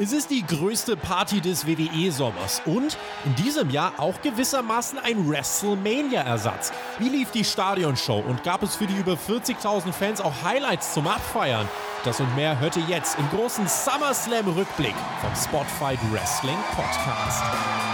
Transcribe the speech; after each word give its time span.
Es 0.00 0.12
ist 0.12 0.30
die 0.30 0.44
größte 0.44 0.96
Party 0.96 1.40
des 1.40 1.68
WWE-Sommers 1.68 2.62
und 2.64 2.98
in 3.24 3.34
diesem 3.36 3.70
Jahr 3.70 3.92
auch 3.98 4.20
gewissermaßen 4.22 4.98
ein 4.98 5.28
WrestleMania-Ersatz. 5.28 6.72
Wie 6.98 7.08
lief 7.08 7.30
die 7.30 7.44
Stadionshow 7.44 8.18
und 8.18 8.42
gab 8.42 8.64
es 8.64 8.74
für 8.74 8.88
die 8.88 8.96
über 8.96 9.12
40.000 9.12 9.92
Fans 9.92 10.20
auch 10.20 10.42
Highlights 10.42 10.94
zum 10.94 11.06
Abfeiern? 11.06 11.68
Das 12.02 12.18
und 12.18 12.34
mehr 12.34 12.58
hört 12.58 12.76
ihr 12.76 12.84
jetzt 12.88 13.16
im 13.20 13.30
großen 13.30 13.68
SummerSlam-Rückblick 13.68 14.96
vom 15.20 15.34
Spotfight 15.36 16.00
Wrestling 16.12 16.58
Podcast. 16.74 17.93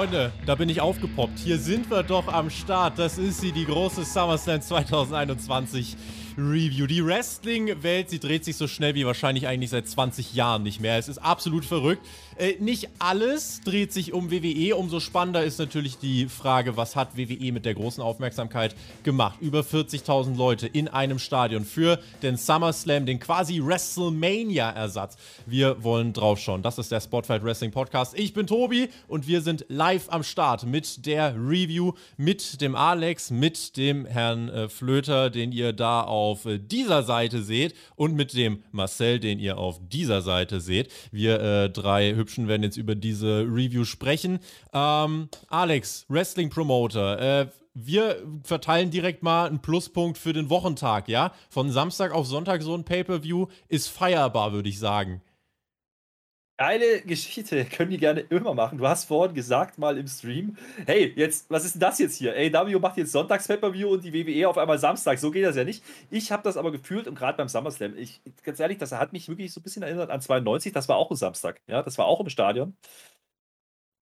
Freunde, 0.00 0.32
da 0.46 0.54
bin 0.54 0.70
ich 0.70 0.80
aufgepoppt. 0.80 1.38
Hier 1.40 1.58
sind 1.58 1.90
wir 1.90 2.02
doch 2.02 2.26
am 2.26 2.48
Start. 2.48 2.98
Das 2.98 3.18
ist 3.18 3.42
sie, 3.42 3.52
die 3.52 3.66
große 3.66 4.02
SummerSlam 4.06 4.62
2021 4.62 5.94
Review. 6.36 6.86
Die 6.86 7.04
Wrestling-Welt, 7.04 8.10
sie 8.10 8.18
dreht 8.18 8.44
sich 8.44 8.56
so 8.56 8.66
schnell 8.66 8.94
wie 8.94 9.06
wahrscheinlich 9.06 9.46
eigentlich 9.46 9.70
seit 9.70 9.88
20 9.88 10.34
Jahren 10.34 10.62
nicht 10.62 10.80
mehr. 10.80 10.98
Es 10.98 11.08
ist 11.08 11.18
absolut 11.18 11.64
verrückt. 11.64 12.06
Äh, 12.40 12.54
nicht 12.58 12.88
alles 12.98 13.60
dreht 13.60 13.92
sich 13.92 14.14
um 14.14 14.30
WWE. 14.30 14.74
Umso 14.74 14.98
spannender 14.98 15.44
ist 15.44 15.58
natürlich 15.58 15.98
die 15.98 16.26
Frage, 16.26 16.76
was 16.76 16.96
hat 16.96 17.16
WWE 17.16 17.52
mit 17.52 17.66
der 17.66 17.74
großen 17.74 18.02
Aufmerksamkeit 18.02 18.74
gemacht? 19.02 19.38
Über 19.40 19.60
40.000 19.60 20.36
Leute 20.36 20.66
in 20.66 20.88
einem 20.88 21.18
Stadion 21.18 21.66
für 21.66 21.98
den 22.22 22.38
SummerSlam, 22.38 23.04
den 23.04 23.20
quasi 23.20 23.60
WrestleMania-Ersatz. 23.62 25.16
Wir 25.44 25.84
wollen 25.84 26.14
draufschauen. 26.14 26.62
Das 26.62 26.78
ist 26.78 26.90
der 26.90 27.00
Spotlight 27.00 27.44
Wrestling 27.44 27.72
Podcast. 27.72 28.18
Ich 28.18 28.32
bin 28.32 28.46
Tobi 28.46 28.88
und 29.06 29.28
wir 29.28 29.42
sind 29.42 29.66
live 29.68 30.08
am 30.08 30.22
Start 30.22 30.64
mit 30.64 31.04
der 31.04 31.34
Review, 31.34 31.92
mit 32.16 32.60
dem 32.62 32.74
Alex, 32.74 33.30
mit 33.30 33.76
dem 33.76 34.06
Herrn 34.06 34.48
äh, 34.48 34.68
Flöter, 34.68 35.28
den 35.28 35.52
ihr 35.52 35.74
da 35.74 36.04
auf 36.20 36.44
äh, 36.46 36.58
dieser 36.58 37.02
Seite 37.02 37.42
seht 37.42 37.74
und 37.96 38.14
mit 38.14 38.34
dem 38.34 38.62
Marcel, 38.72 39.18
den 39.18 39.38
ihr 39.38 39.58
auf 39.58 39.80
dieser 39.88 40.22
Seite 40.22 40.60
seht. 40.60 40.92
Wir 41.10 41.40
äh, 41.40 41.70
drei 41.70 42.14
hübschen 42.14 42.46
werden 42.48 42.62
jetzt 42.62 42.76
über 42.76 42.94
diese 42.94 43.40
Review 43.42 43.84
sprechen. 43.84 44.38
Ähm, 44.72 45.28
Alex, 45.48 46.04
Wrestling 46.08 46.50
Promoter, 46.50 47.40
äh, 47.40 47.46
wir 47.74 48.22
verteilen 48.42 48.90
direkt 48.90 49.22
mal 49.22 49.46
einen 49.46 49.62
Pluspunkt 49.62 50.18
für 50.18 50.32
den 50.32 50.50
Wochentag, 50.50 51.08
ja? 51.08 51.32
Von 51.48 51.70
Samstag 51.70 52.12
auf 52.12 52.26
Sonntag 52.26 52.62
so 52.62 52.74
ein 52.74 52.84
Pay-Per-View 52.84 53.46
ist 53.68 53.88
feierbar, 53.88 54.52
würde 54.52 54.68
ich 54.68 54.78
sagen. 54.78 55.22
Geile 56.60 57.00
Geschichte, 57.00 57.64
können 57.76 57.90
die 57.90 57.96
gerne 57.96 58.20
immer 58.20 58.52
machen. 58.52 58.76
Du 58.76 58.86
hast 58.86 59.06
vorhin 59.06 59.34
gesagt 59.34 59.78
mal 59.78 59.96
im 59.96 60.06
Stream, 60.06 60.58
hey, 60.84 61.10
jetzt, 61.16 61.48
was 61.48 61.64
ist 61.64 61.76
denn 61.76 61.80
das 61.80 61.98
jetzt 61.98 62.18
hier? 62.18 62.34
AW 62.34 62.78
macht 62.78 62.98
jetzt 62.98 63.12
Sonntags 63.12 63.48
Pay-Per-View 63.48 63.88
und 63.88 64.04
die 64.04 64.12
WWE 64.12 64.46
auf 64.46 64.58
einmal 64.58 64.78
Samstag. 64.78 65.18
So 65.18 65.30
geht 65.30 65.42
das 65.42 65.56
ja 65.56 65.64
nicht. 65.64 65.82
Ich 66.10 66.30
habe 66.30 66.42
das 66.42 66.58
aber 66.58 66.70
gefühlt 66.70 67.08
und 67.08 67.14
gerade 67.14 67.38
beim 67.38 67.48
SummerSlam, 67.48 67.96
ich, 67.96 68.20
ganz 68.42 68.60
ehrlich, 68.60 68.76
das 68.76 68.92
hat 68.92 69.14
mich 69.14 69.26
wirklich 69.26 69.54
so 69.54 69.60
ein 69.60 69.62
bisschen 69.62 69.82
erinnert 69.82 70.10
an 70.10 70.20
92. 70.20 70.74
Das 70.74 70.86
war 70.86 70.96
auch 70.96 71.10
ein 71.10 71.16
Samstag. 71.16 71.62
Ja, 71.66 71.82
das 71.82 71.96
war 71.96 72.04
auch 72.04 72.20
im 72.20 72.28
Stadion. 72.28 72.76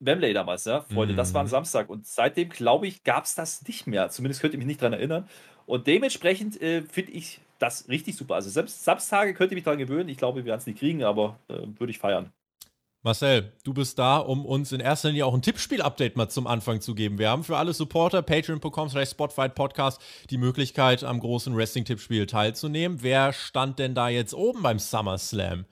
Wembley 0.01 0.33
damals, 0.33 0.64
ja, 0.64 0.81
Freunde, 0.81 1.12
mhm. 1.12 1.17
das 1.17 1.34
war 1.34 1.42
ein 1.42 1.47
mhm. 1.47 1.51
Samstag. 1.51 1.89
Und 1.89 2.09
seitdem, 2.09 2.48
glaube 2.48 2.89
ich, 2.89 3.05
gab 3.05 3.25
es 3.25 3.36
das 3.36 3.62
nicht 3.69 3.86
mehr. 3.86 4.09
Zumindest 4.11 4.41
könnt 4.41 4.55
ihr 4.55 4.59
mich 4.59 4.67
nicht 4.67 4.83
daran 4.83 4.95
erinnern. 4.95 5.29
Und 5.67 5.86
dementsprechend 5.86 6.61
äh, 6.61 6.83
finde 6.83 7.12
ich 7.12 7.41
das 7.61 7.89
richtig 7.89 8.17
super. 8.17 8.34
Also 8.34 8.51
selbst 8.51 8.83
Samstage 8.83 9.33
könnt 9.34 9.53
ihr 9.53 9.56
mich 9.56 9.64
daran 9.64 9.79
gewöhnen. 9.79 10.09
Ich 10.09 10.17
glaube, 10.17 10.39
wir 10.39 10.45
werden 10.45 10.59
es 10.59 10.67
nicht 10.67 10.81
kriegen, 10.81 11.05
aber 11.05 11.39
äh, 11.47 11.55
würde 11.79 11.92
ich 11.92 11.98
feiern. 11.98 12.33
Marcel, 13.02 13.52
du 13.62 13.72
bist 13.72 13.96
da, 14.00 14.16
um 14.16 14.44
uns 14.44 14.72
in 14.72 14.80
erster 14.80 15.08
Linie 15.08 15.24
auch 15.24 15.34
ein 15.34 15.41
Tippspiel-Update 15.41 16.16
mal 16.16 16.28
zum 16.28 16.48
Anfang 16.48 16.80
zu 16.80 16.96
geben. 16.96 17.18
Wir 17.18 17.30
haben 17.30 17.44
für 17.44 17.56
alle 17.56 17.72
Supporter 17.72 18.22
patreon.com 18.22 18.89
slash 18.89 19.11
Spotfight 19.11 19.55
Podcast 19.55 20.00
die 20.30 20.36
Möglichkeit, 20.36 21.05
am 21.05 21.20
großen 21.20 21.56
Wrestling-Tippspiel 21.56 22.27
teilzunehmen. 22.27 22.98
Wer 23.00 23.33
stand 23.33 23.78
denn 23.78 23.95
da 23.95 24.08
jetzt 24.08 24.34
oben 24.34 24.62
beim 24.62 24.80
SummerSlam? 24.80 25.64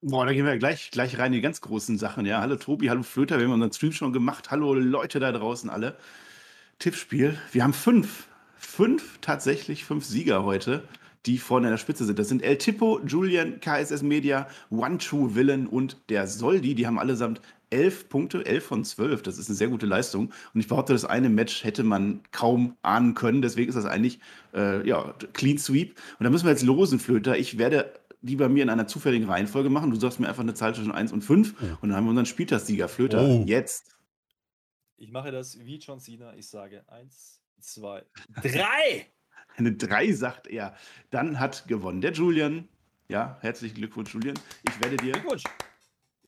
Boah, 0.00 0.24
da 0.24 0.32
gehen 0.32 0.46
wir 0.46 0.56
gleich, 0.56 0.90
gleich 0.90 1.18
rein 1.18 1.26
in 1.26 1.32
die 1.34 1.40
ganz 1.42 1.60
großen 1.60 1.98
Sachen. 1.98 2.24
Ja, 2.24 2.40
hallo 2.40 2.56
Tobi, 2.56 2.88
hallo 2.88 3.02
Flöter, 3.02 3.36
wir 3.36 3.44
haben 3.44 3.52
unseren 3.52 3.72
Stream 3.72 3.92
schon 3.92 4.14
gemacht. 4.14 4.50
Hallo 4.50 4.72
Leute 4.72 5.20
da 5.20 5.32
draußen 5.32 5.68
alle. 5.68 5.98
Tippspiel. 6.78 7.38
Wir 7.52 7.62
haben 7.62 7.74
fünf, 7.74 8.26
fünf 8.56 9.18
tatsächlich 9.20 9.84
fünf 9.84 10.06
Sieger 10.06 10.44
heute 10.44 10.88
die 11.26 11.38
vorne 11.38 11.66
an 11.66 11.72
der 11.72 11.78
Spitze 11.78 12.04
sind. 12.04 12.18
Das 12.18 12.28
sind 12.28 12.42
El 12.42 12.58
Tipo, 12.58 13.00
Julian, 13.06 13.60
KSS 13.60 14.02
Media, 14.02 14.48
One 14.70 14.98
True 14.98 15.34
Villain 15.34 15.66
und 15.66 15.96
der 16.08 16.26
Soldi. 16.26 16.74
Die 16.74 16.86
haben 16.86 16.98
allesamt 16.98 17.40
elf 17.70 18.08
Punkte, 18.08 18.44
elf 18.44 18.64
von 18.64 18.84
zwölf. 18.84 19.22
Das 19.22 19.38
ist 19.38 19.48
eine 19.48 19.56
sehr 19.56 19.68
gute 19.68 19.86
Leistung. 19.86 20.32
Und 20.54 20.60
ich 20.60 20.68
behaupte, 20.68 20.92
das 20.92 21.04
eine 21.04 21.28
Match 21.28 21.64
hätte 21.64 21.84
man 21.84 22.20
kaum 22.32 22.76
ahnen 22.82 23.14
können. 23.14 23.42
Deswegen 23.42 23.68
ist 23.68 23.76
das 23.76 23.86
eigentlich 23.86 24.18
äh, 24.54 24.86
ja, 24.86 25.14
Clean 25.32 25.58
Sweep. 25.58 25.96
Und 26.18 26.24
da 26.24 26.30
müssen 26.30 26.44
wir 26.46 26.50
jetzt 26.50 26.62
losen, 26.62 26.98
Flöter. 26.98 27.38
Ich 27.38 27.58
werde 27.58 27.92
die 28.22 28.36
bei 28.36 28.48
mir 28.48 28.62
in 28.62 28.70
einer 28.70 28.86
zufälligen 28.86 29.28
Reihenfolge 29.28 29.70
machen. 29.70 29.90
Du 29.90 29.96
sagst 29.96 30.20
mir 30.20 30.28
einfach 30.28 30.42
eine 30.42 30.54
Zahl 30.54 30.74
zwischen 30.74 30.92
1 30.92 31.12
und 31.12 31.22
5 31.22 31.54
ja. 31.62 31.78
und 31.80 31.88
dann 31.88 31.96
haben 31.96 32.04
wir 32.04 32.10
unseren 32.10 32.26
Spieltagssieger. 32.26 32.88
Flöter, 32.88 33.22
oh. 33.22 33.44
jetzt. 33.46 33.96
Ich 34.96 35.10
mache 35.10 35.30
das 35.30 35.58
wie 35.58 35.78
John 35.78 36.00
Cena. 36.00 36.34
Ich 36.34 36.48
sage 36.48 36.84
1, 36.88 37.40
2, 37.60 38.04
3. 38.42 39.06
Eine 39.56 39.72
3 39.72 40.12
sagt 40.12 40.46
er. 40.46 40.74
Dann 41.10 41.38
hat 41.38 41.66
gewonnen 41.68 42.00
der 42.00 42.12
Julian. 42.12 42.68
Ja, 43.08 43.38
herzlichen 43.40 43.74
Glückwunsch, 43.74 44.14
Julian. 44.14 44.38
Ich 44.68 44.80
werde 44.82 44.96
dir. 44.96 45.12
Glückwunsch. 45.12 45.44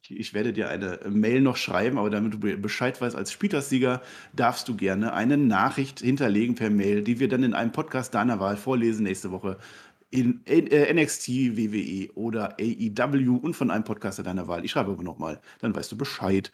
Ich 0.09 0.35
werde 0.35 0.53
dir 0.53 0.69
eine 0.69 0.99
Mail 1.09 1.41
noch 1.41 1.57
schreiben, 1.57 1.97
aber 1.97 2.11
damit 2.11 2.35
du 2.35 2.39
Bescheid 2.39 3.01
weißt, 3.01 3.15
als 3.15 3.31
Spielersieger 3.31 4.03
darfst 4.33 4.69
du 4.69 4.77
gerne 4.77 5.13
eine 5.13 5.37
Nachricht 5.37 6.01
hinterlegen 6.01 6.57
per 6.57 6.71
Mail, 6.71 7.03
die 7.03 7.21
wir 7.21 7.29
dann 7.29 7.45
in 7.45 7.55
einem 7.55 7.71
Podcast 7.71 8.13
deiner 8.15 8.41
Wahl 8.41 8.57
vorlesen 8.57 9.05
nächste 9.05 9.31
Woche 9.31 9.59
in 10.11 10.43
NXT, 10.47 11.29
WWE 11.57 12.13
oder 12.15 12.57
AEW 12.61 13.37
und 13.37 13.55
von 13.55 13.71
einem 13.71 13.85
Podcaster 13.85 14.23
deiner 14.23 14.47
Wahl. 14.47 14.65
Ich 14.65 14.73
schreibe 14.73 14.91
aber 14.91 15.03
nochmal, 15.03 15.41
dann 15.61 15.75
weißt 15.75 15.91
du 15.91 15.97
Bescheid. 15.97 16.53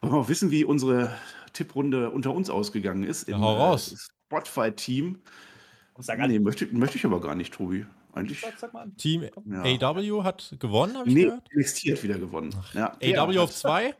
Wollen 0.00 0.12
wir 0.12 0.18
auch 0.18 0.28
wissen, 0.28 0.50
wie 0.50 0.64
unsere 0.64 1.12
Tipprunde 1.52 2.10
unter 2.10 2.32
uns 2.32 2.50
ausgegangen 2.50 3.02
ist? 3.02 3.28
Im 3.28 3.36
ja, 3.36 3.40
hau 3.40 3.56
raus. 3.56 3.92
Äh, 3.92 3.96
Sag 5.98 6.18
nee, 6.26 6.38
möchte, 6.38 6.66
möchte 6.66 6.98
ich 6.98 7.04
aber 7.04 7.20
gar 7.20 7.34
nicht, 7.34 7.54
Tobi. 7.54 7.86
Eigentlich. 8.12 8.40
Sag, 8.40 8.58
sag 8.58 8.72
mal. 8.72 8.90
Team 8.96 9.28
ja. 9.46 9.90
AW 9.90 10.22
hat 10.22 10.56
gewonnen, 10.58 10.96
habe 10.96 11.08
ich 11.08 11.14
nee, 11.14 11.24
gehört? 11.24 11.48
NXT 11.54 11.92
hat 11.92 12.02
wieder 12.02 12.18
gewonnen. 12.18 12.54
Ach, 12.58 12.74
ja, 12.74 13.22
AW 13.22 13.38
auf 13.38 13.50
2? 13.54 13.94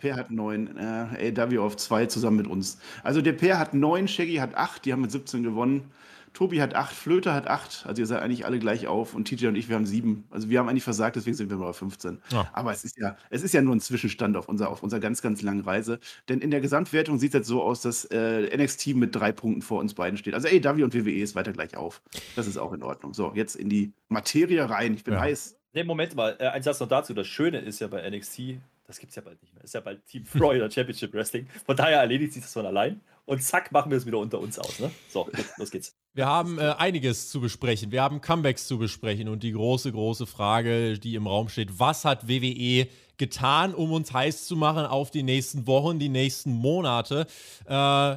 Per 0.00 0.16
hat 0.16 0.32
9, 0.32 0.76
äh, 0.76 1.40
AW 1.40 1.58
auf 1.60 1.76
2 1.76 2.06
zusammen 2.06 2.38
mit 2.38 2.46
uns. 2.48 2.80
Also 3.04 3.22
der 3.22 3.32
Per 3.32 3.60
hat 3.60 3.74
9, 3.74 4.08
Shaggy 4.08 4.36
hat 4.36 4.54
8, 4.56 4.84
die 4.84 4.92
haben 4.92 5.02
mit 5.02 5.12
17 5.12 5.44
gewonnen. 5.44 5.92
Tobi 6.32 6.60
hat 6.60 6.74
acht, 6.74 6.94
Flöter 6.94 7.34
hat 7.34 7.46
acht. 7.46 7.84
Also 7.86 8.02
ihr 8.02 8.06
seid 8.06 8.22
eigentlich 8.22 8.44
alle 8.44 8.58
gleich 8.58 8.86
auf. 8.86 9.14
Und 9.14 9.26
TJ 9.26 9.48
und 9.48 9.56
ich, 9.56 9.68
wir 9.68 9.76
haben 9.76 9.86
sieben. 9.86 10.24
Also 10.30 10.48
wir 10.48 10.58
haben 10.58 10.68
eigentlich 10.68 10.84
versagt, 10.84 11.16
deswegen 11.16 11.36
sind 11.36 11.50
wir 11.50 11.56
bei 11.56 11.72
15. 11.72 12.18
Ja. 12.30 12.48
Aber 12.52 12.72
es 12.72 12.84
ist 12.84 12.98
ja, 12.98 13.16
es 13.30 13.42
ist 13.42 13.54
ja 13.54 13.62
nur 13.62 13.74
ein 13.74 13.80
Zwischenstand 13.80 14.36
auf 14.36 14.48
unserer, 14.48 14.70
auf 14.70 14.82
unserer 14.82 15.00
ganz, 15.00 15.22
ganz 15.22 15.42
langen 15.42 15.60
Reise. 15.60 16.00
Denn 16.28 16.40
in 16.40 16.50
der 16.50 16.60
Gesamtwertung 16.60 17.18
sieht 17.18 17.30
es 17.30 17.40
jetzt 17.40 17.48
so 17.48 17.62
aus, 17.62 17.82
dass 17.82 18.04
äh, 18.06 18.56
NXT 18.56 18.94
mit 18.94 19.14
drei 19.14 19.32
Punkten 19.32 19.62
vor 19.62 19.80
uns 19.80 19.94
beiden 19.94 20.16
steht. 20.16 20.34
Also 20.34 20.48
AW 20.48 20.82
und 20.84 20.94
WWE 20.94 21.20
ist 21.20 21.34
weiter 21.34 21.52
gleich 21.52 21.76
auf. 21.76 22.02
Das 22.36 22.46
ist 22.46 22.56
auch 22.56 22.72
in 22.72 22.82
Ordnung. 22.82 23.14
So, 23.14 23.32
jetzt 23.34 23.56
in 23.56 23.68
die 23.68 23.92
Materie 24.08 24.68
rein. 24.68 24.94
Ich 24.94 25.04
bin 25.04 25.14
ja. 25.14 25.20
heiß. 25.20 25.56
Nee, 25.72 25.84
Moment 25.84 26.14
mal. 26.14 26.36
Äh, 26.38 26.48
ein 26.48 26.62
Satz 26.62 26.80
noch 26.80 26.88
dazu. 26.88 27.14
Das 27.14 27.26
Schöne 27.26 27.58
ist 27.58 27.80
ja 27.80 27.88
bei 27.88 28.08
NXT, 28.08 28.58
das 28.86 28.98
gibt 28.98 29.10
es 29.10 29.16
ja 29.16 29.22
bald 29.22 29.40
nicht 29.42 29.54
mehr. 29.54 29.62
Ist 29.62 29.74
ja 29.74 29.80
bald 29.80 30.04
Team 30.06 30.24
Florida 30.24 30.70
Championship 30.70 31.12
Wrestling. 31.12 31.46
Von 31.66 31.76
daher 31.76 32.00
erledigt 32.00 32.32
sich 32.32 32.42
das 32.42 32.52
von 32.52 32.66
allein. 32.66 33.00
Und 33.26 33.42
zack, 33.42 33.70
machen 33.72 33.90
wir 33.90 33.98
es 33.98 34.06
wieder 34.06 34.18
unter 34.18 34.40
uns 34.40 34.58
aus. 34.58 34.80
Ne? 34.80 34.90
So, 35.08 35.30
los 35.58 35.70
geht's. 35.70 35.94
Wir 36.18 36.26
haben 36.26 36.58
äh, 36.58 36.74
einiges 36.78 37.30
zu 37.30 37.40
besprechen. 37.40 37.92
Wir 37.92 38.02
haben 38.02 38.20
Comebacks 38.20 38.66
zu 38.66 38.76
besprechen 38.76 39.28
und 39.28 39.44
die 39.44 39.52
große, 39.52 39.92
große 39.92 40.26
Frage, 40.26 40.98
die 40.98 41.14
im 41.14 41.28
Raum 41.28 41.48
steht: 41.48 41.78
Was 41.78 42.04
hat 42.04 42.26
WWE 42.26 42.88
getan, 43.18 43.72
um 43.72 43.92
uns 43.92 44.12
heiß 44.12 44.48
zu 44.48 44.56
machen 44.56 44.84
auf 44.84 45.12
die 45.12 45.22
nächsten 45.22 45.68
Wochen, 45.68 46.00
die 46.00 46.08
nächsten 46.08 46.50
Monate? 46.50 47.28
Äh, 47.66 47.72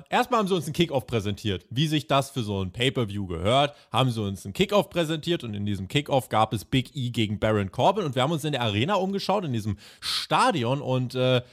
erstmal 0.09 0.39
haben 0.39 0.47
sie 0.47 0.55
uns 0.55 0.65
einen 0.65 0.73
Kickoff 0.73 1.05
präsentiert. 1.05 1.63
Wie 1.69 1.85
sich 1.85 2.07
das 2.07 2.31
für 2.31 2.41
so 2.41 2.63
ein 2.63 2.71
Pay-Per-View 2.71 3.27
gehört, 3.27 3.75
haben 3.91 4.09
sie 4.09 4.23
uns 4.23 4.45
einen 4.45 4.53
Kickoff 4.53 4.89
präsentiert 4.89 5.43
und 5.43 5.53
in 5.53 5.67
diesem 5.67 5.87
Kickoff 5.87 6.27
gab 6.29 6.53
es 6.53 6.65
Big 6.65 6.95
E 6.95 7.11
gegen 7.11 7.37
Baron 7.37 7.71
Corbin 7.71 8.05
und 8.05 8.15
wir 8.15 8.23
haben 8.23 8.31
uns 8.31 8.43
in 8.43 8.53
der 8.53 8.63
Arena 8.63 8.95
umgeschaut, 8.95 9.45
in 9.45 9.53
diesem 9.53 9.77
Stadion 9.99 10.81
und 10.81 11.13
äh, 11.13 11.43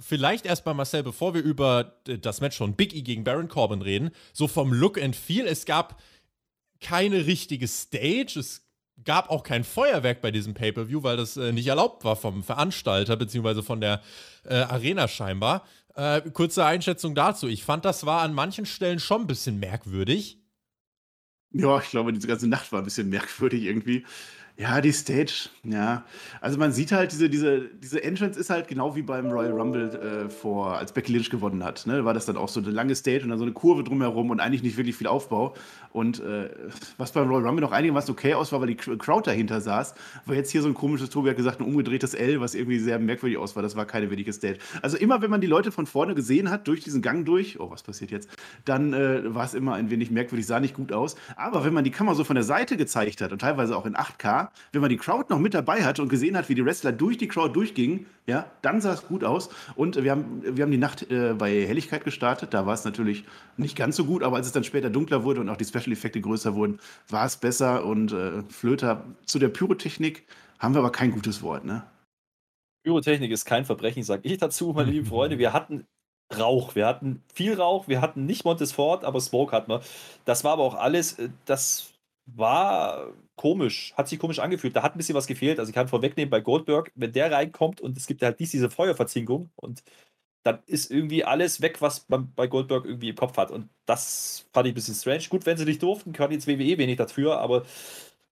vielleicht 0.00 0.46
erstmal 0.46 0.74
Marcel, 0.74 1.02
bevor 1.02 1.34
wir 1.34 1.42
über 1.42 2.00
das 2.04 2.40
Match 2.40 2.56
von 2.56 2.74
Big 2.74 2.94
E 2.94 3.02
gegen 3.02 3.24
Baron 3.24 3.48
Corbin 3.48 3.82
reden, 3.82 4.10
so 4.32 4.48
vom 4.48 4.72
Look 4.72 5.00
and 5.00 5.16
Feel, 5.16 5.46
es 5.46 5.64
gab 5.64 6.00
keine 6.80 7.26
richtige 7.26 7.66
Stage, 7.66 8.38
es 8.38 8.68
gab 9.04 9.30
auch 9.30 9.42
kein 9.42 9.64
Feuerwerk 9.64 10.20
bei 10.20 10.30
diesem 10.30 10.54
Pay-per-View, 10.54 11.02
weil 11.02 11.16
das 11.16 11.36
äh, 11.36 11.52
nicht 11.52 11.66
erlaubt 11.66 12.04
war 12.04 12.16
vom 12.16 12.42
Veranstalter 12.42 13.16
beziehungsweise 13.16 13.62
von 13.62 13.80
der 13.80 14.02
äh, 14.44 14.54
Arena 14.54 15.08
scheinbar. 15.08 15.64
Äh, 15.94 16.22
kurze 16.32 16.64
Einschätzung 16.64 17.14
dazu. 17.14 17.48
Ich 17.48 17.64
fand, 17.64 17.84
das 17.84 18.06
war 18.06 18.22
an 18.22 18.34
manchen 18.34 18.66
Stellen 18.66 18.98
schon 18.98 19.22
ein 19.22 19.26
bisschen 19.26 19.58
merkwürdig. 19.58 20.38
Ja, 21.50 21.78
ich 21.80 21.90
glaube, 21.90 22.12
diese 22.12 22.28
ganze 22.28 22.46
Nacht 22.46 22.70
war 22.72 22.80
ein 22.80 22.84
bisschen 22.84 23.08
merkwürdig 23.08 23.62
irgendwie. 23.64 24.04
Ja, 24.60 24.80
die 24.80 24.90
Stage, 24.90 25.50
ja. 25.62 26.04
Also 26.40 26.58
man 26.58 26.72
sieht 26.72 26.90
halt, 26.90 27.12
diese, 27.12 27.30
diese, 27.30 27.60
diese 27.80 28.02
Entrance 28.02 28.40
ist 28.40 28.50
halt 28.50 28.66
genau 28.66 28.96
wie 28.96 29.02
beim 29.02 29.30
Royal 29.30 29.52
Rumble 29.52 30.26
äh, 30.26 30.28
vor, 30.28 30.76
als 30.76 30.90
Becky 30.90 31.12
Lynch 31.12 31.30
gewonnen 31.30 31.62
hat. 31.62 31.86
Ne? 31.86 32.04
War 32.04 32.12
das 32.12 32.26
dann 32.26 32.36
auch 32.36 32.48
so 32.48 32.58
eine 32.58 32.70
lange 32.70 32.96
Stage 32.96 33.22
und 33.22 33.28
dann 33.28 33.38
so 33.38 33.44
eine 33.44 33.52
Kurve 33.52 33.84
drumherum 33.84 34.30
und 34.30 34.40
eigentlich 34.40 34.64
nicht 34.64 34.76
wirklich 34.76 34.96
viel 34.96 35.06
Aufbau. 35.06 35.54
Und 35.98 36.20
äh, 36.20 36.48
was 36.96 37.10
beim 37.10 37.28
Royal 37.28 37.44
Rumble 37.44 37.60
noch 37.60 37.72
einigermaßen 37.72 38.12
okay 38.12 38.34
aus 38.34 38.52
war, 38.52 38.60
weil 38.60 38.68
die 38.68 38.76
Crowd 38.76 39.28
dahinter 39.28 39.60
saß, 39.60 39.96
war 40.26 40.36
jetzt 40.36 40.52
hier 40.52 40.62
so 40.62 40.68
ein 40.68 40.74
komisches, 40.74 41.10
Tobi 41.10 41.30
hat 41.30 41.36
gesagt, 41.36 41.58
ein 41.58 41.66
umgedrehtes 41.66 42.14
L, 42.14 42.40
was 42.40 42.54
irgendwie 42.54 42.78
sehr 42.78 43.00
merkwürdig 43.00 43.36
aus 43.36 43.56
war. 43.56 43.64
Das 43.64 43.74
war 43.74 43.84
keine 43.84 44.08
wirkliche 44.08 44.32
Stage. 44.32 44.58
Also 44.80 44.96
immer, 44.96 45.22
wenn 45.22 45.30
man 45.30 45.40
die 45.40 45.48
Leute 45.48 45.72
von 45.72 45.86
vorne 45.86 46.14
gesehen 46.14 46.50
hat, 46.50 46.68
durch 46.68 46.84
diesen 46.84 47.02
Gang 47.02 47.26
durch, 47.26 47.58
oh, 47.58 47.72
was 47.72 47.82
passiert 47.82 48.12
jetzt, 48.12 48.30
dann 48.64 48.92
äh, 48.92 49.34
war 49.34 49.44
es 49.44 49.54
immer 49.54 49.74
ein 49.74 49.90
wenig 49.90 50.12
merkwürdig, 50.12 50.46
sah 50.46 50.60
nicht 50.60 50.74
gut 50.74 50.92
aus. 50.92 51.16
Aber 51.34 51.64
wenn 51.64 51.74
man 51.74 51.82
die 51.82 51.90
Kamera 51.90 52.14
so 52.14 52.22
von 52.22 52.36
der 52.36 52.44
Seite 52.44 52.76
gezeigt 52.76 53.20
hat 53.20 53.32
und 53.32 53.40
teilweise 53.40 53.76
auch 53.76 53.84
in 53.84 53.96
8K, 53.96 54.50
wenn 54.70 54.80
man 54.80 54.90
die 54.90 54.98
Crowd 54.98 55.24
noch 55.30 55.40
mit 55.40 55.52
dabei 55.52 55.82
hatte 55.82 56.00
und 56.00 56.10
gesehen 56.10 56.36
hat, 56.36 56.48
wie 56.48 56.54
die 56.54 56.64
Wrestler 56.64 56.92
durch 56.92 57.18
die 57.18 57.26
Crowd 57.26 57.52
durchgingen, 57.54 58.06
ja, 58.28 58.46
dann 58.62 58.80
sah 58.80 58.92
es 58.92 59.08
gut 59.08 59.24
aus. 59.24 59.48
Und 59.74 60.04
wir 60.04 60.12
haben, 60.12 60.42
wir 60.44 60.62
haben 60.62 60.70
die 60.70 60.78
Nacht 60.78 61.10
äh, 61.10 61.34
bei 61.36 61.50
Helligkeit 61.66 62.04
gestartet. 62.04 62.54
Da 62.54 62.66
war 62.66 62.74
es 62.74 62.84
natürlich 62.84 63.24
nicht 63.56 63.74
ganz 63.74 63.96
so 63.96 64.04
gut, 64.04 64.22
aber 64.22 64.36
als 64.36 64.46
es 64.46 64.52
dann 64.52 64.64
später 64.64 64.90
dunkler 64.90 65.24
wurde 65.24 65.40
und 65.40 65.48
auch 65.48 65.56
die 65.56 65.64
Special-Effekte 65.88 66.20
größer 66.20 66.54
wurden, 66.54 66.80
war 67.08 67.26
es 67.26 67.36
besser. 67.36 67.84
Und 67.84 68.12
äh, 68.12 68.42
Flöter 68.50 69.04
zu 69.26 69.38
der 69.38 69.48
Pyrotechnik 69.48 70.26
haben 70.58 70.74
wir 70.74 70.80
aber 70.80 70.92
kein 70.92 71.10
gutes 71.10 71.42
Wort, 71.42 71.64
ne? 71.64 71.84
Pyrotechnik 72.84 73.30
ist 73.30 73.44
kein 73.44 73.64
Verbrechen, 73.64 74.02
sage 74.02 74.22
ich 74.24 74.38
dazu, 74.38 74.72
meine 74.72 74.90
lieben 74.90 75.06
Freunde. 75.06 75.38
Wir 75.38 75.52
hatten 75.52 75.86
Rauch, 76.36 76.74
wir 76.74 76.86
hatten 76.86 77.22
viel 77.32 77.54
Rauch, 77.54 77.88
wir 77.88 78.00
hatten 78.00 78.26
nicht 78.26 78.44
Montesfort, 78.44 79.04
aber 79.04 79.20
Smoke 79.20 79.52
hatten 79.52 79.70
wir. 79.70 79.80
Das 80.24 80.44
war 80.44 80.52
aber 80.52 80.62
auch 80.62 80.74
alles, 80.74 81.18
äh, 81.18 81.30
das 81.46 81.94
war 82.26 83.12
komisch, 83.36 83.94
hat 83.96 84.08
sich 84.08 84.18
komisch 84.18 84.38
angefühlt. 84.38 84.76
Da 84.76 84.82
hat 84.82 84.94
ein 84.94 84.98
bisschen 84.98 85.14
was 85.14 85.26
gefehlt. 85.26 85.58
Also 85.58 85.70
ich 85.70 85.74
kann 85.74 85.88
vorwegnehmen, 85.88 86.30
bei 86.30 86.40
Goldberg, 86.40 86.92
wenn 86.94 87.12
der 87.12 87.32
reinkommt 87.32 87.80
und 87.80 87.96
es 87.96 88.06
gibt 88.06 88.22
halt 88.22 88.38
dies, 88.38 88.50
diese 88.50 88.68
Feuerverzinkung 88.68 89.50
und 89.56 89.82
dann 90.44 90.60
ist 90.66 90.90
irgendwie 90.90 91.24
alles 91.24 91.60
weg, 91.60 91.80
was 91.80 92.08
man 92.08 92.32
bei 92.34 92.46
Goldberg 92.46 92.84
irgendwie 92.84 93.10
im 93.10 93.16
Kopf 93.16 93.36
hat. 93.36 93.50
Und 93.50 93.68
das 93.86 94.48
fand 94.52 94.66
ich 94.66 94.72
ein 94.72 94.74
bisschen 94.74 94.94
strange. 94.94 95.24
Gut, 95.28 95.46
wenn 95.46 95.56
sie 95.56 95.64
nicht 95.64 95.82
durften, 95.82 96.12
können 96.12 96.32
jetzt 96.32 96.46
WWE 96.46 96.78
wenig 96.78 96.96
dafür, 96.96 97.38
aber 97.38 97.64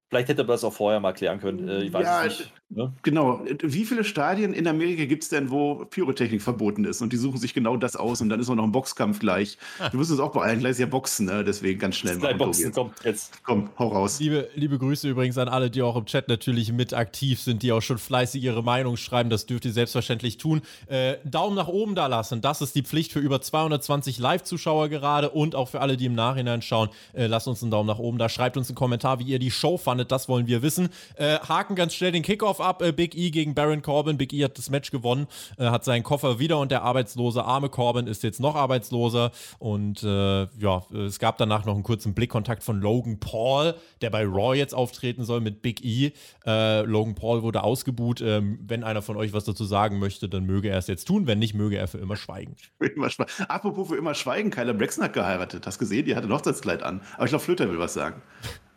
Vielleicht 0.08 0.28
hätte 0.28 0.44
man 0.44 0.54
das 0.54 0.62
auch 0.62 0.72
vorher 0.72 1.00
mal 1.00 1.12
klären 1.12 1.40
können. 1.40 1.68
Äh, 1.68 1.82
ich 1.82 1.92
weiß 1.92 2.04
ja, 2.04 2.24
es 2.24 2.38
nicht. 2.38 2.52
Ne? 2.68 2.92
Genau. 3.02 3.42
Wie 3.62 3.84
viele 3.84 4.02
Stadien 4.02 4.52
in 4.52 4.66
Amerika 4.66 5.04
gibt 5.04 5.22
es 5.22 5.28
denn, 5.28 5.50
wo 5.50 5.84
Pyrotechnik 5.84 6.42
verboten 6.42 6.84
ist? 6.84 7.00
Und 7.00 7.12
die 7.12 7.16
suchen 7.16 7.38
sich 7.38 7.54
genau 7.54 7.76
das 7.76 7.94
aus 7.94 8.20
und 8.20 8.28
dann 8.28 8.40
ist 8.40 8.50
auch 8.50 8.56
noch 8.56 8.64
ein 8.64 8.72
Boxkampf 8.72 9.20
gleich. 9.20 9.56
Ah. 9.78 9.88
Du 9.88 10.00
wirst 10.00 10.10
es 10.10 10.18
auch 10.18 10.32
bei 10.32 10.42
allen 10.42 10.58
gleich 10.58 10.76
ja 10.80 10.86
boxen, 10.86 11.26
ne? 11.26 11.44
deswegen 11.44 11.78
ganz 11.78 11.94
schnell 11.94 12.18
machen. 12.18 12.38
Boxen, 12.38 12.72
komm, 12.72 12.90
jetzt. 13.04 13.40
Komm, 13.44 13.70
hau 13.78 13.88
raus. 13.88 14.18
Liebe, 14.18 14.48
liebe 14.56 14.78
Grüße 14.78 15.08
übrigens 15.08 15.38
an 15.38 15.48
alle, 15.48 15.70
die 15.70 15.80
auch 15.80 15.94
im 15.94 16.06
Chat 16.06 16.26
natürlich 16.26 16.72
mit 16.72 16.92
aktiv 16.92 17.40
sind, 17.40 17.62
die 17.62 17.70
auch 17.70 17.82
schon 17.82 17.98
fleißig 17.98 18.42
ihre 18.42 18.64
Meinung 18.64 18.96
schreiben. 18.96 19.30
Das 19.30 19.46
dürft 19.46 19.64
ihr 19.64 19.72
selbstverständlich 19.72 20.36
tun. 20.36 20.60
Äh, 20.88 21.18
Daumen 21.24 21.54
nach 21.54 21.68
oben 21.68 21.94
da 21.94 22.08
lassen. 22.08 22.40
Das 22.40 22.62
ist 22.62 22.74
die 22.74 22.82
Pflicht 22.82 23.12
für 23.12 23.20
über 23.20 23.40
220 23.40 24.18
Live-Zuschauer 24.18 24.88
gerade 24.88 25.30
und 25.30 25.54
auch 25.54 25.68
für 25.68 25.80
alle, 25.80 25.96
die 25.96 26.06
im 26.06 26.16
Nachhinein 26.16 26.62
schauen. 26.62 26.88
Äh, 27.12 27.28
lasst 27.28 27.46
uns 27.46 27.62
einen 27.62 27.70
Daumen 27.70 27.86
nach 27.86 28.00
oben 28.00 28.18
da. 28.18 28.28
Schreibt 28.28 28.56
uns 28.56 28.68
einen 28.68 28.74
Kommentar, 28.76 29.20
wie 29.20 29.24
ihr 29.24 29.38
die 29.38 29.52
Show 29.52 29.78
fandet. 29.78 30.10
Das 30.10 30.28
wollen 30.28 30.48
wir 30.48 30.62
wissen. 30.62 30.88
Äh, 31.14 31.38
haken 31.38 31.76
ganz 31.76 31.94
schnell 31.94 32.10
den 32.10 32.24
Kickoff 32.24 32.55
ab. 32.60 32.82
Äh, 32.82 32.92
Big 32.92 33.16
E 33.16 33.30
gegen 33.30 33.54
Baron 33.54 33.82
Corbin. 33.82 34.16
Big 34.16 34.32
E 34.32 34.44
hat 34.44 34.58
das 34.58 34.70
Match 34.70 34.90
gewonnen, 34.90 35.26
äh, 35.58 35.66
hat 35.66 35.84
seinen 35.84 36.02
Koffer 36.02 36.38
wieder 36.38 36.58
und 36.58 36.70
der 36.70 36.82
arbeitslose 36.82 37.44
arme 37.44 37.68
Corbin 37.68 38.06
ist 38.06 38.22
jetzt 38.22 38.40
noch 38.40 38.54
arbeitsloser. 38.54 39.30
Und 39.58 40.02
äh, 40.02 40.42
ja, 40.58 40.82
es 41.06 41.18
gab 41.18 41.38
danach 41.38 41.64
noch 41.64 41.74
einen 41.74 41.82
kurzen 41.82 42.14
Blickkontakt 42.14 42.62
von 42.62 42.80
Logan 42.80 43.18
Paul, 43.20 43.74
der 44.00 44.10
bei 44.10 44.24
Raw 44.24 44.56
jetzt 44.56 44.74
auftreten 44.74 45.24
soll 45.24 45.40
mit 45.40 45.62
Big 45.62 45.84
E. 45.84 46.12
Äh, 46.46 46.82
Logan 46.82 47.14
Paul 47.14 47.42
wurde 47.42 47.62
ausgebuht. 47.62 48.20
Ähm, 48.20 48.58
wenn 48.66 48.84
einer 48.84 49.02
von 49.02 49.16
euch 49.16 49.32
was 49.32 49.44
dazu 49.44 49.64
sagen 49.64 49.98
möchte, 49.98 50.28
dann 50.28 50.44
möge 50.44 50.68
er 50.68 50.78
es 50.78 50.86
jetzt 50.86 51.06
tun. 51.06 51.26
Wenn 51.26 51.38
nicht, 51.38 51.54
möge 51.54 51.76
er 51.76 51.88
für 51.88 51.98
immer 51.98 52.16
schweigen. 52.16 52.56
Für 52.78 52.86
immer 52.86 53.10
schweigen. 53.10 53.30
Apropos 53.48 53.88
für 53.88 53.96
immer 53.96 54.14
schweigen, 54.14 54.50
Kyler 54.50 54.74
Braxton 54.74 55.04
hat 55.04 55.12
geheiratet. 55.12 55.66
Hast 55.66 55.78
gesehen? 55.78 56.06
Die 56.06 56.16
hatte 56.16 56.28
ein 56.28 56.32
Hochzeitskleid 56.32 56.82
an. 56.82 57.00
Aber 57.14 57.24
ich 57.24 57.30
glaube, 57.30 57.44
Flöter 57.44 57.70
will 57.70 57.78
was 57.78 57.94
sagen. 57.94 58.22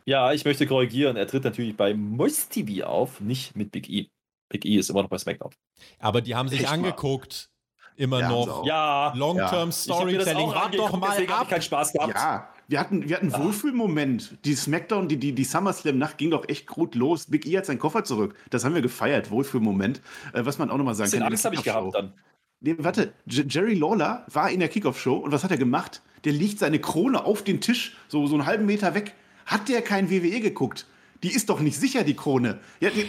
Ja, 0.09 0.33
ich 0.33 0.44
möchte 0.44 0.65
korrigieren. 0.65 1.17
Er 1.17 1.27
tritt 1.27 1.44
natürlich 1.44 1.77
bei 1.77 1.94
Moist 1.94 2.51
TV 2.51 2.83
auf, 2.83 3.21
nicht 3.21 3.56
mit 3.56 3.71
Big 3.71 3.88
E. 3.91 4.09
Big 4.50 4.65
E 4.65 4.77
ist 4.77 4.89
immer 4.89 5.03
noch 5.03 5.09
bei 5.09 5.19
SmackDown. 5.19 5.51
Aber 6.00 6.21
die 6.21 6.33
haben 6.33 6.50
sich 6.50 6.61
Echt 6.61 6.71
angeguckt. 6.71 7.51
Mal. 7.95 8.03
Immer 8.03 8.19
ja, 8.21 8.29
noch. 8.29 8.65
Ja. 8.65 9.13
Long-Term 9.15 9.69
ja. 9.69 9.71
Storytelling. 9.71 10.47
Wart 10.47 10.75
doch 10.75 10.97
mal 10.97 11.15
ab. 11.29 11.50
keinen 11.50 11.61
Spaß 11.61 11.94
gehabt. 11.94 12.15
Ja. 12.15 12.50
Wir 12.67 12.79
hatten, 12.79 13.07
wir 13.07 13.17
hatten 13.17 13.31
ah. 13.35 13.44
Wohlfühlmoment. 13.44 14.44
Die 14.45 14.56
Smackdown, 14.56 15.09
die, 15.09 15.17
die, 15.17 15.33
die 15.33 15.44
SummerSlam-Nacht 15.44 16.17
ging 16.17 16.31
doch 16.31 16.50
echt 16.50 16.65
gut 16.65 16.95
los. 16.95 17.27
Big 17.27 17.45
E 17.45 17.59
hat 17.59 17.67
seinen 17.67 17.77
Koffer 17.77 18.03
zurück. 18.03 18.33
Das 18.50 18.65
haben 18.65 18.73
wir 18.73 18.81
gefeiert. 18.81 19.29
Wohlfühlmoment. 19.29 20.01
Äh, 20.33 20.44
was 20.44 20.57
man 20.57 20.71
auch 20.71 20.77
nochmal 20.77 20.95
sagen 20.95 21.12
kann. 21.12 21.21
Angst 21.21 21.45
habe 21.45 21.53
ich 21.53 21.63
gehabt 21.63 21.94
dann. 21.94 22.15
Nee, 22.62 22.75
warte, 22.79 23.13
J 23.27 23.45
Jerry 23.47 23.75
Lawler 23.75 24.25
war 24.33 24.50
in 24.50 24.59
der 24.59 24.69
Kickoff-Show 24.69 25.17
und 25.17 25.31
was 25.31 25.44
hat 25.44 25.51
er 25.51 25.57
gemacht? 25.57 26.01
Der 26.23 26.33
legt 26.33 26.57
seine 26.57 26.79
Krone 26.79 27.23
auf 27.23 27.44
den 27.44 27.62
Tisch, 27.62 27.95
so, 28.07 28.25
so 28.25 28.33
einen 28.33 28.47
halben 28.47 28.65
Meter 28.65 28.95
weg 28.95 29.13
hat 29.50 29.68
der 29.68 29.81
kein 29.81 30.10
WWE 30.10 30.40
geguckt? 30.40 30.86
Die 31.24 31.31
ist 31.34 31.50
doch 31.50 31.60
nicht 31.60 31.78
sicher, 31.78 32.04
die 32.04 32.16
Krone. 32.16 32.60
Ja, 32.80 32.90
die, 32.92 33.06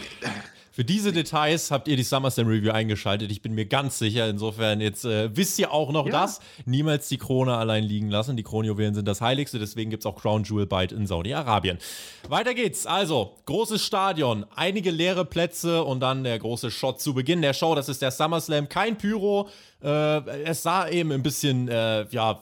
für 0.72 0.84
diese 0.84 1.12
Details 1.12 1.70
habt 1.70 1.88
ihr 1.88 1.96
die 1.96 2.02
SummerSlam 2.02 2.46
Review 2.46 2.70
eingeschaltet. 2.70 3.30
Ich 3.30 3.42
bin 3.42 3.54
mir 3.54 3.66
ganz 3.66 3.98
sicher. 3.98 4.28
Insofern, 4.28 4.80
jetzt 4.80 5.04
äh, 5.04 5.36
wisst 5.36 5.58
ihr 5.58 5.72
auch 5.72 5.92
noch 5.92 6.06
ja. 6.06 6.12
das. 6.12 6.40
Niemals 6.64 7.08
die 7.08 7.18
Krone 7.18 7.56
allein 7.56 7.84
liegen 7.84 8.08
lassen. 8.08 8.36
Die 8.36 8.42
Kronjuwelen 8.42 8.94
sind 8.94 9.06
das 9.06 9.20
Heiligste. 9.20 9.58
Deswegen 9.58 9.90
gibt 9.90 10.04
es 10.04 10.06
auch 10.06 10.16
Crown 10.16 10.44
Jewel 10.44 10.66
bald 10.66 10.92
in 10.92 11.06
Saudi-Arabien. 11.06 11.78
Weiter 12.28 12.54
geht's. 12.54 12.86
Also, 12.86 13.36
großes 13.46 13.84
Stadion, 13.84 14.46
einige 14.54 14.90
leere 14.90 15.26
Plätze 15.26 15.84
und 15.84 16.00
dann 16.00 16.24
der 16.24 16.38
große 16.38 16.70
Shot 16.70 17.00
zu 17.00 17.12
Beginn 17.12 17.42
der 17.42 17.52
Show. 17.52 17.74
Das 17.74 17.90
ist 17.90 18.00
der 18.00 18.10
SummerSlam. 18.10 18.68
Kein 18.68 18.96
Pyro. 18.96 19.50
Äh, 19.82 20.44
es 20.44 20.62
sah 20.62 20.88
eben 20.88 21.12
ein 21.12 21.22
bisschen, 21.22 21.68
äh, 21.68 22.06
ja 22.10 22.40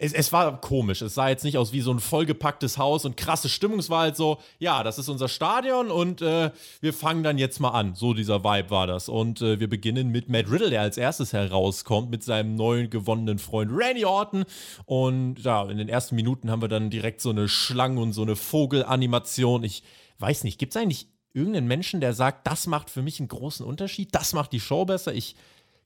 es, 0.00 0.12
es, 0.12 0.32
war 0.32 0.60
komisch. 0.60 1.02
Es 1.02 1.14
sah 1.14 1.28
jetzt 1.28 1.42
nicht 1.42 1.58
aus 1.58 1.72
wie 1.72 1.80
so 1.80 1.92
ein 1.92 1.98
vollgepacktes 1.98 2.78
Haus 2.78 3.04
und 3.04 3.16
krasse 3.16 3.48
Stimmung. 3.48 3.80
Es 3.80 3.90
war 3.90 4.02
halt 4.02 4.16
so, 4.16 4.38
ja, 4.60 4.84
das 4.84 4.98
ist 4.98 5.08
unser 5.08 5.28
Stadion 5.28 5.90
und 5.90 6.22
äh, 6.22 6.52
wir 6.80 6.94
fangen 6.94 7.24
dann 7.24 7.36
jetzt 7.36 7.58
mal 7.58 7.70
an. 7.70 7.96
So 7.96 8.14
dieser 8.14 8.44
Vibe 8.44 8.70
war 8.70 8.86
das. 8.86 9.08
Und 9.08 9.42
äh, 9.42 9.58
wir 9.58 9.68
beginnen 9.68 10.10
mit 10.10 10.28
Matt 10.28 10.50
Riddle, 10.50 10.70
der 10.70 10.82
als 10.82 10.98
erstes 10.98 11.32
herauskommt 11.32 12.10
mit 12.10 12.22
seinem 12.22 12.54
neuen 12.54 12.90
gewonnenen 12.90 13.40
Freund 13.40 13.72
Randy 13.74 14.04
Orton. 14.04 14.44
Und 14.84 15.40
ja, 15.40 15.68
in 15.68 15.78
den 15.78 15.88
ersten 15.88 16.14
Minuten 16.14 16.48
haben 16.48 16.62
wir 16.62 16.68
dann 16.68 16.90
direkt 16.90 17.20
so 17.20 17.30
eine 17.30 17.48
Schlangen- 17.48 17.98
und 17.98 18.12
so 18.12 18.22
eine 18.22 18.36
Vogelanimation. 18.36 19.64
Ich 19.64 19.82
weiß 20.20 20.44
nicht, 20.44 20.60
gibt 20.60 20.76
es 20.76 20.80
eigentlich 20.80 21.08
irgendeinen 21.32 21.66
Menschen, 21.66 22.00
der 22.00 22.12
sagt, 22.14 22.46
das 22.46 22.68
macht 22.68 22.88
für 22.88 23.02
mich 23.02 23.18
einen 23.18 23.28
großen 23.28 23.66
Unterschied, 23.66 24.14
das 24.14 24.32
macht 24.32 24.52
die 24.52 24.60
Show 24.60 24.84
besser? 24.84 25.12
Ich 25.12 25.34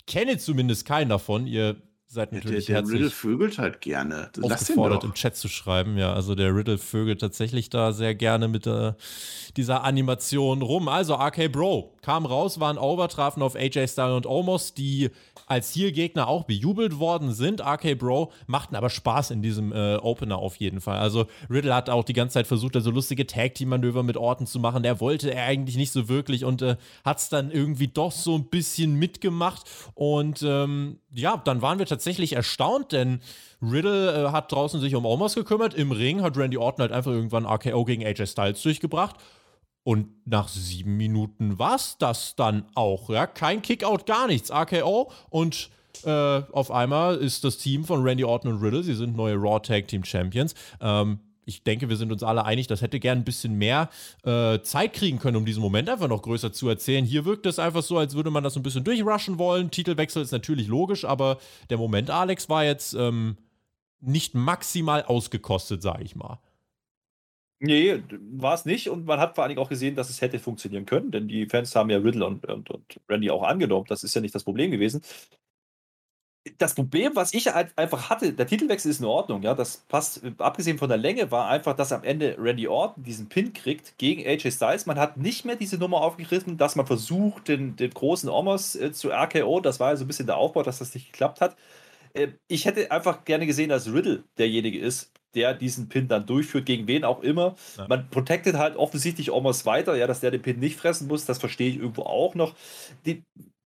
kenne 0.06 0.36
zumindest 0.36 0.84
keinen 0.84 1.08
davon. 1.08 1.46
Ihr 1.46 1.76
seid 2.12 2.30
natürlich 2.32 2.66
der, 2.66 2.82
der, 2.82 2.92
Riddle 2.92 3.10
vögelt 3.10 3.58
halt 3.58 3.80
gerne. 3.80 4.28
Das 4.34 4.44
aufgefordert, 4.44 5.02
im 5.02 5.14
Chat 5.14 5.34
zu 5.34 5.48
schreiben. 5.48 5.96
Ja, 5.96 6.12
also 6.12 6.34
der 6.34 6.54
Riddle 6.54 6.76
vögelt 6.76 7.22
tatsächlich 7.22 7.70
da 7.70 7.92
sehr 7.92 8.14
gerne 8.14 8.48
mit 8.48 8.66
äh, 8.66 8.92
dieser 9.56 9.82
Animation 9.82 10.60
rum. 10.60 10.88
Also 10.88 11.14
RK 11.14 11.50
Bro 11.50 11.94
kam 12.02 12.26
raus, 12.26 12.60
waren 12.60 12.76
over, 12.76 13.08
trafen 13.08 13.42
auf 13.42 13.56
AJ 13.56 13.88
Styles 13.88 14.14
und 14.14 14.26
Omos, 14.26 14.74
die 14.74 15.08
als 15.46 15.74
Heel-Gegner 15.74 16.28
auch 16.28 16.44
bejubelt 16.44 16.98
worden 16.98 17.32
sind. 17.32 17.62
RK 17.62 17.94
Bro 17.98 18.30
machten 18.46 18.76
aber 18.76 18.90
Spaß 18.90 19.30
in 19.30 19.40
diesem 19.40 19.72
äh, 19.72 19.96
Opener 19.96 20.36
auf 20.36 20.56
jeden 20.56 20.82
Fall. 20.82 20.98
Also 20.98 21.26
Riddle 21.48 21.74
hat 21.74 21.88
auch 21.88 22.04
die 22.04 22.12
ganze 22.12 22.34
Zeit 22.34 22.46
versucht, 22.46 22.74
da 22.74 22.80
so 22.80 22.90
lustige 22.90 23.26
Tag-Team-Manöver 23.26 24.02
mit 24.02 24.18
Orten 24.18 24.46
zu 24.46 24.60
machen. 24.60 24.82
Der 24.82 25.00
wollte 25.00 25.32
er 25.32 25.46
eigentlich 25.46 25.76
nicht 25.76 25.92
so 25.92 26.10
wirklich 26.10 26.44
und 26.44 26.60
äh, 26.60 26.76
hat 27.04 27.20
es 27.20 27.30
dann 27.30 27.50
irgendwie 27.50 27.88
doch 27.88 28.12
so 28.12 28.34
ein 28.34 28.50
bisschen 28.50 28.96
mitgemacht. 28.96 29.62
Und 29.94 30.42
ähm, 30.42 30.98
ja, 31.14 31.36
dann 31.36 31.62
waren 31.62 31.78
wir 31.78 31.86
tatsächlich 31.86 32.32
erstaunt, 32.34 32.92
denn 32.92 33.20
Riddle 33.60 34.28
äh, 34.28 34.30
hat 34.30 34.50
draußen 34.50 34.80
sich 34.80 34.94
um 34.94 35.06
Omos 35.06 35.34
gekümmert. 35.34 35.74
Im 35.74 35.92
Ring 35.92 36.22
hat 36.22 36.36
Randy 36.36 36.56
Orton 36.56 36.82
halt 36.82 36.92
einfach 36.92 37.12
irgendwann 37.12 37.46
RKO 37.46 37.84
gegen 37.84 38.04
AJ 38.04 38.26
Styles 38.26 38.62
durchgebracht. 38.62 39.16
Und 39.84 40.08
nach 40.26 40.48
sieben 40.48 40.96
Minuten 40.96 41.58
war 41.58 41.74
es 41.74 41.96
das 41.98 42.36
dann 42.36 42.64
auch. 42.74 43.10
Ja? 43.10 43.26
Kein 43.26 43.62
Kickout, 43.62 44.06
gar 44.06 44.26
nichts. 44.26 44.50
RKO 44.50 45.10
und 45.28 45.70
äh, 46.04 46.10
auf 46.52 46.70
einmal 46.70 47.16
ist 47.16 47.44
das 47.44 47.58
Team 47.58 47.84
von 47.84 48.02
Randy 48.02 48.24
Orton 48.24 48.52
und 48.52 48.62
Riddle, 48.62 48.82
sie 48.82 48.94
sind 48.94 49.16
neue 49.16 49.34
Raw 49.34 49.60
Tag 49.60 49.88
Team 49.88 50.04
Champions. 50.04 50.54
Ähm, 50.80 51.18
ich 51.44 51.62
denke, 51.62 51.88
wir 51.88 51.96
sind 51.96 52.12
uns 52.12 52.22
alle 52.22 52.44
einig, 52.44 52.66
das 52.66 52.82
hätte 52.82 53.00
gern 53.00 53.18
ein 53.18 53.24
bisschen 53.24 53.54
mehr 53.54 53.90
äh, 54.24 54.60
Zeit 54.60 54.92
kriegen 54.92 55.18
können, 55.18 55.36
um 55.36 55.44
diesen 55.44 55.62
Moment 55.62 55.88
einfach 55.88 56.08
noch 56.08 56.22
größer 56.22 56.52
zu 56.52 56.68
erzählen. 56.68 57.04
Hier 57.04 57.24
wirkt 57.24 57.46
es 57.46 57.58
einfach 57.58 57.82
so, 57.82 57.98
als 57.98 58.14
würde 58.14 58.30
man 58.30 58.44
das 58.44 58.56
ein 58.56 58.62
bisschen 58.62 58.84
durchrushen 58.84 59.38
wollen. 59.38 59.70
Titelwechsel 59.70 60.22
ist 60.22 60.32
natürlich 60.32 60.68
logisch, 60.68 61.04
aber 61.04 61.38
der 61.70 61.78
Moment, 61.78 62.10
Alex, 62.10 62.48
war 62.48 62.64
jetzt 62.64 62.94
ähm, 62.94 63.36
nicht 64.00 64.34
maximal 64.34 65.02
ausgekostet, 65.02 65.82
sage 65.82 66.04
ich 66.04 66.16
mal. 66.16 66.38
Nee, 67.64 68.02
war 68.32 68.54
es 68.54 68.64
nicht. 68.64 68.88
Und 68.90 69.06
man 69.06 69.20
hat 69.20 69.36
vor 69.36 69.44
allen 69.44 69.50
Dingen 69.50 69.64
auch 69.64 69.68
gesehen, 69.68 69.94
dass 69.94 70.10
es 70.10 70.20
hätte 70.20 70.40
funktionieren 70.40 70.84
können, 70.84 71.12
denn 71.12 71.28
die 71.28 71.46
Fans 71.46 71.74
haben 71.76 71.90
ja 71.90 71.98
Riddle 71.98 72.26
und, 72.26 72.44
und, 72.44 72.70
und 72.70 73.00
Randy 73.08 73.30
auch 73.30 73.44
angenommen. 73.44 73.86
Das 73.88 74.02
ist 74.02 74.14
ja 74.14 74.20
nicht 74.20 74.34
das 74.34 74.42
Problem 74.42 74.72
gewesen. 74.72 75.00
Das 76.58 76.74
Problem, 76.74 77.14
was 77.14 77.34
ich 77.34 77.46
halt 77.46 77.72
einfach 77.76 78.10
hatte, 78.10 78.32
der 78.32 78.46
Titelwechsel 78.46 78.90
ist 78.90 79.00
in 79.00 79.06
Ordnung, 79.06 79.42
ja, 79.42 79.54
das 79.54 79.84
passt, 79.88 80.22
abgesehen 80.38 80.76
von 80.76 80.88
der 80.88 80.98
Länge, 80.98 81.30
war 81.30 81.48
einfach, 81.48 81.76
dass 81.76 81.92
am 81.92 82.02
Ende 82.02 82.36
Randy 82.38 82.66
Orton 82.66 83.04
diesen 83.04 83.28
Pin 83.28 83.52
kriegt 83.52 83.96
gegen 83.98 84.26
AJ 84.26 84.50
Styles. 84.50 84.86
Man 84.86 84.98
hat 84.98 85.16
nicht 85.16 85.44
mehr 85.44 85.54
diese 85.54 85.78
Nummer 85.78 86.00
aufgegriffen, 86.00 86.58
dass 86.58 86.74
man 86.74 86.86
versucht, 86.86 87.46
den, 87.46 87.76
den 87.76 87.90
großen 87.90 88.28
Omos 88.28 88.74
äh, 88.74 88.92
zu 88.92 89.10
RKO, 89.10 89.60
das 89.60 89.78
war 89.78 89.90
ja 89.90 89.96
so 89.96 90.04
ein 90.04 90.08
bisschen 90.08 90.26
der 90.26 90.36
Aufbau, 90.36 90.62
dass 90.62 90.78
das 90.78 90.94
nicht 90.94 91.12
geklappt 91.12 91.40
hat. 91.40 91.56
Äh, 92.12 92.28
ich 92.48 92.64
hätte 92.64 92.90
einfach 92.90 93.24
gerne 93.24 93.46
gesehen, 93.46 93.68
dass 93.68 93.92
Riddle 93.92 94.24
derjenige 94.36 94.80
ist, 94.80 95.12
der 95.34 95.54
diesen 95.54 95.88
Pin 95.88 96.08
dann 96.08 96.26
durchführt, 96.26 96.66
gegen 96.66 96.88
wen 96.88 97.04
auch 97.04 97.22
immer. 97.22 97.54
Ja. 97.78 97.86
Man 97.88 98.10
protected 98.10 98.56
halt 98.56 98.76
offensichtlich 98.76 99.30
Omos 99.30 99.64
weiter, 99.64 99.94
ja, 99.94 100.06
dass 100.06 100.20
der 100.20 100.32
den 100.32 100.42
Pin 100.42 100.58
nicht 100.58 100.76
fressen 100.76 101.06
muss, 101.06 101.24
das 101.24 101.38
verstehe 101.38 101.70
ich 101.70 101.76
irgendwo 101.76 102.02
auch 102.02 102.34
noch. 102.34 102.54
Die, 103.06 103.22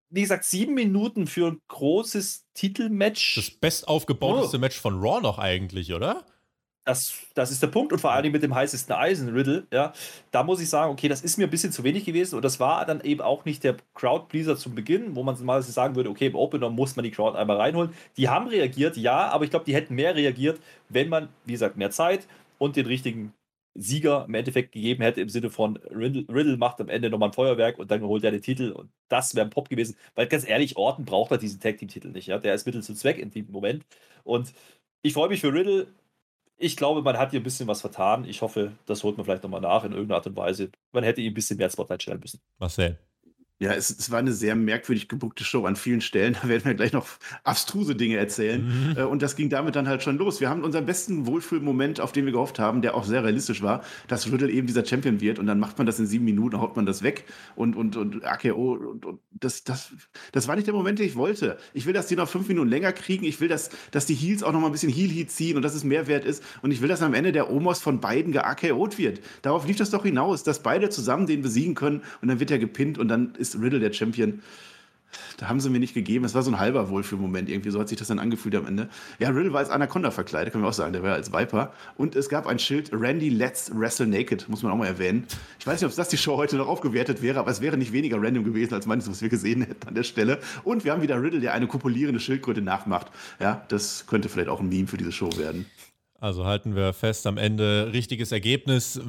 wie 0.09 0.21
gesagt, 0.21 0.45
sieben 0.45 0.73
Minuten 0.73 1.27
für 1.27 1.47
ein 1.47 1.61
großes 1.67 2.45
Titelmatch. 2.53 3.35
Das 3.35 3.51
bestaufgebauteste 3.51 4.57
oh. 4.57 4.59
Match 4.59 4.79
von 4.79 4.99
Raw 4.99 5.21
noch 5.21 5.37
eigentlich, 5.37 5.93
oder? 5.93 6.25
Das, 6.85 7.13
das 7.33 7.51
ist 7.51 7.61
der 7.61 7.67
Punkt 7.67 7.91
und 7.91 7.99
vor 7.99 8.13
allem 8.13 8.31
mit 8.31 8.43
dem 8.43 8.55
heißesten 8.55 8.95
Eisen, 8.95 9.27
Riddle, 9.27 9.67
ja, 9.73 9.91
da 10.31 10.43
muss 10.43 10.61
ich 10.61 10.69
sagen, 10.69 10.89
okay, 10.89 11.09
das 11.09 11.21
ist 11.21 11.37
mir 11.37 11.43
ein 11.43 11.49
bisschen 11.49 11.73
zu 11.73 11.83
wenig 11.83 12.05
gewesen 12.05 12.35
und 12.35 12.45
das 12.45 12.61
war 12.61 12.85
dann 12.85 13.01
eben 13.01 13.19
auch 13.19 13.43
nicht 13.43 13.65
der 13.65 13.75
Crowdpleaser 13.93 14.55
zum 14.55 14.73
Beginn, 14.73 15.13
wo 15.13 15.21
man 15.21 15.37
mal 15.43 15.61
sagen 15.61 15.97
würde, 15.97 16.09
okay, 16.09 16.27
im 16.27 16.35
Opener 16.35 16.69
muss 16.69 16.95
man 16.95 17.03
die 17.03 17.11
Crowd 17.11 17.37
einmal 17.37 17.57
reinholen. 17.57 17.93
Die 18.15 18.29
haben 18.29 18.47
reagiert, 18.47 18.95
ja, 18.95 19.27
aber 19.27 19.43
ich 19.43 19.49
glaube, 19.49 19.65
die 19.65 19.75
hätten 19.75 19.95
mehr 19.95 20.15
reagiert, 20.15 20.61
wenn 20.87 21.09
man, 21.09 21.27
wie 21.43 21.51
gesagt, 21.51 21.75
mehr 21.75 21.91
Zeit 21.91 22.25
und 22.57 22.77
den 22.77 22.85
richtigen 22.85 23.33
Sieger 23.79 24.25
im 24.27 24.33
Endeffekt 24.33 24.71
gegeben 24.71 25.03
hätte, 25.03 25.21
im 25.21 25.29
Sinne 25.29 25.49
von 25.49 25.77
Riddle, 25.77 26.25
Riddle 26.27 26.57
macht 26.57 26.81
am 26.81 26.89
Ende 26.89 27.09
nochmal 27.09 27.29
ein 27.29 27.33
Feuerwerk 27.33 27.77
und 27.77 27.91
dann 27.91 28.01
holt 28.01 28.23
er 28.23 28.31
den 28.31 28.41
Titel 28.41 28.71
und 28.71 28.89
das 29.07 29.35
wäre 29.35 29.45
ein 29.45 29.51
Pop 29.51 29.69
gewesen. 29.69 29.95
Weil 30.15 30.27
ganz 30.27 30.47
ehrlich, 30.47 30.77
Orton 30.77 31.05
braucht 31.05 31.31
er 31.31 31.37
diesen 31.37 31.59
Tag-Team-Titel 31.59 32.09
nicht. 32.09 32.27
Ja? 32.27 32.39
Der 32.39 32.55
ist 32.55 32.65
Mittel 32.65 32.81
zum 32.81 32.95
Zweck 32.95 33.19
in 33.19 33.29
dem 33.29 33.51
Moment. 33.51 33.85
Und 34.23 34.53
ich 35.03 35.13
freue 35.13 35.29
mich 35.29 35.41
für 35.41 35.53
Riddle. 35.53 35.87
Ich 36.57 36.75
glaube, 36.75 37.03
man 37.03 37.17
hat 37.17 37.31
hier 37.31 37.39
ein 37.39 37.43
bisschen 37.43 37.67
was 37.67 37.81
vertan. 37.81 38.25
Ich 38.25 38.41
hoffe, 38.41 38.71
das 38.87 39.03
holt 39.03 39.15
man 39.15 39.25
vielleicht 39.25 39.43
nochmal 39.43 39.61
nach 39.61 39.83
in 39.83 39.91
irgendeiner 39.91 40.17
Art 40.17 40.27
und 40.27 40.35
Weise. 40.35 40.71
Man 40.91 41.03
hätte 41.03 41.21
ihm 41.21 41.31
ein 41.31 41.35
bisschen 41.35 41.57
mehr 41.57 41.69
Spotlight 41.69 42.01
stellen 42.01 42.19
müssen. 42.19 42.41
Marcel. 42.57 42.97
Ja, 43.59 43.71
es, 43.71 43.89
es, 43.89 44.11
war 44.11 44.19
eine 44.19 44.33
sehr 44.33 44.55
merkwürdig 44.55 45.07
gebuckte 45.07 45.43
Show 45.43 45.65
an 45.65 45.75
vielen 45.75 46.01
Stellen. 46.01 46.37
Da 46.47 46.47
werden 46.47 46.65
wir 46.65 46.75
gleich 46.75 46.93
noch 46.93 47.07
abstruse 47.43 47.95
Dinge 47.95 48.17
erzählen. 48.17 48.63
Mhm. 48.63 48.97
Äh, 48.97 49.03
und 49.03 49.23
das 49.23 49.35
ging 49.35 49.49
damit 49.49 49.75
dann 49.75 49.87
halt 49.87 50.03
schon 50.03 50.17
los. 50.17 50.39
Wir 50.39 50.49
haben 50.49 50.63
unseren 50.63 50.85
besten 50.85 51.25
Wohlfühlmoment, 51.25 51.99
auf 51.99 52.11
den 52.11 52.25
wir 52.25 52.31
gehofft 52.31 52.59
haben, 52.59 52.83
der 52.83 52.93
auch 52.93 53.03
sehr 53.03 53.23
realistisch 53.23 53.63
war, 53.63 53.83
dass 54.07 54.31
Riddle 54.31 54.51
eben 54.51 54.67
dieser 54.67 54.85
Champion 54.85 55.19
wird. 55.19 55.39
Und 55.39 55.47
dann 55.47 55.59
macht 55.59 55.79
man 55.79 55.87
das 55.87 55.97
in 55.97 56.05
sieben 56.05 56.25
Minuten, 56.25 56.59
haut 56.61 56.75
man 56.75 56.85
das 56.85 57.01
weg. 57.01 57.25
Und, 57.55 57.75
und, 57.75 57.97
und 57.97 58.23
AKO, 58.23 58.73
und, 58.73 59.05
und 59.05 59.19
das, 59.31 59.63
das, 59.63 59.91
das 60.31 60.47
war 60.47 60.55
nicht 60.55 60.67
der 60.67 60.75
Moment, 60.75 60.99
den 60.99 61.07
ich 61.07 61.15
wollte. 61.15 61.57
Ich 61.73 61.87
will, 61.87 61.93
dass 61.93 62.07
die 62.07 62.15
noch 62.15 62.29
fünf 62.29 62.47
Minuten 62.47 62.69
länger 62.69 62.93
kriegen. 62.93 63.25
Ich 63.25 63.41
will, 63.41 63.47
dass, 63.47 63.71
dass 63.89 64.05
die 64.05 64.15
Heels 64.15 64.43
auch 64.43 64.51
noch 64.51 64.59
mal 64.59 64.67
ein 64.67 64.71
bisschen 64.71 64.91
Heel-Heat 64.91 65.31
ziehen 65.31 65.57
und 65.57 65.63
dass 65.63 65.73
es 65.73 65.83
Mehrwert 65.83 66.25
ist. 66.25 66.43
Und 66.61 66.69
ich 66.69 66.81
will, 66.81 66.89
dass 66.89 67.01
am 67.01 67.15
Ende 67.15 67.31
der 67.31 67.51
Omos 67.51 67.81
von 67.81 67.99
beiden 67.99 68.33
geAKO't 68.33 68.99
wird. 68.99 69.21
Darauf 69.41 69.65
lief 69.65 69.77
das 69.77 69.89
doch 69.89 70.03
hinaus, 70.03 70.43
dass 70.43 70.61
beide 70.61 70.89
zusammen 70.89 71.25
den 71.25 71.41
besiegen 71.41 71.73
können. 71.73 72.03
Und 72.21 72.27
dann 72.27 72.39
wird 72.39 72.51
er 72.51 72.59
gepinnt 72.59 72.99
und 72.99 73.07
dann 73.07 73.33
ist 73.35 73.46
Riddle 73.55 73.79
der 73.79 73.93
Champion. 73.93 74.41
Da 75.37 75.47
haben 75.47 75.59
sie 75.59 75.69
mir 75.69 75.79
nicht 75.79 75.93
gegeben. 75.93 76.25
Es 76.25 76.35
war 76.35 76.41
so 76.41 76.51
ein 76.51 76.59
halber 76.59 76.89
Wohlfühlmoment 76.89 77.49
irgendwie. 77.49 77.69
So 77.69 77.79
hat 77.79 77.89
sich 77.89 77.97
das 77.97 78.07
dann 78.07 78.19
angefühlt 78.19 78.55
am 78.55 78.65
Ende. 78.65 78.89
Ja, 79.19 79.29
Riddle 79.29 79.53
war 79.53 79.59
als 79.59 79.69
Anaconda 79.69 80.11
verkleidet, 80.11 80.51
können 80.51 80.63
wir 80.63 80.69
auch 80.69 80.73
sagen. 80.73 80.93
Der 80.93 81.03
war 81.03 81.13
als 81.13 81.31
Viper. 81.31 81.73
Und 81.95 82.15
es 82.15 82.29
gab 82.29 82.47
ein 82.47 82.59
Schild, 82.59 82.89
Randy 82.91 83.29
Let's 83.29 83.71
Wrestle 83.73 84.07
Naked, 84.07 84.49
muss 84.49 84.63
man 84.63 84.71
auch 84.71 84.77
mal 84.77 84.87
erwähnen. 84.87 85.25
Ich 85.59 85.67
weiß 85.67 85.81
nicht, 85.81 85.89
ob 85.89 85.95
das 85.95 86.09
die 86.09 86.17
Show 86.17 86.37
heute 86.37 86.57
noch 86.57 86.67
aufgewertet 86.67 87.21
wäre, 87.21 87.39
aber 87.39 87.51
es 87.51 87.61
wäre 87.61 87.77
nicht 87.77 87.93
weniger 87.93 88.21
random 88.21 88.43
gewesen, 88.43 88.73
als 88.73 88.85
manches, 88.85 89.09
was 89.09 89.21
wir 89.21 89.29
gesehen 89.29 89.61
hätten 89.61 89.87
an 89.87 89.95
der 89.95 90.03
Stelle. 90.03 90.39
Und 90.63 90.83
wir 90.83 90.91
haben 90.91 91.01
wieder 91.01 91.21
Riddle, 91.21 91.39
der 91.39 91.53
eine 91.53 91.67
kopulierende 91.67 92.19
Schildkröte 92.19 92.61
nachmacht. 92.61 93.07
Ja, 93.39 93.63
das 93.69 94.05
könnte 94.07 94.29
vielleicht 94.29 94.49
auch 94.49 94.59
ein 94.59 94.69
Meme 94.69 94.87
für 94.87 94.97
diese 94.97 95.11
Show 95.11 95.29
werden. 95.37 95.65
Also 96.19 96.45
halten 96.45 96.75
wir 96.75 96.93
fest, 96.93 97.27
am 97.27 97.37
Ende 97.37 97.91
richtiges 97.93 98.31
Ergebnis 98.31 98.99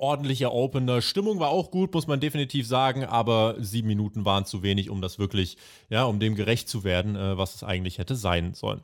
ordentlicher 0.00 0.52
Opener. 0.52 1.02
Stimmung 1.02 1.38
war 1.38 1.50
auch 1.50 1.70
gut, 1.70 1.94
muss 1.94 2.06
man 2.06 2.20
definitiv 2.20 2.66
sagen, 2.66 3.04
aber 3.04 3.56
sieben 3.58 3.88
Minuten 3.88 4.24
waren 4.24 4.46
zu 4.46 4.62
wenig, 4.62 4.90
um 4.90 5.00
das 5.00 5.18
wirklich, 5.18 5.56
ja, 5.88 6.04
um 6.04 6.18
dem 6.18 6.34
gerecht 6.34 6.68
zu 6.68 6.84
werden, 6.84 7.16
äh, 7.16 7.36
was 7.36 7.54
es 7.54 7.62
eigentlich 7.62 7.98
hätte 7.98 8.16
sein 8.16 8.54
sollen. 8.54 8.80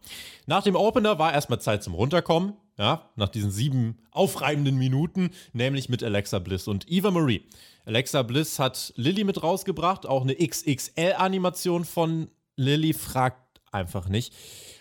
Nach 0.46 0.62
dem 0.62 0.76
Opener 0.76 1.18
war 1.18 1.32
erstmal 1.32 1.60
Zeit 1.60 1.82
zum 1.82 1.94
Runterkommen, 1.94 2.54
ja, 2.78 3.10
nach 3.16 3.28
diesen 3.28 3.50
sieben 3.50 3.98
aufreibenden 4.10 4.76
Minuten, 4.76 5.30
nämlich 5.52 5.88
mit 5.88 6.04
Alexa 6.04 6.38
Bliss 6.38 6.68
und 6.68 6.90
Eva 6.90 7.10
Marie. 7.10 7.42
Alexa 7.86 8.22
Bliss 8.22 8.58
hat 8.58 8.92
Lilly 8.96 9.24
mit 9.24 9.42
rausgebracht, 9.42 10.06
auch 10.06 10.22
eine 10.22 10.34
XXL-Animation 10.34 11.84
von 11.84 12.28
Lilly, 12.56 12.92
fragt 12.92 13.60
einfach 13.72 14.08
nicht. 14.08 14.32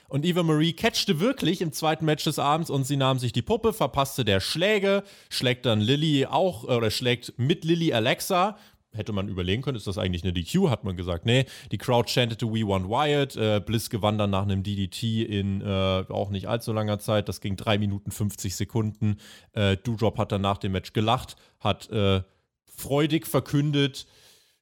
Und 0.07 0.25
Eva 0.25 0.43
Marie 0.43 0.73
catchte 0.73 1.19
wirklich 1.19 1.61
im 1.61 1.71
zweiten 1.71 2.05
Match 2.05 2.23
des 2.23 2.39
Abends 2.39 2.69
und 2.69 2.85
sie 2.85 2.97
nahm 2.97 3.19
sich 3.19 3.33
die 3.33 3.41
Puppe, 3.41 3.73
verpasste 3.73 4.23
der 4.25 4.39
Schläge, 4.39 5.03
schlägt 5.29 5.65
dann 5.65 5.81
Lilly 5.81 6.25
auch, 6.25 6.63
oder 6.63 6.91
schlägt 6.91 7.33
mit 7.37 7.65
Lilly 7.65 7.93
Alexa. 7.93 8.57
Hätte 8.93 9.11
man 9.11 9.27
überlegen 9.27 9.61
können, 9.61 9.75
ist 9.75 9.87
das 9.87 9.97
eigentlich 9.97 10.23
eine 10.23 10.31
DQ? 10.31 10.69
Hat 10.69 10.85
man 10.85 10.95
gesagt, 10.95 11.25
nee. 11.25 11.45
Die 11.71 11.77
Crowd 11.77 12.09
chantete 12.09 12.47
We 12.47 12.65
Want 12.65 12.87
Wyatt. 12.87 13.35
Äh, 13.35 13.59
Bliss 13.59 13.89
gewann 13.89 14.17
dann 14.17 14.29
nach 14.29 14.43
einem 14.43 14.63
DDT 14.63 15.23
in 15.23 15.59
äh, 15.59 16.05
auch 16.07 16.29
nicht 16.29 16.47
allzu 16.47 16.71
langer 16.71 16.99
Zeit. 16.99 17.27
Das 17.27 17.41
ging 17.41 17.57
3 17.57 17.77
Minuten 17.77 18.11
50 18.11 18.55
Sekunden. 18.55 19.17
Äh, 19.51 19.75
Doudrop 19.77 20.17
hat 20.17 20.31
dann 20.31 20.41
nach 20.41 20.59
dem 20.59 20.71
Match 20.71 20.93
gelacht, 20.93 21.35
hat 21.59 21.89
äh, 21.89 22.21
freudig 22.65 23.27
verkündet, 23.27 24.05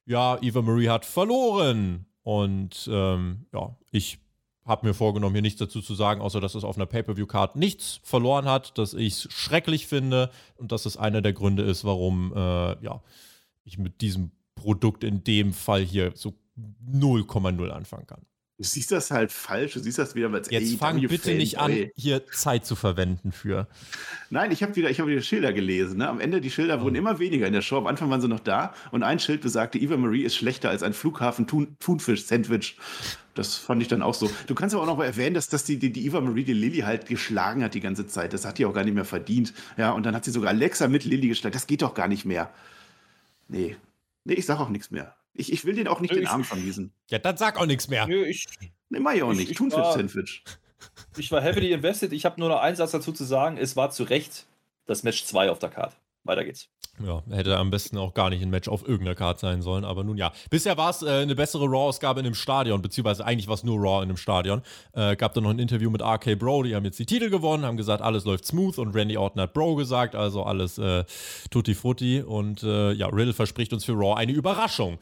ja, 0.06 0.38
Eva 0.40 0.62
Marie 0.62 0.88
hat 0.88 1.04
verloren. 1.04 2.06
Und 2.22 2.88
ähm, 2.90 3.46
ja, 3.52 3.76
ich 3.90 4.18
habe 4.64 4.86
mir 4.86 4.94
vorgenommen, 4.94 5.34
hier 5.34 5.42
nichts 5.42 5.58
dazu 5.58 5.82
zu 5.82 5.94
sagen, 5.94 6.20
außer 6.20 6.40
dass 6.40 6.54
es 6.54 6.64
auf 6.64 6.76
einer 6.76 6.86
Pay-Per-View-Card 6.86 7.56
nichts 7.56 8.00
verloren 8.02 8.46
hat, 8.46 8.78
dass 8.78 8.94
ich 8.94 9.14
es 9.14 9.32
schrecklich 9.32 9.86
finde 9.86 10.30
und 10.56 10.72
dass 10.72 10.86
es 10.86 10.96
einer 10.96 11.20
der 11.20 11.34
Gründe 11.34 11.62
ist, 11.62 11.84
warum 11.84 12.32
äh, 12.34 12.82
ja, 12.82 13.02
ich 13.64 13.78
mit 13.78 14.00
diesem 14.00 14.30
Produkt 14.54 15.04
in 15.04 15.24
dem 15.24 15.52
Fall 15.52 15.82
hier 15.82 16.12
so 16.14 16.34
0,0 16.56 17.68
anfangen 17.68 18.06
kann. 18.06 18.24
Du 18.56 18.62
siehst 18.62 18.92
das 18.92 19.10
halt 19.10 19.32
falsch, 19.32 19.72
du 19.72 19.80
siehst 19.80 19.98
das 19.98 20.14
wieder 20.14 20.32
als 20.32 20.48
Jetzt 20.48 20.76
fang 20.76 21.00
bitte 21.00 21.34
nicht 21.34 21.58
an, 21.58 21.90
hier 21.96 22.24
Zeit 22.28 22.64
zu 22.64 22.76
verwenden 22.76 23.32
für. 23.32 23.66
Nein, 24.30 24.52
ich 24.52 24.62
habe 24.62 24.76
wieder, 24.76 24.88
hab 24.90 25.06
wieder 25.08 25.22
Schilder 25.22 25.52
gelesen. 25.52 25.98
Ne? 25.98 26.08
Am 26.08 26.20
Ende, 26.20 26.40
die 26.40 26.52
Schilder 26.52 26.78
oh. 26.78 26.84
wurden 26.84 26.94
immer 26.94 27.18
weniger 27.18 27.48
in 27.48 27.52
der 27.52 27.62
Show. 27.62 27.78
Am 27.78 27.88
Anfang 27.88 28.10
waren 28.10 28.20
sie 28.20 28.28
noch 28.28 28.38
da 28.38 28.72
und 28.92 29.02
ein 29.02 29.18
Schild 29.18 29.40
besagte, 29.40 29.78
Eva 29.78 29.96
Marie 29.96 30.22
ist 30.22 30.36
schlechter 30.36 30.70
als 30.70 30.84
ein 30.84 30.92
Flughafen-Thunfisch-Sandwich. 30.92 32.76
Das 33.34 33.56
fand 33.56 33.82
ich 33.82 33.88
dann 33.88 34.02
auch 34.02 34.14
so. 34.14 34.30
Du 34.46 34.54
kannst 34.54 34.72
aber 34.72 34.84
auch 34.84 34.88
noch 34.88 34.98
mal 34.98 35.06
erwähnen, 35.06 35.34
dass, 35.34 35.48
dass 35.48 35.64
die, 35.64 35.80
die, 35.80 35.92
die 35.92 36.06
Eva 36.06 36.20
Marie 36.20 36.44
die 36.44 36.52
Lilly 36.52 36.82
halt 36.82 37.06
geschlagen 37.06 37.64
hat 37.64 37.74
die 37.74 37.80
ganze 37.80 38.06
Zeit. 38.06 38.32
Das 38.32 38.44
hat 38.44 38.58
die 38.58 38.66
auch 38.66 38.74
gar 38.74 38.84
nicht 38.84 38.94
mehr 38.94 39.04
verdient. 39.04 39.52
Ja, 39.76 39.90
und 39.90 40.06
dann 40.06 40.14
hat 40.14 40.24
sie 40.24 40.30
sogar 40.30 40.50
Alexa 40.50 40.86
mit 40.86 41.04
Lilly 41.04 41.26
geschlagen. 41.26 41.54
Das 41.54 41.66
geht 41.66 41.82
doch 41.82 41.94
gar 41.94 42.06
nicht 42.06 42.24
mehr. 42.24 42.50
Nee. 43.48 43.76
Nee, 44.22 44.34
ich 44.34 44.46
sag 44.46 44.60
auch 44.60 44.68
nichts 44.68 44.92
mehr. 44.92 45.16
Ich, 45.34 45.52
ich 45.52 45.64
will 45.64 45.74
den 45.74 45.88
auch 45.88 46.00
nicht 46.00 46.12
Nö, 46.12 46.20
den 46.20 46.28
Arm 46.28 46.44
vermiesen. 46.44 46.92
Ja, 47.10 47.18
dann 47.18 47.36
sag 47.36 47.58
auch 47.58 47.66
nichts 47.66 47.88
mehr. 47.88 48.06
Nö, 48.06 48.24
ich. 48.24 48.46
Nee, 48.88 49.00
mach 49.00 49.12
ich 49.12 49.22
auch 49.22 49.32
nicht. 49.32 49.50
Ich, 49.50 49.56
Thunfisch-Sandwich. 49.56 50.44
Ich 51.16 51.32
war 51.32 51.42
heavily 51.42 51.72
invested. 51.72 52.12
Ich 52.12 52.24
habe 52.24 52.40
nur 52.40 52.48
noch 52.48 52.60
einen 52.60 52.76
Satz 52.76 52.92
dazu 52.92 53.12
zu 53.12 53.24
sagen. 53.24 53.56
Es 53.56 53.74
war 53.74 53.90
zu 53.90 54.04
Recht 54.04 54.46
das 54.86 55.02
Match 55.02 55.24
2 55.24 55.50
auf 55.50 55.58
der 55.58 55.70
Karte. 55.70 55.96
Weiter 56.24 56.44
geht's. 56.44 56.68
Ja, 57.04 57.22
hätte 57.28 57.56
am 57.56 57.70
besten 57.70 57.98
auch 57.98 58.14
gar 58.14 58.30
nicht 58.30 58.40
ein 58.42 58.50
Match 58.50 58.68
auf 58.68 58.82
irgendeiner 58.86 59.16
Karte 59.16 59.40
sein 59.40 59.62
sollen, 59.62 59.84
aber 59.84 60.04
nun 60.04 60.16
ja. 60.16 60.32
Bisher 60.48 60.76
war 60.76 60.90
es 60.90 61.02
äh, 61.02 61.08
eine 61.08 61.34
bessere 61.34 61.64
Raw-Ausgabe 61.64 62.20
in 62.20 62.26
einem 62.26 62.36
Stadion, 62.36 62.82
beziehungsweise 62.82 63.24
eigentlich 63.24 63.48
war 63.48 63.54
es 63.54 63.64
nur 63.64 63.78
Raw 63.78 63.98
in 64.02 64.10
einem 64.10 64.16
Stadion. 64.16 64.62
Äh, 64.92 65.16
gab 65.16 65.34
dann 65.34 65.42
noch 65.42 65.50
ein 65.50 65.58
Interview 65.58 65.90
mit 65.90 66.02
RK 66.02 66.36
Bro, 66.38 66.62
die 66.62 66.74
haben 66.76 66.84
jetzt 66.84 66.98
die 66.98 67.06
Titel 67.06 67.30
gewonnen, 67.30 67.64
haben 67.64 67.76
gesagt, 67.76 68.00
alles 68.00 68.24
läuft 68.24 68.46
smooth 68.46 68.78
und 68.78 68.94
Randy 68.94 69.16
Orton 69.16 69.42
hat 69.42 69.52
Bro 69.54 69.74
gesagt, 69.74 70.14
also 70.14 70.44
alles 70.44 70.78
äh, 70.78 71.04
tutti 71.50 71.74
frutti 71.74 72.22
und 72.22 72.62
äh, 72.62 72.92
ja, 72.92 73.08
Riddle 73.08 73.34
verspricht 73.34 73.72
uns 73.72 73.84
für 73.84 73.94
Raw 73.94 74.14
eine 74.14 74.32
Überraschung. 74.32 74.98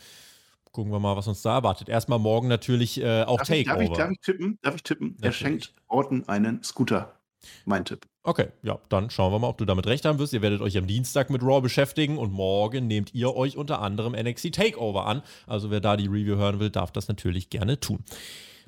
Gucken 0.72 0.90
wir 0.90 0.98
mal, 0.98 1.14
was 1.16 1.28
uns 1.28 1.42
da 1.42 1.56
erwartet. 1.56 1.90
Erstmal 1.90 2.18
morgen 2.18 2.48
natürlich 2.48 2.98
äh, 2.98 3.24
auch 3.24 3.36
darf 3.36 3.48
Takeover. 3.48 3.82
Ich, 3.82 3.88
darf, 3.90 3.90
ich, 3.90 3.98
darf 3.98 4.10
ich 4.10 4.20
tippen? 4.20 4.58
Darf 4.62 4.74
ich 4.76 4.82
tippen? 4.82 5.08
Natürlich. 5.08 5.26
Er 5.26 5.32
schenkt 5.32 5.74
Orton 5.88 6.26
einen 6.26 6.62
Scooter. 6.62 7.20
Mein 7.66 7.84
Tipp. 7.84 8.06
Okay, 8.24 8.48
ja, 8.62 8.78
dann 8.88 9.10
schauen 9.10 9.32
wir 9.32 9.40
mal, 9.40 9.48
ob 9.48 9.58
du 9.58 9.64
damit 9.64 9.88
recht 9.88 10.04
haben 10.04 10.20
wirst. 10.20 10.32
Ihr 10.32 10.42
werdet 10.42 10.60
euch 10.60 10.78
am 10.78 10.86
Dienstag 10.86 11.28
mit 11.28 11.42
Raw 11.42 11.60
beschäftigen 11.60 12.18
und 12.18 12.32
morgen 12.32 12.86
nehmt 12.86 13.12
ihr 13.14 13.34
euch 13.34 13.56
unter 13.56 13.82
anderem 13.82 14.12
NXT 14.12 14.54
Takeover 14.54 15.06
an. 15.06 15.22
Also 15.48 15.72
wer 15.72 15.80
da 15.80 15.96
die 15.96 16.06
Review 16.06 16.36
hören 16.36 16.60
will, 16.60 16.70
darf 16.70 16.92
das 16.92 17.08
natürlich 17.08 17.50
gerne 17.50 17.80
tun. 17.80 18.04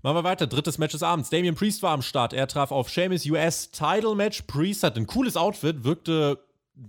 Machen 0.03 0.17
wir 0.17 0.25
weiter. 0.25 0.49
Drittes 0.49 0.77
Match 0.79 0.93
des 0.93 1.05
Abends. 1.05 1.31
Damian 1.31 1.55
Priest 1.55 1.83
war 1.85 1.93
am 1.93 2.03
Start. 2.03 2.33
Er 2.33 2.49
traf 2.49 2.73
auf 2.73 2.91
Sheamus 2.91 3.25
US 3.27 3.71
Title 3.71 4.17
Match. 4.17 4.43
Priest 4.43 4.83
hat 4.83 4.97
ein 4.97 5.07
cooles 5.07 5.37
Outfit, 5.37 5.85
wirkte 5.85 6.44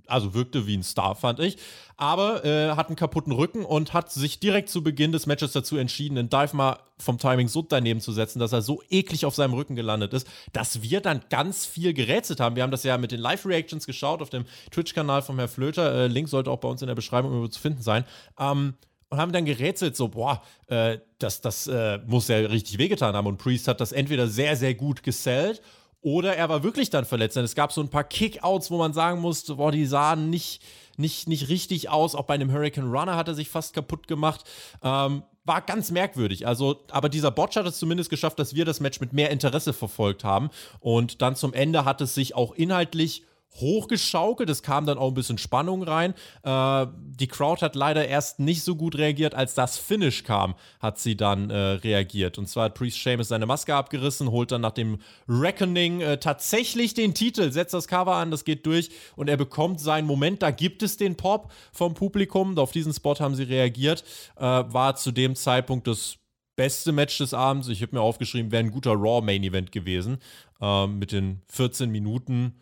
also 0.08 0.34
wirkte 0.34 0.68
wie 0.68 0.78
ein 0.78 0.84
Star, 0.84 1.16
fand 1.16 1.40
ich. 1.40 1.58
Aber 1.98 2.44
äh, 2.44 2.72
hat 2.72 2.88
einen 2.88 2.96
kaputten 2.96 3.32
Rücken 3.32 3.64
und 3.64 3.94
hat 3.94 4.12
sich 4.12 4.40
direkt 4.40 4.70
zu 4.70 4.84
Beginn 4.84 5.12
des 5.12 5.28
Matches 5.28 5.54
dazu 5.54 5.78
entschieden, 5.78 6.16
den 6.16 6.30
Dive 6.30 6.56
mal 6.56 6.80
vom 6.98 7.18
Timing 7.18 7.48
so 7.48 7.62
daneben 7.62 8.02
zu 8.02 8.12
setzen, 8.12 8.40
dass 8.40 8.54
er 8.54 8.62
so 8.62 8.82
eklig 8.90 9.26
auf 9.26 9.36
seinem 9.36 9.54
Rücken 9.54 9.76
gelandet 9.76 10.14
ist, 10.14 10.28
dass 10.54 10.82
wir 10.82 11.02
dann 11.02 11.22
ganz 11.30 11.66
viel 11.66 11.94
gerätselt 11.94 12.40
haben. 12.40 12.56
Wir 12.56 12.64
haben 12.64 12.72
das 12.72 12.84
ja 12.84 12.98
mit 12.98 13.12
den 13.12 13.20
Live-Reactions 13.20 13.86
geschaut 13.86 14.22
auf 14.22 14.30
dem 14.30 14.46
Twitch-Kanal 14.72 15.22
von 15.22 15.38
Herrn 15.38 15.50
Flöter. 15.50 15.94
Äh, 15.94 16.08
Link 16.08 16.30
sollte 16.30 16.52
auch 16.52 16.60
bei 16.60 16.68
uns 16.68 16.82
in 16.82 16.88
der 16.88 16.96
Beschreibung 16.96 17.50
zu 17.52 17.60
finden 17.60 17.82
sein. 17.82 18.06
Ähm, 18.40 18.76
und 19.10 19.20
haben 19.20 19.32
dann 19.32 19.46
gerätselt, 19.46 19.96
so, 19.96 20.08
boah, 20.08 20.42
äh, 20.68 20.98
das, 21.20 21.40
das 21.40 21.68
äh, 21.68 22.00
muss 22.06 22.28
ja 22.28 22.38
richtig 22.38 22.80
wehgetan 22.80 23.16
haben. 23.16 23.28
Und 23.28 23.38
Priest 23.38 23.68
hat 23.68 23.80
das 23.80 23.92
entweder 23.92 24.28
sehr, 24.28 24.56
sehr 24.56 24.74
gut 24.74 25.04
gesellt 25.04 25.62
oder 26.06 26.36
er 26.36 26.50
war 26.50 26.62
wirklich 26.62 26.92
dann 26.92 27.04
verletzt. 27.04 27.36
Denn 27.36 27.44
es 27.44 27.56
gab 27.56 27.72
so 27.72 27.82
ein 27.82 27.90
paar 27.90 28.04
Kickouts, 28.04 28.70
wo 28.70 28.78
man 28.78 28.94
sagen 28.94 29.20
musste, 29.22 29.56
boah, 29.56 29.72
die 29.72 29.88
sahen 29.88 30.30
nicht, 30.30 30.62
nicht, 30.98 31.28
nicht 31.28 31.50
richtig 31.50 31.90
aus. 31.90 32.14
Auch 32.14 32.26
bei 32.26 32.36
einem 32.36 32.52
Hurricane 32.52 32.92
Runner 32.92 33.16
hat 33.16 33.28
er 33.28 33.34
sich 33.34 33.50
fast 33.50 33.74
kaputt 33.74 34.08
gemacht. 34.08 34.44
Ähm, 34.84 35.24
war 35.46 35.62
ganz 35.62 35.90
merkwürdig. 35.90 36.46
Also, 36.46 36.84
aber 36.92 37.10
dieser 37.10 37.32
Botch 37.32 37.56
hat 37.56 37.66
es 37.66 37.80
zumindest 37.80 38.12
geschafft, 38.12 38.38
dass 38.38 38.54
wir 38.54 38.66
das 38.66 38.82
Match 38.82 39.00
mit 39.00 39.14
mehr 39.14 39.32
Interesse 39.32 39.74
verfolgt 39.74 40.24
haben. 40.24 40.52
Und 40.80 41.24
dann 41.24 41.36
zum 41.36 41.54
Ende 41.54 41.86
hat 41.86 42.02
es 42.02 42.14
sich 42.14 42.36
auch 42.36 42.54
inhaltlich 42.54 43.24
hochgeschaukelt. 43.56 44.50
Es 44.50 44.64
kam 44.64 44.86
dann 44.86 44.98
auch 44.98 45.10
ein 45.10 45.14
bisschen 45.14 45.38
Spannung 45.38 45.84
rein. 45.84 46.14
Äh, 46.44 46.88
die 47.20 47.28
Crowd 47.28 47.62
hat 47.62 47.76
leider 47.76 48.08
erst 48.08 48.40
nicht 48.40 48.64
so 48.64 48.76
gut 48.76 48.98
reagiert, 48.98 49.36
als 49.36 49.54
das 49.54 49.78
Finish 49.78 50.24
kam, 50.24 50.56
hat 50.80 51.00
sie 51.00 51.16
dann 51.16 51.50
äh, 51.50 51.56
reagiert. 51.56 52.38
Und 52.38 52.48
zwar 52.48 52.66
hat 52.66 52.76
Priest 52.76 52.98
Sheamus 52.98 53.30
seine 53.30 53.46
Maske 53.46 53.76
abgerissen, 53.76 54.32
holt 54.32 54.52
dann 54.52 54.62
nach 54.62 54.72
dem 54.72 55.00
Reckoning 55.28 56.02
äh, 56.02 56.18
tatsächlich 56.18 56.94
den 56.94 57.14
Titel, 57.14 57.52
setzt 57.52 57.74
das 57.74 57.88
Cover 57.88 58.16
an, 58.16 58.32
das 58.32 58.44
geht 58.44 58.66
durch 58.66 58.90
und 59.16 59.30
er 59.30 59.38
bekommt 59.38 59.80
seinen 59.80 60.06
Moment. 60.06 60.42
Da 60.42 60.52
gibt 60.52 60.84
es 60.84 60.98
den 60.98 61.16
Pop 61.16 61.52
vom 61.72 61.94
Publikum. 61.94 62.58
Auf 62.58 62.72
diesen 62.72 62.94
Spot 62.94 63.16
haben 63.16 63.36
sie 63.36 63.44
reagiert. 63.44 64.04
Äh, 64.38 64.42
war 64.42 64.96
zu 64.96 65.12
dem 65.12 65.36
Zeitpunkt 65.36 65.88
das 65.88 66.18
beste 66.56 66.92
Match 66.92 67.18
des 67.18 67.34
Abends. 67.34 67.68
Ich 67.68 67.82
habe 67.82 67.96
mir 67.96 68.02
aufgeschrieben, 68.02 68.52
wäre 68.52 68.64
ein 68.64 68.72
guter 68.72 68.92
Raw 68.92 69.22
Main 69.22 69.44
Event 69.44 69.72
gewesen. 69.72 70.20
Ähm, 70.62 71.00
mit 71.00 71.12
den 71.12 71.42
14 71.50 71.90
Minuten 71.90 72.56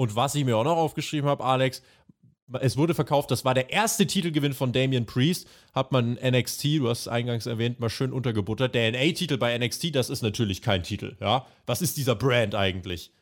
und 0.00 0.16
was 0.16 0.34
ich 0.34 0.46
mir 0.46 0.56
auch 0.56 0.64
noch 0.64 0.78
aufgeschrieben 0.78 1.28
habe, 1.28 1.44
Alex, 1.44 1.82
es 2.58 2.78
wurde 2.78 2.94
verkauft, 2.94 3.30
das 3.30 3.44
war 3.44 3.52
der 3.52 3.68
erste 3.68 4.06
Titelgewinn 4.06 4.54
von 4.54 4.72
Damian 4.72 5.04
Priest. 5.04 5.46
Hat 5.74 5.92
man 5.92 6.14
NXT, 6.14 6.64
du 6.78 6.88
hast 6.88 7.00
es 7.00 7.08
eingangs 7.08 7.44
erwähnt, 7.44 7.80
mal 7.80 7.90
schön 7.90 8.10
untergebuttert. 8.10 8.74
Der 8.74 8.90
NA-Titel 8.92 9.36
bei 9.36 9.58
NXT, 9.58 9.94
das 9.94 10.08
ist 10.08 10.22
natürlich 10.22 10.62
kein 10.62 10.84
Titel, 10.84 11.18
ja. 11.20 11.46
Was 11.66 11.82
ist 11.82 11.98
dieser 11.98 12.14
Brand 12.14 12.54
eigentlich? 12.54 13.12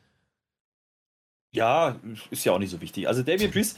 Ja, 1.51 1.99
ist 2.31 2.45
ja 2.45 2.53
auch 2.53 2.59
nicht 2.59 2.71
so 2.71 2.79
wichtig. 2.79 3.09
Also 3.09 3.23
Damian 3.23 3.51
Priest, 3.51 3.77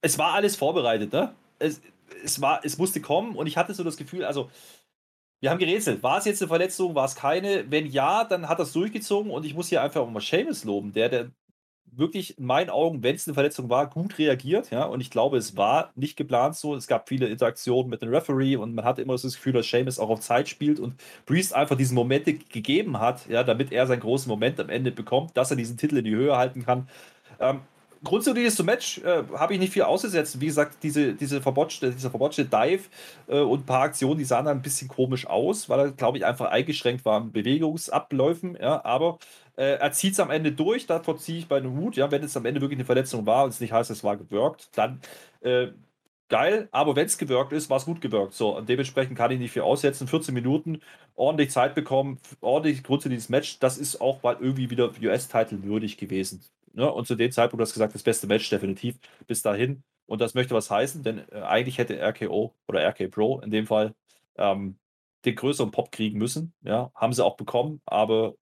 es 0.00 0.16
war 0.16 0.32
alles 0.32 0.56
vorbereitet, 0.56 1.12
ne? 1.12 1.34
Es, 1.58 1.82
es, 2.24 2.40
war, 2.40 2.64
es 2.64 2.78
musste 2.78 3.02
kommen 3.02 3.36
und 3.36 3.48
ich 3.48 3.58
hatte 3.58 3.74
so 3.74 3.84
das 3.84 3.98
Gefühl, 3.98 4.24
also 4.24 4.50
wir 5.40 5.50
haben 5.50 5.58
gerätselt. 5.58 6.02
War 6.02 6.16
es 6.16 6.24
jetzt 6.24 6.40
eine 6.40 6.48
Verletzung? 6.48 6.94
War 6.94 7.04
es 7.04 7.16
keine? 7.16 7.70
Wenn 7.70 7.84
ja, 7.84 8.24
dann 8.24 8.48
hat 8.48 8.60
es 8.60 8.72
durchgezogen 8.72 9.30
und 9.30 9.44
ich 9.44 9.52
muss 9.52 9.68
hier 9.68 9.82
einfach 9.82 10.08
mal 10.08 10.22
Seamus 10.22 10.64
loben, 10.64 10.94
der, 10.94 11.10
der 11.10 11.30
wirklich 11.92 12.38
in 12.38 12.46
meinen 12.46 12.70
Augen, 12.70 13.02
wenn 13.02 13.14
es 13.14 13.26
eine 13.26 13.34
Verletzung 13.34 13.70
war, 13.70 13.88
gut 13.88 14.18
reagiert. 14.18 14.70
Ja, 14.70 14.84
und 14.84 15.00
ich 15.00 15.10
glaube, 15.10 15.36
es 15.36 15.56
war 15.56 15.90
nicht 15.94 16.16
geplant 16.16 16.56
so. 16.56 16.74
Es 16.74 16.86
gab 16.86 17.08
viele 17.08 17.26
Interaktionen 17.28 17.90
mit 17.90 18.02
dem 18.02 18.10
Referee 18.10 18.56
und 18.56 18.74
man 18.74 18.84
hatte 18.84 19.02
immer 19.02 19.14
das 19.14 19.22
Gefühl, 19.22 19.52
dass 19.52 19.68
Seamus 19.68 19.98
auch 19.98 20.10
auf 20.10 20.20
Zeit 20.20 20.48
spielt 20.48 20.80
und 20.80 20.94
Priest 21.26 21.54
einfach 21.54 21.76
diese 21.76 21.94
Momente 21.94 22.34
gegeben 22.34 22.98
hat, 23.00 23.28
ja, 23.28 23.44
damit 23.44 23.72
er 23.72 23.86
seinen 23.86 24.00
großen 24.00 24.28
Moment 24.28 24.58
am 24.60 24.68
Ende 24.68 24.90
bekommt, 24.90 25.36
dass 25.36 25.50
er 25.50 25.56
diesen 25.56 25.76
Titel 25.76 25.98
in 25.98 26.04
die 26.04 26.14
Höhe 26.14 26.36
halten 26.36 26.64
kann. 26.64 26.88
Ähm, 27.40 27.60
grundsätzlich 28.04 28.54
zum 28.54 28.66
Match 28.66 28.98
äh, 28.98 29.24
habe 29.34 29.54
ich 29.54 29.60
nicht 29.60 29.72
viel 29.72 29.82
ausgesetzt. 29.82 30.40
Wie 30.40 30.46
gesagt, 30.46 30.78
diese, 30.82 31.14
diese 31.14 31.40
verbotschte, 31.40 31.90
dieser 31.90 32.10
verbotschte 32.10 32.44
Dive 32.44 32.84
äh, 33.26 33.40
und 33.40 33.60
ein 33.60 33.66
paar 33.66 33.82
Aktionen, 33.82 34.18
die 34.18 34.24
sahen 34.24 34.44
dann 34.44 34.58
ein 34.58 34.62
bisschen 34.62 34.88
komisch 34.88 35.26
aus, 35.26 35.68
weil 35.68 35.80
er, 35.80 35.92
glaube 35.92 36.18
ich, 36.18 36.24
einfach 36.24 36.50
eingeschränkt 36.50 37.04
war 37.04 37.20
in 37.20 37.32
Bewegungsabläufen. 37.32 38.56
Ja, 38.60 38.84
aber 38.84 39.18
äh, 39.56 39.76
er 39.76 39.92
zieht 39.92 40.14
es 40.14 40.20
am 40.20 40.30
Ende 40.30 40.52
durch, 40.52 40.86
davor 40.86 41.16
ziehe 41.16 41.38
ich 41.38 41.48
bei 41.48 41.56
einem 41.58 41.76
Hut. 41.76 41.96
Ja, 41.96 42.10
wenn 42.10 42.22
es 42.22 42.36
am 42.36 42.46
Ende 42.46 42.60
wirklich 42.60 42.78
eine 42.78 42.84
Verletzung 42.84 43.26
war 43.26 43.44
und 43.44 43.50
es 43.50 43.60
nicht 43.60 43.72
heißt, 43.72 43.90
es 43.90 44.04
war 44.04 44.16
gewirkt, 44.16 44.70
dann 44.76 45.00
äh, 45.42 45.68
geil. 46.28 46.68
Aber 46.72 46.96
wenn 46.96 47.06
es 47.06 47.18
gewirkt 47.18 47.52
ist, 47.52 47.70
war 47.70 47.76
es 47.78 47.84
gut 47.84 48.00
gewirkt. 48.00 48.34
So, 48.34 48.56
und 48.56 48.68
dementsprechend 48.68 49.16
kann 49.16 49.30
ich 49.30 49.38
nicht 49.38 49.52
viel 49.52 49.62
aussetzen. 49.62 50.08
14 50.08 50.34
Minuten, 50.34 50.80
ordentlich 51.14 51.50
Zeit 51.50 51.74
bekommen, 51.74 52.18
ordentlich 52.40 52.82
grundsätzliches 52.82 53.28
Match. 53.28 53.58
Das 53.60 53.78
ist 53.78 54.00
auch 54.00 54.22
mal 54.22 54.36
irgendwie 54.40 54.70
wieder 54.70 54.90
US-Titel 55.02 55.62
würdig 55.62 55.96
gewesen. 55.98 56.42
Ne? 56.72 56.90
Und 56.90 57.06
zu 57.06 57.14
dem 57.14 57.30
Zeitpunkt 57.30 57.62
hast 57.62 57.70
du 57.72 57.74
gesagt, 57.74 57.94
das 57.94 58.02
beste 58.02 58.26
Match 58.26 58.48
definitiv 58.50 58.96
bis 59.26 59.42
dahin. 59.42 59.82
Und 60.06 60.20
das 60.20 60.34
möchte 60.34 60.54
was 60.54 60.70
heißen, 60.70 61.02
denn 61.02 61.24
äh, 61.30 61.40
eigentlich 61.42 61.78
hätte 61.78 62.00
RKO 62.00 62.54
oder 62.68 62.86
RK 62.88 63.08
Pro 63.10 63.40
in 63.40 63.50
dem 63.50 63.66
Fall 63.66 63.94
ähm, 64.36 64.76
den 65.24 65.36
größeren 65.36 65.70
Pop 65.70 65.92
kriegen 65.92 66.18
müssen. 66.18 66.52
Ja, 66.62 66.90
haben 66.94 67.12
sie 67.12 67.24
auch 67.24 67.36
bekommen, 67.36 67.80
aber 67.86 68.34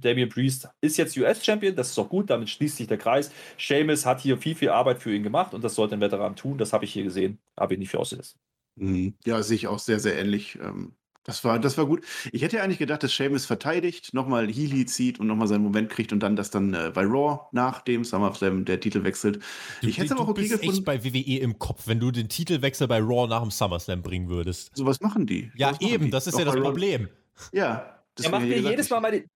Damian 0.00 0.28
Priest 0.28 0.68
ist 0.80 0.96
jetzt 0.96 1.16
US-Champion, 1.16 1.74
das 1.74 1.90
ist 1.90 1.98
auch 1.98 2.08
gut, 2.08 2.30
damit 2.30 2.48
schließt 2.50 2.76
sich 2.76 2.86
der 2.86 2.98
Kreis. 2.98 3.30
Seamus 3.58 4.06
hat 4.06 4.20
hier 4.20 4.38
viel, 4.38 4.54
viel 4.54 4.70
Arbeit 4.70 5.02
für 5.02 5.14
ihn 5.14 5.22
gemacht 5.22 5.54
und 5.54 5.62
das 5.64 5.74
sollte 5.74 5.94
ein 5.94 6.00
Veteran 6.00 6.36
tun. 6.36 6.58
Das 6.58 6.72
habe 6.72 6.84
ich 6.84 6.92
hier 6.92 7.04
gesehen, 7.04 7.38
habe 7.56 7.74
ich 7.74 7.78
nicht 7.78 7.90
für 7.90 7.98
ausgesetzt. 7.98 8.36
Mhm. 8.76 9.14
Ja, 9.24 9.42
sehe 9.42 9.56
ich 9.56 9.66
auch 9.66 9.78
sehr, 9.78 10.00
sehr 10.00 10.18
ähnlich. 10.18 10.58
Ähm, 10.62 10.92
das 11.28 11.44
war, 11.44 11.58
das 11.58 11.76
war 11.76 11.84
gut. 11.84 12.02
Ich 12.32 12.40
hätte 12.40 12.62
eigentlich 12.62 12.78
gedacht, 12.78 13.02
dass 13.02 13.14
Seamus 13.14 13.44
verteidigt, 13.44 14.14
nochmal 14.14 14.48
Healy 14.48 14.86
zieht 14.86 15.20
und 15.20 15.26
nochmal 15.26 15.46
seinen 15.46 15.62
Moment 15.62 15.90
kriegt 15.90 16.10
und 16.14 16.20
dann 16.20 16.36
das 16.36 16.50
dann 16.50 16.72
äh, 16.72 16.90
bei 16.94 17.02
Raw 17.02 17.40
nach 17.52 17.82
dem 17.82 18.02
SummerSlam 18.02 18.64
der 18.64 18.80
Titel 18.80 19.04
wechselt. 19.04 19.40
Du, 19.82 19.88
ich 19.88 19.98
hätte 19.98 20.14
aber 20.14 20.22
auch 20.22 20.28
okay 20.28 20.40
bist 20.40 20.52
gefunden. 20.52 20.74
echt 20.76 20.84
bei 20.86 21.04
WWE 21.04 21.40
im 21.40 21.58
Kopf, 21.58 21.86
wenn 21.86 22.00
du 22.00 22.10
den 22.10 22.30
Titelwechsel 22.30 22.88
bei 22.88 23.00
Raw 23.00 23.28
nach 23.28 23.42
dem 23.42 23.50
SummerSlam 23.50 24.00
bringen 24.00 24.30
würdest. 24.30 24.74
Sowas 24.74 25.02
machen 25.02 25.26
die. 25.26 25.52
Ja, 25.54 25.76
eben, 25.80 26.06
die. 26.06 26.10
das 26.10 26.28
ist 26.28 26.34
auch 26.34 26.38
ja 26.38 26.44
das 26.46 26.56
Problem. 26.56 27.08
Ja. 27.52 28.00
Er 28.22 28.30
macht 28.30 28.42
mir 28.42 28.58
jedes 28.58 28.88
Mal 28.88 29.00
meine, 29.00 29.20
die, 29.20 29.26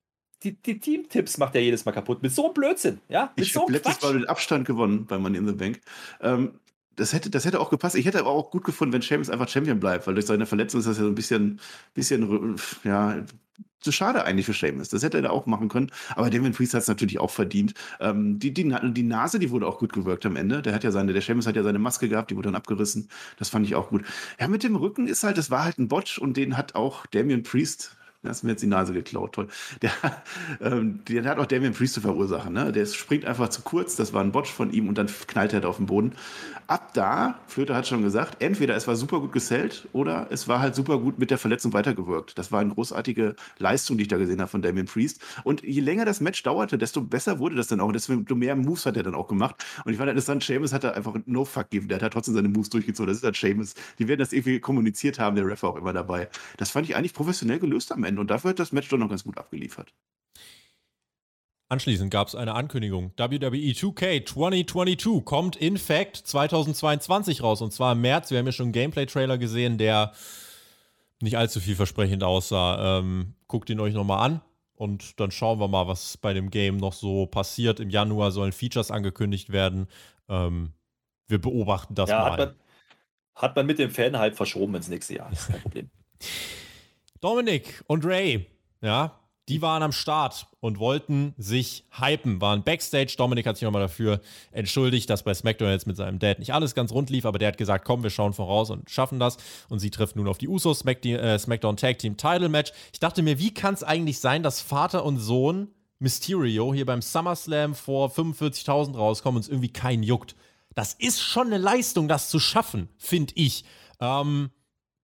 die 0.45 0.81
Teamtipps 0.81 1.39
macht 1.39 1.55
er 1.55 1.63
jedes 1.63 1.85
Mal 1.85 1.93
kaputt. 1.93 2.23
Mit 2.23 2.33
so 2.33 2.47
einem 2.47 2.55
Blödsinn. 2.55 3.01
Ja? 3.09 3.33
Mit 3.37 3.47
ich 3.47 3.53
so 3.53 3.63
habe 3.63 3.73
letztes 3.73 4.03
Mal 4.03 4.15
den 4.15 4.27
Abstand 4.27 4.67
gewonnen 4.67 5.07
bei 5.07 5.19
Money 5.19 5.39
in 5.39 5.47
the 5.47 5.53
Bank. 5.53 5.81
Ähm, 6.21 6.53
das 6.97 7.13
hätte, 7.13 7.31
das 7.31 7.45
hätte 7.45 7.61
auch 7.61 7.71
gepasst. 7.71 7.97
Ich 7.97 8.05
hätte 8.05 8.19
aber 8.19 8.31
auch 8.31 8.51
gut 8.51 8.65
gefunden, 8.65 8.93
wenn 8.93 9.03
Seamus 9.03 9.31
einfach 9.31 9.49
Champion 9.49 9.81
bleibt, 9.81 10.07
weil 10.07 10.15
durch 10.15 10.27
seine 10.27 10.47
Verletzung 10.47 10.81
ist 10.81 10.87
das 10.87 10.99
ja 10.99 11.05
so 11.05 11.09
ein 11.09 11.15
bisschen, 11.15 11.61
bisschen 11.95 12.57
ja, 12.85 13.25
zu 13.81 13.93
schade 13.93 14.25
eigentlich 14.25 14.47
für 14.47 14.53
Seamus. 14.53 14.91
Das 14.91 15.03
hätte 15.03 15.19
er 15.19 15.23
da 15.23 15.31
auch 15.31 15.47
machen 15.47 15.69
können. 15.69 15.91
Aber 16.15 16.31
Damien 16.31 16.53
Priest 16.53 16.75
hat 16.75 16.83
es 16.83 16.89
natürlich 16.89 17.19
auch 17.19 17.31
verdient. 17.31 17.75
Ähm, 18.01 18.39
die, 18.39 18.53
die, 18.53 18.75
die 18.93 19.03
Nase, 19.03 19.39
die 19.39 19.51
wurde 19.51 19.67
auch 19.67 19.79
gut 19.79 19.93
gewirkt 19.93 20.25
am 20.27 20.37
Ende. 20.37 20.63
Der 20.63 20.75
hat 20.75 20.85
ja 20.85 20.91
seine, 20.91 21.13
der 21.13 21.23
Seamus 21.23 21.47
hat 21.47 21.57
ja 21.57 21.63
seine 21.63 21.79
Maske 21.79 22.09
gehabt, 22.09 22.31
die 22.31 22.37
wurde 22.37 22.49
dann 22.49 22.57
abgerissen. 22.57 23.09
Das 23.39 23.49
fand 23.49 23.67
ich 23.67 23.75
auch 23.75 23.89
gut. 23.89 24.05
Ja, 24.39 24.49
mit 24.49 24.63
dem 24.63 24.77
Rücken 24.77 25.07
ist 25.07 25.25
halt, 25.25 25.39
das 25.39 25.51
war 25.51 25.65
halt 25.65 25.79
ein 25.79 25.89
Botch 25.89 26.19
und 26.19 26.37
den 26.37 26.57
hat 26.57 26.75
auch 26.75 27.07
Damien 27.07 27.43
Priest 27.43 27.97
Du 28.23 28.29
hast 28.29 28.45
mir 28.45 28.51
jetzt 28.51 28.63
die 28.63 28.69
Nase 28.69 28.93
geklaut, 28.93 29.33
toll. 29.33 29.49
Der, 29.83 29.91
ähm, 30.61 31.01
der 31.09 31.25
hat 31.25 31.39
auch 31.39 31.47
Damien 31.47 31.73
Priest 31.73 31.95
zu 31.95 32.01
verursachen. 32.01 32.53
Ne? 32.53 32.71
Der 32.71 32.87
springt 32.87 33.25
einfach 33.25 33.49
zu 33.49 33.63
kurz, 33.63 33.97
das 33.97 34.13
war 34.13 34.23
ein 34.23 34.31
Botch 34.31 34.53
von 34.53 34.73
ihm 34.73 34.89
und 34.89 34.97
dann 34.97 35.09
knallt 35.27 35.53
er 35.53 35.61
da 35.61 35.69
auf 35.69 35.79
den 35.79 35.87
Boden. 35.87 36.13
Ab 36.69 36.95
da, 36.95 37.41
Flöter 37.49 37.75
hat 37.75 37.89
schon 37.89 38.03
gesagt, 38.03 38.41
entweder 38.41 38.77
es 38.77 38.87
war 38.87 38.95
super 38.95 39.19
gut 39.19 39.33
gesellt 39.33 39.89
oder 39.93 40.29
es 40.31 40.47
war 40.47 40.61
halt 40.61 40.77
super 40.77 40.99
gut 40.99 41.19
mit 41.19 41.33
der 41.33 41.39
Verletzung 41.39 41.73
weitergewirkt. 41.73 42.39
Das 42.39 42.53
war 42.53 42.61
eine 42.61 42.73
großartige 42.73 43.35
Leistung, 43.59 43.97
die 43.97 44.03
ich 44.03 44.09
da 44.09 44.19
gesehen 44.19 44.41
habe 44.41 44.49
von 44.49 44.63
Damien 44.63 44.87
Priest. 44.87 45.21
Und 45.43 45.65
je 45.65 45.81
länger 45.81 46.05
das 46.05 46.21
Match 46.21 46.45
dauerte, 46.45 46.79
desto 46.79 47.01
besser 47.01 47.41
wurde 47.41 47.57
das 47.57 47.67
dann 47.67 47.81
auch. 47.81 47.91
Desto 47.91 48.15
mehr 48.37 48.55
Moves 48.55 48.87
hat 48.87 48.97
er 48.97 49.03
dann 49.03 49.17
auch 49.17 49.27
gemacht. 49.27 49.57
Und 49.85 49.93
ich 49.93 49.99
fand 49.99 50.09
interessant, 50.09 50.45
Seamus 50.45 50.73
hat 50.73 50.85
da 50.85 50.93
einfach 50.93 51.17
no 51.27 51.45
fuck 51.45 51.71
gegeben. 51.71 51.89
Der 51.89 52.01
hat 52.01 52.13
trotzdem 52.13 52.35
seine 52.35 52.49
Moves 52.49 52.71
durchgezogen. 52.71 53.09
Das 53.09 53.19
ist 53.19 53.25
halt 53.25 53.37
Seamus. 53.37 53.75
Die 53.99 54.07
werden 54.07 54.21
das 54.21 54.33
irgendwie 54.33 54.61
kommuniziert 54.61 55.19
haben, 55.19 55.35
der 55.35 55.45
Ref 55.45 55.65
auch 55.65 55.77
immer 55.77 55.93
dabei. 55.93 56.29
Das 56.57 56.71
fand 56.71 56.89
ich 56.89 56.95
eigentlich 56.95 57.15
professionell 57.15 57.59
gelöst 57.59 57.91
am 57.91 58.05
Ende. 58.05 58.12
Ende. 58.13 58.21
Und 58.21 58.31
dafür 58.31 58.51
hat 58.51 58.59
das 58.59 58.73
Match 58.73 58.89
doch 58.89 58.99
noch 58.99 59.09
ganz 59.09 59.25
gut 59.25 59.39
abgeliefert. 59.39 59.93
Anschließend 61.69 62.11
gab 62.11 62.29
es 62.29 62.35
eine 62.35 62.55
Ankündigung. 62.55 63.13
WWE 63.17 63.73
2K 63.73 64.27
2022 64.27 65.25
kommt 65.25 65.57
in 65.57 65.79
fact 65.79 66.17
2022 66.17 67.43
raus. 67.43 67.63
Und 67.63 67.73
zwar 67.73 67.93
im 67.93 68.03
März. 68.03 68.31
Wir 68.31 68.39
haben 68.39 68.47
ja 68.47 68.53
schon 68.53 68.67
einen 68.67 68.73
Gameplay-Trailer 68.73 69.39
gesehen, 69.39 69.79
der 69.79 70.13
nicht 71.21 71.39
allzu 71.39 71.61
vielversprechend 71.61 72.23
aussah. 72.25 72.99
Ähm, 72.99 73.35
guckt 73.49 73.71
ihn 73.71 73.81
euch 73.81 73.95
nochmal 73.95 74.27
an. 74.27 74.43
Und 74.75 75.19
dann 75.19 75.31
schauen 75.31 75.61
wir 75.61 75.69
mal, 75.69 75.87
was 75.87 76.19
bei 76.19 76.35
dem 76.35 76.51
Game 76.51 76.77
noch 76.77 76.93
so 76.93 77.25
passiert. 77.27 77.81
Im 77.81 77.89
Januar 77.89 78.33
sollen 78.33 78.53
Features 78.53 78.91
angekündigt 78.91 79.51
werden. 79.51 79.87
Ähm, 80.29 80.75
wir 81.29 81.41
beobachten 81.41 81.95
das 81.95 82.11
ja, 82.11 82.19
mal. 82.19 82.33
Hat 82.33 82.39
man, 82.39 82.55
hat 83.35 83.57
man 83.57 83.65
mit 83.65 83.79
dem 83.79 83.91
Fan-Hype 83.91 84.37
verschoben 84.37 84.75
ins 84.75 84.89
nächste 84.89 85.15
Jahr. 85.15 85.31
Kein 85.49 85.63
Problem. 85.63 85.91
Dominik 87.23 87.85
und 87.87 88.05
Ray, 88.05 88.47
ja, 88.81 89.17
die 89.49 89.63
waren 89.63 89.85
am 89.85 89.93
Start 89.93 90.49
und 90.59 90.81
wollten 90.81 91.35
sich 91.39 91.85
hypen, 91.93 92.41
waren 92.41 92.65
Backstage. 92.65 93.15
Dominik 93.17 93.47
hat 93.47 93.57
sich 93.57 93.65
nochmal 93.65 93.83
dafür 93.83 94.21
entschuldigt, 94.51 95.09
dass 95.09 95.23
bei 95.23 95.33
SmackDown 95.33 95.71
jetzt 95.71 95.87
mit 95.87 95.97
seinem 95.97 96.19
Dad 96.19 96.41
nicht 96.41 96.53
alles 96.53 96.75
ganz 96.75 96.91
rund 96.91 97.11
lief, 97.11 97.25
aber 97.25 97.39
der 97.39 97.47
hat 97.47 97.59
gesagt, 97.59 97.85
komm, 97.85 98.03
wir 98.03 98.11
schauen 98.11 98.33
voraus 98.33 98.71
und 98.71 98.91
schaffen 98.91 99.21
das. 99.21 99.37
Und 99.69 99.79
sie 99.79 99.91
treffen 99.91 100.19
nun 100.19 100.27
auf 100.27 100.39
die 100.39 100.49
Usos 100.49 100.81
Smack 100.81 101.05
äh, 101.05 101.39
SmackDown 101.39 101.77
Tag 101.77 102.01
Team 102.01 102.17
Title 102.17 102.49
Match. 102.49 102.73
Ich 102.93 102.99
dachte 102.99 103.23
mir, 103.23 103.39
wie 103.39 103.55
kann 103.55 103.75
es 103.75 103.85
eigentlich 103.85 104.19
sein, 104.19 104.43
dass 104.43 104.61
Vater 104.61 105.05
und 105.05 105.19
Sohn 105.19 105.69
Mysterio 106.01 106.75
hier 106.75 106.87
beim 106.87 107.03
SummerSlam 107.03 107.77
vor 107.77 108.11
45.000 108.11 108.97
rauskommen 108.97 109.37
und 109.37 109.43
es 109.43 109.49
irgendwie 109.49 109.73
keinen 109.73 110.03
juckt? 110.03 110.35
Das 110.75 110.95
ist 110.95 111.21
schon 111.21 111.47
eine 111.47 111.59
Leistung, 111.59 112.09
das 112.09 112.29
zu 112.29 112.41
schaffen, 112.41 112.89
finde 112.99 113.35
ich. 113.37 113.65
Ähm, 114.01 114.51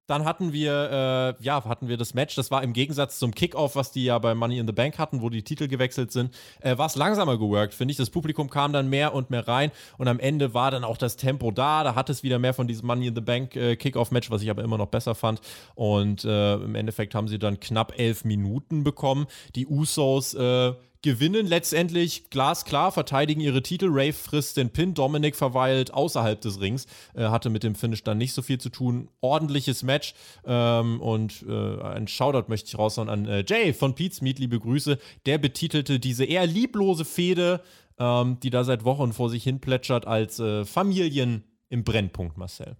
Dann 0.08 0.24
hatten 0.24 0.54
wir, 0.54 1.36
äh, 1.38 1.44
ja, 1.44 1.62
hatten 1.66 1.86
wir 1.86 1.98
das 1.98 2.14
Match. 2.14 2.34
Das 2.34 2.50
war 2.50 2.62
im 2.62 2.72
Gegensatz 2.72 3.18
zum 3.18 3.34
Kickoff, 3.34 3.76
was 3.76 3.92
die 3.92 4.04
ja 4.04 4.18
bei 4.18 4.34
Money 4.34 4.58
in 4.58 4.66
the 4.66 4.72
Bank 4.72 4.98
hatten, 4.98 5.20
wo 5.20 5.28
die 5.28 5.42
Titel 5.42 5.68
gewechselt 5.68 6.12
sind, 6.12 6.34
äh, 6.60 6.78
war 6.78 6.86
es 6.86 6.96
langsamer 6.96 7.38
geworkt, 7.38 7.74
finde 7.74 7.92
ich. 7.92 7.98
Das 7.98 8.08
Publikum 8.08 8.48
kam 8.48 8.72
dann 8.72 8.88
mehr 8.88 9.12
und 9.12 9.28
mehr 9.28 9.46
rein 9.46 9.70
und 9.98 10.08
am 10.08 10.18
Ende 10.18 10.54
war 10.54 10.70
dann 10.70 10.82
auch 10.82 10.96
das 10.96 11.16
Tempo 11.16 11.50
da. 11.50 11.84
Da 11.84 11.94
hat 11.94 12.08
es 12.08 12.22
wieder 12.22 12.38
mehr 12.38 12.54
von 12.54 12.66
diesem 12.66 12.86
Money 12.86 13.08
in 13.08 13.14
the 13.14 13.20
Bank 13.20 13.54
äh, 13.54 13.76
Kickoff-Match, 13.76 14.30
was 14.30 14.40
ich 14.40 14.48
aber 14.48 14.64
immer 14.64 14.78
noch 14.78 14.86
besser 14.86 15.14
fand. 15.14 15.42
Und 15.74 16.24
äh, 16.24 16.54
im 16.54 16.74
Endeffekt 16.74 17.14
haben 17.14 17.28
sie 17.28 17.38
dann 17.38 17.60
knapp 17.60 17.98
elf 17.98 18.24
Minuten 18.24 18.84
bekommen. 18.84 19.26
Die 19.56 19.66
Usos 19.66 20.32
äh, 20.32 20.72
gewinnen 21.02 21.46
letztendlich 21.46 22.30
glasklar, 22.30 22.92
verteidigen 22.92 23.40
ihre 23.40 23.62
Titel. 23.62 23.88
Ray 23.90 24.12
frisst 24.12 24.56
den 24.56 24.70
Pin, 24.70 24.94
Dominik 24.94 25.36
verweilt 25.36 25.94
außerhalb 25.94 26.40
des 26.40 26.60
Rings, 26.60 26.86
äh, 27.14 27.24
hatte 27.28 27.50
mit 27.50 27.62
dem 27.62 27.74
Finish 27.74 28.02
dann 28.04 28.18
nicht 28.18 28.32
so 28.32 28.42
viel 28.42 28.58
zu 28.58 28.68
tun. 28.68 29.08
Ordentliches 29.20 29.82
Match 29.82 30.14
ähm, 30.44 31.00
und 31.00 31.44
äh, 31.48 31.82
ein 31.82 32.08
Shoutout 32.08 32.48
möchte 32.48 32.68
ich 32.68 32.78
raushauen 32.78 33.08
an 33.08 33.26
äh, 33.26 33.44
Jay 33.46 33.72
von 33.72 33.94
Pete's 33.94 34.20
Meat, 34.20 34.38
liebe 34.38 34.58
Grüße. 34.58 34.98
Der 35.26 35.38
betitelte 35.38 36.00
diese 36.00 36.24
eher 36.24 36.46
lieblose 36.46 37.04
Fehde, 37.04 37.62
ähm, 37.98 38.38
die 38.40 38.50
da 38.50 38.64
seit 38.64 38.84
Wochen 38.84 39.12
vor 39.12 39.30
sich 39.30 39.44
hin 39.44 39.60
plätschert, 39.60 40.06
als 40.06 40.38
äh, 40.40 40.64
Familien 40.64 41.44
im 41.68 41.84
Brennpunkt, 41.84 42.36
Marcel. 42.36 42.76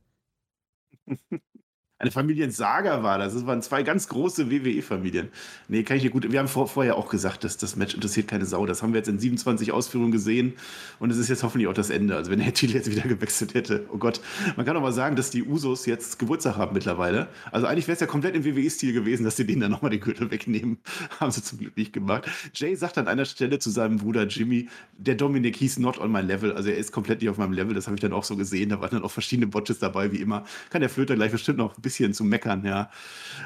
eine 2.01 2.13
Familiensaga 2.13 3.03
war 3.03 3.19
das. 3.19 3.35
Es 3.35 3.45
waren 3.45 3.61
zwei 3.61 3.83
ganz 3.83 4.09
große 4.09 4.53
WWE-Familien. 4.53 5.31
Nee, 5.67 5.83
kann 5.83 5.97
ich 5.97 6.05
dir 6.05 6.11
gut. 6.11 6.31
Wir 6.31 6.39
haben 6.39 6.47
vor, 6.47 6.69
vorher 6.69 6.97
auch 6.97 7.09
gesagt, 7.09 7.43
dass 7.43 7.57
das 7.57 7.75
Match 7.75 7.95
interessiert 7.95 8.29
keine 8.29 8.47
Sau. 8.47 8.67
Das 8.67 8.85
haben 8.85 8.93
wir 8.93 8.99
jetzt 8.99 9.09
in 9.09 9.19
27 9.19 9.73
Ausführungen 9.73 10.13
gesehen 10.13 10.53
und 11.01 11.11
es 11.11 11.19
ist 11.19 11.29
jetzt 11.29 11.43
hoffentlich 11.43 11.67
auch 11.67 11.75
das 11.75 11.91
Ende. 11.91 12.15
Also 12.15 12.31
wenn 12.31 12.39
der 12.39 12.55
Titel 12.55 12.75
jetzt 12.75 12.89
wieder 12.89 13.03
gewechselt 13.03 13.55
hätte, 13.55 13.87
oh 13.93 13.99
Gott. 13.99 14.21
Man 14.57 14.65
kann 14.65 14.77
auch 14.77 14.81
mal 14.81 14.93
sagen, 14.93 15.17
dass 15.17 15.31
die 15.31 15.43
Usos 15.43 15.87
jetzt 15.87 16.21
Geburtstag 16.21 16.57
haben 16.57 16.73
mittlerweile. 16.73 17.27
Also 17.51 17.67
eigentlich 17.67 17.89
wäre 17.89 17.95
es 17.95 18.01
ja 18.01 18.07
komplett 18.07 18.37
im 18.37 18.45
WWE-Stil 18.45 18.93
gewesen, 18.93 19.25
dass 19.25 19.37
sie 19.37 19.45
denen 19.45 19.63
dann 19.63 19.73
nochmal 19.73 19.91
den 19.91 20.01
Gürtel 20.01 20.31
wegnehmen. 20.31 20.79
haben 21.19 21.33
sie 21.33 21.43
zum 21.43 21.59
Glück 21.59 21.77
nicht 21.77 21.93
gemacht. 21.93 22.29
Jay 22.55 22.77
sagt 22.77 22.99
an 22.99 23.09
einer 23.09 23.25
Stelle 23.25 23.59
zu 23.59 23.71
seinem 23.71 23.97
Bruder 23.97 24.25
Jimmy, 24.29 24.69
der 24.97 25.17
Dominik 25.17 25.57
hieß 25.57 25.81
not 25.81 25.99
on 25.99 26.13
my 26.13 26.21
level. 26.21 26.53
Also 26.53 26.71
er 26.71 26.77
ist 26.77 26.93
komplett 26.93 27.23
nicht 27.23 27.31
auf 27.31 27.39
meinem 27.39 27.55
Level. 27.55 27.75
Das 27.75 27.87
habe 27.87 27.97
ich 27.97 28.01
dann 28.01 28.13
auch 28.13 28.25
so 28.25 28.37
gesehen. 28.37 28.69
Da 28.69 28.81
waren 28.81 28.91
dann 28.91 29.03
auch 29.03 29.11
verschiedene 29.11 29.49
Botches 29.49 29.81
dabei, 29.81 30.13
wie 30.13 30.19
immer. 30.19 30.45
Kann 30.71 30.81
der 30.81 30.91
Flöter 30.91 31.17
gleich 31.17 31.33
bestimmt 31.33 31.59
noch 31.59 31.77
ein 31.77 31.88
bisschen 31.89 32.13
zu 32.13 32.25
meckern, 32.25 32.65
ja. 32.65 32.91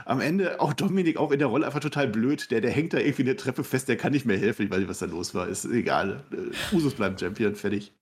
Am 0.04 0.20
Ende 0.20 0.60
auch 0.60 0.72
Dominik 0.72 1.16
auch 1.16 1.30
in 1.30 1.38
der 1.38 1.48
Rolle 1.48 1.66
einfach 1.66 1.80
total 1.80 2.08
blöd. 2.08 2.50
Der, 2.50 2.60
der 2.60 2.70
hängt 2.70 2.92
da 2.92 2.98
irgendwie 2.98 3.22
in 3.22 3.26
der 3.26 3.36
Treppe 3.36 3.62
fest, 3.64 3.88
der 3.88 3.96
kann 3.96 4.12
nicht 4.12 4.26
mehr 4.26 4.38
helfen. 4.38 4.64
Ich 4.64 4.70
weiß 4.70 4.78
nicht, 4.80 4.88
was 4.88 4.98
da 4.98 5.06
los 5.06 5.34
war. 5.34 5.48
Ist 5.48 5.64
egal. 5.64 6.22
Äh, 6.32 6.74
Usus 6.74 6.94
bleibt 6.94 7.20
Champion, 7.20 7.54
fertig. 7.54 7.92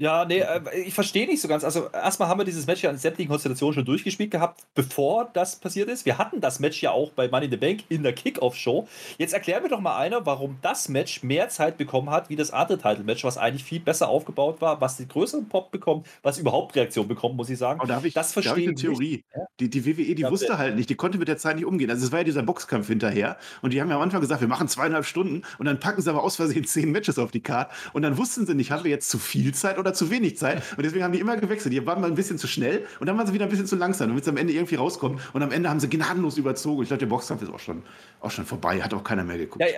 Ja, 0.00 0.24
nee, 0.24 0.38
äh, 0.38 0.60
ich 0.84 0.94
verstehe 0.94 1.26
nicht 1.26 1.40
so 1.40 1.48
ganz. 1.48 1.64
Also, 1.64 1.88
erstmal 1.92 2.28
haben 2.28 2.38
wir 2.38 2.44
dieses 2.44 2.68
Match 2.68 2.82
ja 2.82 2.90
in 2.90 2.98
sämtlichen 2.98 3.28
Konstellationen 3.28 3.74
schon 3.74 3.84
durchgespielt 3.84 4.30
gehabt, 4.30 4.62
bevor 4.76 5.28
das 5.32 5.56
passiert 5.56 5.88
ist. 5.88 6.06
Wir 6.06 6.18
hatten 6.18 6.40
das 6.40 6.60
Match 6.60 6.80
ja 6.80 6.92
auch 6.92 7.10
bei 7.10 7.28
Money 7.28 7.46
in 7.46 7.50
the 7.50 7.56
Bank 7.56 7.80
in 7.88 8.04
der 8.04 8.12
Kickoff-Show. 8.12 8.86
Jetzt 9.18 9.34
erklär 9.34 9.60
mir 9.60 9.68
doch 9.68 9.80
mal 9.80 9.98
einer, 9.98 10.24
warum 10.24 10.56
das 10.62 10.88
Match 10.88 11.24
mehr 11.24 11.48
Zeit 11.48 11.78
bekommen 11.78 12.10
hat 12.10 12.30
wie 12.30 12.36
das 12.36 12.52
andere 12.52 12.78
Title-Match, 12.78 13.24
was 13.24 13.38
eigentlich 13.38 13.64
viel 13.64 13.80
besser 13.80 14.08
aufgebaut 14.08 14.60
war, 14.60 14.80
was 14.80 14.98
den 14.98 15.08
größeren 15.08 15.48
Pop 15.48 15.72
bekommt, 15.72 16.06
was 16.22 16.38
überhaupt 16.38 16.76
Reaktion 16.76 17.08
bekommt, 17.08 17.34
muss 17.34 17.50
ich 17.50 17.58
sagen. 17.58 17.80
Oh, 17.82 17.86
da 17.86 18.00
ich, 18.04 18.14
das 18.14 18.32
verstehe 18.32 18.56
ich 18.56 18.68
eine 18.68 18.76
Theorie. 18.76 19.10
Nicht. 19.10 19.24
Die, 19.58 19.68
die 19.68 19.84
WWE, 19.84 20.14
die 20.14 20.22
ja, 20.22 20.30
wusste 20.30 20.58
halt 20.58 20.76
nicht, 20.76 20.90
die 20.90 20.94
konnte 20.94 21.18
mit 21.18 21.26
der 21.26 21.38
Zeit 21.38 21.56
nicht 21.56 21.66
umgehen. 21.66 21.90
Also, 21.90 22.06
es 22.06 22.12
war 22.12 22.20
ja 22.20 22.24
dieser 22.24 22.44
Boxkampf 22.44 22.86
hinterher 22.86 23.36
und 23.62 23.72
die 23.72 23.80
haben 23.80 23.90
ja 23.90 23.96
am 23.96 24.02
Anfang 24.02 24.20
gesagt, 24.20 24.40
wir 24.42 24.48
machen 24.48 24.68
zweieinhalb 24.68 25.06
Stunden 25.06 25.42
und 25.58 25.66
dann 25.66 25.80
packen 25.80 26.00
sie 26.00 26.08
aber 26.08 26.22
aus 26.22 26.36
Versehen 26.36 26.64
zehn 26.64 26.92
Matches 26.92 27.18
auf 27.18 27.32
die 27.32 27.40
Karte 27.40 27.74
und 27.94 28.02
dann 28.02 28.16
wussten 28.16 28.46
sie 28.46 28.54
nicht, 28.54 28.70
haben 28.70 28.84
wir 28.84 28.92
jetzt 28.92 29.10
zu 29.10 29.18
viel 29.18 29.52
Zeit 29.54 29.76
oder 29.76 29.87
zu 29.94 30.10
wenig 30.10 30.36
Zeit? 30.36 30.62
Und 30.76 30.84
deswegen 30.84 31.04
haben 31.04 31.12
die 31.12 31.20
immer 31.20 31.36
gewechselt. 31.36 31.72
Die 31.72 31.84
waren 31.86 32.00
mal 32.00 32.08
ein 32.08 32.14
bisschen 32.14 32.38
zu 32.38 32.46
schnell 32.46 32.86
und 33.00 33.06
dann 33.06 33.16
waren 33.16 33.26
sie 33.26 33.32
wieder 33.32 33.44
ein 33.44 33.50
bisschen 33.50 33.66
zu 33.66 33.76
langsam, 33.76 34.08
damit 34.08 34.22
es 34.22 34.28
am 34.28 34.36
Ende 34.36 34.52
irgendwie 34.52 34.76
rauskommt. 34.76 35.20
Und 35.32 35.42
am 35.42 35.50
Ende 35.50 35.68
haben 35.68 35.80
sie 35.80 35.88
gnadenlos 35.88 36.36
überzogen. 36.38 36.82
Ich 36.82 36.88
glaube, 36.88 37.00
der 37.00 37.06
Boxkampf 37.06 37.42
ist 37.42 37.50
auch 37.50 37.58
schon, 37.58 37.82
auch 38.20 38.30
schon 38.30 38.46
vorbei. 38.46 38.82
Hat 38.82 38.94
auch 38.94 39.04
keiner 39.04 39.24
mehr 39.24 39.38
geguckt. 39.38 39.64
Ja, 39.64 39.68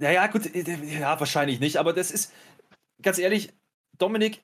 ja, 0.00 0.10
ja, 0.12 0.26
gut. 0.26 0.42
Ja, 0.54 1.18
wahrscheinlich 1.18 1.60
nicht. 1.60 1.76
Aber 1.76 1.92
das 1.92 2.10
ist, 2.10 2.32
ganz 3.02 3.18
ehrlich, 3.18 3.52
Dominik, 3.98 4.42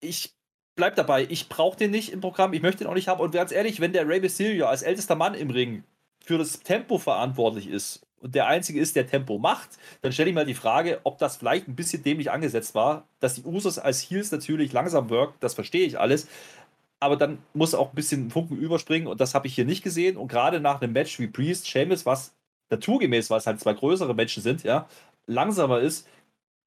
ich 0.00 0.34
bleib 0.76 0.96
dabei. 0.96 1.26
Ich 1.28 1.48
brauche 1.48 1.76
den 1.76 1.90
nicht 1.90 2.12
im 2.12 2.20
Programm. 2.20 2.52
Ich 2.52 2.62
möchte 2.62 2.84
den 2.84 2.86
auch 2.88 2.94
nicht 2.94 3.08
haben. 3.08 3.20
Und 3.20 3.32
ganz 3.32 3.52
ehrlich, 3.52 3.80
wenn 3.80 3.92
der 3.92 4.08
Ray 4.08 4.20
Mysterio 4.20 4.66
als 4.66 4.82
ältester 4.82 5.16
Mann 5.16 5.34
im 5.34 5.50
Ring 5.50 5.84
für 6.24 6.38
das 6.38 6.60
Tempo 6.60 6.98
verantwortlich 6.98 7.68
ist 7.68 8.05
und 8.20 8.34
der 8.34 8.46
Einzige 8.46 8.80
ist, 8.80 8.96
der 8.96 9.06
Tempo 9.06 9.38
macht, 9.38 9.70
dann 10.02 10.12
stelle 10.12 10.30
ich 10.30 10.34
mal 10.34 10.46
die 10.46 10.54
Frage, 10.54 11.00
ob 11.04 11.18
das 11.18 11.36
vielleicht 11.36 11.68
ein 11.68 11.76
bisschen 11.76 12.02
dämlich 12.02 12.30
angesetzt 12.30 12.74
war, 12.74 13.06
dass 13.20 13.34
die 13.34 13.42
Usos 13.42 13.78
als 13.78 14.00
Heels 14.00 14.30
natürlich 14.32 14.72
langsam 14.72 15.10
wirkt, 15.10 15.42
das 15.42 15.54
verstehe 15.54 15.86
ich 15.86 15.98
alles, 16.00 16.28
aber 17.00 17.16
dann 17.16 17.38
muss 17.54 17.74
auch 17.74 17.90
ein 17.90 17.94
bisschen 17.94 18.30
Funken 18.30 18.56
überspringen 18.56 19.06
und 19.06 19.20
das 19.20 19.34
habe 19.34 19.46
ich 19.46 19.54
hier 19.54 19.66
nicht 19.66 19.82
gesehen. 19.82 20.16
Und 20.16 20.28
gerade 20.28 20.60
nach 20.60 20.80
einem 20.80 20.92
Match 20.92 21.18
wie 21.18 21.26
Priest, 21.26 21.68
Sheamus, 21.68 22.06
was 22.06 22.34
naturgemäß, 22.70 23.30
weil 23.30 23.38
es 23.38 23.46
halt 23.46 23.60
zwei 23.60 23.74
größere 23.74 24.14
Menschen 24.14 24.42
sind, 24.42 24.62
ja, 24.64 24.88
langsamer 25.26 25.80
ist, 25.80 26.08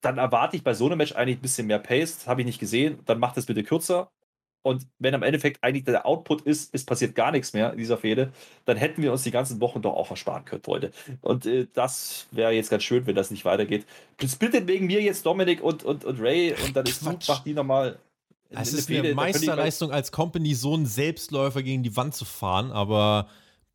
dann 0.01 0.17
erwarte 0.17 0.55
ich 0.55 0.63
bei 0.63 0.73
so 0.73 0.85
einem 0.85 0.97
Match 0.97 1.13
eigentlich 1.15 1.39
ein 1.39 1.41
bisschen 1.41 1.67
mehr 1.67 1.79
Pace, 1.79 2.19
das 2.19 2.27
habe 2.27 2.41
ich 2.41 2.47
nicht 2.47 2.59
gesehen, 2.59 2.99
dann 3.05 3.19
macht 3.19 3.37
es 3.37 3.45
bitte 3.47 3.63
kürzer 3.63 4.11
und 4.61 4.87
wenn 4.99 5.15
am 5.15 5.23
Endeffekt 5.23 5.63
eigentlich 5.63 5.85
der 5.85 6.05
Output 6.05 6.41
ist, 6.41 6.73
es 6.73 6.83
passiert 6.83 7.15
gar 7.15 7.31
nichts 7.31 7.53
mehr 7.53 7.71
in 7.71 7.77
dieser 7.77 7.97
Fehde, 7.97 8.31
dann 8.65 8.77
hätten 8.77 9.01
wir 9.01 9.11
uns 9.11 9.23
die 9.23 9.31
ganzen 9.31 9.61
Wochen 9.61 9.81
doch 9.81 9.93
auch 9.93 10.07
versparen 10.07 10.43
können, 10.43 10.61
Leute. 10.67 10.91
Und 11.21 11.45
äh, 11.45 11.67
das 11.73 12.27
wäre 12.31 12.51
jetzt 12.51 12.69
ganz 12.69 12.83
schön, 12.83 13.07
wenn 13.07 13.15
das 13.15 13.31
nicht 13.31 13.45
weitergeht. 13.45 13.85
Splittet 14.23 14.67
wegen 14.67 14.87
mir 14.87 15.01
jetzt 15.01 15.25
Dominik 15.25 15.61
und, 15.63 15.83
und, 15.83 16.03
und 16.03 16.19
Ray 16.19 16.53
und 16.65 16.75
dann 16.75 16.85
ist 16.85 17.01
Quatsch. 17.01 17.29
macht 17.29 17.45
die 17.45 17.53
nochmal. 17.53 17.99
Es 18.49 18.73
ist 18.73 18.89
eine 18.89 19.13
Meisterleistung 19.13 19.91
als 19.91 20.11
Company, 20.11 20.55
so 20.55 20.73
einen 20.73 20.87
Selbstläufer 20.87 21.61
gegen 21.61 21.83
die 21.83 21.95
Wand 21.95 22.15
zu 22.15 22.25
fahren, 22.25 22.71
aber 22.71 23.27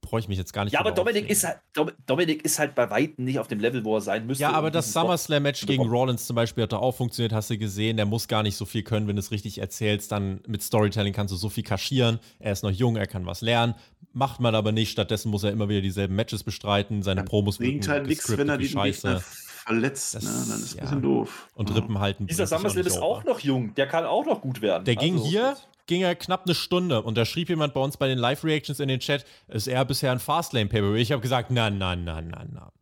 brauche 0.06 0.20
ich 0.20 0.28
mich 0.28 0.38
jetzt 0.38 0.52
gar 0.52 0.64
nicht 0.64 0.72
Ja, 0.72 0.80
aber 0.80 0.92
Dominik 0.92 1.28
ist, 1.28 1.44
halt, 1.44 1.58
Dominik 2.06 2.44
ist 2.44 2.58
halt 2.58 2.74
bei 2.74 2.90
Weitem 2.90 3.24
nicht 3.24 3.38
auf 3.38 3.48
dem 3.48 3.60
Level, 3.60 3.84
wo 3.84 3.96
er 3.96 4.00
sein 4.00 4.26
müsste. 4.26 4.42
Ja, 4.42 4.52
aber 4.52 4.70
das 4.70 4.92
SummerSlam-Match 4.92 5.66
gegen 5.66 5.88
Rollins 5.88 6.26
zum 6.26 6.36
Beispiel 6.36 6.64
hat 6.64 6.72
da 6.72 6.78
auch 6.78 6.94
funktioniert, 6.94 7.32
hast 7.32 7.50
du 7.50 7.58
gesehen. 7.58 7.96
Der 7.96 8.06
muss 8.06 8.28
gar 8.28 8.42
nicht 8.42 8.56
so 8.56 8.64
viel 8.64 8.82
können, 8.82 9.08
wenn 9.08 9.16
du 9.16 9.20
es 9.20 9.30
richtig 9.30 9.58
erzählst. 9.58 10.12
Dann 10.12 10.40
mit 10.46 10.62
Storytelling 10.62 11.12
kannst 11.12 11.32
du 11.32 11.36
so 11.36 11.48
viel 11.48 11.64
kaschieren. 11.64 12.20
Er 12.38 12.52
ist 12.52 12.62
noch 12.62 12.70
jung, 12.70 12.96
er 12.96 13.06
kann 13.06 13.26
was 13.26 13.40
lernen. 13.40 13.74
Macht 14.12 14.40
man 14.40 14.54
aber 14.54 14.72
nicht. 14.72 14.90
Stattdessen 14.92 15.30
muss 15.30 15.42
er 15.44 15.50
immer 15.50 15.68
wieder 15.68 15.80
dieselben 15.80 16.14
Matches 16.14 16.44
bestreiten. 16.44 17.02
Seine 17.02 17.22
ja, 17.22 17.26
Promos 17.26 17.58
bringt 17.58 17.88
halt 17.88 18.06
nichts, 18.06 18.36
wenn 18.36 18.48
er 18.48 18.58
die 18.58 18.68
Scheiße 18.68 19.22
verletzt, 19.64 20.14
das, 20.14 20.24
ne? 20.24 20.30
dann 20.48 20.62
ist 20.62 20.74
ja. 20.74 20.78
ein 20.78 20.82
bisschen 20.82 21.02
doof. 21.02 21.48
Und 21.54 21.74
Rippen 21.74 21.98
halten. 21.98 22.26
Dieser 22.26 22.46
SummerSlam 22.46 22.86
ist 22.86 22.98
auch 22.98 23.24
noch 23.24 23.40
jung, 23.40 23.74
der 23.74 23.86
kann 23.86 24.04
auch 24.04 24.26
noch 24.26 24.40
gut 24.40 24.60
werden. 24.60 24.84
Der 24.84 24.96
also, 24.98 25.06
ging 25.06 25.18
hier 25.18 25.56
ging 25.86 26.02
er 26.02 26.14
knapp 26.14 26.44
eine 26.46 26.54
Stunde 26.54 27.02
und 27.02 27.16
da 27.16 27.24
schrieb 27.24 27.48
jemand 27.48 27.74
bei 27.74 27.80
uns 27.80 27.96
bei 27.96 28.08
den 28.08 28.18
Live-Reactions 28.18 28.80
in 28.80 28.88
den 28.88 29.00
Chat, 29.00 29.24
ist 29.48 29.66
er 29.66 29.84
bisher 29.84 30.12
ein 30.12 30.20
Fastlane-Paper. 30.20 30.94
Ich 30.94 31.12
habe 31.12 31.22
gesagt, 31.22 31.50
na, 31.50 31.70
na, 31.70 31.96
na, 31.96 32.20
na, 32.20 32.44
na. 32.50 32.72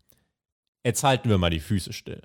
Jetzt 0.85 1.05
halten 1.05 1.29
wir 1.29 1.39
mal 1.39 1.51
die 1.51 1.61
Füße 1.61 1.93
still. 1.93 2.23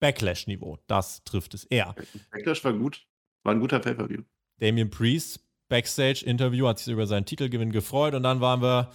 Backlash-Niveau, 0.00 0.78
das 0.86 1.24
trifft 1.24 1.54
es 1.54 1.64
eher. 1.64 1.94
Backlash 2.30 2.64
war 2.64 2.72
gut, 2.72 3.06
war 3.42 3.52
ein 3.52 3.60
guter 3.60 3.78
Pay-Per-View. 3.78 4.22
Damien 4.58 4.90
Priest, 4.90 5.40
Backstage-Interview, 5.68 6.66
hat 6.66 6.78
sich 6.78 6.92
über 6.92 7.06
seinen 7.06 7.26
Titelgewinn 7.26 7.72
gefreut 7.72 8.14
und 8.14 8.22
dann 8.22 8.40
waren 8.40 8.62
wir 8.62 8.90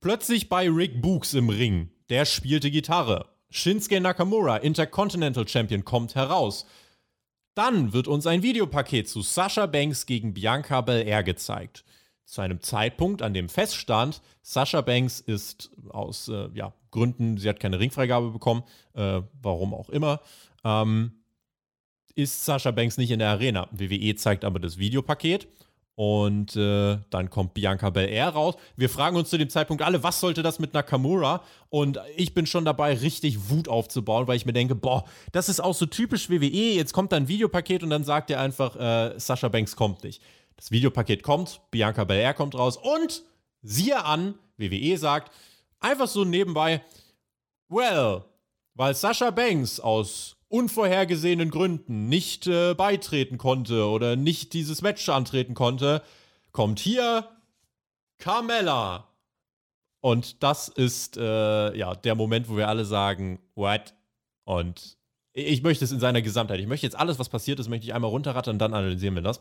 plötzlich 0.00 0.48
bei 0.48 0.68
Rick 0.68 1.00
Books 1.00 1.34
im 1.34 1.48
Ring. 1.48 1.90
Der 2.08 2.24
spielte 2.24 2.70
Gitarre. 2.70 3.28
Shinsuke 3.50 4.00
Nakamura, 4.00 4.58
Intercontinental 4.58 5.48
Champion, 5.48 5.84
kommt 5.84 6.14
heraus. 6.14 6.66
Dann 7.58 7.92
wird 7.92 8.06
uns 8.06 8.24
ein 8.28 8.44
Videopaket 8.44 9.08
zu 9.08 9.20
Sasha 9.20 9.66
Banks 9.66 10.06
gegen 10.06 10.32
Bianca 10.32 10.80
Belair 10.80 11.24
gezeigt. 11.24 11.84
Zu 12.24 12.40
einem 12.40 12.60
Zeitpunkt, 12.60 13.20
an 13.20 13.34
dem 13.34 13.48
feststand, 13.48 14.22
Sasha 14.42 14.80
Banks 14.80 15.18
ist 15.18 15.72
aus 15.88 16.28
äh, 16.28 16.50
ja, 16.54 16.72
Gründen, 16.92 17.36
sie 17.36 17.48
hat 17.48 17.58
keine 17.58 17.80
Ringfreigabe 17.80 18.30
bekommen, 18.30 18.62
äh, 18.94 19.22
warum 19.42 19.74
auch 19.74 19.88
immer, 19.88 20.20
ähm, 20.62 21.10
ist 22.14 22.44
Sasha 22.44 22.70
Banks 22.70 22.96
nicht 22.96 23.10
in 23.10 23.18
der 23.18 23.30
Arena. 23.30 23.66
WWE 23.72 24.14
zeigt 24.14 24.44
aber 24.44 24.60
das 24.60 24.78
Videopaket 24.78 25.48
und 25.98 26.54
äh, 26.54 26.98
dann 27.10 27.28
kommt 27.28 27.54
Bianca 27.54 27.90
Belair 27.90 28.28
raus. 28.28 28.54
Wir 28.76 28.88
fragen 28.88 29.16
uns 29.16 29.30
zu 29.30 29.36
dem 29.36 29.50
Zeitpunkt 29.50 29.82
alle, 29.82 30.04
was 30.04 30.20
sollte 30.20 30.44
das 30.44 30.60
mit 30.60 30.72
Nakamura? 30.72 31.42
Und 31.70 31.98
ich 32.16 32.34
bin 32.34 32.46
schon 32.46 32.64
dabei, 32.64 32.94
richtig 32.94 33.50
Wut 33.50 33.66
aufzubauen, 33.66 34.28
weil 34.28 34.36
ich 34.36 34.46
mir 34.46 34.52
denke, 34.52 34.76
boah, 34.76 35.02
das 35.32 35.48
ist 35.48 35.58
auch 35.58 35.74
so 35.74 35.86
typisch 35.86 36.30
WWE. 36.30 36.76
Jetzt 36.76 36.92
kommt 36.92 37.10
da 37.10 37.16
ein 37.16 37.26
Videopaket 37.26 37.82
und 37.82 37.90
dann 37.90 38.04
sagt 38.04 38.30
er 38.30 38.40
einfach, 38.40 38.76
äh, 38.76 39.18
Sasha 39.18 39.48
Banks 39.48 39.74
kommt 39.74 40.04
nicht. 40.04 40.22
Das 40.54 40.70
Videopaket 40.70 41.24
kommt, 41.24 41.60
Bianca 41.72 42.04
Belair 42.04 42.32
kommt 42.32 42.54
raus 42.54 42.76
und 42.76 43.24
siehe 43.62 44.04
an, 44.04 44.34
WWE 44.56 44.96
sagt, 44.98 45.32
einfach 45.80 46.06
so 46.06 46.24
nebenbei, 46.24 46.80
well, 47.68 48.22
weil 48.74 48.94
Sasha 48.94 49.32
Banks 49.32 49.80
aus 49.80 50.36
unvorhergesehenen 50.48 51.50
Gründen 51.50 52.08
nicht 52.08 52.46
äh, 52.46 52.74
beitreten 52.74 53.38
konnte 53.38 53.86
oder 53.86 54.16
nicht 54.16 54.52
dieses 54.54 54.82
Match 54.82 55.08
antreten 55.08 55.54
konnte, 55.54 56.02
kommt 56.52 56.80
hier 56.80 57.28
Carmella. 58.18 59.08
Und 60.00 60.42
das 60.42 60.68
ist 60.68 61.16
äh, 61.16 61.76
ja 61.76 61.94
der 61.94 62.14
Moment, 62.14 62.48
wo 62.48 62.56
wir 62.56 62.68
alle 62.68 62.84
sagen, 62.84 63.40
what? 63.54 63.94
Und 64.44 64.96
ich 65.32 65.62
möchte 65.62 65.84
es 65.84 65.92
in 65.92 66.00
seiner 66.00 66.22
Gesamtheit. 66.22 66.60
Ich 66.60 66.66
möchte 66.66 66.86
jetzt 66.86 66.98
alles, 66.98 67.18
was 67.18 67.28
passiert 67.28 67.60
ist, 67.60 67.68
möchte 67.68 67.86
ich 67.86 67.94
einmal 67.94 68.10
runterrattern, 68.10 68.58
dann 68.58 68.74
analysieren 68.74 69.14
wir 69.14 69.22
das. 69.22 69.40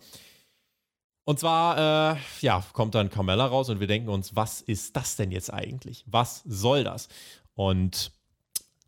Und 1.24 1.40
zwar, 1.40 2.16
äh, 2.16 2.18
ja, 2.42 2.64
kommt 2.74 2.96
dann 2.96 3.10
Carmella 3.10 3.46
raus 3.46 3.70
und 3.70 3.80
wir 3.80 3.88
denken 3.88 4.10
uns, 4.10 4.36
was 4.36 4.62
ist 4.62 4.96
das 4.96 5.16
denn 5.16 5.32
jetzt 5.32 5.54
eigentlich? 5.54 6.06
Was 6.08 6.44
soll 6.46 6.84
das? 6.84 7.10
Und 7.54 8.12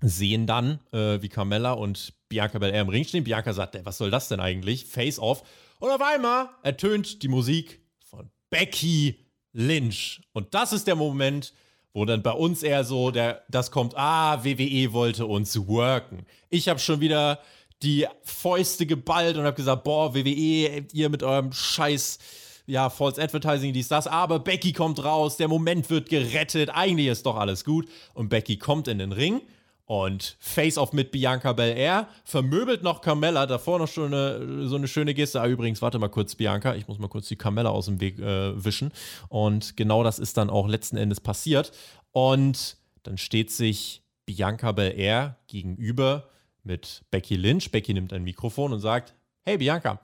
sehen 0.01 0.47
dann, 0.47 0.79
äh, 0.91 1.21
wie 1.21 1.29
Carmella 1.29 1.73
und 1.73 2.13
Bianca 2.29 2.59
Belair 2.59 2.81
im 2.81 2.89
Ring 2.89 3.03
stehen. 3.03 3.23
Bianca 3.23 3.53
sagt, 3.53 3.77
was 3.83 3.97
soll 3.97 4.11
das 4.11 4.29
denn 4.29 4.39
eigentlich? 4.39 4.85
Face 4.85 5.19
off. 5.19 5.43
Und 5.79 5.89
auf 5.89 6.01
einmal 6.01 6.49
ertönt 6.63 7.23
die 7.23 7.27
Musik 7.27 7.81
von 7.99 8.29
Becky 8.49 9.19
Lynch. 9.53 10.21
Und 10.33 10.53
das 10.53 10.73
ist 10.73 10.87
der 10.87 10.95
Moment, 10.95 11.53
wo 11.93 12.05
dann 12.05 12.21
bei 12.21 12.31
uns 12.31 12.63
eher 12.63 12.83
so 12.83 13.11
der, 13.11 13.43
das 13.49 13.71
kommt, 13.71 13.93
ah, 13.97 14.43
WWE 14.43 14.93
wollte 14.93 15.25
uns 15.25 15.67
worken. 15.67 16.25
Ich 16.49 16.69
habe 16.69 16.79
schon 16.79 16.99
wieder 17.01 17.39
die 17.81 18.05
Fäuste 18.23 18.85
geballt 18.85 19.37
und 19.37 19.45
habe 19.45 19.55
gesagt, 19.55 19.83
boah, 19.83 20.13
WWE, 20.13 20.85
ihr 20.91 21.09
mit 21.09 21.23
eurem 21.23 21.51
Scheiß, 21.51 22.19
ja, 22.67 22.89
False 22.89 23.21
Advertising, 23.21 23.73
dies, 23.73 23.87
das, 23.87 24.05
aber 24.05 24.39
Becky 24.39 24.73
kommt 24.73 25.03
raus, 25.03 25.37
der 25.37 25.47
Moment 25.47 25.89
wird 25.89 26.09
gerettet, 26.09 26.69
eigentlich 26.69 27.07
ist 27.07 27.25
doch 27.25 27.37
alles 27.37 27.63
gut. 27.63 27.87
Und 28.13 28.29
Becky 28.29 28.57
kommt 28.57 28.87
in 28.87 28.99
den 28.99 29.11
Ring 29.11 29.41
und 29.89 30.37
Face-Off 30.37 30.93
mit 30.93 31.09
Bianca 31.09 31.51
Belair, 31.51 32.07
vermöbelt 32.23 32.83
noch 32.83 33.01
Carmella, 33.01 33.47
davor 33.47 33.79
noch 33.79 33.87
schon 33.87 34.13
eine, 34.13 34.67
so 34.67 34.75
eine 34.75 34.87
schöne 34.87 35.15
Geste. 35.15 35.41
Ah, 35.41 35.47
übrigens, 35.47 35.81
warte 35.81 35.97
mal 35.97 36.09
kurz, 36.09 36.35
Bianca, 36.35 36.75
ich 36.75 36.87
muss 36.87 36.99
mal 36.99 37.07
kurz 37.07 37.27
die 37.27 37.35
Carmella 37.35 37.71
aus 37.71 37.87
dem 37.87 37.99
Weg 37.99 38.19
äh, 38.19 38.63
wischen. 38.63 38.91
Und 39.29 39.77
genau 39.77 40.03
das 40.03 40.19
ist 40.19 40.37
dann 40.37 40.51
auch 40.51 40.67
letzten 40.67 40.95
Endes 40.95 41.19
passiert. 41.19 41.71
Und 42.11 42.77
dann 43.01 43.17
steht 43.17 43.49
sich 43.49 44.03
Bianca 44.27 44.73
Belair 44.73 45.37
gegenüber 45.47 46.29
mit 46.61 47.03
Becky 47.09 47.35
Lynch. 47.35 47.71
Becky 47.71 47.95
nimmt 47.95 48.13
ein 48.13 48.23
Mikrofon 48.23 48.71
und 48.71 48.81
sagt: 48.81 49.15
Hey 49.41 49.57
Bianca, 49.57 49.99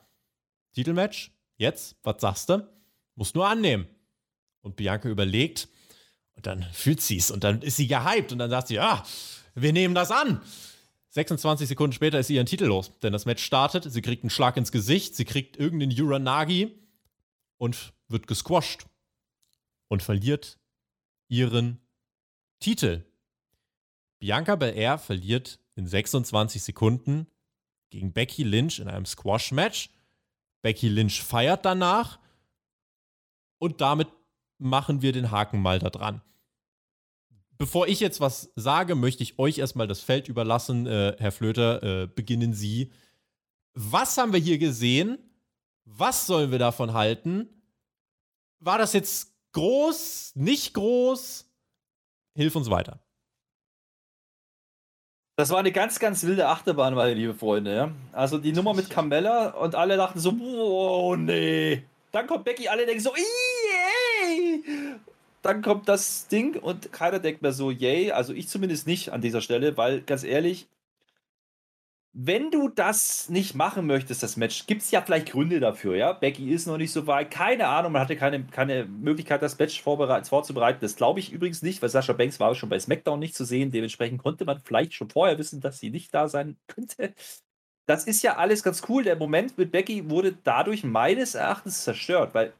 Titelmatch, 0.73 1.31
jetzt, 1.57 1.95
was 2.01 2.15
sagst 2.21 2.49
du? 2.49 2.67
Musst 3.13 3.35
nur 3.35 3.47
annehmen. 3.47 3.85
Und 4.61 4.77
Bianca 4.77 5.07
überlegt 5.09 5.67
und 6.35 6.47
dann 6.47 6.65
fühlt 6.73 7.01
sie 7.01 7.17
es 7.17 7.29
und 7.29 7.43
dann 7.43 7.61
ist 7.61 7.77
sie 7.77 7.85
gehypt 7.85 8.31
und 8.31 8.39
dann 8.39 8.49
sagt 8.49 8.69
sie: 8.69 8.75
Ja, 8.75 9.03
wir 9.55 9.73
nehmen 9.73 9.95
das 9.95 10.11
an. 10.11 10.41
26 11.09 11.69
Sekunden 11.69 11.93
später 11.93 12.19
ist 12.19 12.27
sie 12.27 12.35
ihren 12.35 12.45
Titel 12.45 12.65
los, 12.65 12.91
denn 12.99 13.13
das 13.13 13.25
Match 13.25 13.43
startet, 13.43 13.89
sie 13.89 14.01
kriegt 14.01 14.23
einen 14.23 14.29
Schlag 14.29 14.57
ins 14.57 14.73
Gesicht, 14.73 15.15
sie 15.15 15.23
kriegt 15.23 15.55
irgendeinen 15.55 15.97
Uranagi 15.99 16.77
und 17.57 17.93
wird 18.09 18.27
gesquashed 18.27 18.85
und 19.87 20.03
verliert 20.03 20.59
ihren 21.29 21.79
Titel. 22.59 23.05
Bianca 24.19 24.57
Belair 24.57 24.97
verliert 24.97 25.59
in 25.75 25.87
26 25.87 26.61
Sekunden 26.61 27.27
gegen 27.91 28.11
Becky 28.11 28.43
Lynch 28.43 28.79
in 28.79 28.89
einem 28.89 29.05
Squash-Match. 29.05 29.89
Becky 30.61 30.89
Lynch 30.89 31.23
feiert 31.23 31.63
danach 31.63 32.19
und 33.57 33.79
damit 33.79 34.09
machen 34.57 35.01
wir 35.01 35.13
den 35.13 35.31
Haken 35.31 35.61
mal 35.61 35.79
da 35.79 35.89
dran 35.89 36.21
bevor 37.57 37.87
ich 37.87 37.99
jetzt 37.99 38.19
was 38.19 38.51
sage, 38.55 38.95
möchte 38.95 39.23
ich 39.23 39.39
euch 39.39 39.57
erstmal 39.57 39.87
das 39.87 40.01
Feld 40.01 40.27
überlassen. 40.27 40.87
Äh, 40.87 41.15
Herr 41.19 41.31
Flöter, 41.31 41.83
äh, 41.83 42.07
beginnen 42.07 42.53
Sie. 42.53 42.91
Was 43.73 44.17
haben 44.17 44.33
wir 44.33 44.39
hier 44.39 44.57
gesehen? 44.57 45.17
Was 45.85 46.25
sollen 46.25 46.51
wir 46.51 46.59
davon 46.59 46.93
halten? 46.93 47.49
War 48.59 48.77
das 48.77 48.93
jetzt 48.93 49.33
groß, 49.53 50.33
nicht 50.35 50.73
groß? 50.73 51.45
Hilf 52.35 52.55
uns 52.55 52.69
weiter. 52.69 52.99
Das 55.37 55.49
war 55.49 55.59
eine 55.59 55.73
ganz, 55.73 55.99
ganz 55.99 56.23
wilde 56.23 56.47
Achterbahn, 56.47 56.93
meine 56.93 57.13
liebe 57.13 57.33
Freunde. 57.33 57.75
Ja? 57.75 57.91
Also 58.13 58.37
die 58.37 58.53
Nummer 58.53 58.73
mit 58.73 58.89
Carmella 58.89 59.49
und 59.49 59.75
alle 59.75 59.97
dachten 59.97 60.19
so, 60.19 60.31
oh 60.31 61.15
nee. 61.17 61.83
Dann 62.11 62.25
kommt 62.25 62.45
Becky, 62.45 62.69
alle 62.69 62.85
denken 62.85 63.03
so, 63.03 63.11
yay! 63.13 64.63
Dann 65.45 65.61
kommt 65.61 65.87
das 65.87 66.27
Ding 66.27 66.57
und 66.57 66.91
keiner 66.91 67.19
denkt 67.19 67.41
mehr 67.41 67.53
so, 67.53 67.71
yay, 67.71 68.11
also 68.11 68.33
ich 68.33 68.47
zumindest 68.47 68.87
nicht 68.87 69.11
an 69.13 69.21
dieser 69.21 69.41
Stelle, 69.41 69.77
weil 69.77 70.01
ganz 70.01 70.23
ehrlich, 70.23 70.67
wenn 72.17 72.49
du 72.49 72.69
das 72.69 73.27
nicht 73.29 73.55
machen 73.55 73.85
möchtest, 73.87 74.23
das 74.23 74.37
Match, 74.37 74.67
gibt 74.67 74.81
es 74.81 74.89
ja 74.89 75.01
vielleicht 75.01 75.31
Gründe 75.31 75.59
dafür, 75.59 75.97
ja. 75.97 76.13
Becky 76.13 76.49
ist 76.49 76.65
noch 76.65 76.77
nicht 76.77 76.93
so 76.93 77.07
weit, 77.07 77.29
keine 77.29 77.67
Ahnung, 77.67 77.91
man 77.91 78.01
hatte 78.01 78.15
keine, 78.15 78.45
keine 78.45 78.85
Möglichkeit, 78.85 79.41
das 79.41 79.59
Match 79.59 79.81
vorzubereiten. 79.81 80.79
Das 80.81 80.95
glaube 80.95 81.19
ich 81.19 81.33
übrigens 81.33 81.61
nicht, 81.61 81.81
weil 81.81 81.89
Sascha 81.89 82.13
Banks 82.13 82.39
war 82.39 82.55
schon 82.55 82.69
bei 82.69 82.79
SmackDown 82.79 83.19
nicht 83.19 83.35
zu 83.35 83.43
sehen. 83.43 83.69
Dementsprechend 83.71 84.23
konnte 84.23 84.45
man 84.45 84.61
vielleicht 84.61 84.93
schon 84.93 85.09
vorher 85.09 85.37
wissen, 85.37 85.59
dass 85.59 85.79
sie 85.79 85.89
nicht 85.89 86.13
da 86.13 86.29
sein 86.29 86.57
könnte. 86.67 87.13
Das 87.85 88.05
ist 88.05 88.23
ja 88.23 88.37
alles 88.37 88.63
ganz 88.63 88.83
cool. 88.89 89.03
Der 89.03 89.17
Moment 89.17 89.57
mit 89.57 89.71
Becky 89.71 90.09
wurde 90.09 90.37
dadurch 90.43 90.85
meines 90.85 91.35
Erachtens 91.35 91.83
zerstört, 91.83 92.33
weil 92.33 92.53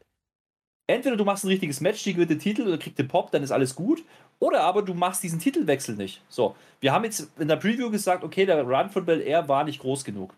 entweder 0.87 1.17
du 1.17 1.25
machst 1.25 1.43
ein 1.43 1.49
richtiges 1.49 1.81
Match, 1.81 2.03
die 2.03 2.13
gewinnt 2.13 2.31
den 2.31 2.39
Titel 2.39 2.67
oder 2.67 2.77
kriegt 2.77 2.99
den 2.99 3.07
Pop, 3.07 3.31
dann 3.31 3.43
ist 3.43 3.51
alles 3.51 3.75
gut. 3.75 4.03
Oder 4.39 4.61
aber 4.61 4.81
du 4.81 4.93
machst 4.93 5.23
diesen 5.23 5.39
Titelwechsel 5.39 5.95
nicht. 5.95 6.21
So, 6.29 6.55
wir 6.81 6.91
haben 6.93 7.05
jetzt 7.05 7.31
in 7.39 7.47
der 7.47 7.55
Preview 7.55 7.89
gesagt, 7.89 8.23
okay, 8.23 8.45
der 8.45 8.63
Run 8.63 8.89
von 8.89 9.05
Bel 9.05 9.21
Air 9.21 9.47
war 9.47 9.63
nicht 9.63 9.79
groß 9.79 10.03
genug. 10.03 10.33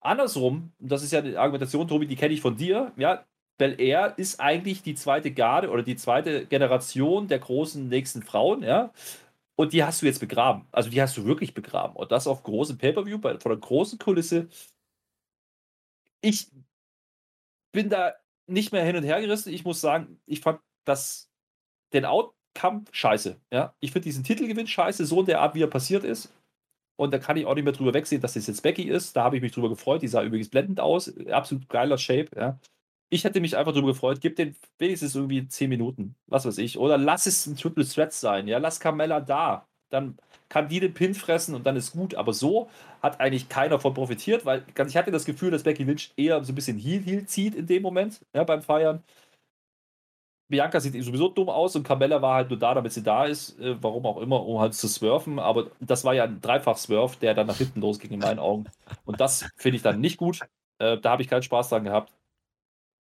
Andersrum, 0.00 0.72
das 0.78 1.02
ist 1.02 1.12
ja 1.12 1.20
eine 1.20 1.38
Argumentation, 1.38 1.86
Tobi, 1.88 2.06
die 2.06 2.16
kenne 2.16 2.34
ich 2.34 2.40
von 2.40 2.56
dir, 2.56 2.92
ja, 2.96 3.24
Bel 3.58 3.80
Air 3.80 4.14
ist 4.16 4.40
eigentlich 4.40 4.82
die 4.82 4.94
zweite 4.94 5.30
Garde 5.32 5.70
oder 5.70 5.82
die 5.82 5.96
zweite 5.96 6.46
Generation 6.46 7.28
der 7.28 7.38
großen 7.38 7.88
nächsten 7.88 8.22
Frauen, 8.22 8.62
ja. 8.62 8.92
Und 9.54 9.72
die 9.72 9.84
hast 9.84 10.02
du 10.02 10.06
jetzt 10.06 10.20
begraben. 10.20 10.66
Also 10.72 10.90
die 10.90 11.00
hast 11.00 11.16
du 11.16 11.24
wirklich 11.26 11.54
begraben. 11.54 11.94
Und 11.94 12.10
das 12.10 12.26
auf 12.26 12.42
großem 12.42 12.78
Pay-Per-View, 12.78 13.20
von 13.20 13.38
einer 13.44 13.56
großen 13.56 13.98
Kulisse. 13.98 14.48
Ich 16.20 16.50
bin 17.72 17.88
da 17.90 18.14
nicht 18.46 18.72
mehr 18.72 18.84
hin 18.84 18.96
und 18.96 19.04
her 19.04 19.20
gerissen. 19.20 19.52
Ich 19.52 19.64
muss 19.64 19.80
sagen, 19.80 20.20
ich 20.26 20.40
fand 20.40 20.60
das, 20.84 21.30
den 21.92 22.04
Outcome 22.04 22.84
scheiße. 22.90 23.40
Ja? 23.52 23.74
Ich 23.80 23.92
finde 23.92 24.04
diesen 24.04 24.24
Titelgewinn 24.24 24.66
scheiße, 24.66 25.06
so 25.06 25.20
in 25.20 25.26
der 25.26 25.40
Art, 25.40 25.54
wie 25.54 25.62
er 25.62 25.68
passiert 25.68 26.04
ist. 26.04 26.32
Und 26.96 27.12
da 27.12 27.18
kann 27.18 27.36
ich 27.36 27.46
auch 27.46 27.54
nicht 27.54 27.64
mehr 27.64 27.72
drüber 27.72 27.94
wegsehen, 27.94 28.20
dass 28.20 28.34
das 28.34 28.46
jetzt 28.46 28.62
Becky 28.62 28.88
ist. 28.88 29.16
Da 29.16 29.24
habe 29.24 29.36
ich 29.36 29.42
mich 29.42 29.52
drüber 29.52 29.68
gefreut. 29.68 30.02
Die 30.02 30.08
sah 30.08 30.22
übrigens 30.22 30.50
blendend 30.50 30.78
aus. 30.78 31.16
Absolut 31.28 31.68
geiler 31.68 31.98
Shape. 31.98 32.28
Ja? 32.36 32.60
Ich 33.10 33.24
hätte 33.24 33.40
mich 33.40 33.56
einfach 33.56 33.72
drüber 33.72 33.88
gefreut. 33.88 34.20
Gib 34.20 34.36
den 34.36 34.54
wenigstens 34.78 35.14
irgendwie 35.14 35.46
10 35.46 35.68
Minuten. 35.68 36.14
Was 36.26 36.44
weiß 36.44 36.58
ich. 36.58 36.78
Oder 36.78 36.98
lass 36.98 37.26
es 37.26 37.46
ein 37.46 37.56
Triple 37.56 37.86
Threat 37.86 38.12
sein. 38.12 38.46
Ja? 38.46 38.58
Lass 38.58 38.78
Carmella 38.78 39.20
da. 39.20 39.66
Dann 39.92 40.18
kann 40.48 40.68
die 40.68 40.80
den 40.80 40.94
Pin 40.94 41.14
fressen 41.14 41.54
und 41.54 41.66
dann 41.66 41.76
ist 41.76 41.92
gut. 41.92 42.14
Aber 42.14 42.32
so 42.32 42.68
hat 43.02 43.20
eigentlich 43.20 43.48
keiner 43.48 43.78
von 43.78 43.94
profitiert, 43.94 44.44
weil 44.44 44.64
ich 44.88 44.96
hatte 44.96 45.10
das 45.10 45.24
Gefühl, 45.24 45.50
dass 45.50 45.62
Becky 45.64 45.84
Lynch 45.84 46.12
eher 46.16 46.42
so 46.44 46.52
ein 46.52 46.54
bisschen 46.54 46.78
Heel-Heel 46.78 47.26
zieht 47.26 47.54
in 47.54 47.66
dem 47.66 47.82
Moment, 47.82 48.20
ja, 48.34 48.44
beim 48.44 48.62
Feiern. 48.62 49.02
Bianca 50.48 50.80
sieht 50.80 51.02
sowieso 51.02 51.28
dumm 51.28 51.48
aus 51.48 51.74
und 51.76 51.82
Carmella 51.82 52.20
war 52.20 52.34
halt 52.34 52.50
nur 52.50 52.58
da, 52.58 52.74
damit 52.74 52.92
sie 52.92 53.02
da 53.02 53.24
ist, 53.24 53.58
äh, 53.58 53.82
warum 53.82 54.04
auch 54.04 54.18
immer, 54.18 54.44
um 54.44 54.60
halt 54.60 54.74
zu 54.74 54.86
swerfen. 54.86 55.38
Aber 55.38 55.70
das 55.80 56.04
war 56.04 56.14
ja 56.14 56.24
ein 56.24 56.40
Dreifach-Swerf, 56.42 57.16
der 57.16 57.34
dann 57.34 57.46
nach 57.46 57.56
hinten 57.56 57.80
losging 57.80 58.10
in 58.10 58.20
meinen 58.20 58.38
Augen. 58.38 58.66
Und 59.06 59.20
das 59.20 59.48
finde 59.56 59.76
ich 59.76 59.82
dann 59.82 60.00
nicht 60.00 60.18
gut. 60.18 60.40
Äh, 60.78 60.98
da 60.98 61.12
habe 61.12 61.22
ich 61.22 61.28
keinen 61.28 61.42
Spaß 61.42 61.70
dran 61.70 61.84
gehabt. 61.84 62.12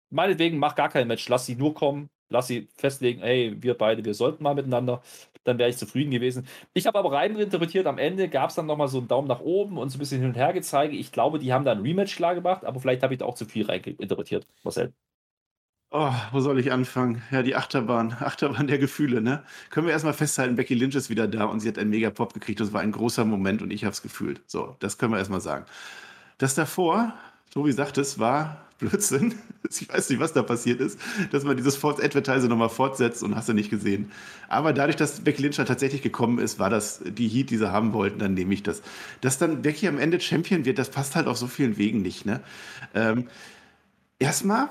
Meinetwegen, 0.09 0.57
mach 0.57 0.75
gar 0.75 0.89
kein 0.89 1.07
Match, 1.07 1.27
lass 1.29 1.45
sie 1.45 1.55
nur 1.55 1.73
kommen, 1.73 2.09
lass 2.29 2.47
sie 2.47 2.67
festlegen, 2.75 3.21
hey, 3.21 3.55
wir 3.59 3.75
beide, 3.75 4.03
wir 4.05 4.13
sollten 4.13 4.43
mal 4.43 4.55
miteinander 4.55 5.01
dann 5.47 5.57
wäre 5.57 5.69
ich 5.69 5.77
zufrieden 5.77 6.11
gewesen. 6.11 6.45
Ich 6.73 6.87
habe 6.87 6.99
aber 6.99 7.11
rein 7.11 7.37
interpretiert, 7.37 7.87
am 7.87 7.97
Ende 7.97 8.27
gab 8.29 8.49
es 8.49 8.55
dann 8.55 8.65
nochmal 8.65 8.89
so 8.89 8.97
einen 8.99 9.07
Daumen 9.07 9.27
nach 9.27 9.39
oben 9.39 9.77
und 9.77 9.89
so 9.89 9.97
ein 9.97 9.99
bisschen 9.99 10.19
hin 10.19 10.29
und 10.29 10.35
her 10.35 10.53
gezeigt. 10.53 10.93
Ich 10.93 11.11
glaube, 11.11 11.39
die 11.39 11.53
haben 11.53 11.65
da 11.65 11.71
ein 11.71 11.81
Rematch 11.81 12.15
klar 12.15 12.35
gemacht, 12.35 12.65
aber 12.65 12.79
vielleicht 12.79 13.03
habe 13.03 13.13
ich 13.13 13.19
da 13.19 13.25
auch 13.25 13.35
zu 13.35 13.45
viel 13.45 13.65
rein 13.65 13.81
interpretiert, 13.81 14.45
Marcel. 14.63 14.93
Oh, 15.89 16.11
wo 16.33 16.41
soll 16.41 16.59
ich 16.59 16.71
anfangen? 16.73 17.23
Ja, 17.31 17.41
die 17.43 17.55
Achterbahn, 17.55 18.11
Achterbahn 18.19 18.67
der 18.67 18.77
Gefühle, 18.77 19.21
ne? 19.21 19.43
Können 19.69 19.87
wir 19.87 19.93
erstmal 19.93 20.13
festhalten, 20.13 20.57
Becky 20.57 20.75
Lynch 20.75 20.95
ist 20.95 21.09
wieder 21.09 21.29
da 21.29 21.45
und 21.45 21.61
sie 21.61 21.69
hat 21.69 21.77
einen 21.77 21.89
mega 21.91 22.09
Pop 22.09 22.33
gekriegt. 22.33 22.59
Das 22.59 22.73
war 22.73 22.81
ein 22.81 22.91
großer 22.91 23.23
Moment 23.23 23.61
und 23.61 23.71
ich 23.71 23.85
habe 23.85 23.93
es 23.93 24.01
gefühlt. 24.01 24.41
So, 24.47 24.75
das 24.79 24.97
können 24.97 25.13
wir 25.13 25.19
erstmal 25.19 25.39
sagen. 25.39 25.65
Das 26.39 26.55
davor, 26.55 27.13
Tobi 27.51 27.71
sagt 27.71 27.97
es, 27.97 28.19
war 28.19 28.66
Blödsinn. 28.77 29.35
Ich 29.69 29.89
weiß 29.89 30.09
nicht, 30.09 30.21
was 30.21 30.31
da 30.31 30.43
passiert 30.43 30.79
ist, 30.79 30.97
dass 31.31 31.43
man 31.43 31.57
dieses 31.57 31.75
False 31.75 32.01
Advertiser 32.01 32.47
nochmal 32.47 32.69
fortsetzt 32.69 33.21
und 33.21 33.35
hast 33.35 33.49
du 33.49 33.53
nicht 33.53 33.69
gesehen. 33.69 34.13
Aber 34.47 34.71
dadurch, 34.71 34.95
dass 34.95 35.19
Becky 35.19 35.41
Lynch 35.41 35.57
tatsächlich 35.57 36.01
gekommen 36.01 36.39
ist, 36.39 36.57
war 36.57 36.69
das 36.69 37.01
die 37.05 37.27
Heat, 37.27 37.49
die 37.49 37.57
sie 37.57 37.69
haben 37.69 37.91
wollten, 37.91 38.17
dann 38.17 38.33
nehme 38.33 38.53
ich 38.53 38.63
das. 38.63 38.81
Dass 39.19 39.37
dann 39.37 39.63
Becky 39.63 39.89
am 39.89 39.99
Ende 39.99 40.21
Champion 40.21 40.63
wird, 40.63 40.79
das 40.79 40.89
passt 40.89 41.17
halt 41.17 41.27
auf 41.27 41.37
so 41.37 41.47
vielen 41.47 41.77
Wegen 41.77 42.01
nicht. 42.01 42.25
Ne? 42.25 42.39
Ähm, 42.95 43.27
erstmal, 44.19 44.69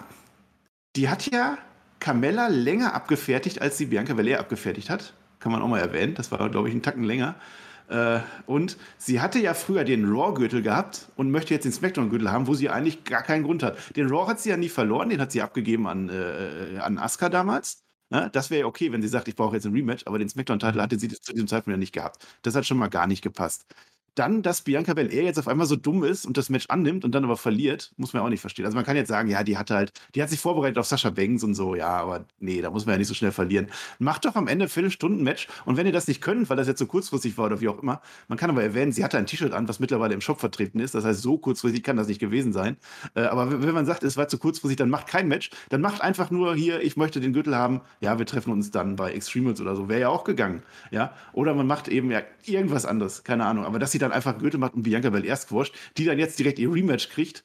die 0.96 1.10
hat 1.10 1.30
ja 1.30 1.58
Carmella 2.00 2.48
länger 2.48 2.94
abgefertigt, 2.94 3.60
als 3.60 3.76
sie 3.76 3.86
Bianca 3.86 4.14
Belair 4.14 4.40
abgefertigt 4.40 4.88
hat. 4.88 5.12
Kann 5.40 5.52
man 5.52 5.60
auch 5.60 5.68
mal 5.68 5.80
erwähnen. 5.80 6.14
Das 6.14 6.32
war, 6.32 6.48
glaube 6.48 6.68
ich, 6.68 6.72
einen 6.72 6.82
Tacken 6.82 7.04
länger. 7.04 7.34
Äh, 7.88 8.20
und 8.46 8.76
sie 8.98 9.20
hatte 9.20 9.38
ja 9.38 9.54
früher 9.54 9.84
den 9.84 10.04
Raw-Gürtel 10.10 10.62
gehabt 10.62 11.10
und 11.16 11.30
möchte 11.30 11.54
jetzt 11.54 11.64
den 11.64 11.72
SmackDown-Gürtel 11.72 12.30
haben, 12.30 12.46
wo 12.46 12.54
sie 12.54 12.68
eigentlich 12.68 13.04
gar 13.04 13.22
keinen 13.22 13.44
Grund 13.44 13.62
hat. 13.62 13.78
Den 13.96 14.08
Raw 14.08 14.26
hat 14.28 14.40
sie 14.40 14.50
ja 14.50 14.56
nie 14.56 14.68
verloren, 14.68 15.08
den 15.08 15.20
hat 15.20 15.32
sie 15.32 15.42
abgegeben 15.42 15.86
an, 15.86 16.08
äh, 16.08 16.78
an 16.80 16.98
Asuka 16.98 17.28
damals. 17.28 17.84
Ja, 18.10 18.28
das 18.28 18.50
wäre 18.50 18.60
ja 18.60 18.66
okay, 18.66 18.92
wenn 18.92 19.02
sie 19.02 19.08
sagt, 19.08 19.26
ich 19.28 19.34
brauche 19.34 19.56
jetzt 19.56 19.66
ein 19.66 19.72
Rematch, 19.72 20.04
aber 20.06 20.18
den 20.18 20.28
SmackDown-Titel 20.28 20.80
hatte 20.80 20.98
sie 20.98 21.08
zu 21.08 21.32
diesem 21.32 21.48
Zeitpunkt 21.48 21.74
ja 21.74 21.78
nicht 21.78 21.92
gehabt. 21.92 22.24
Das 22.42 22.54
hat 22.54 22.64
schon 22.66 22.78
mal 22.78 22.88
gar 22.88 23.06
nicht 23.06 23.22
gepasst. 23.22 23.66
Dann, 24.16 24.42
dass 24.42 24.62
Bianca 24.62 24.94
Belair 24.94 25.22
jetzt 25.22 25.38
auf 25.38 25.46
einmal 25.46 25.66
so 25.66 25.76
dumm 25.76 26.02
ist 26.02 26.26
und 26.26 26.36
das 26.36 26.50
Match 26.50 26.66
annimmt 26.68 27.04
und 27.04 27.14
dann 27.14 27.24
aber 27.24 27.36
verliert, 27.36 27.92
muss 27.96 28.12
man 28.12 28.22
auch 28.22 28.28
nicht 28.28 28.40
verstehen. 28.40 28.64
Also 28.64 28.74
man 28.74 28.84
kann 28.84 28.96
jetzt 28.96 29.08
sagen, 29.08 29.28
ja, 29.28 29.44
die 29.44 29.56
hat 29.56 29.70
halt, 29.70 29.92
die 30.14 30.22
hat 30.22 30.30
sich 30.30 30.40
vorbereitet 30.40 30.78
auf 30.78 30.86
Sascha 30.86 31.10
Banks 31.10 31.44
und 31.44 31.54
so, 31.54 31.74
ja, 31.74 31.88
aber 31.88 32.24
nee, 32.40 32.60
da 32.60 32.70
muss 32.70 32.86
man 32.86 32.94
ja 32.94 32.98
nicht 32.98 33.08
so 33.08 33.14
schnell 33.14 33.30
verlieren. 33.30 33.68
Macht 33.98 34.24
doch 34.24 34.34
am 34.34 34.48
Ende 34.48 34.68
Viertelstunden-Match 34.68 35.48
und 35.66 35.76
wenn 35.76 35.86
ihr 35.86 35.92
das 35.92 36.08
nicht 36.08 36.20
könnt, 36.20 36.48
weil 36.48 36.56
das 36.56 36.66
jetzt 36.66 36.78
so 36.78 36.86
kurzfristig 36.86 37.36
war 37.36 37.46
oder 37.46 37.60
wie 37.60 37.68
auch 37.68 37.82
immer, 37.82 38.00
man 38.28 38.38
kann 38.38 38.50
aber 38.50 38.62
erwähnen, 38.62 38.92
sie 38.92 39.04
hatte 39.04 39.18
ein 39.18 39.26
T-Shirt 39.26 39.52
an, 39.52 39.68
was 39.68 39.80
mittlerweile 39.80 40.14
im 40.14 40.20
Shop 40.22 40.40
vertreten 40.40 40.80
ist. 40.80 40.94
Das 40.94 41.04
heißt, 41.04 41.20
so 41.20 41.36
kurzfristig 41.38 41.82
kann 41.82 41.96
das 41.96 42.08
nicht 42.08 42.20
gewesen 42.20 42.52
sein. 42.52 42.78
Äh, 43.14 43.22
aber 43.22 43.62
wenn 43.62 43.74
man 43.74 43.86
sagt, 43.86 44.02
es 44.02 44.16
war 44.16 44.28
zu 44.28 44.38
kurzfristig, 44.38 44.76
dann 44.76 44.88
macht 44.90 45.06
kein 45.06 45.28
Match, 45.28 45.50
dann 45.68 45.82
macht 45.82 46.00
einfach 46.00 46.30
nur 46.30 46.54
hier, 46.54 46.80
ich 46.80 46.96
möchte 46.96 47.20
den 47.20 47.32
Gürtel 47.32 47.54
haben, 47.54 47.82
ja, 48.00 48.18
wir 48.18 48.26
treffen 48.26 48.50
uns 48.50 48.70
dann 48.70 48.96
bei 48.96 49.12
Extremals 49.12 49.60
oder 49.60 49.76
so, 49.76 49.88
wäre 49.88 50.00
ja 50.00 50.08
auch 50.08 50.24
gegangen, 50.24 50.62
ja. 50.90 51.12
Oder 51.32 51.54
man 51.54 51.66
macht 51.66 51.88
eben 51.88 52.10
ja 52.10 52.22
irgendwas 52.44 52.86
anderes, 52.86 53.24
keine 53.24 53.44
Ahnung. 53.44 53.64
Aber 53.64 53.78
dass 53.78 53.92
sie 53.92 53.98
dann 54.06 54.16
einfach 54.16 54.38
Gürtel 54.38 54.58
macht 54.58 54.74
und 54.74 54.82
Bianca 54.82 55.10
Belair 55.10 55.36
squasht, 55.36 55.74
die 55.96 56.04
dann 56.04 56.18
jetzt 56.18 56.38
direkt 56.38 56.58
ihr 56.58 56.72
Rematch 56.72 57.10
kriegt. 57.10 57.44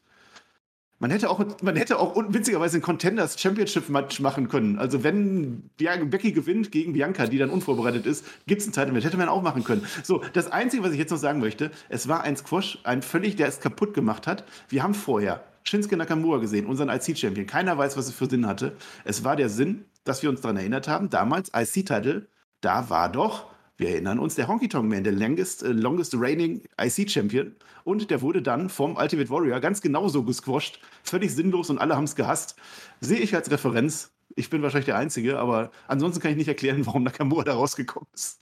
Man 0.99 1.09
hätte 1.09 1.31
auch, 1.31 1.43
man 1.63 1.75
hätte 1.75 1.97
auch 1.97 2.15
witzigerweise 2.29 2.77
ein 2.77 2.83
Contenders 2.83 3.41
Championship 3.41 3.89
Match 3.89 4.19
machen 4.19 4.49
können. 4.49 4.77
Also 4.77 5.03
wenn 5.03 5.71
Becky 5.77 6.31
gewinnt 6.31 6.71
gegen 6.71 6.93
Bianca, 6.93 7.25
die 7.25 7.39
dann 7.39 7.49
unvorbereitet 7.49 8.05
ist, 8.05 8.23
gibt 8.45 8.61
es 8.61 8.67
ein 8.67 8.71
Title 8.71 8.91
Match. 8.91 9.03
Hätte 9.03 9.17
man 9.17 9.27
auch 9.27 9.41
machen 9.41 9.63
können. 9.63 9.83
So, 10.03 10.21
das 10.33 10.51
Einzige, 10.51 10.83
was 10.83 10.91
ich 10.91 10.99
jetzt 10.99 11.09
noch 11.09 11.17
sagen 11.17 11.39
möchte, 11.39 11.71
es 11.89 12.07
war 12.07 12.21
ein 12.21 12.37
Squash, 12.37 12.77
ein 12.83 13.01
völlig, 13.01 13.35
der 13.35 13.47
es 13.47 13.59
kaputt 13.59 13.95
gemacht 13.95 14.27
hat. 14.27 14.43
Wir 14.69 14.83
haben 14.83 14.93
vorher 14.93 15.43
Shinsuke 15.63 15.97
Nakamura 15.97 16.37
gesehen, 16.37 16.67
unseren 16.67 16.89
IC-Champion. 16.89 17.47
Keiner 17.47 17.79
weiß, 17.79 17.97
was 17.97 18.07
es 18.07 18.13
für 18.13 18.29
Sinn 18.29 18.45
hatte. 18.45 18.77
Es 19.03 19.23
war 19.23 19.35
der 19.35 19.49
Sinn, 19.49 19.85
dass 20.03 20.21
wir 20.21 20.29
uns 20.29 20.41
daran 20.41 20.57
erinnert 20.57 20.87
haben, 20.87 21.09
damals 21.09 21.49
IC-Title, 21.55 22.27
da 22.61 22.91
war 22.91 23.11
doch 23.11 23.50
wir 23.81 23.89
erinnern 23.89 24.19
uns, 24.19 24.35
der 24.35 24.47
Honky 24.47 24.69
Tonk 24.69 24.89
Man, 24.89 25.03
der 25.03 25.13
longest, 25.13 25.63
äh, 25.63 25.69
longest 25.69 26.13
reigning 26.15 26.61
IC-Champion. 26.79 27.55
Und 27.83 28.11
der 28.11 28.21
wurde 28.21 28.41
dann 28.41 28.69
vom 28.69 28.95
Ultimate 28.95 29.29
Warrior 29.29 29.59
ganz 29.59 29.81
genauso 29.81 30.23
gesquasht. 30.23 30.79
Völlig 31.03 31.33
sinnlos 31.33 31.69
und 31.71 31.79
alle 31.79 31.95
haben 31.95 32.03
es 32.03 32.15
gehasst. 32.15 32.55
Sehe 32.99 33.17
ich 33.17 33.35
als 33.35 33.49
Referenz. 33.49 34.11
Ich 34.35 34.49
bin 34.49 34.61
wahrscheinlich 34.61 34.85
der 34.85 34.97
Einzige, 34.97 35.39
aber 35.39 35.71
ansonsten 35.87 36.21
kann 36.21 36.31
ich 36.31 36.37
nicht 36.37 36.47
erklären, 36.47 36.85
warum 36.85 37.03
Nakamura 37.03 37.43
da 37.43 37.55
rausgekommen 37.55 38.07
ist. 38.13 38.39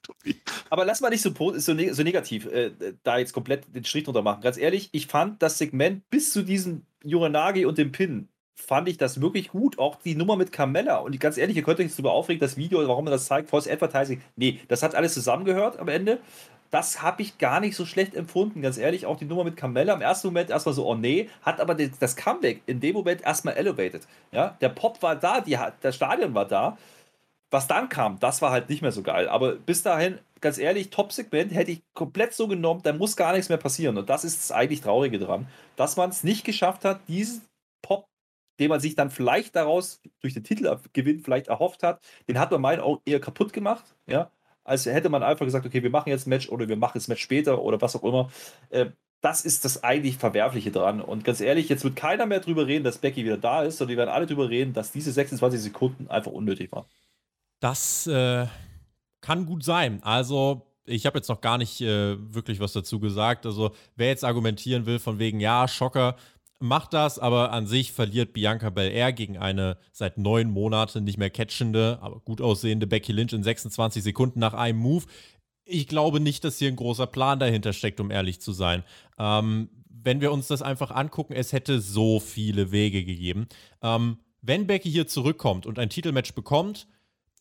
Aber 0.69 0.85
lass 0.85 1.01
mal 1.01 1.09
nicht 1.09 1.21
so, 1.21 1.31
so, 1.57 1.73
ne 1.73 1.93
so 1.93 2.03
negativ 2.03 2.45
äh, 2.45 2.71
da 3.03 3.17
jetzt 3.17 3.33
komplett 3.33 3.73
den 3.73 3.85
Strich 3.85 4.03
drunter 4.03 4.21
machen. 4.21 4.41
Ganz 4.41 4.57
ehrlich, 4.57 4.89
ich 4.91 5.07
fand 5.07 5.41
das 5.41 5.57
Segment 5.57 6.07
bis 6.09 6.31
zu 6.31 6.43
diesem 6.43 6.83
Yuranagi 7.03 7.65
und 7.65 7.77
dem 7.77 7.91
Pin 7.91 8.27
fand 8.59 8.87
ich 8.89 8.97
das 8.97 9.21
wirklich 9.21 9.49
gut. 9.49 9.79
Auch 9.79 9.95
die 9.95 10.15
Nummer 10.15 10.35
mit 10.35 10.51
Carmella. 10.51 10.97
Und 10.97 11.19
ganz 11.19 11.37
ehrlich, 11.37 11.57
ihr 11.57 11.63
könnt 11.63 11.79
euch 11.79 11.91
darüber 11.91 12.11
aufregen, 12.11 12.39
das 12.39 12.57
Video, 12.57 12.85
warum 12.87 13.05
man 13.05 13.11
das 13.11 13.25
zeigt, 13.25 13.49
False 13.49 13.71
Advertising. 13.71 14.21
Nee, 14.35 14.59
das 14.67 14.83
hat 14.83 14.95
alles 14.95 15.13
zusammengehört 15.13 15.79
am 15.79 15.87
Ende. 15.87 16.19
Das 16.71 17.01
habe 17.01 17.23
ich 17.23 17.39
gar 17.39 17.59
nicht 17.61 17.75
so 17.75 17.85
schlecht 17.85 18.13
empfunden, 18.13 18.61
ganz 18.61 18.77
ehrlich. 18.77 19.07
Auch 19.07 19.17
die 19.17 19.25
Nummer 19.25 19.43
mit 19.43 19.57
Carmella 19.57 19.93
im 19.93 20.01
ersten 20.01 20.27
Moment 20.27 20.51
erstmal 20.51 20.75
so, 20.75 20.85
oh 20.85 20.93
nee, 20.93 21.29
hat 21.41 21.59
aber 21.59 21.73
das 21.73 22.15
Comeback 22.15 22.61
in 22.67 22.79
dem 22.79 22.93
Moment 22.93 23.23
erstmal 23.23 23.55
elevated. 23.55 24.07
Ja, 24.31 24.55
der 24.61 24.69
Pop 24.69 25.01
war 25.01 25.15
da, 25.15 25.41
die, 25.41 25.57
das 25.81 25.95
Stadion 25.95 26.35
war 26.35 26.45
da. 26.45 26.77
Was 27.51 27.65
dann 27.65 27.89
kam, 27.89 28.19
das 28.19 28.43
war 28.43 28.51
halt 28.51 28.69
nicht 28.69 28.83
mehr 28.83 28.91
so 28.91 29.01
geil. 29.01 29.27
Aber 29.27 29.53
bis 29.55 29.81
dahin, 29.81 30.19
ganz 30.39 30.59
ehrlich, 30.59 30.91
Top-Segment 30.91 31.51
hätte 31.51 31.71
ich 31.71 31.81
komplett 31.95 32.33
so 32.35 32.47
genommen, 32.47 32.81
da 32.83 32.93
muss 32.93 33.15
gar 33.15 33.33
nichts 33.33 33.49
mehr 33.49 33.57
passieren. 33.57 33.97
Und 33.97 34.07
das 34.07 34.23
ist 34.23 34.37
das 34.37 34.51
eigentlich 34.51 34.81
Traurige 34.81 35.17
dran, 35.17 35.47
dass 35.75 35.97
man 35.97 36.11
es 36.11 36.23
nicht 36.23 36.45
geschafft 36.45 36.85
hat, 36.85 36.99
diesen 37.07 37.41
Pop 37.81 38.05
den 38.59 38.69
man 38.69 38.79
sich 38.79 38.95
dann 38.95 39.09
vielleicht 39.09 39.55
daraus 39.55 40.01
durch 40.21 40.33
den 40.33 40.43
Titelgewinn 40.43 41.21
vielleicht 41.21 41.47
erhofft 41.47 41.83
hat, 41.83 42.01
den 42.27 42.39
hat 42.39 42.51
man 42.51 42.61
meinen 42.61 42.81
auch 42.81 43.01
eher 43.05 43.19
kaputt 43.19 43.53
gemacht, 43.53 43.95
ja, 44.05 44.31
als 44.63 44.85
hätte 44.85 45.09
man 45.09 45.23
einfach 45.23 45.45
gesagt, 45.45 45.65
okay, 45.65 45.81
wir 45.81 45.89
machen 45.89 46.09
jetzt 46.09 46.27
ein 46.27 46.29
Match 46.29 46.49
oder 46.49 46.67
wir 46.67 46.77
machen 46.77 46.93
das 46.95 47.07
Match 47.07 47.23
später 47.23 47.61
oder 47.61 47.81
was 47.81 47.95
auch 47.95 48.03
immer. 48.03 48.29
Äh, 48.69 48.87
das 49.21 49.41
ist 49.41 49.65
das 49.65 49.83
eigentlich 49.83 50.17
Verwerfliche 50.17 50.71
dran. 50.71 51.01
Und 51.01 51.23
ganz 51.23 51.41
ehrlich, 51.41 51.67
jetzt 51.69 51.83
wird 51.83 51.95
keiner 51.95 52.25
mehr 52.25 52.39
drüber 52.39 52.67
reden, 52.67 52.83
dass 52.83 52.99
Becky 52.99 53.25
wieder 53.25 53.37
da 53.37 53.63
ist, 53.63 53.77
sondern 53.77 53.93
die 53.93 53.97
werden 53.97 54.09
alle 54.09 54.27
drüber 54.27 54.49
reden, 54.49 54.73
dass 54.73 54.91
diese 54.91 55.11
26 55.11 55.59
Sekunden 55.59 56.07
einfach 56.07 56.31
unnötig 56.31 56.71
waren. 56.71 56.85
Das 57.59 58.07
äh, 58.07 58.45
kann 59.21 59.45
gut 59.45 59.63
sein. 59.63 60.01
Also, 60.03 60.65
ich 60.85 61.05
habe 61.05 61.17
jetzt 61.17 61.27
noch 61.27 61.41
gar 61.41 61.57
nicht 61.57 61.81
äh, 61.81 62.15
wirklich 62.33 62.59
was 62.59 62.71
dazu 62.71 62.99
gesagt. 62.99 63.45
Also, 63.45 63.71
wer 63.95 64.07
jetzt 64.07 64.23
argumentieren 64.23 64.85
will, 64.85 64.99
von 64.99 65.19
wegen, 65.19 65.41
ja, 65.41 65.67
Schocker, 65.67 66.15
macht 66.59 66.93
das, 66.93 67.19
aber 67.19 67.51
an 67.51 67.67
sich 67.67 67.91
verliert 67.91 68.33
Bianca 68.33 68.69
Belair 68.69 69.13
gegen 69.13 69.37
eine 69.37 69.77
seit 69.91 70.17
neun 70.17 70.49
Monaten 70.49 71.03
nicht 71.03 71.17
mehr 71.17 71.29
catchende, 71.29 71.99
aber 72.01 72.19
gut 72.19 72.41
aussehende 72.41 72.87
Becky 72.87 73.11
Lynch 73.11 73.33
in 73.33 73.43
26 73.43 74.03
Sekunden 74.03 74.39
nach 74.39 74.53
einem 74.53 74.79
Move. 74.79 75.05
Ich 75.63 75.87
glaube 75.87 76.19
nicht, 76.19 76.43
dass 76.43 76.57
hier 76.57 76.67
ein 76.67 76.75
großer 76.75 77.07
Plan 77.07 77.39
dahinter 77.39 77.73
steckt, 77.73 77.99
um 77.99 78.11
ehrlich 78.11 78.41
zu 78.41 78.51
sein. 78.51 78.83
Ähm, 79.17 79.69
wenn 79.89 80.21
wir 80.21 80.31
uns 80.31 80.47
das 80.47 80.61
einfach 80.61 80.91
angucken, 80.91 81.33
es 81.33 81.53
hätte 81.53 81.79
so 81.81 82.19
viele 82.19 82.71
Wege 82.71 83.05
gegeben. 83.05 83.47
Ähm, 83.81 84.17
wenn 84.41 84.67
Becky 84.67 84.89
hier 84.91 85.07
zurückkommt 85.07 85.65
und 85.65 85.79
ein 85.79 85.89
Titelmatch 85.89 86.33
bekommt, 86.33 86.87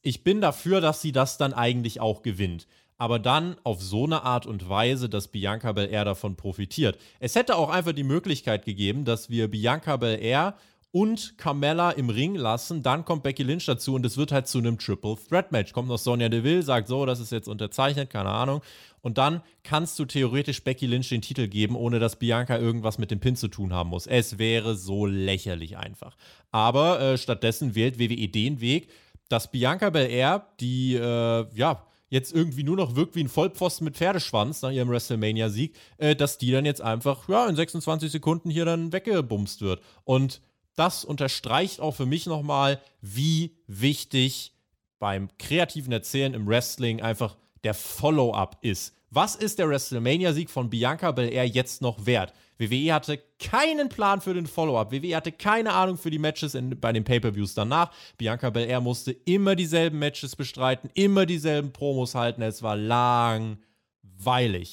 ich 0.02 0.24
bin 0.24 0.40
dafür, 0.40 0.80
dass 0.80 1.02
sie 1.02 1.12
das 1.12 1.38
dann 1.38 1.52
eigentlich 1.52 2.00
auch 2.00 2.22
gewinnt 2.22 2.66
aber 2.98 3.18
dann 3.18 3.56
auf 3.64 3.80
so 3.82 4.04
eine 4.04 4.24
Art 4.24 4.44
und 4.44 4.68
Weise, 4.68 5.08
dass 5.08 5.28
Bianca 5.28 5.72
Belair 5.72 6.04
davon 6.04 6.36
profitiert. 6.36 6.98
Es 7.20 7.36
hätte 7.36 7.56
auch 7.56 7.70
einfach 7.70 7.92
die 7.92 8.04
Möglichkeit 8.04 8.64
gegeben, 8.64 9.04
dass 9.04 9.30
wir 9.30 9.48
Bianca 9.48 9.96
Belair 9.96 10.54
und 10.90 11.36
Carmella 11.36 11.90
im 11.92 12.08
Ring 12.08 12.34
lassen, 12.34 12.82
dann 12.82 13.04
kommt 13.04 13.22
Becky 13.22 13.42
Lynch 13.42 13.66
dazu 13.66 13.94
und 13.94 14.06
es 14.06 14.16
wird 14.16 14.32
halt 14.32 14.48
zu 14.48 14.58
einem 14.58 14.78
Triple 14.78 15.16
Threat 15.28 15.52
Match. 15.52 15.72
Kommt 15.72 15.88
noch 15.88 15.98
Sonja 15.98 16.28
Deville, 16.28 16.62
sagt 16.62 16.88
so, 16.88 17.04
das 17.04 17.20
ist 17.20 17.30
jetzt 17.30 17.46
unterzeichnet, 17.46 18.10
keine 18.10 18.30
Ahnung. 18.30 18.62
Und 19.02 19.18
dann 19.18 19.42
kannst 19.62 19.98
du 19.98 20.06
theoretisch 20.06 20.64
Becky 20.64 20.86
Lynch 20.86 21.10
den 21.10 21.22
Titel 21.22 21.46
geben, 21.46 21.76
ohne 21.76 21.98
dass 21.98 22.16
Bianca 22.16 22.58
irgendwas 22.58 22.98
mit 22.98 23.10
dem 23.10 23.20
Pin 23.20 23.36
zu 23.36 23.48
tun 23.48 23.72
haben 23.72 23.90
muss. 23.90 24.06
Es 24.06 24.38
wäre 24.38 24.74
so 24.74 25.06
lächerlich 25.06 25.76
einfach. 25.76 26.16
Aber 26.50 27.00
äh, 27.00 27.18
stattdessen 27.18 27.74
wählt 27.74 27.98
WWE 27.98 28.28
den 28.28 28.60
Weg, 28.60 28.88
dass 29.28 29.50
Bianca 29.50 29.90
Belair, 29.90 30.46
die 30.58 30.94
äh, 30.94 31.46
ja 31.54 31.84
jetzt 32.08 32.32
irgendwie 32.32 32.64
nur 32.64 32.76
noch 32.76 32.96
wirkt 32.96 33.14
wie 33.14 33.24
ein 33.24 33.28
Vollpfosten 33.28 33.84
mit 33.84 33.96
Pferdeschwanz 33.96 34.62
nach 34.62 34.70
ihrem 34.70 34.88
WrestleMania-Sieg, 34.88 35.74
äh, 35.98 36.16
dass 36.16 36.38
die 36.38 36.50
dann 36.50 36.64
jetzt 36.64 36.80
einfach 36.80 37.28
ja, 37.28 37.46
in 37.46 37.56
26 37.56 38.10
Sekunden 38.10 38.50
hier 38.50 38.64
dann 38.64 38.92
weggebumst 38.92 39.60
wird. 39.60 39.82
Und 40.04 40.40
das 40.74 41.04
unterstreicht 41.04 41.80
auch 41.80 41.94
für 41.94 42.06
mich 42.06 42.26
nochmal, 42.26 42.80
wie 43.00 43.56
wichtig 43.66 44.52
beim 44.98 45.28
kreativen 45.38 45.92
Erzählen 45.92 46.34
im 46.34 46.46
Wrestling 46.46 47.02
einfach 47.02 47.36
der 47.64 47.74
Follow-up 47.74 48.58
ist. 48.62 48.94
Was 49.10 49.36
ist 49.36 49.58
der 49.58 49.68
WrestleMania-Sieg 49.68 50.50
von 50.50 50.70
Bianca 50.70 51.12
Belair 51.12 51.46
jetzt 51.46 51.82
noch 51.82 52.06
wert? 52.06 52.32
WWE 52.58 52.92
hatte 52.92 53.20
keinen 53.38 53.88
Plan 53.88 54.20
für 54.20 54.34
den 54.34 54.46
Follow-up. 54.46 54.92
WWE 54.92 55.16
hatte 55.16 55.32
keine 55.32 55.72
Ahnung 55.72 55.96
für 55.96 56.10
die 56.10 56.18
Matches 56.18 56.54
in, 56.54 56.78
bei 56.80 56.92
den 56.92 57.04
Pay-Per-Views 57.04 57.54
danach. 57.54 57.92
Bianca 58.16 58.50
Belair 58.50 58.80
musste 58.80 59.12
immer 59.12 59.54
dieselben 59.54 59.98
Matches 59.98 60.34
bestreiten, 60.36 60.90
immer 60.94 61.24
dieselben 61.24 61.72
Promos 61.72 62.14
halten. 62.14 62.42
Es 62.42 62.62
war 62.62 62.76
langweilig 62.76 63.58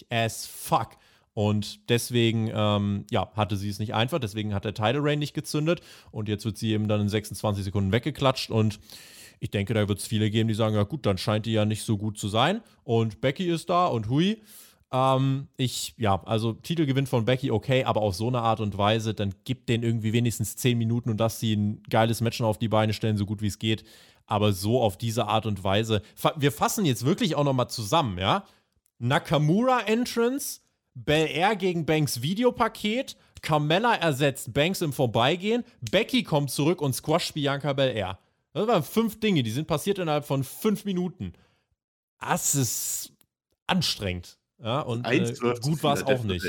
as 0.10 0.48
fuck. 0.48 0.98
Und 1.36 1.89
deswegen, 1.89 2.50
ähm, 2.54 3.06
ja, 3.12 3.30
hatte 3.36 3.58
sie 3.58 3.69
es 3.69 3.78
nicht 3.78 3.93
einfach. 3.93 4.19
Deswegen 4.19 4.54
hat 4.54 4.65
der 4.65 4.74
Title 4.74 5.04
Reign 5.04 5.19
nicht 5.19 5.34
gezündet. 5.34 5.82
Und 6.12 6.30
jetzt 6.30 6.45
wird 6.45 6.58
sie 6.58 6.71
eben 6.71 6.88
dann 6.88 7.02
in 7.02 7.10
26 7.10 7.65
Sekunden 7.65 7.91
weggeklatscht. 7.91 8.50
Und 8.50 8.80
ich 9.39 9.52
denke, 9.52 9.74
da 9.74 9.88
wird 9.88 10.00
es 10.00 10.08
viele 10.08 10.32
geben, 10.32 10.48
die 10.48 10.56
sagen, 10.56 10.76
ja 10.76 10.84
gut, 10.84 11.06
dann 11.06 11.17
scheint 11.17 11.45
die 11.45 11.52
ja 11.52 11.65
nicht 11.65 11.84
so 11.84 11.98
gut 11.98 12.17
zu 12.17 12.30
sein. 12.30 12.62
Und 12.84 13.21
Becky 13.21 13.50
ist 13.50 13.69
da 13.69 13.86
und 13.88 14.10
hui. 14.10 14.41
Ähm, 14.91 15.48
ich, 15.58 15.93
ja, 15.98 16.21
also 16.26 16.54
Titelgewinn 16.54 17.08
von 17.08 17.26
Becky, 17.26 17.52
okay, 17.52 17.84
aber 17.84 18.02
auf 18.02 18.15
so 18.15 18.28
eine 18.28 18.41
Art 18.41 18.60
und 18.60 18.78
Weise, 18.78 19.13
dann 19.13 19.34
gibt 19.43 19.69
den 19.69 19.84
irgendwie 19.84 20.13
wenigstens 20.13 20.56
10 20.56 20.78
Minuten 20.78 21.10
und 21.10 21.17
dass 21.17 21.39
sie 21.39 21.56
ein 21.56 21.84
geiles 21.89 22.21
Match 22.21 22.41
auf 22.41 22.58
die 22.58 22.67
Beine 22.67 22.93
stellen, 22.93 23.17
so 23.17 23.26
gut 23.26 23.41
wie 23.41 23.48
es 23.48 23.60
geht. 23.60 23.84
Aber 24.28 24.54
so 24.54 24.82
auf 24.82 24.98
diese 24.98 25.28
Art 25.28 25.45
und 25.45 25.63
Weise. 25.63 26.02
Wir 26.36 26.52
fassen 26.52 26.86
jetzt 26.86 27.06
wirklich 27.06 27.36
auch 27.36 27.43
nochmal 27.43 27.69
zusammen, 27.69 28.17
ja? 28.17 28.43
Nakamura 28.98 29.82
Entrance, 29.82 30.62
Bel 30.95 31.28
Air 31.28 31.56
gegen 31.56 31.86
Banks 31.86 32.21
Videopaket, 32.21 33.17
Carmella 33.41 33.95
ersetzt 33.95 34.54
Banks 34.54 34.82
im 34.82 34.93
Vorbeigehen, 34.93 35.63
Becky 35.91 36.24
kommt 36.24 36.50
zurück 36.50 36.82
und 36.82 36.93
squasht 36.93 37.36
Bianca 37.36 37.74
Belair. 37.74 38.17
Das 38.54 38.67
waren 38.67 38.84
fünf 38.84 39.19
Dinge, 39.19 39.43
die 39.43 39.52
sind 39.52 39.67
passiert 39.67 40.00
innerhalb 40.00 40.26
von 40.26 40.43
fünf 40.43 40.86
Minuten. 40.86 41.34
Das 42.19 42.56
ist 42.56 43.12
anstrengend. 43.67 44.38
Ja, 44.62 44.82
und 44.82 45.06
äh, 45.06 45.34
gut 45.62 45.84
war 45.84 45.94
es 45.94 46.04
auch 46.04 46.24
nicht. 46.24 46.46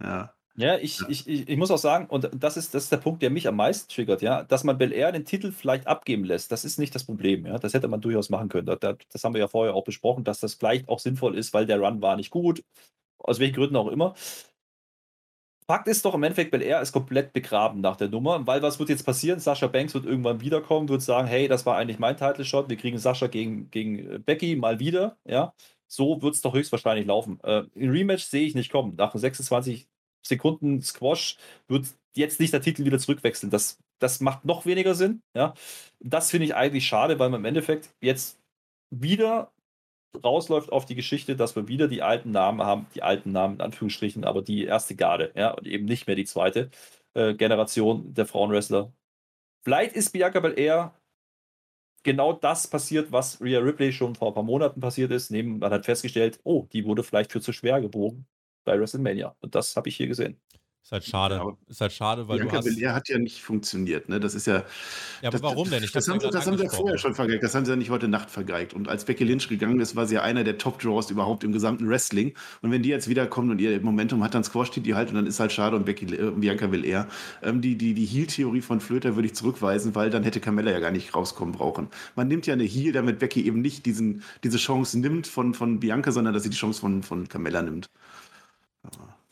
Ja. 0.00 0.34
Ja, 0.54 0.76
ich, 0.76 1.00
ich, 1.08 1.26
ich, 1.26 1.48
ich 1.48 1.56
muss 1.56 1.70
auch 1.70 1.78
sagen, 1.78 2.06
und 2.06 2.28
das 2.34 2.58
ist, 2.58 2.74
das 2.74 2.84
ist 2.84 2.92
der 2.92 2.98
Punkt, 2.98 3.22
der 3.22 3.30
mich 3.30 3.48
am 3.48 3.56
meisten 3.56 3.90
triggert, 3.90 4.20
ja, 4.20 4.42
dass 4.42 4.64
man 4.64 4.76
Bel 4.76 4.92
Air 4.92 5.10
den 5.10 5.24
Titel 5.24 5.50
vielleicht 5.50 5.86
abgeben 5.86 6.24
lässt, 6.24 6.52
das 6.52 6.66
ist 6.66 6.78
nicht 6.78 6.94
das 6.94 7.04
Problem, 7.04 7.46
ja. 7.46 7.58
Das 7.58 7.72
hätte 7.72 7.88
man 7.88 8.02
durchaus 8.02 8.28
machen 8.28 8.50
können. 8.50 8.66
Das, 8.66 8.96
das 9.10 9.24
haben 9.24 9.32
wir 9.32 9.40
ja 9.40 9.48
vorher 9.48 9.74
auch 9.74 9.84
besprochen, 9.84 10.24
dass 10.24 10.40
das 10.40 10.54
vielleicht 10.54 10.90
auch 10.90 10.98
sinnvoll 10.98 11.38
ist, 11.38 11.54
weil 11.54 11.64
der 11.64 11.80
Run 11.80 12.02
war 12.02 12.16
nicht 12.16 12.30
gut, 12.30 12.62
aus 13.18 13.38
welchen 13.40 13.54
Gründen 13.54 13.76
auch 13.76 13.88
immer. 13.88 14.14
Fakt 15.66 15.88
ist 15.88 16.04
doch 16.04 16.14
im 16.14 16.22
Endeffekt, 16.22 16.50
Bel 16.50 16.60
Air 16.60 16.82
ist 16.82 16.92
komplett 16.92 17.32
begraben 17.32 17.80
nach 17.80 17.96
der 17.96 18.08
Nummer, 18.08 18.46
weil 18.46 18.60
was 18.60 18.78
wird 18.78 18.90
jetzt 18.90 19.04
passieren? 19.06 19.40
Sascha 19.40 19.68
Banks 19.68 19.94
wird 19.94 20.04
irgendwann 20.04 20.40
wiederkommen, 20.42 20.88
wird 20.88 21.00
sagen, 21.02 21.28
hey, 21.28 21.48
das 21.48 21.64
war 21.64 21.76
eigentlich 21.76 21.98
mein 21.98 22.16
Title 22.16 22.44
Shot, 22.44 22.68
wir 22.68 22.76
kriegen 22.76 22.98
Sascha 22.98 23.28
gegen, 23.28 23.70
gegen 23.70 24.22
Becky 24.24 24.56
mal 24.56 24.80
wieder, 24.80 25.16
ja. 25.24 25.54
So 25.92 26.22
wird 26.22 26.34
es 26.34 26.40
doch 26.40 26.54
höchstwahrscheinlich 26.54 27.06
laufen. 27.06 27.38
Äh, 27.42 27.64
ein 27.76 27.90
Rematch 27.90 28.24
sehe 28.24 28.46
ich 28.46 28.54
nicht 28.54 28.72
kommen. 28.72 28.94
Nach 28.96 29.14
26 29.14 29.86
Sekunden 30.26 30.80
Squash 30.80 31.36
wird 31.68 31.86
jetzt 32.16 32.40
nicht 32.40 32.54
der 32.54 32.62
Titel 32.62 32.86
wieder 32.86 32.98
zurückwechseln. 32.98 33.50
Das, 33.50 33.78
das 33.98 34.20
macht 34.20 34.46
noch 34.46 34.64
weniger 34.64 34.94
Sinn. 34.94 35.20
Ja? 35.34 35.52
Das 36.00 36.30
finde 36.30 36.46
ich 36.46 36.54
eigentlich 36.54 36.86
schade, 36.86 37.18
weil 37.18 37.28
man 37.28 37.40
im 37.40 37.44
Endeffekt 37.44 37.90
jetzt 38.00 38.38
wieder 38.90 39.52
rausläuft 40.24 40.72
auf 40.72 40.86
die 40.86 40.94
Geschichte, 40.94 41.36
dass 41.36 41.56
wir 41.56 41.68
wieder 41.68 41.88
die 41.88 42.00
alten 42.00 42.30
Namen 42.30 42.62
haben, 42.62 42.86
die 42.94 43.02
alten 43.02 43.32
Namen 43.32 43.56
in 43.56 43.60
Anführungsstrichen, 43.60 44.24
aber 44.24 44.40
die 44.40 44.64
erste 44.64 44.96
Garde, 44.96 45.32
ja, 45.34 45.50
und 45.50 45.66
eben 45.66 45.84
nicht 45.84 46.06
mehr 46.06 46.16
die 46.16 46.24
zweite 46.24 46.70
äh, 47.14 47.34
Generation 47.34 48.14
der 48.14 48.26
Frauenwrestler. 48.26 48.92
Vielleicht 49.62 49.94
ist 49.94 50.12
Bianca 50.12 50.40
Belair 50.40 50.94
genau 52.02 52.32
das 52.32 52.68
passiert, 52.68 53.12
was 53.12 53.40
Rhea 53.40 53.60
Ripley 53.60 53.92
schon 53.92 54.14
vor 54.14 54.28
ein 54.28 54.34
paar 54.34 54.42
Monaten 54.42 54.80
passiert 54.80 55.10
ist. 55.12 55.30
Man 55.30 55.62
hat 55.72 55.84
festgestellt, 55.86 56.40
oh, 56.44 56.66
die 56.72 56.84
wurde 56.84 57.02
vielleicht 57.02 57.32
für 57.32 57.40
zu 57.40 57.52
schwer 57.52 57.80
gebogen 57.80 58.26
bei 58.64 58.78
WrestleMania. 58.78 59.36
Und 59.40 59.54
das 59.54 59.76
habe 59.76 59.88
ich 59.88 59.96
hier 59.96 60.08
gesehen. 60.08 60.40
Ist 60.84 60.90
halt 60.90 61.04
schade. 61.04 61.36
Ja, 61.36 61.56
ist 61.68 61.80
halt 61.80 61.92
schade, 61.92 62.26
weil 62.26 62.38
Bianca 62.38 62.60
du 62.60 62.66
hast. 62.66 62.74
Belair 62.74 62.92
hat 62.92 63.08
ja 63.08 63.16
nicht 63.16 63.40
funktioniert, 63.40 64.08
ne? 64.08 64.18
Das 64.18 64.34
ist 64.34 64.48
ja. 64.48 64.64
Ja, 65.22 65.28
aber 65.28 65.30
das, 65.30 65.42
warum 65.42 65.70
denn? 65.70 65.84
Ich 65.84 65.92
das 65.92 66.08
haben, 66.08 66.18
sie, 66.18 66.28
das 66.28 66.46
haben 66.46 66.58
sie 66.58 66.64
ja 66.64 66.70
vorher 66.70 66.98
schon 66.98 67.14
vergeigt. 67.14 67.44
Das 67.44 67.54
haben 67.54 67.64
sie 67.64 67.70
ja 67.70 67.76
nicht 67.76 67.90
heute 67.90 68.08
Nacht 68.08 68.30
vergeigt. 68.30 68.74
Und 68.74 68.88
als 68.88 69.04
Becky 69.04 69.22
Lynch 69.22 69.48
gegangen 69.48 69.78
ist, 69.78 69.94
war 69.94 70.06
sie 70.06 70.16
ja 70.16 70.22
einer 70.22 70.42
der 70.42 70.58
Top-Draws 70.58 71.10
überhaupt 71.10 71.44
im 71.44 71.52
gesamten 71.52 71.88
Wrestling. 71.88 72.34
Und 72.62 72.72
wenn 72.72 72.82
die 72.82 72.88
jetzt 72.88 73.08
wiederkommt 73.08 73.52
und 73.52 73.60
ihr 73.60 73.80
Momentum 73.80 74.24
hat, 74.24 74.34
dann 74.34 74.42
squasht 74.42 74.74
die 74.74 74.80
die 74.80 74.94
halt 74.94 75.10
und 75.10 75.14
dann 75.14 75.26
ist 75.26 75.38
halt 75.38 75.52
schade 75.52 75.76
und 75.76 75.86
Becky, 75.86 76.06
äh, 76.16 76.30
Bianca 76.32 76.66
Belair. 76.66 77.06
Ähm, 77.42 77.60
die 77.60 77.76
die, 77.76 77.94
die 77.94 78.04
Heel-Theorie 78.04 78.60
von 78.60 78.80
Flöter 78.80 79.14
würde 79.14 79.26
ich 79.26 79.34
zurückweisen, 79.34 79.94
weil 79.94 80.10
dann 80.10 80.24
hätte 80.24 80.40
Carmella 80.40 80.72
ja 80.72 80.80
gar 80.80 80.90
nicht 80.90 81.14
rauskommen 81.14 81.54
brauchen. 81.54 81.88
Man 82.16 82.26
nimmt 82.26 82.46
ja 82.48 82.54
eine 82.54 82.64
Heel, 82.64 82.92
damit 82.92 83.20
Becky 83.20 83.46
eben 83.46 83.60
nicht 83.60 83.86
diesen, 83.86 84.24
diese 84.42 84.58
Chance 84.58 84.98
nimmt 84.98 85.28
von, 85.28 85.54
von 85.54 85.78
Bianca, 85.78 86.10
sondern 86.10 86.34
dass 86.34 86.42
sie 86.42 86.50
die 86.50 86.56
Chance 86.56 86.80
von, 86.80 87.04
von 87.04 87.28
Carmella 87.28 87.62
nimmt. 87.62 87.88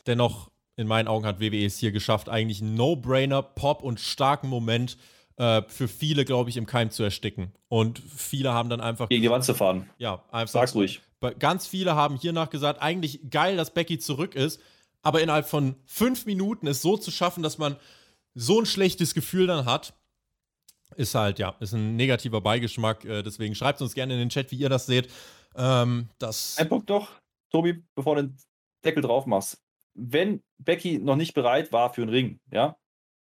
Dennoch 0.07 0.50
in 0.81 0.87
meinen 0.87 1.09
Augen 1.09 1.27
hat 1.27 1.41
WWE 1.41 1.65
es 1.65 1.79
hier 1.79 1.93
geschafft, 1.93 2.29
eigentlich 2.29 2.63
einen 2.63 2.75
No-Brainer, 2.75 3.43
Pop 3.43 3.83
und 3.83 4.01
starken 4.01 4.49
Moment 4.49 4.97
äh, 5.37 5.63
für 5.69 5.89
viele, 5.89 6.25
glaube 6.25 6.51
ich, 6.51 6.57
im 6.57 6.67
Keim 6.67 6.91
zu 6.91 7.03
ersticken. 7.03 7.53
Und 7.69 7.99
viele 7.99 8.53
haben 8.53 8.69
dann 8.69 8.81
einfach. 8.81 9.09
Gegen 9.09 9.23
die 9.23 9.31
Wand 9.31 9.45
zu 9.45 9.55
fahren. 9.55 9.89
Ja, 9.99 10.25
einfach. 10.31 10.53
Sag's 10.53 10.75
ruhig. 10.75 11.01
Ganz 11.39 11.67
viele 11.67 11.95
haben 11.95 12.17
hiernach 12.17 12.49
gesagt, 12.49 12.81
eigentlich 12.81 13.21
geil, 13.31 13.57
dass 13.57 13.75
Becky 13.75 13.99
zurück 13.99 14.35
ist, 14.35 14.59
aber 15.03 15.21
innerhalb 15.21 15.47
von 15.47 15.77
fünf 15.85 16.25
Minuten 16.25 16.67
es 16.67 16.81
so 16.81 16.97
zu 16.97 17.11
schaffen, 17.11 17.43
dass 17.43 17.59
man 17.59 17.77
so 18.35 18.59
ein 18.59 18.65
schlechtes 18.65 19.13
Gefühl 19.13 19.47
dann 19.47 19.67
hat, 19.67 19.93
ist 20.97 21.15
halt, 21.15 21.39
ja, 21.39 21.55
ist 21.61 21.75
ein 21.75 21.97
negativer 21.97 22.41
Beigeschmack. 22.41 23.05
Äh, 23.05 23.23
deswegen 23.23 23.55
schreibt 23.55 23.83
uns 23.83 23.95
gerne 23.95 24.15
in 24.15 24.19
den 24.19 24.29
Chat, 24.31 24.51
wie 24.51 24.57
ihr 24.57 24.71
das 24.71 24.87
seht. 24.87 25.11
Ähm, 25.57 26.09
das 26.19 26.57
ein 26.57 26.71
Punkt 26.71 26.89
doch, 26.89 27.11
Tobi, 27.51 27.85
bevor 27.95 28.17
du 28.17 28.23
den 28.23 28.37
Deckel 28.83 29.03
drauf 29.03 29.27
machst 29.27 29.59
wenn 30.01 30.43
Becky 30.59 30.99
noch 30.99 31.17
nicht 31.17 31.35
bereit 31.35 31.73
war 31.73 31.93
für 31.93 32.03
einen 32.03 32.11
Ring, 32.11 32.41
ja, 32.51 32.77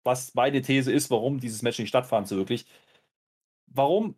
was 0.05 0.35
meine 0.35 0.63
These 0.63 0.93
ist, 0.93 1.11
warum 1.11 1.41
dieses 1.41 1.63
Match 1.63 1.79
nicht 1.79 1.89
stattfand, 1.89 2.29
so 2.29 2.37
wirklich, 2.37 2.67
warum 3.67 4.15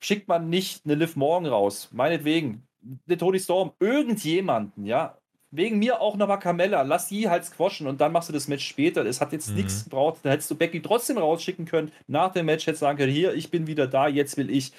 schickt 0.00 0.28
man 0.28 0.48
nicht 0.48 0.84
eine 0.84 0.94
Liv 0.94 1.16
Morgan 1.16 1.46
raus? 1.46 1.88
Meinetwegen, 1.92 2.66
eine 3.06 3.16
Tony 3.16 3.38
Storm, 3.38 3.72
irgendjemanden, 3.78 4.86
ja, 4.86 5.18
wegen 5.52 5.78
mir 5.78 6.00
auch 6.00 6.16
nochmal 6.16 6.38
Carmella, 6.38 6.82
lass 6.82 7.08
sie 7.08 7.28
halt 7.28 7.44
squashen 7.44 7.86
und 7.86 8.00
dann 8.00 8.10
machst 8.10 8.30
du 8.30 8.32
das 8.32 8.48
Match 8.48 8.66
später. 8.66 9.04
Es 9.04 9.20
hat 9.20 9.32
jetzt 9.32 9.50
mhm. 9.50 9.56
nichts 9.56 9.84
gebraucht. 9.84 10.20
Da 10.22 10.30
hättest 10.30 10.50
du 10.50 10.54
Becky 10.54 10.80
trotzdem 10.80 11.18
rausschicken 11.18 11.66
können. 11.66 11.92
Nach 12.06 12.32
dem 12.32 12.46
Match 12.46 12.66
hättest 12.66 12.80
du 12.80 12.86
sagen 12.86 12.96
können: 12.96 13.12
Hier, 13.12 13.34
ich 13.34 13.50
bin 13.50 13.66
wieder 13.66 13.86
da, 13.86 14.08
jetzt 14.08 14.38
will 14.38 14.50
ich. 14.50 14.72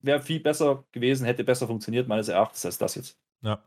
Wäre 0.00 0.22
viel 0.22 0.40
besser 0.40 0.84
gewesen, 0.92 1.26
hätte 1.26 1.44
besser 1.44 1.66
funktioniert, 1.66 2.08
meines 2.08 2.28
Erachtens, 2.28 2.64
als 2.64 2.78
das 2.78 2.94
jetzt. 2.94 3.18
Ja. 3.42 3.62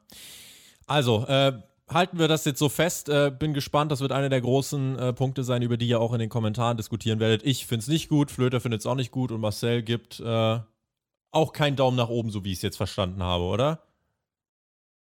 Also, 0.88 1.28
äh, 1.28 1.62
halten 1.90 2.20
wir 2.20 2.28
das 2.28 2.46
jetzt 2.46 2.60
so 2.60 2.70
fest. 2.70 3.10
Äh, 3.10 3.32
bin 3.38 3.54
gespannt. 3.54 3.92
Das 3.92 4.02
wird 4.02 4.12
einer 4.12 4.30
der 4.30 4.42
großen 4.42 4.98
äh, 4.98 5.14
Punkte 5.14 5.44
sein, 5.44 5.62
über 5.62 5.78
die 5.78 5.88
ihr 5.88 6.00
auch 6.00 6.14
in 6.14 6.20
den 6.20 6.30
Kommentaren 6.30 6.78
diskutieren 6.78 7.20
werdet. 7.20 7.46
Ich 7.46 7.66
finde 7.66 7.82
es 7.82 7.88
nicht 7.88 8.10
gut. 8.10 8.32
Flöter 8.32 8.60
findet 8.60 8.82
es 8.82 8.86
auch 8.86 8.96
nicht 8.96 9.12
gut. 9.12 9.32
Und 9.32 9.42
Marcel 9.42 9.84
gibt 9.84 10.20
äh, 10.20 10.60
auch 11.32 11.54
keinen 11.54 11.76
Daumen 11.76 11.98
nach 11.98 12.10
oben, 12.10 12.30
so 12.30 12.44
wie 12.44 12.52
ich 12.52 12.58
es 12.58 12.62
jetzt 12.62 12.78
verstanden 12.78 13.24
habe, 13.24 13.44
oder? 13.44 13.84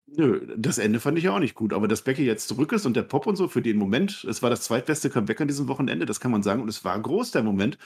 Nö, 0.07 0.55
das 0.55 0.77
Ende 0.77 0.99
fand 0.99 1.17
ich 1.17 1.29
auch 1.29 1.39
nicht 1.39 1.55
gut. 1.55 1.73
Aber 1.73 1.87
dass 1.87 2.03
Becky 2.03 2.23
jetzt 2.23 2.47
zurück 2.47 2.71
ist 2.71 2.85
und 2.85 2.95
der 2.95 3.03
Pop 3.03 3.27
und 3.27 3.35
so 3.35 3.47
für 3.47 3.61
den 3.61 3.77
Moment, 3.77 4.23
es 4.29 4.41
war 4.41 4.49
das 4.49 4.61
zweitbeste 4.61 5.09
Comeback 5.09 5.41
an 5.41 5.47
diesem 5.47 5.67
Wochenende, 5.67 6.05
das 6.05 6.19
kann 6.19 6.31
man 6.31 6.43
sagen. 6.43 6.61
Und 6.61 6.69
es 6.69 6.85
war 6.85 6.99
groß, 6.99 7.31
der 7.31 7.43
Moment. 7.43 7.77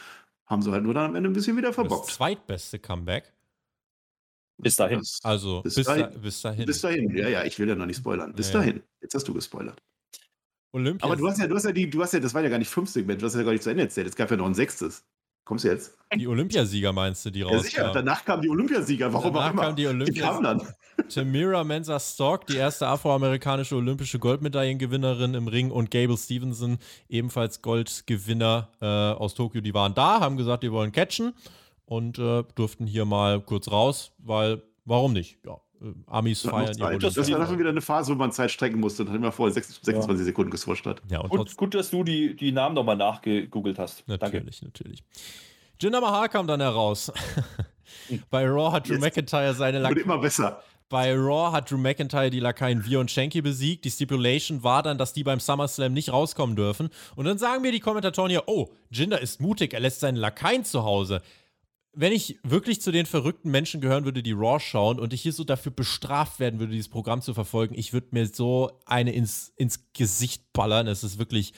Haben 0.45 0.61
sie 0.61 0.71
halt 0.71 0.83
nur 0.83 0.95
dann 0.95 1.11
am 1.11 1.15
Ende 1.15 1.29
ein 1.29 1.33
bisschen 1.33 1.57
wieder 1.57 1.73
verbockt. 1.73 2.07
Das 2.07 2.15
zweitbeste 2.15 2.79
Comeback? 2.79 3.31
Bis 4.61 4.75
dahin. 4.75 5.01
Also 5.23 5.61
bis, 5.61 5.75
bis, 5.75 5.85
dahin. 5.85 6.03
Da, 6.03 6.17
bis, 6.17 6.41
dahin. 6.41 6.65
Bis 6.65 6.81
dahin. 6.81 7.17
Ja, 7.17 7.29
ja, 7.29 7.43
ich 7.45 7.57
will 7.59 7.67
ja 7.67 7.75
noch 7.75 7.85
nicht 7.85 7.97
spoilern. 7.97 8.33
Bis 8.33 8.51
ja, 8.51 8.59
dahin. 8.59 8.83
Jetzt 9.01 9.15
hast 9.15 9.27
du 9.27 9.33
gespoilert. 9.33 9.81
Olympia. 10.71 11.05
Aber 11.05 11.15
du 11.15 11.27
hast 11.27 11.39
ja, 11.39 11.47
du 11.47 11.55
hast 11.55 11.65
ja 11.65 11.71
die, 11.71 11.89
du 11.89 12.01
hast 12.01 12.13
ja, 12.13 12.19
das 12.19 12.33
war 12.33 12.43
ja 12.43 12.49
gar 12.49 12.59
nicht 12.59 12.69
fünf 12.69 12.89
Segmente, 12.89 13.21
du 13.21 13.25
hast 13.25 13.35
ja 13.35 13.43
gar 13.43 13.51
nicht 13.51 13.63
zu 13.63 13.69
Ende 13.69 13.83
erzählt. 13.83 14.07
Es 14.07 14.15
gab 14.15 14.29
ja 14.29 14.37
noch 14.37 14.45
ein 14.45 14.53
sechstes. 14.53 15.03
Kommst 15.45 15.63
du 15.63 15.69
jetzt? 15.69 15.97
Die 16.15 16.27
Olympiasieger 16.27 16.93
meinst 16.93 17.25
du, 17.25 17.31
die 17.31 17.41
raus? 17.41 17.53
Ja, 17.53 17.59
sicher. 17.61 17.91
Danach 17.91 18.23
kamen 18.23 18.43
die 18.43 18.49
Olympiasieger. 18.49 19.11
Warum 19.11 19.33
Danach 19.33 19.47
auch 19.47 19.53
immer. 19.53 19.61
Kamen 19.63 19.75
die, 19.77 19.87
Olympias 19.87 20.13
die 20.13 20.21
kamen 20.21 20.43
dann. 20.43 20.61
Tamira 21.09 21.63
Mensa 21.63 21.99
Stock, 21.99 22.45
die 22.45 22.57
erste 22.57 22.85
afroamerikanische 22.85 23.75
olympische 23.75 24.19
Goldmedaillengewinnerin 24.19 25.33
im 25.33 25.47
Ring 25.47 25.71
und 25.71 25.89
Gable 25.89 26.17
Stevenson, 26.17 26.77
ebenfalls 27.07 27.63
Goldgewinner 27.63 28.69
äh, 28.79 28.85
aus 28.85 29.33
Tokio, 29.33 29.61
die 29.61 29.73
waren 29.73 29.95
da, 29.95 30.19
haben 30.19 30.37
gesagt, 30.37 30.61
die 30.61 30.71
wollen 30.71 30.91
catchen 30.91 31.33
und 31.89 32.19
äh, 32.19 32.43
durften 32.55 32.87
hier 32.87 33.05
mal 33.05 33.41
kurz 33.41 33.71
raus, 33.71 34.13
weil 34.17 34.61
Warum 34.89 35.13
nicht? 35.13 35.37
Ja. 35.45 35.61
Äh, 35.81 35.93
Amis 36.07 36.41
feiern 36.41 36.75
ja 36.75 36.97
Das 36.97 37.15
war 37.15 37.39
dann 37.39 37.59
wieder 37.59 37.69
eine 37.69 37.81
Phase, 37.81 38.11
wo 38.11 38.17
man 38.17 38.31
Zeit 38.31 38.49
strecken 38.49 38.79
musste 38.79 39.03
und 39.03 39.13
immer 39.13 39.31
vorher 39.31 39.53
26 39.53 39.95
ja. 39.95 40.23
Sekunden 40.23 40.49
geswatcht 40.49 40.87
hat. 40.87 41.01
Ja, 41.09 41.19
und 41.19 41.29
gut, 41.29 41.55
gut, 41.55 41.75
dass 41.75 41.91
du 41.91 42.03
die, 42.03 42.35
die 42.35 42.51
Namen 42.51 42.73
nochmal 42.73 42.97
nachgegoogelt 42.97 43.77
hast. 43.77 44.07
Natürlich, 44.07 44.61
Danke. 44.61 44.65
natürlich. 44.65 45.03
Jinder 45.79 46.01
Mahal 46.01 46.27
kam 46.27 46.47
dann 46.47 46.59
heraus. 46.59 47.11
Bei 48.31 48.47
Raw 48.47 48.71
hat 48.71 48.89
Drew 48.89 48.93
Jetzt 48.93 49.01
McIntyre 49.01 49.53
seine 49.53 49.77
Lakaien. 49.79 50.05
immer 50.05 50.17
besser. 50.17 50.63
Bei 50.89 51.13
Raw 51.13 51.51
hat 51.51 51.69
Drew 51.69 51.77
McIntyre 51.77 52.31
die 52.31 52.39
Lakaien 52.39 52.83
Wir 52.83 52.99
und 52.99 53.11
Shanky 53.11 53.43
besiegt. 53.43 53.85
Die 53.85 53.91
Stipulation 53.91 54.63
war 54.63 54.81
dann, 54.81 54.97
dass 54.97 55.13
die 55.13 55.23
beim 55.23 55.39
SummerSlam 55.39 55.93
nicht 55.93 56.11
rauskommen 56.11 56.55
dürfen. 56.55 56.89
Und 57.15 57.25
dann 57.25 57.37
sagen 57.37 57.61
mir 57.61 57.71
die 57.71 57.79
Kommentatoren 57.79 58.31
hier: 58.31 58.43
Oh, 58.47 58.69
Jinder 58.89 59.21
ist 59.21 59.39
mutig, 59.39 59.73
er 59.75 59.81
lässt 59.81 59.99
seinen 59.99 60.17
Lakaien 60.17 60.65
zu 60.65 60.83
Hause 60.83 61.21
wenn 61.93 62.11
ich 62.11 62.39
wirklich 62.43 62.81
zu 62.81 62.91
den 62.91 63.05
verrückten 63.05 63.51
Menschen 63.51 63.81
gehören 63.81 64.05
würde, 64.05 64.23
die 64.23 64.31
Raw 64.31 64.59
schauen 64.59 64.99
und 64.99 65.13
ich 65.13 65.21
hier 65.21 65.33
so 65.33 65.43
dafür 65.43 65.71
bestraft 65.71 66.39
werden 66.39 66.59
würde, 66.59 66.73
dieses 66.73 66.89
Programm 66.89 67.21
zu 67.21 67.33
verfolgen, 67.33 67.75
ich 67.77 67.93
würde 67.93 68.07
mir 68.11 68.27
so 68.27 68.71
eine 68.85 69.11
ins, 69.11 69.53
ins 69.55 69.91
Gesicht 69.93 70.53
ballern. 70.53 70.87
Es 70.87 71.03
ist 71.03 71.17
wirklich, 71.17 71.53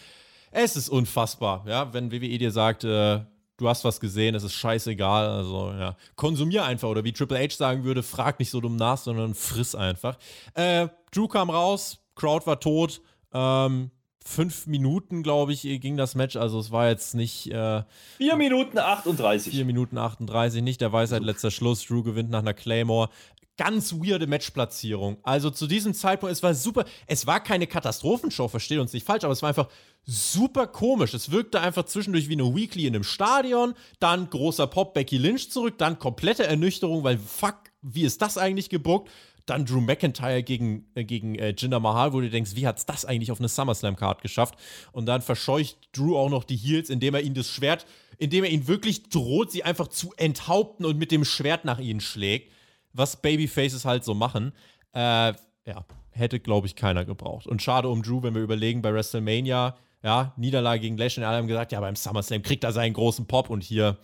es 0.51 0.75
ist 0.75 0.89
unfassbar. 0.89 1.65
Ja, 1.67 1.93
wenn 1.93 2.11
WWE 2.11 2.37
dir 2.37 2.51
sagt, 2.51 2.83
äh, 2.83 3.21
du 3.57 3.69
hast 3.69 3.83
was 3.83 3.99
gesehen, 3.99 4.35
es 4.35 4.43
ist 4.43 4.53
scheißegal. 4.53 5.27
Also, 5.27 5.71
ja, 5.71 5.95
konsumier 6.15 6.65
einfach. 6.65 6.89
Oder 6.89 7.03
wie 7.03 7.13
Triple 7.13 7.39
H 7.39 7.55
sagen 7.55 7.83
würde, 7.83 8.03
frag 8.03 8.39
nicht 8.39 8.49
so 8.49 8.61
dumm 8.61 8.75
nach, 8.75 8.97
sondern 8.97 9.35
friss 9.35 9.75
einfach. 9.75 10.17
Äh, 10.53 10.87
Drew 11.11 11.27
kam 11.27 11.49
raus, 11.49 11.99
Crowd 12.15 12.45
war 12.47 12.59
tot. 12.59 13.01
Ähm, 13.33 13.91
fünf 14.23 14.67
Minuten, 14.67 15.23
glaube 15.23 15.53
ich, 15.53 15.61
ging 15.61 15.97
das 15.97 16.15
Match. 16.15 16.35
Also 16.35 16.59
es 16.59 16.71
war 16.71 16.89
jetzt 16.89 17.15
nicht. 17.15 17.51
Äh, 17.51 17.83
vier 18.17 18.35
Minuten 18.35 18.77
38. 18.77 19.53
Vier 19.53 19.65
Minuten 19.65 19.97
38, 19.97 20.61
nicht 20.61 20.81
der 20.81 20.93
Weisheit 20.93 21.23
letzter 21.23 21.51
Schluss. 21.51 21.85
Drew 21.85 22.03
gewinnt 22.03 22.29
nach 22.29 22.39
einer 22.39 22.53
Claymore. 22.53 23.09
Ganz 23.57 23.93
weirde 23.93 24.27
Matchplatzierung. 24.27 25.17
Also 25.23 25.49
zu 25.49 25.67
diesem 25.67 25.93
Zeitpunkt, 25.93 26.33
es 26.33 26.41
war 26.41 26.53
super. 26.53 26.85
Es 27.05 27.27
war 27.27 27.41
keine 27.43 27.67
Katastrophenshow, 27.67 28.47
versteht 28.47 28.79
uns 28.79 28.93
nicht 28.93 29.05
falsch, 29.05 29.23
aber 29.23 29.33
es 29.33 29.41
war 29.41 29.49
einfach 29.49 29.67
super 30.03 30.67
komisch. 30.67 31.13
Es 31.13 31.31
wirkte 31.31 31.61
einfach 31.61 31.85
zwischendurch 31.85 32.27
wie 32.29 32.33
eine 32.33 32.55
Weekly 32.55 32.87
in 32.87 32.95
einem 32.95 33.03
Stadion, 33.03 33.73
dann 33.99 34.29
großer 34.29 34.67
Pop 34.67 34.93
Becky 34.93 35.17
Lynch 35.17 35.51
zurück, 35.51 35.77
dann 35.77 35.99
komplette 35.99 36.45
Ernüchterung, 36.45 37.03
weil 37.03 37.17
fuck, 37.17 37.55
wie 37.81 38.03
ist 38.03 38.21
das 38.21 38.37
eigentlich 38.37 38.69
gebuckt? 38.69 39.09
Dann 39.51 39.65
Drew 39.65 39.81
McIntyre 39.81 40.43
gegen, 40.43 40.85
äh, 40.95 41.03
gegen 41.03 41.35
äh, 41.35 41.53
Jinder 41.57 41.81
Mahal, 41.81 42.13
wo 42.13 42.21
du 42.21 42.29
denkst, 42.29 42.55
wie 42.55 42.65
hat 42.65 42.77
es 42.77 42.85
das 42.85 43.03
eigentlich 43.03 43.33
auf 43.33 43.39
eine 43.39 43.49
SummerSlam-Card 43.49 44.21
geschafft? 44.21 44.55
Und 44.93 45.07
dann 45.07 45.21
verscheucht 45.21 45.89
Drew 45.91 46.15
auch 46.15 46.29
noch 46.29 46.45
die 46.45 46.55
Heels, 46.55 46.89
indem 46.89 47.15
er 47.15 47.21
ihnen 47.21 47.35
das 47.35 47.49
Schwert, 47.49 47.85
indem 48.17 48.45
er 48.45 48.49
ihn 48.49 48.69
wirklich 48.69 49.09
droht, 49.09 49.51
sie 49.51 49.63
einfach 49.63 49.89
zu 49.89 50.13
enthaupten 50.15 50.85
und 50.85 50.97
mit 50.97 51.11
dem 51.11 51.25
Schwert 51.25 51.65
nach 51.65 51.79
ihnen 51.79 51.99
schlägt. 51.99 52.53
Was 52.93 53.21
Babyfaces 53.21 53.83
halt 53.83 54.05
so 54.05 54.13
machen. 54.13 54.53
Äh, 54.93 55.33
ja, 55.65 55.85
hätte, 56.11 56.39
glaube 56.39 56.67
ich, 56.67 56.77
keiner 56.77 57.03
gebraucht. 57.03 57.45
Und 57.45 57.61
schade 57.61 57.89
um 57.89 58.03
Drew, 58.03 58.23
wenn 58.23 58.33
wir 58.33 58.41
überlegen, 58.41 58.81
bei 58.81 58.93
WrestleMania, 58.93 59.75
ja, 60.01 60.33
Niederlage 60.37 60.79
gegen 60.79 60.95
Lashley, 60.95 61.25
alle 61.25 61.37
haben 61.37 61.47
gesagt, 61.47 61.73
ja, 61.73 61.81
beim 61.81 61.97
SummerSlam 61.97 62.41
kriegt 62.41 62.63
er 62.63 62.71
seinen 62.71 62.93
großen 62.93 63.27
Pop 63.27 63.49
und 63.49 63.63
hier, 63.63 63.97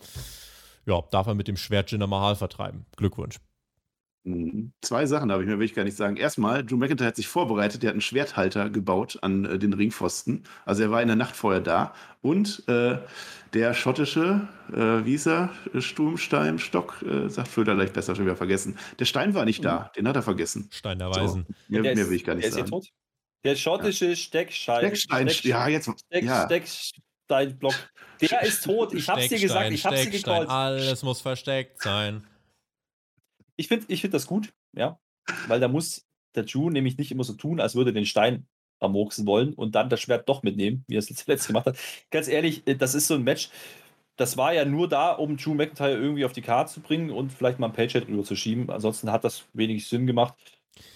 ja, 0.84 1.02
darf 1.10 1.26
er 1.26 1.34
mit 1.34 1.48
dem 1.48 1.56
Schwert 1.56 1.90
Jinder 1.90 2.06
Mahal 2.06 2.36
vertreiben. 2.36 2.84
Glückwunsch. 2.96 3.38
Hm, 4.28 4.72
zwei 4.82 5.06
Sachen 5.06 5.32
habe 5.32 5.42
ich 5.42 5.48
mir, 5.48 5.58
will 5.58 5.64
ich 5.64 5.74
gar 5.74 5.84
nicht 5.84 5.96
sagen. 5.96 6.16
Erstmal, 6.16 6.62
Drew 6.64 6.76
McIntyre 6.76 7.08
hat 7.08 7.16
sich 7.16 7.28
vorbereitet, 7.28 7.82
der 7.82 7.88
hat 7.88 7.94
einen 7.94 8.02
Schwerthalter 8.02 8.68
gebaut 8.68 9.18
an 9.22 9.46
äh, 9.46 9.58
den 9.58 9.72
Ringpfosten. 9.72 10.44
Also 10.66 10.82
er 10.82 10.90
war 10.90 11.00
in 11.00 11.08
der 11.08 11.16
Nacht 11.16 11.34
vorher 11.34 11.62
da. 11.62 11.94
Und 12.20 12.62
äh, 12.68 12.98
der 13.54 13.72
schottische, 13.72 14.46
äh, 14.70 15.04
wie 15.06 15.14
ist 15.14 15.26
er? 15.26 15.50
Sturmstein, 15.78 16.58
Stock, 16.58 17.02
äh, 17.02 17.28
sagt 17.30 17.48
Flöter 17.48 17.74
leicht 17.74 17.94
besser, 17.94 18.14
schon 18.14 18.26
wieder 18.26 18.36
vergessen. 18.36 18.76
Der 18.98 19.06
Stein 19.06 19.32
war 19.32 19.46
nicht 19.46 19.64
da, 19.64 19.90
den 19.96 20.06
hat 20.06 20.16
er 20.16 20.22
vergessen. 20.22 20.68
Stein 20.72 20.98
der 20.98 21.08
Weisen. 21.08 21.46
So, 21.48 21.54
mehr, 21.68 21.82
Der 21.82 21.94
mehr 21.94 22.08
will 22.10 22.16
ich 22.16 22.24
gar 22.24 22.34
nicht 22.34 22.44
der 22.44 22.52
sagen. 22.52 22.68
tot. 22.68 22.88
Der 23.44 23.56
schottische 23.56 24.14
Steckstein. 24.14 24.80
Steckstein, 24.80 25.30
ja, 25.44 25.68
jetzt, 25.68 25.90
Steck, 26.06 26.24
ja. 26.24 26.44
Stecksteinblock. 26.44 27.74
Der 28.20 28.42
ist 28.42 28.64
tot. 28.64 28.92
Ich 28.92 29.08
hab's 29.08 29.28
dir 29.28 29.38
gesagt, 29.38 29.70
ich 29.70 29.86
hab's 29.86 30.02
dir 30.02 30.10
gecallt. 30.10 30.48
alles 30.50 31.02
muss 31.02 31.22
versteckt 31.22 31.80
sein. 31.80 32.26
Ich 33.58 33.68
finde 33.68 33.86
ich 33.88 34.00
find 34.00 34.14
das 34.14 34.26
gut, 34.26 34.54
ja. 34.74 34.98
Weil 35.48 35.60
da 35.60 35.68
muss 35.68 36.06
der 36.34 36.44
Ju 36.44 36.70
nämlich 36.70 36.96
nicht 36.96 37.10
immer 37.10 37.24
so 37.24 37.34
tun, 37.34 37.60
als 37.60 37.74
würde 37.74 37.92
den 37.92 38.06
Stein 38.06 38.46
ermurksen 38.80 39.26
wollen 39.26 39.52
und 39.54 39.74
dann 39.74 39.90
das 39.90 40.00
Schwert 40.00 40.28
doch 40.28 40.42
mitnehmen, 40.42 40.84
wie 40.86 40.94
er 40.94 41.00
es 41.00 41.06
zuletzt 41.14 41.48
gemacht 41.48 41.66
hat. 41.66 41.76
Ganz 42.10 42.28
ehrlich, 42.28 42.66
äh, 42.66 42.76
das 42.76 42.94
ist 42.94 43.08
so 43.08 43.14
ein 43.14 43.24
Match, 43.24 43.50
das 44.16 44.36
war 44.36 44.52
ja 44.52 44.64
nur 44.64 44.88
da, 44.88 45.12
um 45.12 45.36
Drew 45.36 45.54
McIntyre 45.54 45.96
irgendwie 45.96 46.24
auf 46.24 46.32
die 46.32 46.42
Karte 46.42 46.72
zu 46.72 46.80
bringen 46.80 47.10
und 47.10 47.32
vielleicht 47.32 47.58
mal 47.58 47.68
ein 47.68 47.72
Paycheck 47.72 48.08
rüber 48.08 48.24
zu 48.24 48.34
schieben. 48.34 48.68
Ansonsten 48.70 49.12
hat 49.12 49.24
das 49.24 49.44
wenig 49.52 49.86
Sinn 49.86 50.06
gemacht. 50.06 50.34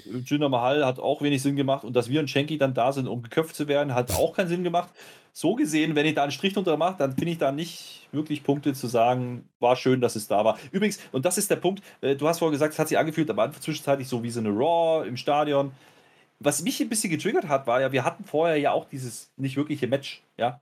Jinder 0.04 0.48
Mahal 0.48 0.84
hat 0.84 0.98
auch 0.98 1.22
wenig 1.22 1.42
Sinn 1.42 1.56
gemacht 1.56 1.84
und 1.84 1.94
dass 1.94 2.08
wir 2.08 2.20
und 2.20 2.30
Shanky 2.30 2.58
dann 2.58 2.74
da 2.74 2.92
sind, 2.92 3.06
um 3.06 3.22
geköpft 3.22 3.54
zu 3.54 3.68
werden, 3.68 3.94
hat 3.94 4.12
auch 4.12 4.34
keinen 4.34 4.48
Sinn 4.48 4.64
gemacht. 4.64 4.90
So 5.34 5.54
gesehen, 5.54 5.94
wenn 5.94 6.04
ich 6.04 6.14
da 6.14 6.22
einen 6.24 6.32
Strich 6.32 6.52
drunter 6.52 6.76
mache, 6.76 6.96
dann 6.98 7.14
finde 7.14 7.32
ich 7.32 7.38
da 7.38 7.52
nicht 7.52 8.06
wirklich 8.12 8.42
Punkte 8.44 8.74
zu 8.74 8.86
sagen, 8.86 9.48
war 9.60 9.76
schön, 9.76 10.00
dass 10.02 10.14
es 10.14 10.28
da 10.28 10.44
war. 10.44 10.58
Übrigens, 10.72 10.98
und 11.10 11.24
das 11.24 11.38
ist 11.38 11.50
der 11.50 11.56
Punkt, 11.56 11.82
äh, 12.02 12.16
du 12.16 12.28
hast 12.28 12.40
vorher 12.40 12.52
gesagt, 12.52 12.74
es 12.74 12.78
hat 12.78 12.88
sich 12.88 12.98
angefühlt, 12.98 13.30
aber 13.30 13.50
zwischenzeitlich 13.52 14.08
so 14.08 14.22
wie 14.22 14.30
so 14.30 14.40
eine 14.40 14.50
Raw 14.50 15.06
im 15.08 15.16
Stadion. 15.16 15.72
Was 16.40 16.62
mich 16.62 16.80
ein 16.82 16.88
bisschen 16.90 17.10
getriggert 17.10 17.48
hat, 17.48 17.66
war 17.66 17.80
ja, 17.80 17.92
wir 17.92 18.04
hatten 18.04 18.24
vorher 18.24 18.56
ja 18.58 18.72
auch 18.72 18.86
dieses 18.86 19.32
nicht 19.36 19.56
wirkliche 19.56 19.86
Match, 19.88 20.22
ja. 20.38 20.60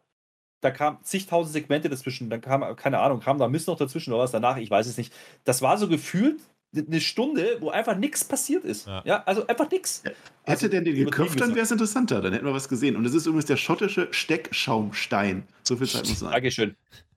Da 0.62 0.70
kam 0.70 1.02
zigtausend 1.04 1.52
Segmente 1.54 1.88
dazwischen, 1.90 2.30
dann 2.30 2.42
kam, 2.42 2.76
keine 2.76 3.00
Ahnung, 3.00 3.20
kam 3.20 3.38
da 3.38 3.48
Mist 3.48 3.68
noch 3.68 3.78
dazwischen 3.78 4.12
oder 4.12 4.24
was 4.24 4.32
danach, 4.32 4.58
ich 4.58 4.70
weiß 4.70 4.86
es 4.88 4.98
nicht. 4.98 5.12
Das 5.44 5.62
war 5.62 5.78
so 5.78 5.88
gefühlt 5.88 6.40
eine 6.74 7.00
Stunde, 7.00 7.56
wo 7.60 7.70
einfach 7.70 7.96
nichts 7.96 8.24
passiert 8.24 8.64
ist. 8.64 8.86
Ja. 8.86 9.02
Ja, 9.04 9.22
also 9.26 9.46
einfach 9.46 9.70
nichts. 9.70 10.02
Hätte 10.44 10.68
der 10.68 10.82
den 10.82 10.94
geköpft, 10.94 11.40
dann 11.40 11.54
wäre 11.54 11.64
es 11.64 11.70
interessanter. 11.70 12.20
Dann 12.20 12.32
hätten 12.32 12.46
wir 12.46 12.54
was 12.54 12.68
gesehen. 12.68 12.96
Und 12.96 13.04
das 13.04 13.14
ist 13.14 13.26
übrigens 13.26 13.46
der 13.46 13.56
schottische 13.56 14.08
Steckschaumstein. 14.12 15.44
So 15.62 15.76
viel 15.76 15.88
Zeit 15.88 16.08
muss 16.08 16.20
sein. 16.20 16.30
Dankeschön. 16.30 16.76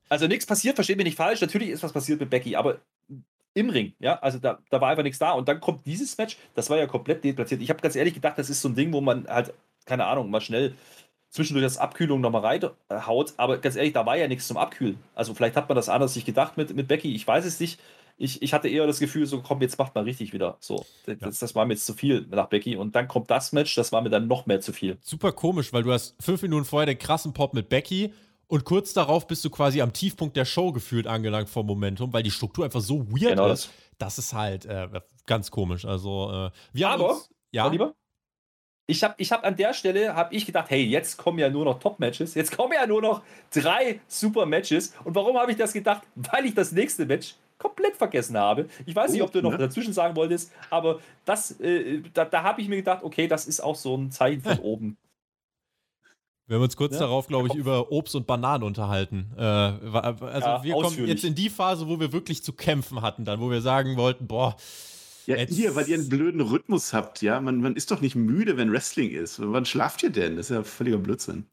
Also 0.09 0.27
nichts 0.27 0.45
passiert, 0.45 0.75
versteht 0.75 0.97
mich 0.97 1.05
nicht 1.05 1.17
falsch. 1.17 1.41
Natürlich 1.41 1.69
ist 1.69 1.83
was 1.83 1.93
passiert 1.93 2.19
mit 2.19 2.29
Becky, 2.29 2.55
aber 2.55 2.79
im 3.55 3.69
Ring, 3.69 3.93
ja, 3.99 4.17
also 4.19 4.39
da, 4.39 4.59
da 4.69 4.81
war 4.81 4.89
einfach 4.89 5.03
nichts 5.03 5.19
da. 5.19 5.31
Und 5.31 5.47
dann 5.47 5.59
kommt 5.59 5.85
dieses 5.85 6.17
Match, 6.17 6.37
das 6.55 6.69
war 6.69 6.77
ja 6.77 6.87
komplett 6.87 7.23
deplatziert. 7.23 7.61
Ich 7.61 7.69
habe 7.69 7.81
ganz 7.81 7.95
ehrlich 7.95 8.15
gedacht, 8.15 8.37
das 8.37 8.49
ist 8.49 8.61
so 8.61 8.69
ein 8.69 8.75
Ding, 8.75 8.91
wo 8.93 9.01
man 9.01 9.27
halt, 9.27 9.53
keine 9.85 10.05
Ahnung, 10.05 10.29
mal 10.29 10.41
schnell 10.41 10.73
zwischendurch 11.29 11.65
das 11.65 11.77
Abkühlung 11.77 12.21
nochmal 12.21 12.41
reinhaut. 12.89 13.33
Aber 13.37 13.57
ganz 13.57 13.75
ehrlich, 13.75 13.93
da 13.93 14.05
war 14.05 14.17
ja 14.17 14.27
nichts 14.27 14.47
zum 14.47 14.57
Abkühlen. 14.57 14.97
Also 15.13 15.33
vielleicht 15.33 15.55
hat 15.55 15.69
man 15.69 15.75
das 15.75 15.89
anders 15.89 16.13
sich 16.13 16.25
gedacht 16.25 16.57
mit, 16.57 16.75
mit 16.75 16.87
Becky, 16.87 17.13
ich 17.15 17.27
weiß 17.27 17.45
es 17.45 17.59
nicht. 17.59 17.79
Ich, 18.18 18.41
ich 18.41 18.53
hatte 18.53 18.70
eher 18.70 18.86
das 18.86 18.99
Gefühl, 18.99 19.26
so 19.26 19.41
komm, 19.41 19.61
jetzt 19.61 19.78
macht 19.78 19.95
mal 19.95 20.03
richtig 20.03 20.34
wieder. 20.34 20.57
So, 20.59 20.86
das, 21.05 21.39
das 21.39 21.55
war 21.55 21.66
mir 21.66 21.74
jetzt 21.74 21.86
zu 21.86 21.93
viel 21.93 22.28
nach 22.30 22.47
Becky. 22.47 22.76
Und 22.76 22.95
dann 22.95 23.07
kommt 23.07 23.32
das 23.32 23.51
Match, 23.51 23.76
das 23.76 23.91
war 23.91 24.01
mir 24.01 24.09
dann 24.09 24.28
noch 24.28 24.45
mehr 24.45 24.61
zu 24.61 24.72
viel. 24.72 24.97
Super 25.01 25.32
komisch, 25.32 25.74
weil 25.74 25.84
du 25.84 25.91
hast 25.91 26.16
fünf 26.22 26.41
Minuten 26.41 26.66
vorher 26.66 26.86
den 26.86 26.99
krassen 26.99 27.34
Pop 27.34 27.53
mit 27.53 27.70
Becky 27.70 28.14
und 28.47 28.66
kurz 28.66 28.93
darauf 28.93 29.26
bist 29.26 29.43
du 29.45 29.49
quasi 29.49 29.82
am 29.82 29.93
Tiefpunkt 29.93 30.38
der 30.38 30.45
Show 30.45 30.72
gefühlt 30.72 31.07
angelangt 31.07 31.49
vom 31.49 31.66
Momentum, 31.66 32.14
weil 32.14 32.24
die 32.24 32.32
Struktur 32.32 32.66
einfach 32.66 32.82
so 32.82 33.09
weird 33.09 33.32
Genau 33.32 33.47
ist. 33.47 33.72
Das 33.97 34.20
ist 34.20 34.34
halt 34.34 34.66
äh, 34.66 34.88
ganz 35.26 35.49
komisch. 35.49 35.86
Also, 35.86 36.30
äh, 36.32 36.51
wir 36.72 36.89
haben 36.89 37.01
Aber, 37.01 37.14
uns, 37.16 37.30
ja, 37.51 37.68
Lieber? 37.68 37.95
Ich 38.86 39.03
habe 39.03 39.16
ich 39.18 39.32
hab 39.32 39.45
an 39.45 39.55
der 39.55 39.74
Stelle 39.74 40.14
hab 40.14 40.34
ich 40.34 40.45
gedacht, 40.45 40.70
hey, 40.70 40.84
jetzt 40.84 41.18
kommen 41.18 41.39
ja 41.39 41.49
nur 41.49 41.64
noch 41.64 41.80
Top-Matches. 41.80 42.36
Jetzt 42.36 42.55
kommen 42.55 42.74
ja 42.74 42.86
nur 42.86 43.01
noch 43.01 43.24
drei 43.51 44.01
Super-Matches. 44.07 44.93
Und 45.05 45.16
warum 45.16 45.38
habe 45.38 45.51
ich 45.51 45.57
das 45.57 45.72
gedacht? 45.72 46.03
Weil 46.16 46.45
ich 46.45 46.53
das 46.53 46.74
nächste 46.74 47.05
Match 47.05 47.36
komplett 47.64 47.95
vergessen 47.95 48.38
habe. 48.38 48.68
Ich 48.86 48.95
weiß 48.95 49.11
nicht, 49.14 49.22
ob 49.24 49.32
du 49.32 49.41
noch 49.41 49.51
ne? 49.51 49.57
dazwischen 49.57 49.93
sagen 49.93 50.16
wolltest, 50.16 50.51
aber 50.70 50.99
das, 51.26 51.59
äh, 51.61 52.01
da, 52.14 52.26
da 52.26 52.43
habe 52.43 52.61
ich 52.61 52.68
mir 52.68 52.76
gedacht, 52.76 53.03
okay, 53.03 53.28
das 53.28 53.47
ist 53.47 53.59
auch 53.61 53.76
so 53.76 53.95
ein 53.97 54.11
Zeichen 54.11 54.41
von 54.41 54.59
oben. 54.59 54.97
Wir 56.45 56.57
haben 56.57 56.64
uns 56.64 56.76
kurz 56.76 56.93
Ja, 56.95 56.99
darauf, 56.99 57.28
glaube 57.28 57.47
ich, 57.47 57.55
über 57.55 57.91
Obst 57.91 58.16
und 58.16 58.28
Bananen 58.28 58.64
unterhalten. 58.64 59.32
Äh, 59.38 59.41
also 59.41 60.47
Ja, 60.47 60.64
wir 60.64 60.74
kommen 60.74 61.07
jetzt 61.07 61.24
in 61.24 61.36
die 61.36 61.49
Phase, 61.49 61.88
wo 61.88 61.99
wir 62.01 62.11
wirklich 62.11 62.43
zu 62.43 62.51
kämpfen 62.51 63.01
hatten, 63.01 63.24
dann, 63.24 63.39
wo 63.39 63.49
wir 63.49 63.61
sagen 63.61 63.95
wollten, 63.95 64.28
boah, 64.28 64.57
Ja, 65.26 65.38
Jetzt- 65.38 65.55
hier, 65.55 65.74
weil 65.76 65.88
ihr 65.88 65.95
einen 65.95 66.09
blöden 66.09 66.41
Rhythmus 66.41 66.91
habt, 66.91 67.22
ja. 67.22 67.39
Man, 67.39 67.61
man 67.61 67.78
ist 67.78 67.91
doch 67.91 68.01
nicht 68.01 68.16
müde, 68.16 68.57
wenn 68.57 68.74
Wrestling 68.74 69.09
ist. 69.11 69.39
Wann 69.41 69.66
schlaft 69.66 70.03
ihr 70.03 70.09
denn? 70.09 70.36
Das 70.36 70.49
ist 70.49 70.55
ja 70.55 70.64
völliger 70.64 70.97
Blödsinn. 70.97 71.45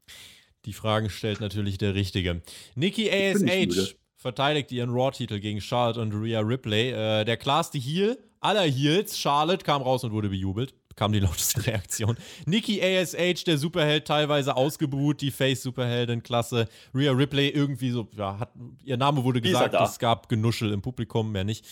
die 0.65 0.73
Fragen 0.73 1.09
stellt 1.09 1.41
natürlich 1.41 1.79
der 1.79 1.95
Richtige. 1.95 2.43
Nikki 2.75 3.05
bin 3.09 3.45
nicht 3.45 3.69
müde. 3.69 3.83
ASH 3.83 3.97
verteidigt 4.21 4.71
ihren 4.71 4.91
Raw-Titel 4.91 5.41
gegen 5.41 5.61
Charlotte 5.61 6.01
und 6.01 6.13
Rhea 6.13 6.41
Ripley. 6.41 6.91
Äh, 6.91 7.25
der 7.25 7.39
klarste 7.39 7.79
Heel 7.79 8.19
aller 8.41 8.63
Heels, 8.63 9.19
Charlotte, 9.19 9.65
kam 9.65 9.83
raus 9.83 10.05
und 10.05 10.13
wurde 10.13 10.29
bejubelt. 10.29 10.75
Kam 10.95 11.13
die 11.13 11.21
lauteste 11.21 11.67
Reaktion. 11.67 12.17
Nikki 12.45 12.83
ASH, 12.83 13.45
der 13.45 13.57
Superheld, 13.57 14.07
teilweise 14.07 14.57
ausgebuht, 14.57 15.23
die 15.23 15.31
Face-Superheldin, 15.31 16.23
klasse. 16.23 16.69
Rhea 16.95 17.13
Ripley 17.13 17.49
irgendwie 17.49 17.91
so, 17.91 18.09
ja, 18.15 18.39
hat, 18.39 18.51
ihr 18.85 18.99
Name 18.99 19.25
wurde 19.25 19.41
gesagt, 19.41 19.75
es 19.75 19.99
gab 19.99 20.29
Genuschel 20.29 20.73
im 20.73 20.83
Publikum, 20.83 21.33
mehr 21.33 21.45
nicht. 21.45 21.65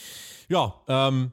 Ja, 0.49 0.74
ähm, 0.88 1.32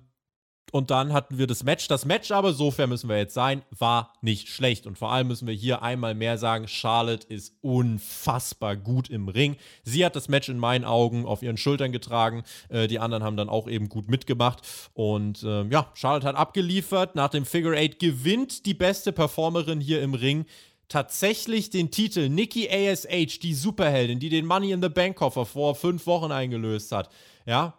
und 0.76 0.91
dann 0.91 1.13
hatten 1.13 1.38
wir 1.38 1.47
das 1.47 1.63
Match. 1.63 1.88
Das 1.88 2.03
Match 2.03 2.32
aber, 2.32 2.51
so 2.51 2.69
fair 2.69 2.88
müssen 2.88 3.07
wir 3.07 3.17
jetzt 3.17 3.34
sein, 3.34 3.61
war 3.80 4.11
nicht 4.19 4.49
schlecht. 4.49 4.86
Und 4.86 4.97
vor 4.97 5.09
allem 5.09 5.30
müssen 5.30 5.47
wir 5.47 5.53
hier 5.53 5.82
einmal 5.82 6.15
mehr 6.15 6.38
sagen, 6.38 6.67
Charlotte 6.67 7.26
ist 7.28 7.53
unfassbar 7.61 8.76
gut 8.76 9.09
im 9.09 9.30
Ring. 9.30 9.55
Sie 9.86 10.03
hat 10.03 10.17
das 10.17 10.28
Match 10.28 10.49
in 10.49 10.59
meinen 10.59 10.84
Augen 10.84 11.26
auf 11.26 11.41
ihren 11.41 11.55
Schultern 11.55 11.93
getragen. 11.93 12.43
Äh, 12.67 12.89
die 12.89 12.99
anderen 12.99 13.23
haben 13.23 13.38
dann 13.38 13.47
auch 13.47 13.69
eben 13.69 13.88
gut 13.88 14.09
mitgemacht. 14.09 14.63
Und 14.93 15.43
ähm, 15.47 15.71
ja, 15.71 15.89
Charlotte 15.93 16.28
hat 16.28 16.36
abgeliefert. 16.36 17.15
Nach 17.15 17.30
dem 17.30 17.45
Figure 17.45 17.78
Eight 17.78 17.97
gewinnt 17.99 18.65
die 18.65 18.73
beste 18.73 19.13
Performerin 19.13 19.80
hier 19.80 20.01
im 20.01 20.13
Ring 20.13 20.45
tatsächlich 20.89 21.69
den 21.69 21.89
Titel 21.89 22.28
Nikki 22.28 22.67
ASH, 22.69 23.39
die 23.39 23.53
Superheldin, 23.53 24.19
die 24.19 24.28
den 24.28 24.45
Money 24.45 24.71
in 24.71 24.82
the 24.82 24.89
Bank 24.89 25.15
Koffer 25.15 25.45
vor 25.45 25.73
fünf 25.73 26.05
Wochen 26.05 26.34
eingelöst 26.34 26.91
hat. 26.91 27.09
Ja, 27.45 27.76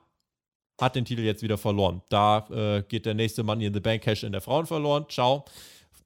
hat 0.79 0.97
den 0.97 1.05
Titel 1.05 1.23
jetzt 1.23 1.43
wieder 1.43 1.59
verloren. 1.59 2.03
Da 2.09 2.47
äh, 2.51 2.83
geht 2.83 3.07
der 3.07 3.15
nächste 3.15 3.43
Money 3.43 3.67
in 3.67 3.75
the 3.75 3.81
Bank 3.81 4.03
Cash 4.03 4.25
in 4.25 4.33
der 4.33 4.41
Frauen 4.41 4.67
verloren. 4.67 5.07
Ciao. 5.09 5.45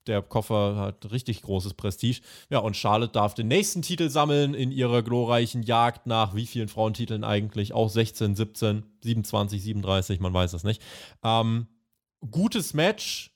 Der 0.07 0.23
Koffer 0.23 0.77
hat 0.77 1.11
richtig 1.13 1.43
großes 1.43 1.75
Prestige. 1.75 2.21
Ja, 2.49 2.61
und 2.61 2.77
Charlotte 2.77 3.13
darf 3.13 3.35
den 3.35 3.49
nächsten 3.49 3.83
Titel 3.83 4.09
sammeln 4.09 4.55
in 4.55 4.73
ihrer 4.73 5.03
glorreichen 5.03 5.63
Jagd 5.63 6.07
nach 6.07 6.35
wie 6.35 6.47
vielen 6.47 6.69
Frauentiteln 6.69 7.23
eigentlich? 7.23 7.75
Auch 7.75 7.91
16, 7.91 8.35
17, 8.35 8.85
27, 9.03 9.63
37, 9.63 10.21
man 10.21 10.33
weiß 10.33 10.55
es 10.55 10.65
nicht. 10.65 10.81
Ähm, 11.23 11.67
gutes 12.31 12.73
Match, 12.73 13.31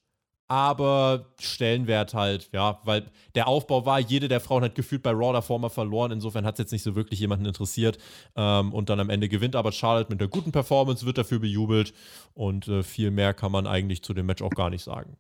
aber 0.49 1.33
Stellenwert 1.41 2.13
halt, 2.15 2.51
ja, 2.53 2.81
weil 2.85 3.11
der 3.35 3.49
Aufbau 3.49 3.87
war, 3.87 3.99
jede 3.99 4.29
der 4.29 4.41
Frauen 4.41 4.63
hat 4.63 4.75
gefühlt 4.75 5.03
bei 5.03 5.11
Raw 5.11 5.33
davor 5.33 5.59
mal 5.59 5.71
verloren, 5.71 6.13
insofern 6.13 6.45
hat 6.45 6.55
es 6.55 6.59
jetzt 6.59 6.73
nicht 6.73 6.83
so 6.83 6.95
wirklich 6.95 7.19
jemanden 7.21 7.47
interessiert 7.47 7.99
ähm, 8.37 8.73
und 8.73 8.89
dann 8.91 9.01
am 9.01 9.11
Ende 9.11 9.29
gewinnt 9.29 9.57
aber 9.57 9.73
Charlotte 9.73 10.11
mit 10.11 10.21
einer 10.21 10.29
guten 10.29 10.53
Performance, 10.53 11.07
wird 11.07 11.19
dafür 11.19 11.39
bejubelt 11.39 11.95
und 12.35 12.69
äh, 12.69 12.83
viel 12.83 13.11
mehr 13.11 13.33
kann 13.35 13.53
man 13.53 13.67
eigentlich 13.67 14.03
zu 14.03 14.13
dem 14.15 14.27
Match 14.27 14.43
auch 14.43 14.51
gar 14.51 14.71
nicht 14.71 14.85
sagen. 14.85 15.17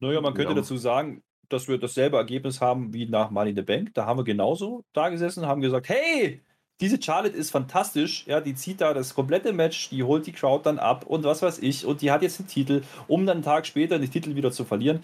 Naja, 0.00 0.20
man 0.20 0.34
könnte 0.34 0.52
Ja. 0.52 0.56
dazu 0.56 0.76
sagen, 0.76 1.22
dass 1.48 1.68
wir 1.68 1.78
dasselbe 1.78 2.16
Ergebnis 2.16 2.60
haben 2.60 2.92
wie 2.94 3.06
nach 3.06 3.30
Money 3.30 3.50
in 3.50 3.56
the 3.56 3.62
Bank. 3.62 3.92
Da 3.94 4.06
haben 4.06 4.18
wir 4.18 4.24
genauso 4.24 4.84
da 4.94 5.10
gesessen, 5.10 5.46
haben 5.46 5.60
gesagt, 5.60 5.88
hey, 5.88 6.40
diese 6.82 7.00
Charlotte 7.00 7.36
ist 7.36 7.50
fantastisch. 7.52 8.26
Ja, 8.26 8.40
die 8.40 8.56
zieht 8.56 8.80
da 8.80 8.92
das 8.92 9.14
komplette 9.14 9.52
Match, 9.52 9.88
die 9.90 10.02
holt 10.02 10.26
die 10.26 10.32
Crowd 10.32 10.64
dann 10.64 10.80
ab 10.80 11.06
und 11.06 11.22
was 11.22 11.40
weiß 11.40 11.60
ich. 11.60 11.86
Und 11.86 12.02
die 12.02 12.10
hat 12.10 12.22
jetzt 12.22 12.40
den 12.40 12.48
Titel, 12.48 12.82
um 13.06 13.24
dann 13.24 13.36
einen 13.36 13.44
Tag 13.44 13.66
später 13.66 14.00
den 14.00 14.10
Titel 14.10 14.34
wieder 14.34 14.50
zu 14.50 14.64
verlieren. 14.64 15.02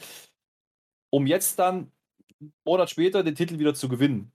Um 1.11 1.26
jetzt 1.29 1.59
dann 1.61 1.93
einen 2.41 2.53
Monat 2.66 2.91
später 2.91 3.22
den 3.22 3.37
Titel 3.37 3.61
wieder 3.61 3.74
zu 3.74 3.89
gewinnen. 3.89 4.33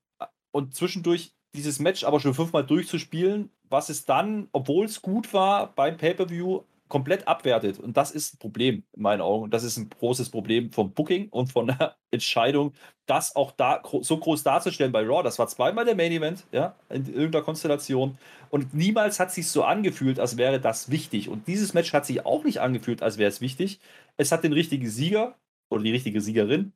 Und 0.51 0.73
zwischendurch 0.73 1.33
dieses 1.53 1.79
Match 1.79 2.05
aber 2.05 2.21
schon 2.21 2.33
fünfmal 2.33 2.65
durchzuspielen, 2.65 3.51
was 3.69 3.89
es 3.89 4.05
dann, 4.05 4.47
obwohl 4.53 4.85
es 4.85 5.01
gut 5.01 5.33
war, 5.33 5.73
beim 5.75 5.97
Pay-Per-View 5.97 6.61
komplett 6.87 7.27
abwertet. 7.27 7.79
Und 7.79 7.97
das 7.97 8.11
ist 8.11 8.35
ein 8.35 8.37
Problem 8.39 8.83
in 8.93 9.01
meinen 9.01 9.21
Augen. 9.21 9.43
Und 9.43 9.53
das 9.53 9.63
ist 9.63 9.77
ein 9.77 9.89
großes 9.89 10.29
Problem 10.29 10.71
vom 10.71 10.93
Booking 10.93 11.29
und 11.29 11.51
von 11.51 11.67
der 11.67 11.95
Entscheidung, 12.11 12.73
das 13.05 13.35
auch 13.35 13.51
da 13.51 13.81
so 14.01 14.17
groß 14.17 14.43
darzustellen 14.43 14.91
bei 14.91 15.01
Raw. 15.01 15.23
Das 15.23 15.39
war 15.39 15.47
zweimal 15.47 15.85
der 15.85 15.95
Main 15.95 16.11
Event, 16.11 16.45
ja, 16.51 16.75
in 16.89 17.05
irgendeiner 17.07 17.43
Konstellation. 17.43 18.17
Und 18.49 18.73
niemals 18.73 19.19
hat 19.19 19.31
sich 19.31 19.47
so 19.47 19.63
angefühlt, 19.63 20.19
als 20.19 20.37
wäre 20.37 20.59
das 20.59 20.89
wichtig. 20.91 21.29
Und 21.29 21.47
dieses 21.47 21.73
Match 21.73 21.93
hat 21.93 22.05
sich 22.05 22.25
auch 22.25 22.43
nicht 22.43 22.59
angefühlt, 22.61 23.01
als 23.01 23.17
wäre 23.17 23.29
es 23.29 23.41
wichtig. 23.41 23.79
Es 24.17 24.31
hat 24.31 24.43
den 24.43 24.53
richtigen 24.53 24.87
Sieger 24.87 25.35
oder 25.69 25.83
die 25.83 25.91
richtige 25.91 26.21
Siegerin. 26.21 26.73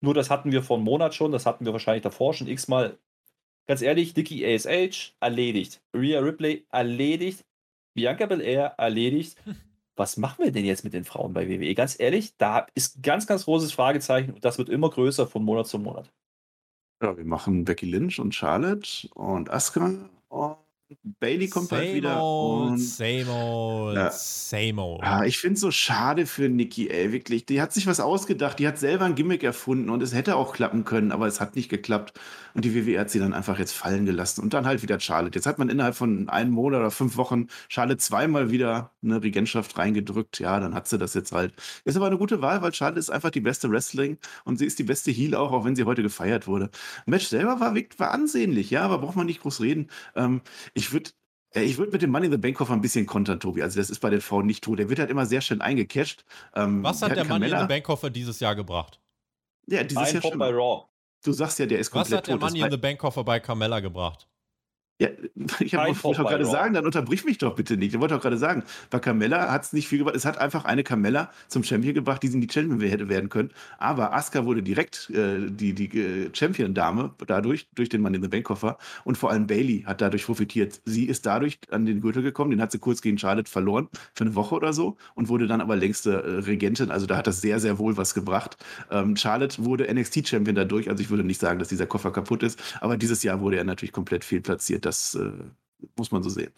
Nur 0.00 0.14
das 0.14 0.30
hatten 0.30 0.52
wir 0.52 0.62
vor 0.62 0.76
einem 0.76 0.84
Monat 0.84 1.14
schon, 1.14 1.32
das 1.32 1.46
hatten 1.46 1.64
wir 1.66 1.72
wahrscheinlich 1.72 2.02
davor 2.02 2.34
schon 2.34 2.48
x-mal. 2.48 2.98
Ganz 3.66 3.82
ehrlich, 3.82 4.16
Nikki 4.16 4.46
ASH 4.46 5.14
erledigt. 5.20 5.82
Rhea 5.94 6.20
Ripley 6.20 6.66
erledigt. 6.70 7.44
Bianca 7.98 8.26
Belair 8.26 8.74
erledigt. 8.78 9.36
was 9.98 10.16
machen 10.16 10.44
wir 10.44 10.52
denn 10.52 10.64
jetzt 10.64 10.84
mit 10.84 10.94
den 10.94 11.04
Frauen 11.04 11.32
bei 11.32 11.48
WWE? 11.48 11.74
Ganz 11.74 11.98
ehrlich, 11.98 12.36
da 12.36 12.66
ist 12.74 12.98
ein 12.98 13.02
ganz, 13.02 13.26
ganz 13.26 13.44
großes 13.44 13.72
Fragezeichen 13.72 14.32
und 14.32 14.44
das 14.44 14.58
wird 14.58 14.68
immer 14.68 14.88
größer 14.88 15.26
von 15.26 15.44
Monat 15.44 15.66
zu 15.66 15.78
Monat. 15.78 16.12
Ja, 17.02 17.16
wir 17.16 17.24
machen 17.24 17.64
Becky 17.64 17.86
Lynch 17.86 18.20
und 18.20 18.34
Charlotte 18.34 19.08
und 19.14 19.50
Asuka 19.50 20.08
und 20.28 20.56
Bailey 21.20 21.48
kommt 21.48 21.68
bald 21.68 21.84
Same 21.84 21.94
wieder. 21.96 22.22
old, 22.22 22.70
Und 22.70 22.78
same 22.78 23.28
old, 23.30 23.96
Ja. 23.96 24.10
same 24.10 24.80
old. 24.82 25.02
ja, 25.02 25.24
ich 25.24 25.38
finde 25.38 25.54
es 25.54 25.60
so 25.60 25.70
schade 25.70 26.24
für 26.24 26.48
Nikki, 26.48 26.88
ey, 26.88 27.12
wirklich. 27.12 27.44
Die 27.44 27.60
hat 27.60 27.74
sich 27.74 27.86
was 27.86 28.00
ausgedacht, 28.00 28.58
die 28.58 28.66
hat 28.66 28.78
selber 28.78 29.04
ein 29.04 29.14
Gimmick 29.14 29.42
erfunden 29.42 29.90
und 29.90 30.02
es 30.02 30.14
hätte 30.14 30.36
auch 30.36 30.52
klappen 30.54 30.84
können, 30.84 31.12
aber 31.12 31.26
es 31.26 31.40
hat 31.40 31.56
nicht 31.56 31.68
geklappt. 31.68 32.18
Und 32.54 32.64
die 32.64 32.74
WWE 32.74 32.98
hat 33.00 33.10
sie 33.10 33.18
dann 33.18 33.34
einfach 33.34 33.58
jetzt 33.58 33.72
fallen 33.72 34.06
gelassen 34.06 34.40
und 34.40 34.54
dann 34.54 34.66
halt 34.66 34.82
wieder 34.82 34.98
Charlotte. 34.98 35.36
Jetzt 35.36 35.46
hat 35.46 35.58
man 35.58 35.68
innerhalb 35.68 35.94
von 35.94 36.28
einem 36.30 36.52
Monat 36.52 36.80
oder 36.80 36.90
fünf 36.90 37.16
Wochen 37.18 37.48
Charlotte 37.68 37.98
zweimal 37.98 38.50
wieder 38.50 38.92
eine 39.02 39.22
Regentschaft 39.22 39.76
reingedrückt. 39.78 40.40
Ja, 40.40 40.58
dann 40.58 40.74
hat 40.74 40.88
sie 40.88 40.98
das 40.98 41.12
jetzt 41.14 41.32
halt. 41.32 41.52
Ist 41.84 41.96
aber 41.96 42.06
eine 42.06 42.18
gute 42.18 42.40
Wahl, 42.40 42.62
weil 42.62 42.72
Charlotte 42.72 42.98
ist 42.98 43.10
einfach 43.10 43.30
die 43.30 43.40
beste 43.42 43.70
Wrestling 43.70 44.16
und 44.44 44.58
sie 44.58 44.64
ist 44.64 44.78
die 44.78 44.84
beste 44.84 45.10
Heel 45.10 45.34
auch, 45.34 45.52
auch 45.52 45.64
wenn 45.66 45.76
sie 45.76 45.84
heute 45.84 46.02
gefeiert 46.02 46.46
wurde. 46.46 46.70
Match 47.06 47.26
selber 47.26 47.60
war, 47.60 47.74
war 47.98 48.10
ansehnlich, 48.10 48.70
ja, 48.70 48.82
aber 48.82 48.98
braucht 48.98 49.16
man 49.16 49.26
nicht 49.26 49.42
groß 49.42 49.60
reden. 49.60 49.88
Ähm, 50.16 50.40
ich 50.78 50.92
würde 50.92 51.10
ja, 51.54 51.62
ich 51.62 51.78
würde 51.78 51.92
mit 51.92 52.02
dem 52.02 52.10
Money 52.10 52.26
in 52.26 52.32
the 52.32 52.38
Bank 52.38 52.56
Koffer 52.56 52.74
ein 52.74 52.80
bisschen 52.82 53.06
kontern, 53.06 53.40
Tobi. 53.40 53.62
Also 53.62 53.80
das 53.80 53.88
ist 53.88 54.00
bei 54.00 54.10
den 54.10 54.20
Frauen 54.20 54.46
nicht 54.46 54.62
tot. 54.62 54.78
Der 54.78 54.90
wird 54.90 54.98
halt 54.98 55.10
immer 55.10 55.24
sehr 55.24 55.40
schön 55.40 55.60
eingecasht. 55.62 56.24
Ähm, 56.54 56.82
Was 56.82 57.00
hat 57.00 57.16
der 57.16 57.24
Money 57.24 57.50
in 57.50 57.58
the 57.58 57.66
Bank 57.66 57.84
Koffer 57.84 58.10
dieses 58.10 58.38
Jahr 58.40 58.54
gebracht? 58.54 59.00
Ja, 59.66 59.82
dieses 59.82 59.96
Ein 59.96 60.12
Jahr 60.14 60.22
Pop 60.22 60.32
schon. 60.32 60.38
bei 60.38 60.50
Raw. 60.50 60.84
Du 61.24 61.32
sagst 61.32 61.58
ja, 61.58 61.66
der 61.66 61.78
ist 61.78 61.88
Was 61.94 62.02
komplett 62.02 62.18
hat 62.18 62.26
der 62.28 62.34
tot. 62.34 62.42
Das 62.42 62.50
Money 62.52 62.64
in 62.64 62.70
the 62.70 62.76
Bank 62.76 62.98
Koffer 62.98 63.24
bei 63.24 63.40
Carmella 63.40 63.80
gebracht? 63.80 64.27
Ja, 65.00 65.08
ich 65.60 65.74
hab- 65.74 66.02
wollte 66.02 66.22
bei 66.22 66.30
gerade 66.30 66.44
sagen, 66.44 66.74
dann 66.74 66.84
unterbrich 66.84 67.24
mich 67.24 67.38
doch 67.38 67.54
bitte 67.54 67.76
nicht. 67.76 67.94
Ich 67.94 68.00
wollte 68.00 68.14
doch 68.14 68.22
gerade 68.22 68.36
sagen, 68.36 68.64
bei 68.90 68.98
Carmella 68.98 69.52
hat 69.52 69.62
es 69.64 69.72
nicht 69.72 69.86
viel 69.88 69.98
gebracht. 69.98 70.16
Es 70.16 70.24
hat 70.24 70.38
einfach 70.38 70.64
eine 70.64 70.82
Carmella 70.82 71.30
zum 71.46 71.62
Champion 71.62 71.94
gebracht, 71.94 72.22
die 72.22 72.28
sie 72.28 72.34
in 72.34 72.40
die 72.40 72.52
Champion 72.52 72.80
hätte 72.80 73.08
werden 73.08 73.28
können. 73.28 73.50
Aber 73.78 74.12
Asuka 74.12 74.44
wurde 74.44 74.62
direkt 74.62 75.08
äh, 75.10 75.38
die, 75.48 75.72
die 75.72 75.86
äh, 75.98 76.30
Champion-Dame 76.32 77.12
dadurch, 77.26 77.68
durch 77.76 77.88
den 77.88 78.00
Mann 78.00 78.14
in 78.14 78.22
the 78.22 78.28
Bank-Koffer. 78.28 78.76
Und 79.04 79.16
vor 79.16 79.30
allem 79.30 79.46
Bailey 79.46 79.82
hat 79.86 80.00
dadurch 80.00 80.24
profitiert. 80.24 80.80
Sie 80.84 81.04
ist 81.04 81.26
dadurch 81.26 81.60
an 81.70 81.86
den 81.86 82.00
Gürtel 82.00 82.22
gekommen, 82.22 82.50
den 82.50 82.60
hat 82.60 82.72
sie 82.72 82.78
kurz 82.80 83.00
gegen 83.00 83.18
Charlotte 83.18 83.48
verloren 83.50 83.88
für 84.14 84.24
eine 84.24 84.34
Woche 84.34 84.56
oder 84.56 84.72
so 84.72 84.96
und 85.14 85.28
wurde 85.28 85.46
dann 85.46 85.60
aber 85.60 85.76
längste 85.76 86.10
äh, 86.22 86.30
Regentin. 86.40 86.90
Also 86.90 87.06
da 87.06 87.16
hat 87.16 87.28
das 87.28 87.40
sehr, 87.40 87.60
sehr 87.60 87.78
wohl 87.78 87.96
was 87.96 88.14
gebracht. 88.14 88.56
Ähm, 88.90 89.16
Charlotte 89.16 89.64
wurde 89.64 89.92
NXT-Champion 89.92 90.56
dadurch. 90.56 90.90
Also 90.90 91.02
ich 91.02 91.10
würde 91.10 91.22
nicht 91.22 91.40
sagen, 91.40 91.60
dass 91.60 91.68
dieser 91.68 91.86
Koffer 91.86 92.10
kaputt 92.10 92.42
ist, 92.42 92.58
aber 92.80 92.96
dieses 92.96 93.22
Jahr 93.22 93.40
wurde 93.40 93.58
er 93.58 93.64
natürlich 93.64 93.92
komplett 93.92 94.24
fehlplatziert. 94.24 94.87
Das 94.88 95.14
äh, 95.16 95.30
muss 95.96 96.10
man 96.10 96.22
so 96.22 96.30
sehen. 96.30 96.50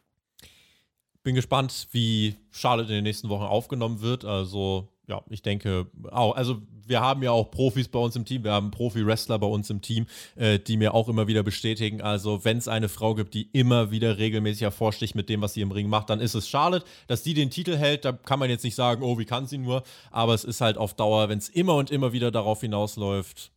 Bin 1.24 1.34
gespannt, 1.34 1.88
wie 1.90 2.36
Charlotte 2.52 2.90
in 2.90 2.94
den 2.94 3.02
nächsten 3.02 3.28
Wochen 3.28 3.42
aufgenommen 3.42 4.02
wird. 4.02 4.24
Also, 4.24 4.86
ja, 5.08 5.20
ich 5.28 5.42
denke 5.42 5.88
auch. 6.12 6.36
Also, 6.36 6.62
wir 6.86 7.00
haben 7.00 7.24
ja 7.24 7.32
auch 7.32 7.50
Profis 7.50 7.88
bei 7.88 7.98
uns 7.98 8.14
im 8.14 8.24
Team. 8.24 8.44
Wir 8.44 8.52
haben 8.52 8.70
Profi-Wrestler 8.70 9.40
bei 9.40 9.48
uns 9.48 9.68
im 9.68 9.80
Team, 9.80 10.06
äh, 10.36 10.60
die 10.60 10.76
mir 10.76 10.94
auch 10.94 11.08
immer 11.08 11.26
wieder 11.26 11.42
bestätigen. 11.42 12.02
Also, 12.02 12.44
wenn 12.44 12.58
es 12.58 12.68
eine 12.68 12.88
Frau 12.88 13.16
gibt, 13.16 13.34
die 13.34 13.50
immer 13.52 13.90
wieder 13.90 14.18
regelmäßig 14.18 14.62
hervorsticht 14.62 15.16
mit 15.16 15.28
dem, 15.28 15.40
was 15.42 15.54
sie 15.54 15.62
im 15.62 15.72
Ring 15.72 15.88
macht, 15.88 16.08
dann 16.08 16.20
ist 16.20 16.34
es 16.34 16.48
Charlotte. 16.48 16.86
Dass 17.08 17.24
die 17.24 17.34
den 17.34 17.50
Titel 17.50 17.76
hält, 17.76 18.04
da 18.04 18.12
kann 18.12 18.38
man 18.38 18.48
jetzt 18.48 18.62
nicht 18.62 18.76
sagen, 18.76 19.02
oh, 19.02 19.18
wie 19.18 19.24
kann 19.24 19.48
sie 19.48 19.58
nur. 19.58 19.82
Aber 20.12 20.34
es 20.34 20.44
ist 20.44 20.60
halt 20.60 20.78
auf 20.78 20.94
Dauer, 20.94 21.28
wenn 21.28 21.38
es 21.38 21.48
immer 21.48 21.74
und 21.74 21.90
immer 21.90 22.12
wieder 22.12 22.30
darauf 22.30 22.60
hinausläuft. 22.60 23.50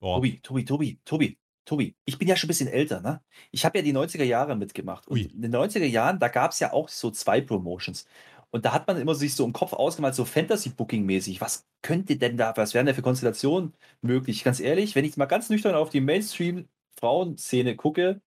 Boah. 0.00 0.16
Tobi, 0.16 0.38
Tobi, 0.42 0.64
Tobi, 0.66 0.98
Tobi, 1.06 1.38
Tobi, 1.64 1.94
ich 2.04 2.18
bin 2.18 2.28
ja 2.28 2.36
schon 2.36 2.48
ein 2.48 2.48
bisschen 2.48 2.68
älter, 2.68 3.00
ne? 3.00 3.22
Ich 3.50 3.64
habe 3.64 3.78
ja 3.78 3.84
die 3.84 3.94
90er 3.94 4.24
Jahre 4.24 4.56
mitgemacht. 4.56 5.06
Und 5.06 5.18
Ui. 5.18 5.24
in 5.24 5.42
den 5.42 5.54
90er 5.54 5.84
Jahren, 5.84 6.18
da 6.18 6.28
gab 6.28 6.50
es 6.50 6.60
ja 6.60 6.72
auch 6.72 6.88
so 6.88 7.10
zwei 7.10 7.40
Promotions. 7.40 8.06
Und 8.50 8.66
da 8.66 8.72
hat 8.72 8.86
man 8.86 8.98
immer 9.00 9.14
sich 9.14 9.34
so 9.34 9.44
im 9.46 9.54
Kopf 9.54 9.72
ausgemalt, 9.72 10.14
so 10.14 10.26
Fantasy-Booking-mäßig. 10.26 11.40
Was 11.40 11.66
könnte 11.80 12.16
denn 12.16 12.36
da, 12.36 12.52
was 12.56 12.74
wären 12.74 12.86
da 12.86 12.92
für 12.92 13.00
Konstellationen 13.00 13.72
möglich? 14.02 14.44
Ganz 14.44 14.60
ehrlich, 14.60 14.94
wenn 14.94 15.06
ich 15.06 15.16
mal 15.16 15.26
ganz 15.26 15.48
nüchtern 15.48 15.74
auf 15.74 15.88
die 15.88 16.02
Mainstream-Frauenszene 16.02 17.76
gucke, 17.76 18.20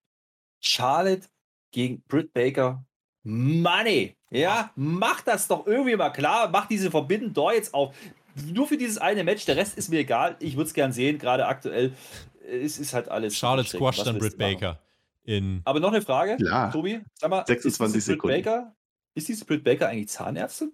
Charlotte 0.61 1.27
gegen 1.71 2.01
Britt 2.07 2.33
Baker, 2.33 2.83
Money! 3.23 4.15
Ja, 4.31 4.71
mach 4.75 5.21
das 5.21 5.47
doch 5.47 5.67
irgendwie 5.67 5.95
mal 5.95 6.09
klar, 6.09 6.49
mach 6.49 6.67
diese 6.67 6.89
Forbidden 6.89 7.33
Door 7.33 7.53
jetzt 7.53 7.73
auf. 7.73 7.95
Nur 8.51 8.67
für 8.67 8.77
dieses 8.77 8.97
eine 8.97 9.23
Match, 9.23 9.45
der 9.45 9.55
Rest 9.55 9.77
ist 9.77 9.89
mir 9.89 9.99
egal. 9.99 10.36
Ich 10.39 10.55
würde 10.57 10.67
es 10.67 10.73
gern 10.73 10.91
sehen, 10.91 11.19
gerade 11.19 11.45
aktuell. 11.45 11.93
Es 12.45 12.79
ist 12.79 12.93
halt 12.93 13.09
alles. 13.09 13.35
Charlotte 13.35 13.79
Was 13.79 14.03
dann 14.03 14.17
Britt? 14.19 14.37
Baker. 14.37 14.79
In 15.23 15.61
Aber 15.65 15.79
noch 15.79 15.91
eine 15.91 16.01
Frage, 16.03 16.37
Klar. 16.37 16.71
Tobi, 16.71 17.01
sag 17.15 17.29
mal, 17.31 17.43
26 17.47 17.97
ist 17.97 18.07
diese 18.07 18.17
Britt 18.17 18.31
Sekunden. 18.43 18.43
Baker, 18.43 18.75
ist 19.15 19.27
diese 19.27 19.45
Britt 19.45 19.63
Baker 19.63 19.87
eigentlich 19.89 20.09
Zahnärztin? 20.09 20.71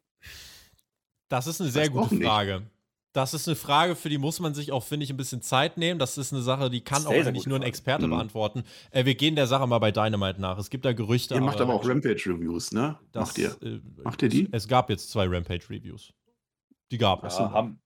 Das 1.30 1.47
ist 1.47 1.61
eine 1.61 1.69
sehr 1.69 1.88
auch 1.88 1.91
gute 2.03 2.15
nicht. 2.15 2.28
Frage. 2.28 2.63
Das 3.13 3.34
ist 3.34 3.47
eine 3.47 3.55
Frage, 3.55 3.95
für 3.95 4.07
die 4.09 4.17
muss 4.17 4.39
man 4.39 4.53
sich 4.53 4.72
auch, 4.72 4.84
finde 4.84 5.03
ich, 5.03 5.09
ein 5.09 5.17
bisschen 5.17 5.41
Zeit 5.41 5.78
nehmen. 5.78 5.99
Das 5.99 6.17
ist 6.17 6.32
eine 6.34 6.41
Sache, 6.41 6.69
die 6.69 6.82
kann 6.82 7.01
Sehr, 7.01 7.09
auch 7.09 7.13
sehr 7.13 7.28
eigentlich 7.28 7.36
gute 7.43 7.49
nur 7.49 7.57
ein 7.57 7.61
Frage. 7.61 7.69
Experte 7.69 8.07
Mhm. 8.07 8.11
beantworten. 8.11 8.63
Äh, 8.91 9.03
wir 9.05 9.15
gehen 9.15 9.36
der 9.36 9.47
Sache 9.47 9.67
mal 9.67 9.80
bei 9.80 9.91
Dynamite 9.91 10.39
nach. 10.39 10.57
Es 10.57 10.69
gibt 10.69 10.86
da 10.86 10.93
Gerüchte. 10.93 11.36
Ihr 11.36 11.41
macht 11.41 11.59
aber 11.59 11.74
auch 11.74 11.86
Rampage-Reviews, 11.88 12.72
ne? 12.72 12.97
das, 13.11 13.28
Macht 13.30 13.38
ihr? 13.38 13.55
Äh, 13.61 13.80
Macht 14.03 14.22
ihr 14.22 14.30
die? 14.30 14.47
Es 14.51 14.67
gab 14.67 14.89
jetzt 14.89 15.09
zwei 15.11 15.28
Rampage-Reviews. 15.28 16.13
Die 16.91 16.97
gab 16.97 17.24
es. 17.26 17.38
Ja, 17.38 17.51
haben, 17.51 17.80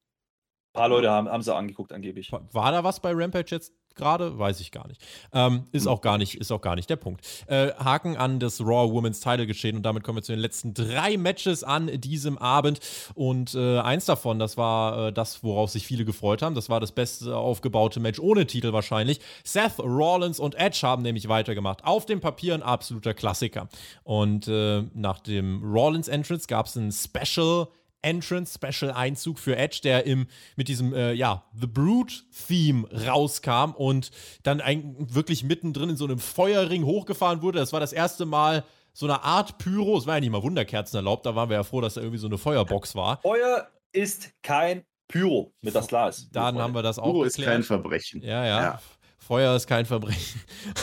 ein 0.75 0.79
paar 0.79 0.89
Leute 0.89 1.09
haben, 1.09 1.29
haben 1.29 1.41
sie 1.41 1.53
angeguckt, 1.55 1.93
angeblich. 1.93 2.31
War 2.31 2.71
da 2.71 2.83
was 2.83 2.99
bei 2.99 3.11
Rampage 3.13 3.47
jetzt 3.51 3.73
gerade? 3.95 4.37
Weiß 4.37 4.59
ich 4.59 4.71
gar 4.71 4.87
nicht. 4.89 5.01
Ähm, 5.31 5.67
ist, 5.71 5.85
Hm. 5.85 5.91
auch 5.93 6.01
gar 6.01 6.17
nicht 6.17 6.35
ist 6.35 6.51
auch 6.51 6.59
gar 6.59 6.75
nicht 6.75 6.89
der 6.89 6.97
Punkt. 6.97 7.25
Äh, 7.47 7.71
Haken 7.77 8.17
an 8.17 8.41
das 8.41 8.59
Raw 8.59 8.91
Women's 8.91 9.21
Title 9.21 9.47
geschehen 9.47 9.77
und 9.77 9.83
damit 9.83 10.03
kommen 10.03 10.17
wir 10.17 10.21
zu 10.21 10.33
den 10.33 10.39
letzten 10.41 10.73
drei 10.73 11.15
Matches 11.15 11.63
an 11.63 11.87
diesem 12.01 12.37
Abend. 12.37 12.81
Und 13.13 13.55
äh, 13.55 13.79
eins 13.79 14.03
davon, 14.03 14.37
das 14.37 14.57
war 14.57 15.07
äh, 15.07 15.13
das, 15.13 15.43
worauf 15.43 15.69
sich 15.69 15.87
viele 15.87 16.03
gefreut 16.03 16.41
haben. 16.41 16.55
Das 16.55 16.67
war 16.69 16.81
das 16.81 16.91
beste 16.91 17.37
aufgebaute 17.37 18.01
Match 18.01 18.19
ohne 18.19 18.45
Titel 18.45 18.73
wahrscheinlich. 18.73 19.21
Seth 19.45 19.79
Rollins 19.79 20.41
und 20.41 20.55
Edge 20.55 20.79
haben 20.83 21.01
nämlich 21.01 21.29
weitergemacht. 21.29 21.85
Auf 21.85 22.05
dem 22.05 22.19
Papier 22.19 22.53
ein 22.53 22.63
absoluter 22.63 23.13
Klassiker. 23.13 23.69
Und 24.03 24.49
äh, 24.49 24.83
nach 24.93 25.19
dem 25.21 25.63
Rollins 25.63 26.09
Entrance 26.09 26.47
gab 26.47 26.65
es 26.65 26.75
ein 26.75 26.91
Special 26.91 27.67
Entrance, 28.05 28.57
Special 28.57 28.91
Einzug 28.91 29.39
für 29.39 29.57
Edge, 29.57 29.79
der 29.83 30.05
im, 30.05 30.27
mit 30.55 30.67
diesem, 30.67 30.93
äh, 30.93 31.13
ja, 31.13 31.43
The 31.59 31.67
Brood-Theme 31.67 32.87
rauskam 33.07 33.71
und 33.75 34.11
dann 34.43 34.61
ein, 34.61 34.95
wirklich 35.13 35.43
mittendrin 35.43 35.89
in 35.89 35.97
so 35.97 36.05
einem 36.05 36.19
Feuerring 36.19 36.85
hochgefahren 36.85 37.41
wurde. 37.41 37.59
Das 37.59 37.73
war 37.73 37.79
das 37.79 37.93
erste 37.93 38.25
Mal 38.25 38.63
so 38.93 39.05
eine 39.05 39.23
Art 39.23 39.57
Pyro. 39.57 39.97
Es 39.97 40.07
war 40.07 40.15
ja 40.15 40.21
nicht 40.21 40.29
mal 40.29 40.43
Wunderkerzen 40.43 40.97
erlaubt, 40.97 41.25
da 41.25 41.35
waren 41.35 41.49
wir 41.49 41.57
ja 41.57 41.63
froh, 41.63 41.81
dass 41.81 41.95
da 41.95 42.01
irgendwie 42.01 42.19
so 42.19 42.27
eine 42.27 42.37
Feuerbox 42.37 42.95
war. 42.95 43.19
Feuer 43.21 43.67
ist 43.91 44.31
kein 44.41 44.85
Pyro, 45.07 45.53
mit 45.61 45.75
das 45.75 45.87
klar 45.87 46.09
ist. 46.09 46.29
Dann 46.31 46.57
haben 46.57 46.73
wir 46.73 46.81
das 46.81 46.99
auch 46.99 47.05
Puro 47.05 47.23
ist 47.23 47.35
kein 47.35 47.45
geklärt. 47.45 47.65
Verbrechen. 47.65 48.21
Ja, 48.21 48.45
ja. 48.45 48.61
Ja. 48.61 48.81
Feuer 49.25 49.55
ist 49.55 49.65
kein 49.65 49.85
Verbrechen. 49.85 50.39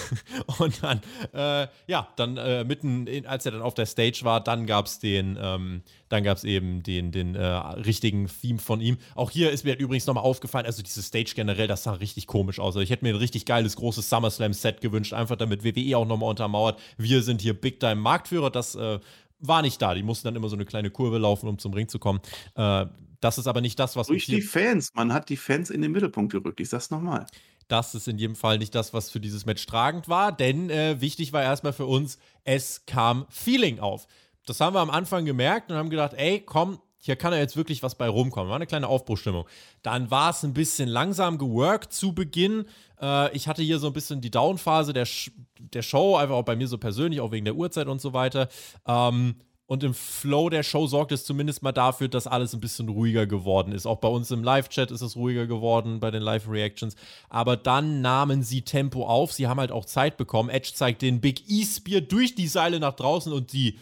und 0.58 0.82
dann, 0.82 1.00
äh, 1.32 1.68
ja, 1.86 2.08
dann 2.16 2.36
äh, 2.36 2.64
mitten, 2.64 3.06
in, 3.06 3.24
als 3.24 3.46
er 3.46 3.52
dann 3.52 3.62
auf 3.62 3.74
der 3.74 3.86
Stage 3.86 4.20
war, 4.24 4.42
dann 4.42 4.66
gab 4.66 4.86
es 4.86 4.98
den, 4.98 5.38
ähm, 5.40 5.82
dann 6.08 6.24
gab 6.24 6.38
es 6.38 6.44
eben 6.44 6.82
den, 6.82 7.12
den 7.12 7.36
äh, 7.36 7.44
richtigen 7.44 8.28
Theme 8.28 8.58
von 8.58 8.80
ihm. 8.80 8.98
Auch 9.14 9.30
hier 9.30 9.52
ist 9.52 9.64
mir 9.64 9.78
übrigens 9.78 10.06
nochmal 10.06 10.24
aufgefallen, 10.24 10.66
also 10.66 10.82
diese 10.82 11.02
Stage 11.02 11.34
generell, 11.36 11.68
das 11.68 11.84
sah 11.84 11.92
richtig 11.92 12.26
komisch 12.26 12.58
aus. 12.58 12.74
Also 12.74 12.80
ich 12.80 12.90
hätte 12.90 13.04
mir 13.04 13.10
ein 13.10 13.18
richtig 13.18 13.46
geiles, 13.46 13.76
großes 13.76 14.08
SummerSlam-Set 14.10 14.80
gewünscht, 14.80 15.12
einfach 15.12 15.36
damit 15.36 15.62
WWE 15.62 15.96
auch 15.96 16.06
nochmal 16.06 16.30
untermauert. 16.30 16.80
Wir 16.96 17.22
sind 17.22 17.42
hier 17.42 17.54
Big-Time 17.54 17.96
Marktführer, 17.96 18.50
das 18.50 18.74
äh, 18.74 18.98
war 19.38 19.62
nicht 19.62 19.80
da. 19.80 19.94
Die 19.94 20.02
mussten 20.02 20.26
dann 20.26 20.34
immer 20.34 20.48
so 20.48 20.56
eine 20.56 20.64
kleine 20.64 20.90
Kurve 20.90 21.18
laufen, 21.18 21.48
um 21.48 21.58
zum 21.58 21.74
Ring 21.74 21.86
zu 21.86 22.00
kommen. 22.00 22.20
Äh, 22.56 22.86
das 23.20 23.38
ist 23.38 23.46
aber 23.46 23.60
nicht 23.60 23.78
das, 23.78 23.94
was 23.94 24.08
Durch 24.08 24.26
die 24.26 24.42
Fans. 24.42 24.90
Man 24.94 25.12
hat 25.12 25.28
die 25.28 25.36
Fans 25.36 25.70
in 25.70 25.80
den 25.80 25.92
Mittelpunkt 25.92 26.32
gerückt. 26.32 26.58
Ich 26.58 26.70
sag's 26.70 26.90
nochmal. 26.90 27.26
Das 27.72 27.94
ist 27.94 28.06
in 28.06 28.18
jedem 28.18 28.36
Fall 28.36 28.58
nicht 28.58 28.74
das, 28.74 28.92
was 28.92 29.08
für 29.08 29.18
dieses 29.18 29.46
Match 29.46 29.64
tragend 29.64 30.06
war, 30.06 30.30
denn 30.30 30.68
äh, 30.68 31.00
wichtig 31.00 31.32
war 31.32 31.42
erstmal 31.42 31.72
für 31.72 31.86
uns, 31.86 32.18
es 32.44 32.84
kam 32.84 33.24
Feeling 33.30 33.78
auf. 33.80 34.06
Das 34.44 34.60
haben 34.60 34.74
wir 34.74 34.80
am 34.80 34.90
Anfang 34.90 35.24
gemerkt 35.24 35.70
und 35.70 35.78
haben 35.78 35.88
gedacht, 35.88 36.12
ey, 36.14 36.42
komm, 36.44 36.80
hier 36.98 37.16
kann 37.16 37.32
ja 37.32 37.38
jetzt 37.38 37.56
wirklich 37.56 37.82
was 37.82 37.94
bei 37.94 38.10
rumkommen. 38.10 38.50
War 38.50 38.56
eine 38.56 38.66
kleine 38.66 38.88
Aufbruchstimmung. 38.88 39.48
Dann 39.80 40.10
war 40.10 40.28
es 40.28 40.42
ein 40.42 40.52
bisschen 40.52 40.86
langsam 40.86 41.38
geworkt 41.38 41.94
zu 41.94 42.14
Beginn. 42.14 42.66
Äh, 43.00 43.34
ich 43.34 43.48
hatte 43.48 43.62
hier 43.62 43.78
so 43.78 43.86
ein 43.86 43.94
bisschen 43.94 44.20
die 44.20 44.30
Downphase 44.30 44.92
der, 44.92 45.06
Sh 45.06 45.30
der 45.58 45.80
Show, 45.80 46.16
einfach 46.16 46.34
auch 46.34 46.44
bei 46.44 46.56
mir 46.56 46.68
so 46.68 46.76
persönlich, 46.76 47.22
auch 47.22 47.32
wegen 47.32 47.46
der 47.46 47.56
Uhrzeit 47.56 47.86
und 47.86 48.02
so 48.02 48.12
weiter. 48.12 48.50
Ähm, 48.86 49.36
und 49.66 49.84
im 49.84 49.94
Flow 49.94 50.50
der 50.50 50.62
Show 50.62 50.86
sorgt 50.86 51.12
es 51.12 51.24
zumindest 51.24 51.62
mal 51.62 51.72
dafür, 51.72 52.08
dass 52.08 52.26
alles 52.26 52.52
ein 52.52 52.60
bisschen 52.60 52.88
ruhiger 52.88 53.26
geworden 53.26 53.72
ist. 53.72 53.86
Auch 53.86 53.98
bei 53.98 54.08
uns 54.08 54.30
im 54.30 54.42
Live-Chat 54.42 54.90
ist 54.90 55.00
es 55.00 55.16
ruhiger 55.16 55.46
geworden, 55.46 56.00
bei 56.00 56.10
den 56.10 56.22
Live-Reactions. 56.22 56.94
Aber 57.30 57.56
dann 57.56 58.02
nahmen 58.02 58.42
sie 58.42 58.62
Tempo 58.62 59.06
auf. 59.06 59.32
Sie 59.32 59.46
haben 59.46 59.60
halt 59.60 59.72
auch 59.72 59.84
Zeit 59.84 60.16
bekommen. 60.16 60.50
Edge 60.50 60.72
zeigt 60.74 61.00
den 61.00 61.20
Big 61.20 61.48
E-Spear 61.48 62.00
durch 62.00 62.34
die 62.34 62.48
Seile 62.48 62.80
nach 62.80 62.94
draußen 62.94 63.32
und 63.32 63.52
die 63.52 63.78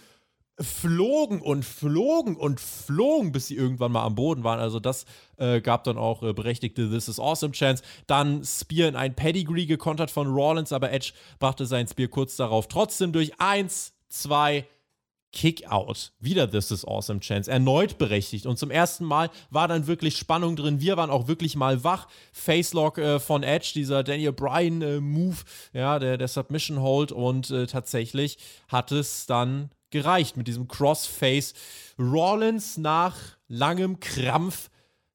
flogen 0.60 1.40
und 1.40 1.64
flogen 1.64 2.36
und 2.36 2.60
flogen, 2.60 3.32
bis 3.32 3.46
sie 3.46 3.56
irgendwann 3.56 3.92
mal 3.92 4.04
am 4.04 4.14
Boden 4.14 4.44
waren. 4.44 4.60
Also 4.60 4.78
das 4.78 5.06
äh, 5.38 5.60
gab 5.60 5.84
dann 5.84 5.96
auch 5.96 6.22
äh, 6.22 6.32
berechtigte 6.32 6.90
This 6.90 7.08
is 7.08 7.18
Awesome 7.18 7.52
Chance. 7.52 7.82
Dann 8.06 8.44
Spear 8.44 8.88
in 8.88 8.96
ein 8.96 9.14
Pedigree 9.14 9.66
gekontert 9.66 10.10
von 10.10 10.28
Rollins, 10.28 10.72
aber 10.72 10.92
Edge 10.92 11.12
brachte 11.38 11.66
sein 11.66 11.88
Spear 11.88 12.08
kurz 12.08 12.36
darauf 12.36 12.68
trotzdem 12.68 13.12
durch. 13.12 13.40
Eins, 13.40 13.94
zwei, 14.08 14.66
Kickout. 15.32 16.12
Wieder 16.18 16.50
This 16.50 16.70
is 16.70 16.84
Awesome 16.84 17.20
Chance. 17.20 17.50
Erneut 17.50 17.98
berechtigt. 17.98 18.46
Und 18.46 18.58
zum 18.58 18.70
ersten 18.70 19.04
Mal 19.04 19.30
war 19.50 19.68
dann 19.68 19.86
wirklich 19.86 20.16
Spannung 20.16 20.56
drin. 20.56 20.80
Wir 20.80 20.96
waren 20.96 21.10
auch 21.10 21.28
wirklich 21.28 21.56
mal 21.56 21.84
wach. 21.84 22.08
Facelock 22.32 22.98
äh, 22.98 23.20
von 23.20 23.42
Edge, 23.42 23.72
dieser 23.74 24.02
Daniel 24.02 24.32
Bryan 24.32 24.82
äh, 24.82 25.00
Move, 25.00 25.36
ja, 25.72 25.98
der, 25.98 26.18
der 26.18 26.28
Submission 26.28 26.80
Hold. 26.80 27.12
Und 27.12 27.50
äh, 27.50 27.66
tatsächlich 27.66 28.38
hat 28.68 28.92
es 28.92 29.26
dann 29.26 29.70
gereicht 29.90 30.36
mit 30.36 30.48
diesem 30.48 30.68
Crossface. 30.68 31.54
Rollins 31.98 32.76
nach 32.76 33.16
langem 33.48 34.00
Krampf 34.00 34.70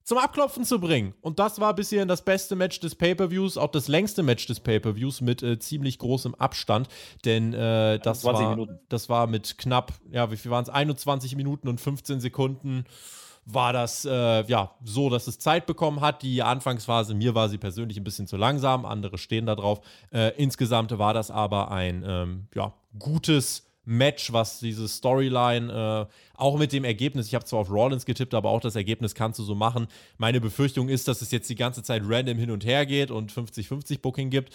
zum 0.05 0.19
Abklopfen 0.19 0.63
zu 0.63 0.79
bringen. 0.79 1.15
Und 1.21 1.39
das 1.39 1.59
war 1.59 1.73
bisher 1.73 2.05
das 2.05 2.23
beste 2.23 2.55
Match 2.55 2.79
des 2.79 2.95
Pay-Per-Views, 2.95 3.57
auch 3.57 3.71
das 3.71 3.87
längste 3.87 4.23
Match 4.23 4.45
des 4.45 4.59
Pay-Per-Views 4.59 5.21
mit 5.21 5.43
äh, 5.43 5.59
ziemlich 5.59 5.97
großem 5.97 6.35
Abstand, 6.35 6.87
denn 7.25 7.53
äh, 7.53 7.99
das, 7.99 8.23
war, 8.23 8.67
das 8.87 9.09
war 9.09 9.27
mit 9.27 9.57
knapp, 9.57 9.93
ja, 10.11 10.31
wie 10.31 10.37
viel 10.37 10.51
waren 10.51 10.63
es? 10.63 10.69
21 10.69 11.35
Minuten 11.35 11.67
und 11.67 11.81
15 11.81 12.19
Sekunden 12.19 12.85
war 13.45 13.73
das 13.73 14.05
äh, 14.05 14.43
ja 14.45 14.75
so, 14.83 15.09
dass 15.09 15.27
es 15.27 15.39
Zeit 15.39 15.65
bekommen 15.65 16.01
hat. 16.01 16.23
Die 16.23 16.41
Anfangsphase, 16.41 17.13
mir 17.13 17.35
war 17.35 17.49
sie 17.49 17.57
persönlich 17.57 17.97
ein 17.97 18.03
bisschen 18.03 18.27
zu 18.27 18.37
langsam, 18.37 18.85
andere 18.85 19.17
stehen 19.17 19.45
da 19.45 19.55
drauf. 19.55 19.81
Äh, 20.11 20.33
insgesamt 20.37 20.97
war 20.97 21.13
das 21.13 21.31
aber 21.31 21.71
ein 21.71 22.03
ähm, 22.07 22.47
ja, 22.55 22.73
gutes 22.97 23.65
Match, 23.85 24.33
was 24.33 24.59
diese 24.59 24.87
Storyline, 24.87 26.07
äh, 26.09 26.13
auch 26.37 26.57
mit 26.57 26.73
dem 26.73 26.83
Ergebnis, 26.83 27.27
ich 27.27 27.35
habe 27.35 27.45
zwar 27.45 27.59
auf 27.59 27.71
Rollins 27.71 28.05
getippt, 28.05 28.33
aber 28.33 28.49
auch 28.49 28.59
das 28.59 28.75
Ergebnis 28.75 29.15
kannst 29.15 29.39
du 29.39 29.43
so 29.43 29.55
machen. 29.55 29.87
Meine 30.17 30.41
Befürchtung 30.41 30.89
ist, 30.89 31.07
dass 31.07 31.21
es 31.21 31.31
jetzt 31.31 31.49
die 31.49 31.55
ganze 31.55 31.83
Zeit 31.83 32.01
random 32.05 32.37
hin 32.37 32.51
und 32.51 32.65
her 32.65 32.85
geht 32.85 33.11
und 33.11 33.31
50-50 33.31 34.01
Booking 34.01 34.29
gibt. 34.29 34.53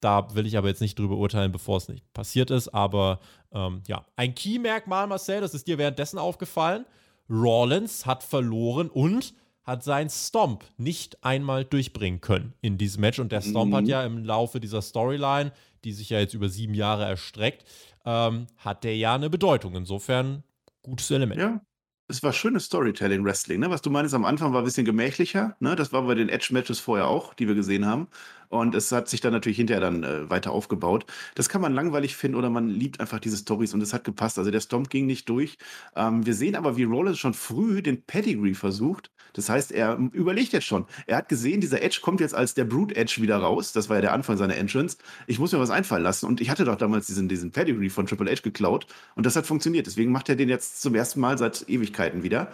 Da 0.00 0.34
will 0.34 0.46
ich 0.46 0.56
aber 0.56 0.68
jetzt 0.68 0.80
nicht 0.80 0.98
drüber 0.98 1.16
urteilen, 1.16 1.52
bevor 1.52 1.76
es 1.76 1.88
nicht 1.88 2.10
passiert 2.14 2.50
ist. 2.50 2.68
Aber 2.68 3.20
ähm, 3.52 3.82
ja, 3.86 4.06
ein 4.16 4.34
Key-Merkmal, 4.34 5.06
Marcel, 5.06 5.42
das 5.42 5.54
ist 5.54 5.66
dir 5.66 5.76
währenddessen 5.76 6.18
aufgefallen. 6.18 6.86
Rollins 7.28 8.06
hat 8.06 8.22
verloren 8.22 8.88
und 8.88 9.34
hat 9.62 9.84
sein 9.84 10.08
Stomp 10.08 10.64
nicht 10.78 11.22
einmal 11.22 11.64
durchbringen 11.64 12.20
können 12.20 12.54
in 12.60 12.78
diesem 12.78 13.02
Match. 13.02 13.18
Und 13.18 13.30
der 13.30 13.42
Stomp 13.42 13.70
mhm. 13.70 13.76
hat 13.76 13.86
ja 13.86 14.04
im 14.04 14.24
Laufe 14.24 14.58
dieser 14.58 14.82
Storyline, 14.82 15.52
die 15.84 15.92
sich 15.92 16.10
ja 16.10 16.18
jetzt 16.18 16.34
über 16.34 16.48
sieben 16.48 16.74
Jahre 16.74 17.04
erstreckt, 17.04 17.64
ähm, 18.04 18.46
hat 18.58 18.84
der 18.84 18.96
ja 18.96 19.14
eine 19.14 19.30
Bedeutung. 19.30 19.74
Insofern 19.74 20.42
gutes 20.82 21.10
Element. 21.10 21.40
Ja, 21.40 21.60
es 22.08 22.22
war 22.22 22.32
schönes 22.32 22.64
Storytelling 22.64 23.24
Wrestling. 23.24 23.60
Ne? 23.60 23.70
Was 23.70 23.82
du 23.82 23.90
meinst, 23.90 24.14
am 24.14 24.24
Anfang 24.24 24.52
war 24.52 24.62
ein 24.62 24.64
bisschen 24.64 24.84
gemächlicher. 24.84 25.56
Ne? 25.60 25.76
Das 25.76 25.92
war 25.92 26.02
bei 26.02 26.14
den 26.14 26.28
Edge-Matches 26.28 26.80
vorher 26.80 27.06
auch, 27.06 27.34
die 27.34 27.46
wir 27.46 27.54
gesehen 27.54 27.86
haben. 27.86 28.08
Und 28.50 28.74
es 28.74 28.90
hat 28.90 29.08
sich 29.08 29.20
dann 29.20 29.32
natürlich 29.32 29.56
hinterher 29.56 29.80
dann 29.80 30.02
äh, 30.02 30.28
weiter 30.28 30.50
aufgebaut. 30.50 31.06
Das 31.36 31.48
kann 31.48 31.60
man 31.60 31.72
langweilig 31.72 32.16
finden 32.16 32.36
oder 32.36 32.50
man 32.50 32.68
liebt 32.68 33.00
einfach 33.00 33.20
diese 33.20 33.36
Stories 33.36 33.72
und 33.74 33.80
es 33.80 33.94
hat 33.94 34.02
gepasst. 34.02 34.38
Also 34.38 34.50
der 34.50 34.60
Stomp 34.60 34.90
ging 34.90 35.06
nicht 35.06 35.28
durch. 35.28 35.56
Ähm, 35.94 36.26
wir 36.26 36.34
sehen 36.34 36.56
aber, 36.56 36.76
wie 36.76 36.82
Rollins 36.82 37.18
schon 37.18 37.32
früh 37.32 37.80
den 37.80 38.02
Pedigree 38.02 38.54
versucht. 38.54 39.12
Das 39.34 39.48
heißt, 39.48 39.70
er 39.70 39.96
überlegt 40.12 40.52
jetzt 40.52 40.66
schon. 40.66 40.86
Er 41.06 41.18
hat 41.18 41.28
gesehen, 41.28 41.60
dieser 41.60 41.80
Edge 41.82 42.00
kommt 42.02 42.20
jetzt 42.20 42.34
als 42.34 42.54
der 42.54 42.64
Brute 42.64 42.96
Edge 42.96 43.22
wieder 43.22 43.36
raus. 43.36 43.72
Das 43.72 43.88
war 43.88 43.96
ja 43.96 44.02
der 44.02 44.12
Anfang 44.12 44.36
seiner 44.36 44.56
Entrance. 44.56 44.98
Ich 45.28 45.38
muss 45.38 45.52
mir 45.52 45.60
was 45.60 45.70
einfallen 45.70 46.02
lassen. 46.02 46.26
Und 46.26 46.40
ich 46.40 46.50
hatte 46.50 46.64
doch 46.64 46.76
damals 46.76 47.06
diesen, 47.06 47.28
diesen 47.28 47.52
Pedigree 47.52 47.90
von 47.90 48.06
Triple 48.06 48.30
H 48.30 48.40
geklaut. 48.42 48.86
Und 49.14 49.26
das 49.26 49.36
hat 49.36 49.46
funktioniert. 49.46 49.86
Deswegen 49.86 50.10
macht 50.10 50.28
er 50.28 50.34
den 50.34 50.48
jetzt 50.48 50.82
zum 50.82 50.96
ersten 50.96 51.20
Mal 51.20 51.38
seit 51.38 51.68
Ewigkeiten 51.68 52.24
wieder. 52.24 52.50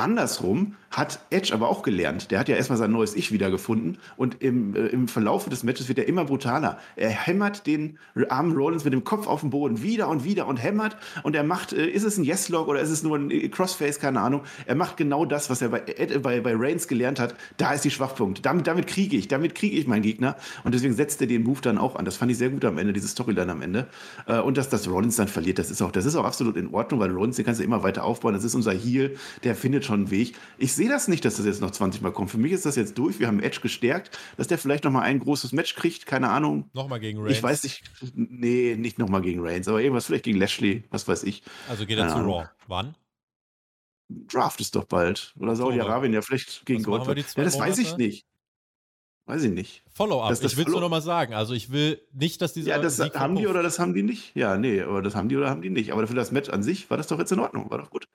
Andersrum 0.00 0.76
hat 0.90 1.20
Edge 1.30 1.54
aber 1.54 1.68
auch 1.68 1.82
gelernt. 1.82 2.30
Der 2.30 2.40
hat 2.40 2.48
ja 2.48 2.56
erstmal 2.56 2.78
sein 2.78 2.90
neues 2.90 3.14
Ich 3.14 3.30
wiedergefunden 3.30 3.98
und 4.16 4.42
im, 4.42 4.74
äh, 4.74 4.86
im 4.86 5.06
Verlauf 5.06 5.48
des 5.48 5.62
Matches 5.62 5.88
wird 5.88 5.98
er 5.98 6.08
immer 6.08 6.24
brutaler. 6.24 6.78
Er 6.96 7.10
hämmert 7.10 7.66
den 7.66 7.98
armen 8.28 8.56
Rollins 8.56 8.84
mit 8.84 8.92
dem 8.92 9.04
Kopf 9.04 9.28
auf 9.28 9.42
den 9.42 9.50
Boden 9.50 9.82
wieder 9.82 10.08
und 10.08 10.24
wieder 10.24 10.48
und 10.48 10.56
hämmert 10.56 10.96
und 11.22 11.36
er 11.36 11.44
macht, 11.44 11.72
äh, 11.72 11.86
ist 11.86 12.02
es 12.02 12.18
ein 12.18 12.24
Yes-Log 12.24 12.66
oder 12.66 12.80
ist 12.80 12.90
es 12.90 13.04
nur 13.04 13.16
ein 13.16 13.30
äh, 13.30 13.48
Crossface, 13.48 14.00
keine 14.00 14.20
Ahnung. 14.20 14.42
Er 14.66 14.74
macht 14.74 14.96
genau 14.96 15.24
das, 15.24 15.48
was 15.48 15.62
er 15.62 15.68
bei, 15.68 15.82
Ed, 15.86 16.22
bei, 16.22 16.40
bei 16.40 16.54
Reigns 16.56 16.88
gelernt 16.88 17.20
hat. 17.20 17.36
Da 17.56 17.72
ist 17.72 17.84
die 17.84 17.90
Schwachpunkt. 17.90 18.44
Damit, 18.44 18.66
damit 18.66 18.88
kriege 18.88 19.16
ich, 19.16 19.28
damit 19.28 19.54
kriege 19.54 19.76
ich 19.76 19.86
meinen 19.86 20.02
Gegner 20.02 20.36
und 20.64 20.74
deswegen 20.74 20.94
setzt 20.94 21.20
er 21.20 21.28
den 21.28 21.44
Move 21.44 21.60
dann 21.60 21.78
auch 21.78 21.94
an. 21.94 22.04
Das 22.04 22.16
fand 22.16 22.32
ich 22.32 22.38
sehr 22.38 22.50
gut 22.50 22.64
am 22.64 22.78
Ende, 22.78 22.92
diese 22.92 23.06
Storyline 23.06 23.52
am 23.52 23.62
Ende. 23.62 23.86
Äh, 24.26 24.40
und 24.40 24.56
dass 24.56 24.68
das 24.68 24.88
Rollins 24.88 25.14
dann 25.16 25.28
verliert, 25.28 25.60
das 25.60 25.70
ist 25.70 25.82
auch, 25.82 25.92
das 25.92 26.04
ist 26.04 26.16
auch 26.16 26.24
absolut 26.24 26.56
in 26.56 26.74
Ordnung, 26.74 26.98
weil 26.98 27.12
Rollins, 27.12 27.36
den 27.36 27.44
kannst 27.44 27.60
du 27.60 27.64
immer 27.64 27.84
weiter 27.84 28.02
aufbauen. 28.02 28.34
Das 28.34 28.42
ist 28.42 28.56
unser 28.56 28.72
Heel, 28.72 29.16
der 29.44 29.54
findet 29.54 29.84
schon 29.84 29.89
einen 29.94 30.10
Weg. 30.10 30.34
Ich 30.58 30.72
sehe 30.72 30.88
das 30.88 31.08
nicht, 31.08 31.24
dass 31.24 31.36
das 31.36 31.46
jetzt 31.46 31.60
noch 31.60 31.70
20 31.70 32.02
Mal 32.02 32.12
kommt. 32.12 32.30
Für 32.30 32.38
mich 32.38 32.52
ist 32.52 32.66
das 32.66 32.76
jetzt 32.76 32.98
durch. 32.98 33.18
Wir 33.18 33.26
haben 33.26 33.40
Edge 33.40 33.60
gestärkt, 33.60 34.16
dass 34.36 34.48
der 34.48 34.58
vielleicht 34.58 34.84
noch 34.84 34.90
mal 34.90 35.02
ein 35.02 35.18
großes 35.18 35.52
Match 35.52 35.74
kriegt. 35.74 36.06
Keine 36.06 36.28
Ahnung. 36.30 36.70
Nochmal 36.72 37.00
gegen 37.00 37.20
Reigns. 37.20 37.36
Ich 37.36 37.42
weiß 37.42 37.62
nicht. 37.64 37.82
Nee, 38.14 38.76
nicht 38.78 38.98
nochmal 38.98 39.22
gegen 39.22 39.40
Reigns, 39.46 39.68
aber 39.68 39.80
irgendwas 39.80 40.06
vielleicht 40.06 40.24
gegen 40.24 40.38
Lashley. 40.38 40.84
Was 40.90 41.06
weiß 41.06 41.24
ich. 41.24 41.42
Also 41.68 41.86
geht 41.86 41.98
er 41.98 42.08
zu 42.08 42.18
Raw. 42.18 42.48
Wann? 42.66 42.94
Draft 44.08 44.60
ist 44.60 44.74
doch 44.74 44.84
bald. 44.84 45.34
Oder 45.38 45.54
Saudi-Arabien, 45.54 46.12
ja, 46.12 46.22
vielleicht 46.22 46.66
gegen 46.66 46.82
Goldberg. 46.82 47.18
Ja, 47.18 47.44
das 47.44 47.58
weiß 47.58 47.78
ich 47.78 47.96
nicht. 47.96 48.26
Weiß 49.26 49.44
ich 49.44 49.52
nicht. 49.52 49.84
Follow-up. 49.92 50.32
Ich 50.32 50.56
will 50.56 50.64
es 50.64 50.72
nur 50.72 50.80
noch 50.80 50.88
mal 50.88 51.02
sagen. 51.02 51.34
Also 51.34 51.54
ich 51.54 51.70
will 51.70 52.02
nicht, 52.12 52.42
dass 52.42 52.52
diese. 52.52 52.70
Ja, 52.70 52.80
das 52.80 52.96
Sieg 52.96 53.14
haben 53.14 53.36
die 53.36 53.46
oder 53.46 53.62
das 53.62 53.78
haben 53.78 53.94
die 53.94 54.02
nicht. 54.02 54.34
Ja, 54.34 54.58
nee, 54.58 54.80
aber 54.82 55.02
das 55.02 55.14
haben 55.14 55.28
die 55.28 55.36
oder 55.36 55.48
haben 55.48 55.62
die 55.62 55.70
nicht. 55.70 55.92
Aber 55.92 56.04
für 56.08 56.14
das 56.14 56.32
Match 56.32 56.48
an 56.48 56.64
sich 56.64 56.90
war 56.90 56.96
das 56.96 57.06
doch 57.06 57.18
jetzt 57.20 57.30
in 57.30 57.38
Ordnung. 57.38 57.70
War 57.70 57.78
doch 57.78 57.90
gut. 57.90 58.08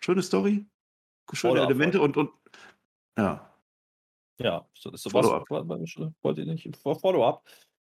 Schöne 0.00 0.22
Story 0.22 0.66
schöne 1.32 1.60
Elemente 1.60 2.00
und, 2.00 2.16
und 2.16 2.30
ja. 3.16 3.44
Ja, 4.40 4.66
so, 4.72 4.94
so 4.94 5.12
was 5.12 5.26
wollte 5.26 6.42
ich 6.42 6.46
nicht. 6.46 6.76
Follow-up. 6.76 7.42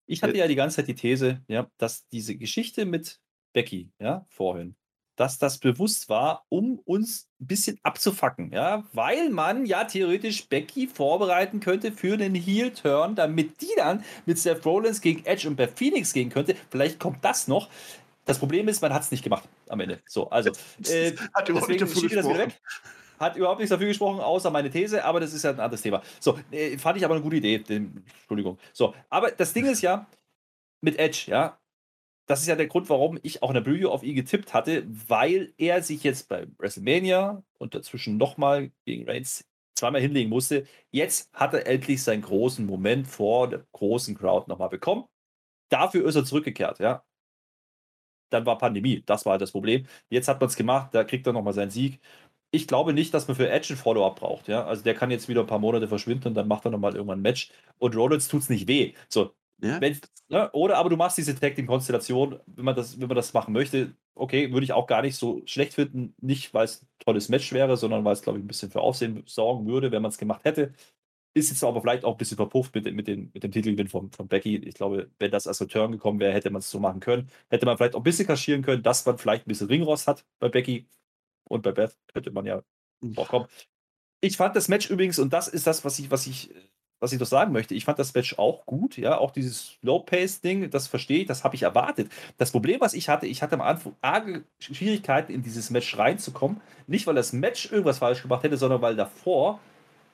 Ich 0.06 0.22
hatte 0.22 0.36
ja 0.36 0.46
die 0.46 0.54
ganze 0.54 0.76
Zeit 0.76 0.88
die 0.88 0.94
These, 0.94 1.42
ja, 1.48 1.66
dass 1.78 2.06
diese 2.08 2.36
Geschichte 2.36 2.84
mit 2.84 3.20
Becky, 3.54 3.90
ja, 3.98 4.26
vorhin, 4.28 4.76
dass 5.16 5.38
das 5.38 5.58
bewusst 5.58 6.08
war, 6.08 6.44
um 6.48 6.78
uns 6.80 7.28
ein 7.40 7.46
bisschen 7.46 7.78
abzufacken, 7.82 8.52
ja, 8.52 8.84
weil 8.92 9.30
man 9.30 9.64
ja 9.64 9.84
theoretisch 9.84 10.48
Becky 10.48 10.88
vorbereiten 10.88 11.60
könnte 11.60 11.92
für 11.92 12.16
den 12.16 12.34
Heel-Turn, 12.34 13.14
damit 13.14 13.60
die 13.62 13.72
dann 13.76 14.04
mit 14.26 14.38
Seth 14.38 14.64
Rollins 14.66 15.00
gegen 15.00 15.24
Edge 15.24 15.48
und 15.48 15.56
Beth 15.56 15.78
Phoenix 15.78 16.12
gehen 16.12 16.28
könnte. 16.28 16.54
Vielleicht 16.70 16.98
kommt 16.98 17.24
das 17.24 17.48
noch. 17.48 17.70
Das 18.24 18.38
Problem 18.38 18.68
ist, 18.68 18.82
man 18.82 18.92
hat 18.92 19.02
es 19.02 19.10
nicht 19.10 19.24
gemacht 19.24 19.48
am 19.68 19.80
Ende. 19.80 20.00
So, 20.06 20.28
also 20.30 20.50
äh, 20.84 21.12
hat 21.34 21.48
deswegen 21.48 21.86
schiebe 21.88 22.14
das 22.14 22.28
wieder 22.28 22.38
weg 22.38 22.60
hat 23.22 23.36
überhaupt 23.36 23.60
nichts 23.60 23.70
dafür 23.70 23.88
gesprochen, 23.88 24.20
außer 24.20 24.50
meine 24.50 24.70
These, 24.70 25.04
aber 25.04 25.20
das 25.20 25.32
ist 25.32 25.44
ja 25.44 25.50
ein 25.50 25.60
anderes 25.60 25.82
Thema. 25.82 26.02
So, 26.20 26.38
äh, 26.50 26.76
fand 26.76 26.98
ich 26.98 27.04
aber 27.04 27.14
eine 27.14 27.22
gute 27.22 27.36
Idee. 27.36 27.62
Entschuldigung. 27.68 28.58
So, 28.72 28.94
aber 29.08 29.30
das 29.30 29.54
Ding 29.54 29.66
ist 29.66 29.80
ja, 29.80 30.06
mit 30.82 30.98
Edge, 30.98 31.24
ja, 31.28 31.58
das 32.26 32.40
ist 32.40 32.48
ja 32.48 32.56
der 32.56 32.66
Grund, 32.66 32.88
warum 32.88 33.18
ich 33.22 33.42
auch 33.42 33.50
in 33.50 33.54
der 33.54 33.62
Preview 33.62 33.88
auf 33.90 34.02
ihn 34.02 34.14
getippt 34.14 34.54
hatte, 34.54 34.84
weil 34.86 35.52
er 35.58 35.82
sich 35.82 36.02
jetzt 36.04 36.28
bei 36.28 36.46
WrestleMania 36.58 37.42
und 37.58 37.74
dazwischen 37.74 38.16
nochmal 38.16 38.70
gegen 38.84 39.08
Reigns 39.08 39.44
zweimal 39.74 40.00
hinlegen 40.00 40.30
musste. 40.30 40.66
Jetzt 40.90 41.32
hat 41.32 41.54
er 41.54 41.66
endlich 41.66 42.02
seinen 42.02 42.22
großen 42.22 42.64
Moment 42.66 43.08
vor 43.08 43.48
der 43.48 43.66
großen 43.72 44.16
Crowd 44.16 44.48
nochmal 44.48 44.68
bekommen. 44.68 45.04
Dafür 45.70 46.06
ist 46.06 46.16
er 46.16 46.24
zurückgekehrt, 46.24 46.78
ja. 46.78 47.04
Dann 48.30 48.46
war 48.46 48.56
Pandemie, 48.58 49.02
das 49.04 49.26
war 49.26 49.32
halt 49.32 49.42
das 49.42 49.52
Problem. 49.52 49.86
Jetzt 50.08 50.28
hat 50.28 50.40
man 50.40 50.48
es 50.48 50.56
gemacht, 50.56 50.94
da 50.94 51.04
kriegt 51.04 51.26
er 51.26 51.32
nochmal 51.34 51.52
seinen 51.52 51.70
Sieg 51.70 52.00
ich 52.52 52.68
glaube 52.68 52.92
nicht, 52.92 53.12
dass 53.14 53.26
man 53.26 53.36
für 53.36 53.48
Edge 53.48 53.72
ein 53.72 53.76
Follow-up 53.76 54.20
braucht. 54.20 54.46
Ja? 54.46 54.64
Also 54.64 54.84
der 54.84 54.94
kann 54.94 55.10
jetzt 55.10 55.28
wieder 55.28 55.40
ein 55.40 55.46
paar 55.46 55.58
Monate 55.58 55.88
verschwinden 55.88 56.28
und 56.28 56.34
dann 56.34 56.46
macht 56.46 56.64
er 56.66 56.70
nochmal 56.70 56.94
irgendwann 56.94 57.18
ein 57.18 57.22
Match. 57.22 57.50
Und 57.78 57.96
Rollins 57.96 58.28
tut 58.28 58.42
es 58.42 58.50
nicht 58.50 58.68
weh. 58.68 58.92
So, 59.08 59.32
ja. 59.62 59.80
ne? 60.28 60.50
Oder 60.52 60.76
aber 60.76 60.90
du 60.90 60.96
machst 60.96 61.16
diese 61.16 61.34
Tag 61.34 61.56
Team 61.56 61.66
Konstellation, 61.66 62.38
wenn 62.46 62.64
man 62.64 62.76
das, 62.76 63.00
wenn 63.00 63.08
man 63.08 63.16
das 63.16 63.32
machen 63.32 63.54
möchte, 63.54 63.94
okay, 64.14 64.52
würde 64.52 64.64
ich 64.64 64.74
auch 64.74 64.86
gar 64.86 65.00
nicht 65.00 65.16
so 65.16 65.40
schlecht 65.46 65.74
finden. 65.74 66.14
Nicht, 66.20 66.52
weil 66.52 66.66
es 66.66 66.82
ein 66.82 66.88
tolles 66.98 67.30
Match 67.30 67.52
wäre, 67.52 67.76
sondern 67.78 68.04
weil 68.04 68.12
es, 68.12 68.22
glaube 68.22 68.38
ich, 68.38 68.44
ein 68.44 68.48
bisschen 68.48 68.70
für 68.70 68.82
Aufsehen 68.82 69.22
sorgen 69.26 69.66
würde, 69.66 69.90
wenn 69.90 70.02
man 70.02 70.10
es 70.10 70.18
gemacht 70.18 70.44
hätte. 70.44 70.74
Ist 71.34 71.48
jetzt 71.48 71.64
aber 71.64 71.80
vielleicht 71.80 72.04
auch 72.04 72.12
ein 72.12 72.18
bisschen 72.18 72.36
verpufft 72.36 72.74
mit, 72.74 72.92
mit, 72.92 73.08
den, 73.08 73.30
mit 73.32 73.42
dem 73.42 73.50
Titelgewinn 73.50 73.88
von, 73.88 74.10
von 74.12 74.28
Becky. 74.28 74.56
Ich 74.56 74.74
glaube, 74.74 75.10
wenn 75.18 75.30
das 75.30 75.46
als 75.46 75.62
Return 75.62 75.92
gekommen 75.92 76.20
wäre, 76.20 76.34
hätte 76.34 76.50
man 76.50 76.60
es 76.60 76.70
so 76.70 76.78
machen 76.78 77.00
können. 77.00 77.30
Hätte 77.48 77.64
man 77.64 77.78
vielleicht 77.78 77.94
auch 77.94 78.00
ein 78.00 78.02
bisschen 78.02 78.26
kaschieren 78.26 78.60
können, 78.60 78.82
dass 78.82 79.06
man 79.06 79.16
vielleicht 79.16 79.46
ein 79.46 79.48
bisschen 79.48 79.68
Ringrost 79.68 80.06
hat 80.06 80.26
bei 80.38 80.50
Becky. 80.50 80.86
Und 81.52 81.62
bei 81.62 81.72
Beth 81.72 81.94
könnte 82.14 82.30
man 82.30 82.46
ja 82.46 82.62
vorkommen. 83.14 83.46
Ich 84.22 84.38
fand 84.38 84.56
das 84.56 84.68
Match 84.68 84.88
übrigens, 84.88 85.18
und 85.18 85.34
das 85.34 85.48
ist 85.48 85.66
das, 85.66 85.84
was 85.84 85.98
ich, 85.98 86.10
was 86.10 86.26
ich, 86.26 86.50
was 86.98 87.12
ich 87.12 87.18
doch 87.18 87.26
sagen 87.26 87.52
möchte, 87.52 87.74
ich 87.74 87.84
fand 87.84 87.98
das 87.98 88.14
Match 88.14 88.38
auch 88.38 88.64
gut, 88.64 88.96
ja, 88.96 89.18
auch 89.18 89.32
dieses 89.32 89.76
Low-Pace-Ding, 89.82 90.70
das 90.70 90.86
verstehe 90.86 91.20
ich, 91.22 91.26
das 91.26 91.44
habe 91.44 91.54
ich 91.54 91.64
erwartet. 91.64 92.10
Das 92.38 92.52
Problem, 92.52 92.80
was 92.80 92.94
ich 92.94 93.10
hatte, 93.10 93.26
ich 93.26 93.42
hatte 93.42 93.56
am 93.56 93.60
Anfang 93.60 93.94
arge 94.00 94.44
Schwierigkeiten, 94.60 95.30
in 95.30 95.42
dieses 95.42 95.68
Match 95.68 95.98
reinzukommen. 95.98 96.62
Nicht, 96.86 97.06
weil 97.06 97.16
das 97.16 97.34
Match 97.34 97.70
irgendwas 97.70 97.98
falsch 97.98 98.22
gemacht 98.22 98.44
hätte, 98.44 98.56
sondern 98.56 98.80
weil 98.80 98.96
davor 98.96 99.60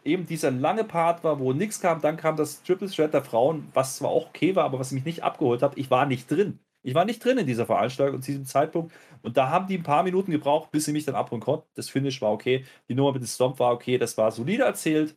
eben 0.05 0.27
dieser 0.27 0.51
lange 0.51 0.83
Part 0.83 1.23
war, 1.23 1.39
wo 1.39 1.53
nichts 1.53 1.81
kam, 1.81 2.01
dann 2.01 2.17
kam 2.17 2.37
das 2.37 2.65
Triple 2.65 2.91
Threat 2.91 3.15
der 3.15 3.23
Frauen, 3.23 3.69
was 3.75 3.97
zwar 3.97 4.11
auch 4.11 4.29
okay 4.29 4.57
war, 4.57 4.65
aber 4.65 4.81
was 4.81 4.91
mich 4.91 5.05
nicht 5.05 5.23
abgeholt 5.23 5.63
hat, 5.63 5.77
ich 5.77 5.91
war 5.91 6.07
nicht 6.07 6.29
drin. 6.31 6.59
Ich 6.89 6.95
war 6.95 7.05
nicht 7.05 7.23
drin 7.23 7.37
in 7.37 7.47
dieser 7.47 7.67
Veranstaltung 7.67 8.23
zu 8.23 8.31
diesem 8.31 8.47
Zeitpunkt 8.47 8.95
und 9.21 9.37
da 9.37 9.51
haben 9.51 9.67
die 9.67 9.77
ein 9.77 9.83
paar 9.83 10.03
Minuten 10.03 10.31
gebraucht, 10.31 10.71
bis 10.71 10.87
sie 10.87 10.93
mich 10.93 11.05
dann 11.05 11.17
abholen 11.17 11.43
konnten. 11.43 11.69
Das 11.75 11.91
Finish 11.91 12.23
war 12.23 12.33
okay, 12.33 12.65
die 12.89 12.95
Nummer 12.95 13.13
mit 13.13 13.21
dem 13.21 13.27
Stomp 13.27 13.59
war 13.59 13.75
okay, 13.75 13.99
das 13.99 14.17
war 14.17 14.33
solide 14.33 14.63
erzählt. 14.65 15.15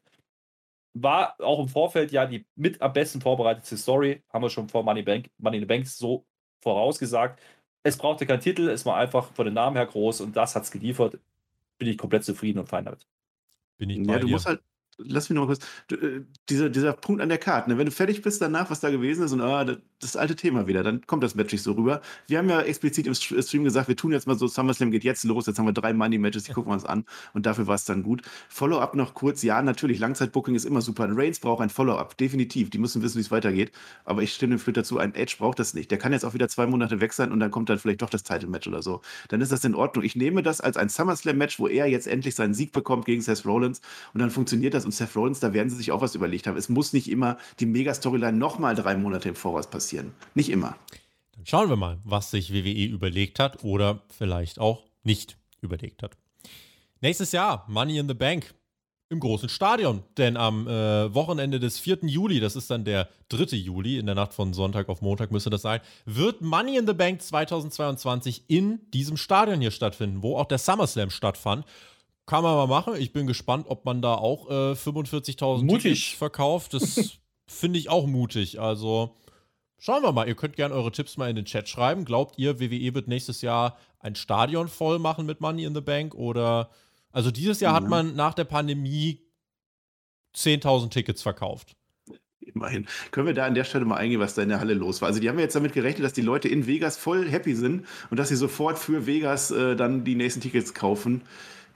War 0.93 1.35
auch 1.39 1.61
im 1.61 1.69
Vorfeld 1.69 2.11
ja 2.11 2.25
die 2.25 2.45
mit 2.55 2.81
am 2.81 2.91
besten 2.91 3.21
vorbereitete 3.21 3.77
Story, 3.77 4.21
haben 4.33 4.41
wir 4.43 4.49
schon 4.49 4.67
vor 4.67 4.83
Money, 4.83 5.01
Bank, 5.01 5.29
Money 5.37 5.57
in 5.57 5.63
the 5.63 5.67
Bank 5.67 5.87
so 5.87 6.25
vorausgesagt. 6.61 7.41
Es 7.83 7.97
brauchte 7.97 8.25
keinen 8.25 8.41
Titel, 8.41 8.67
es 8.67 8.85
war 8.85 8.97
einfach 8.97 9.31
von 9.31 9.45
den 9.45 9.53
Namen 9.53 9.77
her 9.77 9.85
groß 9.85 10.19
und 10.19 10.35
das 10.35 10.55
hat 10.55 10.63
es 10.63 10.71
geliefert. 10.71 11.19
Bin 11.77 11.87
ich 11.87 11.97
komplett 11.97 12.25
zufrieden 12.25 12.59
und 12.59 12.67
fein 12.67 12.83
damit. 12.83 13.07
Bin 13.77 13.89
ich 13.89 14.05
Ja, 14.05 14.19
du 14.19 14.27
dir. 14.27 14.33
musst 14.33 14.45
halt, 14.45 14.61
lass 14.97 15.29
mich 15.29 15.35
noch 15.35 15.47
mal 15.47 15.55
kurz, 15.55 15.63
äh, 15.91 16.21
dieser, 16.49 16.69
dieser 16.69 16.93
Punkt 16.93 17.21
an 17.21 17.29
der 17.29 17.37
Karte, 17.37 17.69
ne? 17.69 17.77
wenn 17.77 17.85
du 17.85 17.91
fertig 17.91 18.21
bist 18.21 18.41
danach, 18.41 18.69
was 18.69 18.79
da 18.79 18.89
gewesen 18.89 19.23
ist 19.23 19.31
und 19.31 19.41
ah, 19.41 19.65
das, 19.99 20.15
alte 20.15 20.35
Thema 20.35 20.67
wieder, 20.67 20.83
dann 20.83 21.05
kommt 21.07 21.23
das 21.23 21.35
Match 21.35 21.51
nicht 21.51 21.63
so 21.63 21.73
rüber. 21.73 22.01
Wir 22.27 22.37
haben 22.39 22.49
ja 22.49 22.61
explizit 22.61 23.07
im 23.07 23.13
St- 23.13 23.41
Stream 23.47 23.63
gesagt, 23.63 23.87
wir 23.87 23.95
tun 23.95 24.11
jetzt 24.11 24.27
mal 24.27 24.37
so, 24.37 24.47
SummerSlam 24.47 24.91
geht 24.91 25.03
jetzt 25.03 25.23
los, 25.23 25.45
jetzt 25.47 25.59
haben 25.59 25.65
wir 25.65 25.73
drei 25.73 25.93
Money-Matches, 25.93 26.43
die 26.43 26.53
gucken 26.53 26.71
wir 26.71 26.75
uns 26.75 26.85
an 26.85 27.05
und 27.33 27.45
dafür 27.45 27.67
war 27.67 27.75
es 27.75 27.85
dann 27.85 28.03
gut. 28.03 28.21
Follow-up 28.49 28.95
noch 28.95 29.13
kurz, 29.13 29.43
ja, 29.43 29.61
natürlich, 29.61 29.99
Langzeit-Booking 29.99 30.55
ist 30.55 30.65
immer 30.65 30.81
super. 30.81 31.03
Ein 31.03 31.13
Reigns 31.13 31.39
braucht 31.39 31.61
ein 31.61 31.69
Follow-up, 31.69 32.17
definitiv, 32.17 32.69
die 32.69 32.77
müssen 32.77 33.01
wissen, 33.01 33.17
wie 33.17 33.21
es 33.21 33.31
weitergeht, 33.31 33.71
aber 34.05 34.23
ich 34.23 34.33
stimme 34.33 34.55
dem 34.55 34.59
Flirt 34.59 34.77
dazu, 34.77 34.97
ein 34.97 35.13
Edge 35.15 35.35
braucht 35.37 35.59
das 35.59 35.73
nicht. 35.73 35.91
Der 35.91 35.97
kann 35.97 36.13
jetzt 36.13 36.25
auch 36.25 36.33
wieder 36.33 36.47
zwei 36.49 36.65
Monate 36.67 36.99
weg 37.01 37.13
sein 37.13 37.31
und 37.31 37.39
dann 37.39 37.51
kommt 37.51 37.69
dann 37.69 37.79
vielleicht 37.79 38.01
doch 38.01 38.09
das 38.09 38.23
Title-Match 38.23 38.67
oder 38.67 38.81
so. 38.81 39.01
Dann 39.29 39.41
ist 39.41 39.51
das 39.51 39.63
in 39.63 39.75
Ordnung. 39.75 40.03
Ich 40.03 40.15
nehme 40.15 40.43
das 40.43 40.61
als 40.61 40.77
ein 40.77 40.89
SummerSlam-Match, 40.89 41.59
wo 41.59 41.67
er 41.67 41.85
jetzt 41.87 42.07
endlich 42.07 42.35
seinen 42.35 42.53
Sieg 42.53 42.71
bekommt 42.71 43.05
gegen 43.05 43.21
Seth 43.21 43.45
Rollins 43.45 43.81
und 44.13 44.19
dann 44.19 44.31
funktioniert 44.31 44.73
das 44.73 44.85
und 44.91 44.95
Seth 44.95 45.15
Rollins, 45.15 45.39
da 45.39 45.53
werden 45.53 45.69
sie 45.69 45.77
sich 45.77 45.91
auch 45.91 46.01
was 46.01 46.15
überlegt 46.15 46.47
haben. 46.47 46.57
Es 46.57 46.67
muss 46.67 46.91
nicht 46.91 47.09
immer 47.09 47.37
die 47.59 47.65
Mega-Storyline 47.65 48.37
nochmal 48.37 48.75
drei 48.75 48.95
Monate 48.95 49.29
im 49.29 49.35
Voraus 49.35 49.69
passieren. 49.69 50.11
Nicht 50.35 50.49
immer. 50.49 50.75
Dann 51.35 51.45
schauen 51.45 51.69
wir 51.69 51.77
mal, 51.77 51.99
was 52.03 52.31
sich 52.31 52.53
WWE 52.53 52.85
überlegt 52.85 53.39
hat 53.39 53.63
oder 53.63 54.01
vielleicht 54.09 54.59
auch 54.59 54.83
nicht 55.03 55.37
überlegt 55.61 56.03
hat. 56.03 56.17
Nächstes 56.99 57.31
Jahr 57.31 57.65
Money 57.69 57.97
in 57.97 58.07
the 58.07 58.13
Bank 58.13 58.53
im 59.09 59.19
großen 59.19 59.49
Stadion, 59.49 60.03
denn 60.17 60.37
am 60.37 60.67
äh, 60.67 61.13
Wochenende 61.13 61.59
des 61.59 61.79
4. 61.79 61.99
Juli, 62.03 62.39
das 62.39 62.55
ist 62.55 62.69
dann 62.69 62.85
der 62.85 63.09
3. 63.29 63.57
Juli, 63.57 63.97
in 63.97 64.05
der 64.05 64.15
Nacht 64.15 64.33
von 64.33 64.53
Sonntag 64.53 64.87
auf 64.87 65.01
Montag 65.01 65.31
müsste 65.31 65.49
das 65.49 65.63
sein, 65.63 65.81
wird 66.05 66.41
Money 66.41 66.77
in 66.77 66.87
the 66.87 66.93
Bank 66.93 67.21
2022 67.21 68.43
in 68.47 68.79
diesem 68.91 69.17
Stadion 69.17 69.59
hier 69.59 69.71
stattfinden, 69.71 70.21
wo 70.21 70.37
auch 70.37 70.47
der 70.47 70.59
SummerSlam 70.59 71.09
stattfand. 71.09 71.65
Kann 72.31 72.43
man 72.43 72.55
mal 72.55 72.67
machen. 72.67 72.95
Ich 72.97 73.11
bin 73.11 73.27
gespannt, 73.27 73.65
ob 73.67 73.83
man 73.83 74.01
da 74.01 74.13
auch 74.15 74.49
äh, 74.49 74.71
45.000 74.71 75.63
Mutig. 75.63 75.81
Tickets 75.83 76.17
verkauft. 76.17 76.73
Das 76.73 77.19
finde 77.45 77.77
ich 77.77 77.89
auch 77.89 78.07
mutig. 78.07 78.61
Also 78.61 79.17
Schauen 79.83 80.01
wir 80.01 80.13
mal, 80.13 80.27
ihr 80.29 80.35
könnt 80.35 80.55
gerne 80.55 80.73
eure 80.73 80.93
Tipps 80.93 81.17
mal 81.17 81.29
in 81.29 81.35
den 81.35 81.43
Chat 81.43 81.67
schreiben. 81.67 82.05
Glaubt 82.05 82.37
ihr, 82.37 82.61
WWE 82.61 82.93
wird 82.93 83.09
nächstes 83.09 83.41
Jahr 83.41 83.77
ein 83.99 84.15
Stadion 84.15 84.69
voll 84.69 84.97
machen 84.97 85.25
mit 85.25 85.41
Money 85.41 85.65
in 85.65 85.75
the 85.75 85.81
Bank? 85.81 86.13
Oder, 86.15 86.69
also 87.11 87.31
dieses 87.31 87.59
Jahr 87.59 87.73
hat 87.73 87.83
Mhm. 87.83 87.89
man 87.89 88.15
nach 88.15 88.33
der 88.33 88.45
Pandemie 88.45 89.19
10.000 90.33 90.89
Tickets 90.91 91.21
verkauft. 91.23 91.75
Immerhin. 92.39 92.85
Können 93.11 93.27
wir 93.27 93.33
da 93.33 93.45
an 93.45 93.55
der 93.55 93.65
Stelle 93.65 93.83
mal 93.83 93.97
eingehen, 93.97 94.21
was 94.21 94.35
da 94.35 94.43
in 94.43 94.49
der 94.49 94.61
Halle 94.61 94.75
los 94.75 95.01
war? 95.01 95.09
Also, 95.09 95.19
die 95.19 95.27
haben 95.27 95.37
ja 95.37 95.43
jetzt 95.43 95.55
damit 95.55 95.73
gerechnet, 95.73 96.05
dass 96.05 96.13
die 96.13 96.21
Leute 96.21 96.47
in 96.47 96.65
Vegas 96.65 96.95
voll 96.95 97.27
happy 97.27 97.55
sind 97.55 97.85
und 98.09 98.17
dass 98.17 98.29
sie 98.29 98.37
sofort 98.37 98.79
für 98.79 99.05
Vegas 99.05 99.51
äh, 99.51 99.75
dann 99.75 100.05
die 100.05 100.15
nächsten 100.15 100.39
Tickets 100.39 100.73
kaufen. 100.73 101.23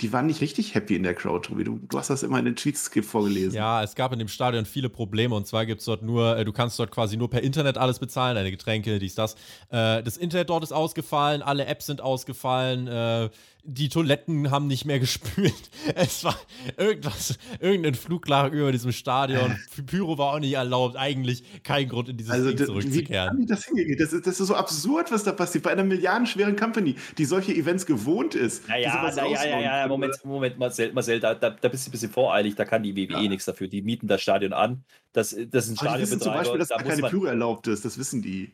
Die 0.01 0.11
waren 0.11 0.25
nicht 0.25 0.41
richtig 0.41 0.75
happy 0.75 0.95
in 0.95 1.03
der 1.03 1.13
Crowd, 1.13 1.47
Tobi. 1.47 1.63
Du, 1.63 1.79
du 1.87 1.97
hast 1.97 2.09
das 2.09 2.23
immer 2.23 2.39
in 2.39 2.45
den 2.45 2.55
Tweets 2.55 2.91
vorgelesen. 3.01 3.55
Ja, 3.55 3.81
es 3.81 3.95
gab 3.95 4.11
in 4.11 4.19
dem 4.19 4.27
Stadion 4.27 4.65
viele 4.65 4.89
Probleme 4.89 5.35
und 5.35 5.47
zwar 5.47 5.65
gibt 5.65 5.79
es 5.79 5.85
dort 5.85 6.03
nur, 6.03 6.37
äh, 6.37 6.43
du 6.43 6.51
kannst 6.51 6.77
dort 6.79 6.91
quasi 6.91 7.15
nur 7.15 7.29
per 7.29 7.41
Internet 7.41 7.77
alles 7.77 7.99
bezahlen, 7.99 8.35
deine 8.35 8.51
Getränke, 8.51 8.99
dies, 8.99 9.15
das. 9.15 9.35
Äh, 9.69 10.03
das 10.03 10.17
Internet 10.17 10.49
dort 10.49 10.63
ist 10.63 10.73
ausgefallen, 10.73 11.41
alle 11.41 11.65
Apps 11.65 11.85
sind 11.85 12.01
ausgefallen, 12.01 12.87
äh, 12.87 13.29
die 13.67 13.89
Toiletten 13.89 14.51
haben 14.51 14.67
nicht 14.67 14.85
mehr 14.85 14.99
gespült. 15.05 15.53
Es 15.95 16.23
war 16.23 16.37
irgendwas, 16.77 17.37
irgendein 17.59 17.95
Flug 17.95 18.27
lag 18.27 18.51
über 18.51 18.71
diesem 18.71 18.91
Stadion. 18.91 19.57
Pyro 19.85 20.17
war 20.17 20.33
auch 20.33 20.39
nicht 20.39 20.53
erlaubt. 20.53 20.95
Eigentlich 20.95 21.43
kein 21.63 21.89
Grund, 21.89 22.09
in 22.09 22.17
dieses 22.17 22.31
Also, 22.31 22.49
Ding 22.49 22.57
das, 22.57 22.67
wie 22.67 22.71
kann 22.73 22.81
zurückzukehren. 22.81 23.37
die 23.41 23.45
das 23.45 23.65
hingehen? 23.65 23.97
Das 23.97 24.13
ist, 24.13 24.27
das 24.27 24.39
ist 24.39 24.47
so 24.47 24.55
absurd, 24.55 25.11
was 25.11 25.23
da 25.23 25.31
passiert. 25.31 25.63
Bei 25.63 25.71
einer 25.71 25.83
milliardenschweren 25.83 26.55
Company, 26.55 26.95
die 27.17 27.25
solche 27.25 27.53
Events 27.53 27.85
gewohnt 27.85 28.35
ist. 28.35 28.67
Naja, 28.67 29.11
naja, 29.15 29.25
ja, 29.45 29.59
ja, 29.59 29.69
kann. 29.81 29.89
Moment, 29.89 30.15
Moment, 30.23 30.57
Marcel, 30.59 30.93
Marcel 30.93 31.19
da, 31.19 31.33
da, 31.35 31.49
da 31.49 31.67
bist 31.67 31.85
du 31.85 31.89
ein 31.89 31.91
bisschen 31.91 32.11
voreilig, 32.11 32.55
da 32.55 32.65
kann 32.65 32.83
die 32.83 32.95
WWE 32.95 33.23
Ja. 33.23 33.29
nichts 33.29 33.45
dafür. 33.45 33.67
Die 33.67 33.81
mieten 33.81 34.07
das 34.07 34.21
Stadion 34.21 34.53
an. 34.53 34.83
Das, 35.13 35.35
das 35.49 35.67
ist 35.67 35.81
ein 35.81 35.87
Aber 35.87 35.97
die 35.97 36.03
wissen 36.03 36.19
zum. 36.19 36.33
Beispiel, 36.33 36.59
dass 36.59 36.69
da 36.69 36.77
keine 36.77 37.01
Pyro 37.03 37.25
erlaubt 37.25 37.67
ist. 37.67 37.85
Das 37.85 37.97
wissen 37.97 38.21
die. 38.21 38.51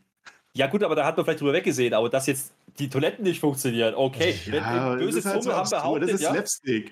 Ja, 0.53 0.67
gut, 0.67 0.83
aber 0.83 0.95
da 0.95 1.05
hat 1.05 1.15
man 1.15 1.25
vielleicht 1.25 1.41
drüber 1.41 1.53
weggesehen, 1.53 1.93
aber 1.93 2.09
dass 2.09 2.27
jetzt 2.27 2.53
die 2.77 2.89
Toiletten 2.89 3.23
nicht 3.23 3.39
funktionieren, 3.39 3.95
okay. 3.95 4.35
Ja, 4.45 4.51
Wenn, 4.51 4.63
das 4.63 4.97
böse 4.97 5.19
ist 5.19 5.25
halt 5.25 5.43
so 5.43 5.53
haben 5.53 5.69
behauptet, 5.69 6.09
Das 6.09 6.15
ist 6.15 6.21
ja, 6.21 6.31
Slapstick. 6.31 6.91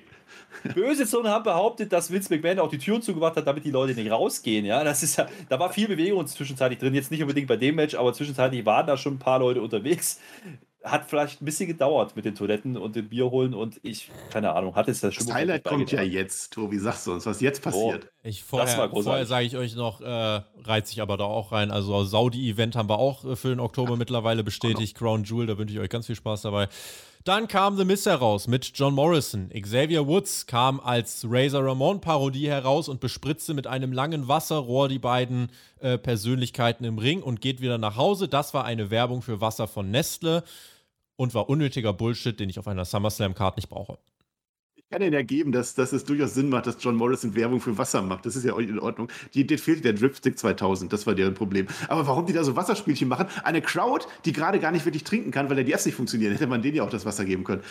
böse 0.75 1.05
Zungen 1.05 1.29
haben 1.29 1.43
behauptet, 1.43 1.91
dass 1.91 2.11
Vince 2.11 2.33
McMahon 2.33 2.59
auch 2.59 2.69
die 2.69 2.77
Türen 2.77 3.01
zugemacht 3.01 3.35
hat, 3.35 3.47
damit 3.47 3.65
die 3.65 3.71
Leute 3.71 3.93
nicht 3.93 4.11
rausgehen. 4.11 4.65
Ja, 4.65 4.83
das 4.83 5.03
ist 5.03 5.17
ja, 5.17 5.27
da 5.49 5.59
war 5.59 5.71
viel 5.71 5.87
Bewegung 5.87 6.25
zwischenzeitlich 6.27 6.79
drin. 6.79 6.93
Jetzt 6.93 7.11
nicht 7.11 7.21
unbedingt 7.21 7.47
bei 7.47 7.57
dem 7.57 7.75
Match, 7.75 7.95
aber 7.95 8.13
zwischenzeitlich 8.13 8.65
waren 8.65 8.87
da 8.87 8.97
schon 8.97 9.15
ein 9.15 9.19
paar 9.19 9.39
Leute 9.39 9.61
unterwegs. 9.61 10.19
Hat 10.83 11.09
vielleicht 11.09 11.41
ein 11.41 11.45
bisschen 11.45 11.67
gedauert 11.67 12.15
mit 12.15 12.23
den 12.23 12.35
Toiletten 12.35 12.77
und 12.77 12.95
dem 12.95 13.09
Bier 13.09 13.29
holen 13.29 13.53
und 13.53 13.79
ich, 13.83 14.09
keine 14.31 14.53
Ahnung, 14.53 14.75
hat 14.75 14.87
es 14.87 15.01
das 15.01 15.13
schon 15.13 15.27
Das 15.27 15.35
Highlight 15.35 15.65
kommt 15.65 15.91
ja 15.91 16.01
jetzt, 16.01 16.53
Tobi. 16.53 16.79
Sagst 16.79 17.05
du 17.05 17.13
uns, 17.13 17.25
was 17.25 17.41
jetzt 17.41 17.61
passiert? 17.61 18.07
Ich, 18.23 18.41
war 18.51 18.65
vorher 18.65 18.87
großartig. 18.87 19.03
vorher 19.03 19.25
sage 19.25 19.45
ich 19.45 19.57
euch 19.57 19.75
noch, 19.75 19.99
äh, 19.99 20.41
reizt 20.63 20.89
sich 20.89 21.01
aber 21.01 21.17
da 21.17 21.25
auch 21.25 21.51
rein. 21.51 21.71
Also 21.71 22.03
Saudi-Event 22.05 22.75
haben 22.75 22.87
wir 22.87 22.97
auch 22.97 23.25
äh, 23.25 23.35
für 23.35 23.49
den 23.49 23.59
Oktober 23.59 23.97
mittlerweile 23.97 24.43
bestätigt. 24.43 24.97
Crown 24.97 25.25
Jewel, 25.25 25.47
da 25.47 25.57
wünsche 25.57 25.73
ich 25.73 25.79
euch 25.81 25.89
ganz 25.89 26.05
viel 26.05 26.15
Spaß 26.15 26.43
dabei. 26.43 26.69
Dann 27.25 27.49
kam 27.49 27.75
The 27.75 27.83
Miz 27.83 28.05
heraus 28.05 28.47
mit 28.47 28.71
John 28.73 28.93
Morrison. 28.93 29.49
Xavier 29.49 30.07
Woods 30.07 30.45
kam 30.45 30.79
als 30.79 31.25
Razor 31.29 31.65
Ramon 31.65 31.99
Parodie 31.99 32.47
heraus 32.47 32.87
und 32.87 33.01
bespritzte 33.01 33.53
mit 33.53 33.67
einem 33.67 33.91
langen 33.91 34.29
Wasserrohr 34.29 34.87
die 34.87 34.99
beiden 34.99 35.51
äh, 35.79 35.97
Persönlichkeiten 35.97 36.85
im 36.85 36.97
Ring 36.97 37.21
und 37.21 37.41
geht 37.41 37.59
wieder 37.59 37.77
nach 37.77 37.97
Hause. 37.97 38.29
Das 38.29 38.53
war 38.53 38.63
eine 38.63 38.89
Werbung 38.89 39.21
für 39.21 39.41
Wasser 39.41 39.67
von 39.67 39.91
Nestle 39.91 40.45
und 41.17 41.33
war 41.33 41.49
unnötiger 41.49 41.91
Bullshit, 41.91 42.39
den 42.39 42.49
ich 42.49 42.57
auf 42.57 42.69
einer 42.69 42.85
SummerSlam-Card 42.85 43.57
nicht 43.57 43.67
brauche. 43.67 43.97
Ich 44.91 44.95
kann 44.95 45.03
Ihnen 45.03 45.13
ja 45.13 45.21
geben, 45.21 45.51
dass, 45.51 45.75
dass 45.75 45.93
es 45.93 46.03
durchaus 46.03 46.33
Sinn 46.33 46.49
macht, 46.49 46.65
dass 46.65 46.77
John 46.79 46.95
Morrison 46.95 47.35
Werbung 47.35 47.61
für 47.61 47.77
Wasser 47.77 48.01
macht. 48.01 48.25
Das 48.25 48.35
ist 48.35 48.43
ja 48.43 48.53
auch 48.53 48.57
in 48.57 48.79
Ordnung. 48.79 49.07
Die, 49.35 49.45
die 49.45 49.59
fehlt 49.59 49.85
der 49.85 49.93
Dripstick 49.93 50.39
2000, 50.39 50.91
das 50.91 51.05
war 51.05 51.13
deren 51.13 51.35
Problem. 51.35 51.67
Aber 51.89 52.07
warum 52.07 52.25
die 52.25 52.33
da 52.33 52.43
so 52.43 52.55
Wasserspielchen 52.55 53.07
machen? 53.07 53.27
Eine 53.43 53.61
Crowd, 53.61 54.07
die 54.25 54.33
gerade 54.33 54.59
gar 54.59 54.71
nicht 54.71 54.85
wirklich 54.85 55.03
trinken 55.03 55.29
kann, 55.29 55.47
weil 55.47 55.57
der 55.57 55.63
die 55.65 55.73
Apps 55.73 55.85
nicht 55.85 55.93
funktionieren, 55.93 56.31
hätte 56.33 56.47
man 56.47 56.63
denen 56.63 56.75
ja 56.77 56.83
auch 56.83 56.89
das 56.89 57.05
Wasser 57.05 57.23
geben 57.23 57.43
können. 57.43 57.61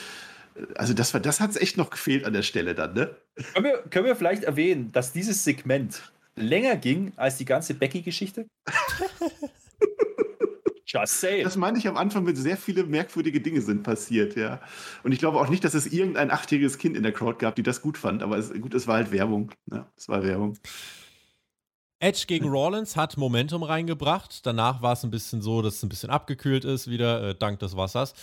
Also 0.76 0.94
das, 0.94 1.12
war- 1.12 1.20
das 1.20 1.40
hat 1.40 1.50
es 1.50 1.56
echt 1.56 1.76
noch 1.76 1.90
gefehlt 1.90 2.24
an 2.24 2.34
der 2.34 2.42
Stelle 2.42 2.76
dann, 2.76 2.94
ne? 2.94 3.16
Können 3.52 3.64
wir, 3.64 3.78
können 3.90 4.06
wir 4.06 4.14
vielleicht 4.14 4.44
erwähnen, 4.44 4.92
dass 4.92 5.12
dieses 5.12 5.42
Segment 5.42 6.12
länger 6.36 6.76
ging 6.76 7.10
als 7.16 7.36
die 7.36 7.44
ganze 7.46 7.74
Becky-Geschichte? 7.74 8.46
Just 10.89 11.20
saying. 11.20 11.45
Das 11.45 11.57
meine 11.57 11.78
ich 11.78 11.86
am 11.86 11.99
Anfang, 11.99 12.24
mit 12.24 12.39
sehr 12.39 12.57
viele 12.57 12.84
merkwürdige 12.84 13.43
Dinge 13.43 13.61
sind 13.61 13.82
passiert, 13.82 14.36
ja. 14.36 14.61
Und 15.03 15.12
ich 15.12 15.18
glaube 15.18 15.39
auch 15.39 15.49
nicht, 15.49 15.62
dass 15.62 15.74
es 15.74 15.86
irgendein 15.86 16.30
achtjähriges 16.30 16.78
Kind 16.78 16.97
in 16.97 17.03
der 17.03 17.12
Crowd 17.12 17.39
gab, 17.39 17.57
die 17.57 17.62
das 17.62 17.82
gut 17.82 17.99
fand. 17.99 18.22
Aber 18.22 18.39
es, 18.39 18.51
gut, 18.53 18.72
es 18.72 18.86
war 18.86 18.97
halt 18.97 19.12
Werbung. 19.12 19.53
Ja, 19.70 19.86
es 19.97 20.09
war 20.09 20.22
Werbung. 20.22 20.57
Edge 22.01 22.24
gegen 22.26 22.49
Rollins 22.49 22.97
hat 22.97 23.18
Momentum 23.18 23.64
reingebracht. 23.64 24.47
Danach 24.47 24.80
war 24.80 24.95
es 24.95 25.05
ein 25.05 25.11
bisschen 25.11 25.43
so, 25.43 25.61
dass 25.61 25.74
es 25.76 25.82
ein 25.82 25.91
bisschen 25.91 26.11
abgekühlt 26.11 26.64
ist, 26.64 26.89
wieder 26.89 27.30
äh, 27.30 27.34
dank 27.34 27.59
des 27.59 27.76
Wassers. 27.76 28.14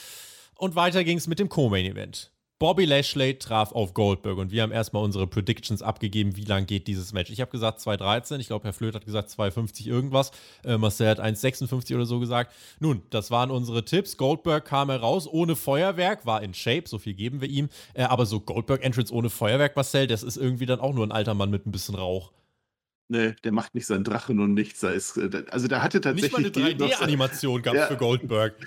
Und 0.57 0.75
weiter 0.75 1.03
ging 1.03 1.17
es 1.17 1.27
mit 1.27 1.37
dem 1.37 1.49
Co-Main-Event. 1.49 2.31
Bobby 2.57 2.85
Lashley 2.85 3.37
traf 3.37 3.73
auf 3.73 3.93
Goldberg 3.93 4.37
und 4.37 4.49
wir 4.49 4.61
haben 4.63 4.71
erstmal 4.71 5.03
unsere 5.03 5.27
Predictions 5.27 5.81
abgegeben, 5.81 6.37
wie 6.37 6.45
lang 6.45 6.65
geht 6.65 6.87
dieses 6.87 7.11
Match. 7.11 7.29
Ich 7.29 7.41
habe 7.41 7.51
gesagt 7.51 7.79
2,13, 7.81 8.39
ich 8.39 8.47
glaube, 8.47 8.63
Herr 8.63 8.71
Flöth 8.71 8.95
hat 8.95 9.03
gesagt 9.05 9.29
2,50 9.29 9.87
irgendwas. 9.87 10.31
Äh, 10.63 10.77
Marcel 10.77 11.09
hat 11.09 11.19
1,56 11.19 11.93
oder 11.95 12.05
so 12.05 12.17
gesagt. 12.21 12.53
Nun, 12.79 13.01
das 13.09 13.29
waren 13.29 13.51
unsere 13.51 13.83
Tipps. 13.83 14.15
Goldberg 14.15 14.63
kam 14.63 14.89
heraus 14.89 15.27
ohne 15.27 15.57
Feuerwerk, 15.57 16.25
war 16.25 16.41
in 16.43 16.53
Shape, 16.53 16.83
so 16.87 16.97
viel 16.97 17.13
geben 17.13 17.41
wir 17.41 17.49
ihm. 17.49 17.67
Äh, 17.93 18.03
aber 18.03 18.25
so 18.25 18.39
Goldberg-Entrance 18.39 19.13
ohne 19.13 19.29
Feuerwerk, 19.29 19.75
Marcel, 19.75 20.07
das 20.07 20.23
ist 20.23 20.37
irgendwie 20.37 20.65
dann 20.65 20.79
auch 20.79 20.93
nur 20.93 21.05
ein 21.05 21.11
alter 21.11 21.33
Mann 21.33 21.49
mit 21.49 21.65
ein 21.65 21.73
bisschen 21.73 21.95
Rauch. 21.95 22.31
Ne, 23.09 23.35
der 23.43 23.51
macht 23.51 23.75
nicht 23.75 23.85
seinen 23.85 24.05
Drachen 24.05 24.39
und 24.39 24.53
nichts. 24.53 24.79
Da 24.79 24.91
ist, 24.91 25.17
äh, 25.17 25.43
also 25.51 25.67
da 25.67 25.83
hatte 25.83 25.97
Nicht 25.97 26.31
mal 26.31 26.37
eine 26.39 26.51
tatsächlich. 26.53 26.77
Gil 26.77 26.87
noch 26.87 26.87
sein- 26.93 26.99
3D-Animation 27.09 27.61
gab 27.61 27.75
Ja. 27.75 27.87
für 27.87 27.97
Goldberg. 27.97 28.55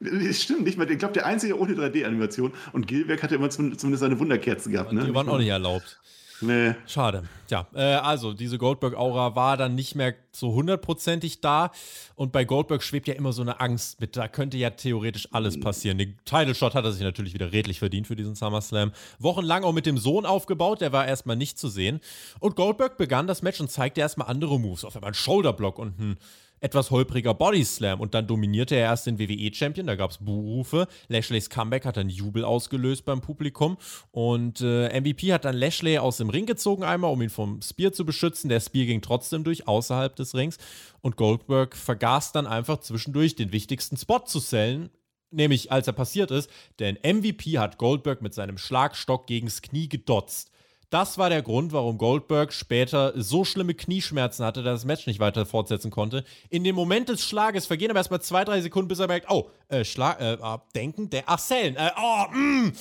Das 0.00 0.42
Stimmt, 0.42 0.64
nicht 0.64 0.76
mal. 0.76 0.90
Ich 0.90 0.98
glaube, 0.98 1.14
der 1.14 1.26
einzige 1.26 1.58
ohne 1.58 1.72
3D-Animation. 1.74 2.52
Und 2.72 2.86
Gilberg 2.86 3.22
hatte 3.22 3.34
immer 3.34 3.48
zum- 3.50 3.76
zumindest 3.78 4.00
seine 4.02 4.18
Wunderkerzen 4.18 4.72
gehabt. 4.72 4.92
Ne? 4.92 5.04
Die 5.06 5.14
waren 5.14 5.28
auch 5.28 5.38
nicht 5.38 5.48
erlaubt. 5.48 5.98
Nee. 6.42 6.74
Schade. 6.86 7.22
Ja, 7.48 7.66
äh, 7.74 7.80
also 7.80 8.34
diese 8.34 8.58
Goldberg-Aura 8.58 9.34
war 9.36 9.56
dann 9.56 9.74
nicht 9.74 9.94
mehr 9.94 10.14
so 10.32 10.52
hundertprozentig 10.52 11.40
da. 11.40 11.70
Und 12.14 12.30
bei 12.30 12.44
Goldberg 12.44 12.82
schwebt 12.82 13.08
ja 13.08 13.14
immer 13.14 13.32
so 13.32 13.40
eine 13.40 13.58
Angst 13.58 14.02
mit, 14.02 14.18
da 14.18 14.28
könnte 14.28 14.58
ja 14.58 14.68
theoretisch 14.68 15.28
alles 15.32 15.58
passieren. 15.58 15.96
Den 15.96 16.18
Title-Shot 16.26 16.74
hat 16.74 16.84
er 16.84 16.92
sich 16.92 17.00
natürlich 17.02 17.32
wieder 17.32 17.52
redlich 17.52 17.78
verdient 17.78 18.06
für 18.06 18.16
diesen 18.16 18.34
SummerSlam. 18.34 18.92
Wochenlang 19.18 19.64
auch 19.64 19.72
mit 19.72 19.86
dem 19.86 19.96
Sohn 19.96 20.26
aufgebaut, 20.26 20.82
der 20.82 20.92
war 20.92 21.06
erstmal 21.06 21.36
nicht 21.36 21.58
zu 21.58 21.68
sehen. 21.68 22.00
Und 22.38 22.54
Goldberg 22.54 22.98
begann 22.98 23.26
das 23.26 23.40
Match 23.40 23.58
und 23.62 23.70
zeigte 23.70 24.02
erstmal 24.02 24.28
andere 24.28 24.60
Moves. 24.60 24.84
Auf 24.84 24.94
einmal 24.94 25.12
ein 25.12 25.14
Shoulderblock 25.14 25.78
und 25.78 25.98
ein 25.98 26.16
etwas 26.60 26.90
holpriger 26.90 27.34
Bodyslam 27.34 28.00
und 28.00 28.14
dann 28.14 28.26
dominierte 28.26 28.74
er 28.74 28.82
erst 28.82 29.06
den 29.06 29.18
WWE-Champion, 29.18 29.86
da 29.86 29.94
gab 29.94 30.10
es 30.10 30.18
Buhrufe. 30.18 30.86
Lashleys 31.08 31.50
Comeback 31.50 31.84
hat 31.84 31.96
dann 31.96 32.08
Jubel 32.08 32.44
ausgelöst 32.44 33.04
beim 33.04 33.20
Publikum 33.20 33.76
und 34.10 34.60
äh, 34.60 35.00
MVP 35.00 35.32
hat 35.32 35.44
dann 35.44 35.56
Lashley 35.56 35.98
aus 35.98 36.16
dem 36.16 36.30
Ring 36.30 36.46
gezogen 36.46 36.82
einmal, 36.82 37.12
um 37.12 37.20
ihn 37.22 37.30
vom 37.30 37.60
Spear 37.62 37.92
zu 37.92 38.04
beschützen. 38.06 38.48
Der 38.48 38.60
Spear 38.60 38.86
ging 38.86 39.02
trotzdem 39.02 39.44
durch, 39.44 39.68
außerhalb 39.68 40.16
des 40.16 40.34
Rings 40.34 40.58
und 41.00 41.16
Goldberg 41.16 41.76
vergaß 41.76 42.32
dann 42.32 42.46
einfach 42.46 42.78
zwischendurch 42.78 43.36
den 43.36 43.52
wichtigsten 43.52 43.96
Spot 43.96 44.20
zu 44.20 44.38
sellen, 44.38 44.90
nämlich 45.30 45.72
als 45.72 45.86
er 45.86 45.92
passiert 45.92 46.30
ist, 46.30 46.50
denn 46.78 46.98
MVP 47.02 47.58
hat 47.58 47.78
Goldberg 47.78 48.22
mit 48.22 48.34
seinem 48.34 48.58
Schlagstock 48.58 49.26
gegens 49.26 49.62
Knie 49.62 49.88
gedotzt. 49.88 50.50
Das 50.90 51.18
war 51.18 51.30
der 51.30 51.42
Grund, 51.42 51.72
warum 51.72 51.98
Goldberg 51.98 52.52
später 52.52 53.12
so 53.16 53.44
schlimme 53.44 53.74
Knieschmerzen 53.74 54.44
hatte, 54.44 54.62
dass 54.62 54.70
er 54.70 54.74
das 54.74 54.84
Match 54.84 55.06
nicht 55.06 55.18
weiter 55.18 55.44
fortsetzen 55.44 55.90
konnte. 55.90 56.24
In 56.48 56.62
dem 56.62 56.76
Moment 56.76 57.08
des 57.08 57.24
Schlages 57.24 57.66
vergehen 57.66 57.90
aber 57.90 57.98
erstmal 57.98 58.20
zwei, 58.20 58.44
drei 58.44 58.60
Sekunden, 58.60 58.88
bis 58.88 59.00
er 59.00 59.08
merkt, 59.08 59.28
oh, 59.28 59.50
äh, 59.68 59.84
Schlag, 59.84 60.20
äh, 60.20 60.38
ah, 60.40 60.62
denken, 60.74 61.10
der, 61.10 61.24
ach, 61.26 61.40
Sellen, 61.40 61.76
äh, 61.76 61.90
oh, 61.96 62.24
mm, 62.32 62.72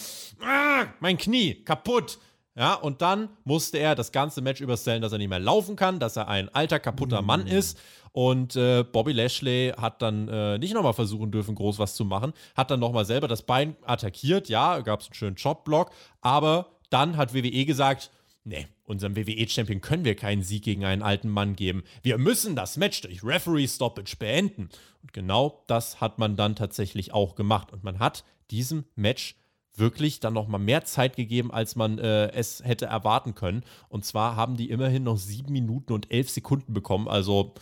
ah, 0.43 0.85
mein 0.99 1.17
Knie, 1.17 1.55
kaputt. 1.63 2.19
Ja, 2.57 2.75
und 2.75 3.01
dann 3.01 3.29
musste 3.43 3.79
er 3.79 3.95
das 3.95 4.13
ganze 4.13 4.41
Match 4.41 4.61
überstellen, 4.61 5.01
dass 5.01 5.11
er 5.11 5.17
nicht 5.17 5.27
mehr 5.29 5.39
laufen 5.39 5.75
kann, 5.75 5.99
dass 5.99 6.15
er 6.15 6.29
ein 6.29 6.47
alter, 6.49 6.79
kaputter 6.79 7.21
Mann 7.21 7.45
mm. 7.45 7.47
ist. 7.47 7.77
Und 8.13 8.55
äh, 8.55 8.83
Bobby 8.83 9.11
Lashley 9.11 9.73
hat 9.75 10.01
dann 10.01 10.29
äh, 10.29 10.57
nicht 10.57 10.73
nochmal 10.73 10.93
versuchen 10.93 11.31
dürfen, 11.31 11.53
groß 11.53 11.79
was 11.79 11.95
zu 11.95 12.05
machen. 12.05 12.31
Hat 12.55 12.71
dann 12.71 12.79
nochmal 12.79 13.03
selber 13.03 13.27
das 13.27 13.41
Bein 13.41 13.75
attackiert. 13.85 14.47
Ja, 14.47 14.79
gab 14.79 15.01
es 15.01 15.07
einen 15.07 15.15
schönen 15.15 15.35
Jobblock. 15.35 15.91
Aber 16.21 16.74
dann 16.95 17.17
hat 17.17 17.33
WWE 17.33 17.65
gesagt, 17.65 18.09
nee, 18.45 18.67
unserem 18.85 19.17
WWE-Champion 19.17 19.81
können 19.81 20.05
wir 20.05 20.15
keinen 20.15 20.43
Sieg 20.43 20.63
gegen 20.63 20.85
einen 20.85 21.01
alten 21.01 21.27
Mann 21.27 21.57
geben. 21.57 21.83
Wir 22.03 22.17
müssen 22.17 22.55
das 22.55 22.77
Match 22.77 23.01
durch 23.01 23.21
Referee-Stoppage 23.21 24.15
beenden. 24.17 24.69
Und 25.01 25.11
genau 25.11 25.61
das 25.67 25.99
hat 25.99 26.19
man 26.19 26.37
dann 26.37 26.55
tatsächlich 26.55 27.13
auch 27.13 27.35
gemacht. 27.35 27.73
Und 27.73 27.83
man 27.83 27.99
hat 27.99 28.23
diesem 28.49 28.85
Match 28.95 29.35
wirklich 29.75 30.21
dann 30.21 30.35
noch 30.35 30.47
mal 30.47 30.57
mehr 30.57 30.85
Zeit 30.85 31.17
gegeben, 31.17 31.51
als 31.51 31.75
man 31.75 31.99
äh, 31.99 32.31
es 32.31 32.63
hätte 32.63 32.85
erwarten 32.85 33.35
können. 33.35 33.65
Und 33.89 34.05
zwar 34.05 34.37
haben 34.37 34.55
die 34.55 34.69
immerhin 34.69 35.03
noch 35.03 35.17
sieben 35.17 35.51
Minuten 35.51 35.91
und 35.91 36.09
elf 36.13 36.29
Sekunden 36.29 36.73
bekommen. 36.73 37.09
Also 37.09 37.55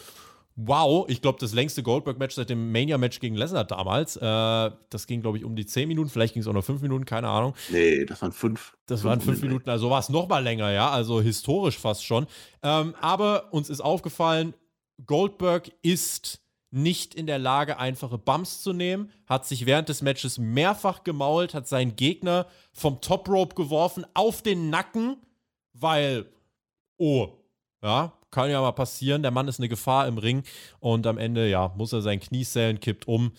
wow, 0.56 1.06
ich 1.10 1.22
glaube, 1.22 1.39
das 1.39 1.54
längste 1.54 1.84
Goldberg-Match 1.84 2.36
seit 2.36 2.49
dem 2.49 2.72
Mania-Match 2.72 3.20
gegen 3.20 3.36
Lesnar 3.36 3.64
damals. 3.64 4.18
Äh, 4.18 4.72
das 4.89 5.08
ging, 5.08 5.22
glaube 5.22 5.38
ich, 5.38 5.45
um 5.45 5.56
die 5.56 5.66
10 5.66 5.88
Minuten, 5.88 6.10
vielleicht 6.10 6.34
ging 6.34 6.41
es 6.41 6.47
auch 6.47 6.54
noch 6.54 6.64
5 6.64 6.82
Minuten, 6.82 7.06
keine 7.06 7.28
Ahnung. 7.28 7.54
Nee, 7.70 8.06
das 8.06 8.22
waren 8.22 8.32
5. 8.32 8.78
Das 8.86 9.01
fünf 9.01 9.10
waren 9.10 9.22
5 9.22 9.41
Minuten, 9.41 9.70
also 9.70 9.89
war 9.89 9.99
es 9.99 10.10
noch 10.10 10.28
mal 10.28 10.43
länger, 10.43 10.72
ja, 10.72 10.89
also 10.89 11.22
historisch 11.22 11.78
fast 11.78 12.06
schon. 12.06 12.28
Ähm, 12.62 12.93
aber 13.01 13.54
uns 13.54 13.70
ist 13.70 13.82
aufgefallen, 13.82 14.54
Goldberg 15.06 15.72
ist 15.82 16.39
nicht 16.70 17.14
in 17.14 17.28
der 17.28 17.39
Lage, 17.39 17.78
einfache 17.78 18.18
Bumps 18.18 18.62
zu 18.64 18.74
nehmen, 18.74 19.12
hat 19.28 19.45
sich 19.45 19.66
während 19.66 19.89
des 19.89 20.01
Matches 20.01 20.39
mehrfach 20.39 21.04
gemault, 21.04 21.54
hat 21.54 21.68
seinen 21.68 21.95
Gegner 21.95 22.47
vom 22.74 22.99
Top 22.99 23.30
Rope 23.30 23.56
geworfen 23.56 24.06
auf 24.16 24.41
den 24.41 24.72
Nacken, 24.72 25.18
weil, 25.74 26.26
oh, 26.97 27.30
ja, 27.84 28.14
kann 28.34 28.49
ja 28.49 28.59
mal 28.61 28.71
passieren. 28.71 29.21
Der 29.21 29.31
Mann 29.31 29.47
ist 29.47 29.59
eine 29.59 29.69
Gefahr 29.69 30.07
im 30.07 30.17
Ring 30.17 30.43
und 30.79 31.07
am 31.07 31.17
Ende, 31.17 31.49
ja, 31.49 31.71
muss 31.77 31.93
er 31.93 32.01
sein 32.01 32.19
Knie 32.19 32.43
zählen, 32.43 32.79
kippt 32.79 33.07
um. 33.07 33.31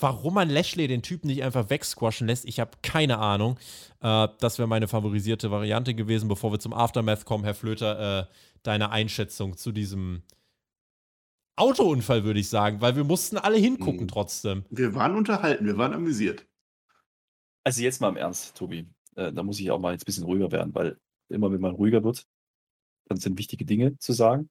Warum 0.00 0.34
man 0.34 0.48
Lashley 0.48 0.86
den 0.86 1.02
Typen 1.02 1.26
nicht 1.26 1.42
einfach 1.42 1.70
wegsquashen 1.70 2.28
lässt, 2.28 2.44
ich 2.44 2.60
habe 2.60 2.70
keine 2.82 3.18
Ahnung. 3.18 3.58
Äh, 4.00 4.28
das 4.40 4.58
wäre 4.58 4.68
meine 4.68 4.88
favorisierte 4.88 5.50
Variante 5.50 5.94
gewesen. 5.94 6.28
Bevor 6.28 6.52
wir 6.52 6.60
zum 6.60 6.72
Aftermath 6.72 7.24
kommen, 7.24 7.44
Herr 7.44 7.54
Flöter, 7.54 8.20
äh, 8.20 8.24
deine 8.62 8.90
Einschätzung 8.90 9.56
zu 9.56 9.72
diesem 9.72 10.22
Autounfall, 11.56 12.24
würde 12.24 12.38
ich 12.38 12.48
sagen, 12.48 12.80
weil 12.80 12.94
wir 12.94 13.04
mussten 13.04 13.36
alle 13.36 13.58
hingucken 13.58 14.02
mhm. 14.02 14.08
trotzdem. 14.08 14.64
Wir 14.70 14.94
waren 14.94 15.16
unterhalten, 15.16 15.66
wir 15.66 15.76
waren 15.76 15.92
amüsiert. 15.92 16.46
Also 17.64 17.82
jetzt 17.82 18.00
mal 18.00 18.08
im 18.08 18.16
Ernst, 18.16 18.56
Tobi. 18.56 18.86
Äh, 19.16 19.32
da 19.32 19.42
muss 19.42 19.58
ich 19.58 19.70
auch 19.70 19.80
mal 19.80 19.92
jetzt 19.92 20.02
ein 20.02 20.06
bisschen 20.06 20.24
ruhiger 20.24 20.52
werden, 20.52 20.74
weil 20.74 20.96
immer 21.28 21.50
wenn 21.50 21.60
man 21.60 21.74
ruhiger 21.74 22.02
wird, 22.04 22.24
dann 23.08 23.18
sind 23.18 23.38
wichtige 23.38 23.64
Dinge 23.64 23.98
zu 23.98 24.12
sagen. 24.12 24.48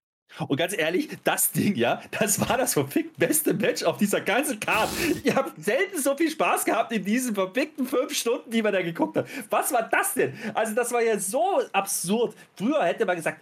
Und 0.47 0.57
ganz 0.57 0.77
ehrlich, 0.77 1.09
das 1.23 1.51
Ding, 1.51 1.75
ja, 1.75 2.01
das 2.11 2.39
war 2.47 2.57
das 2.57 2.73
verfickt 2.73 3.17
beste 3.17 3.53
Match 3.53 3.83
auf 3.83 3.97
dieser 3.97 4.21
ganzen 4.21 4.59
Karte. 4.59 4.93
Ihr 5.23 5.35
habt 5.35 5.63
selten 5.63 5.99
so 5.99 6.15
viel 6.15 6.29
Spaß 6.29 6.65
gehabt 6.65 6.91
in 6.91 7.03
diesen 7.03 7.33
verfickten 7.33 7.87
fünf 7.87 8.13
Stunden, 8.13 8.51
die 8.51 8.61
man 8.61 8.73
da 8.73 8.81
geguckt 8.81 9.17
hat. 9.17 9.27
Was 9.49 9.71
war 9.71 9.83
das 9.83 10.13
denn? 10.13 10.33
Also, 10.53 10.75
das 10.75 10.91
war 10.91 11.01
ja 11.01 11.17
so 11.17 11.61
absurd. 11.71 12.35
Früher 12.55 12.83
hätte 12.83 13.05
man 13.05 13.15
gesagt, 13.15 13.41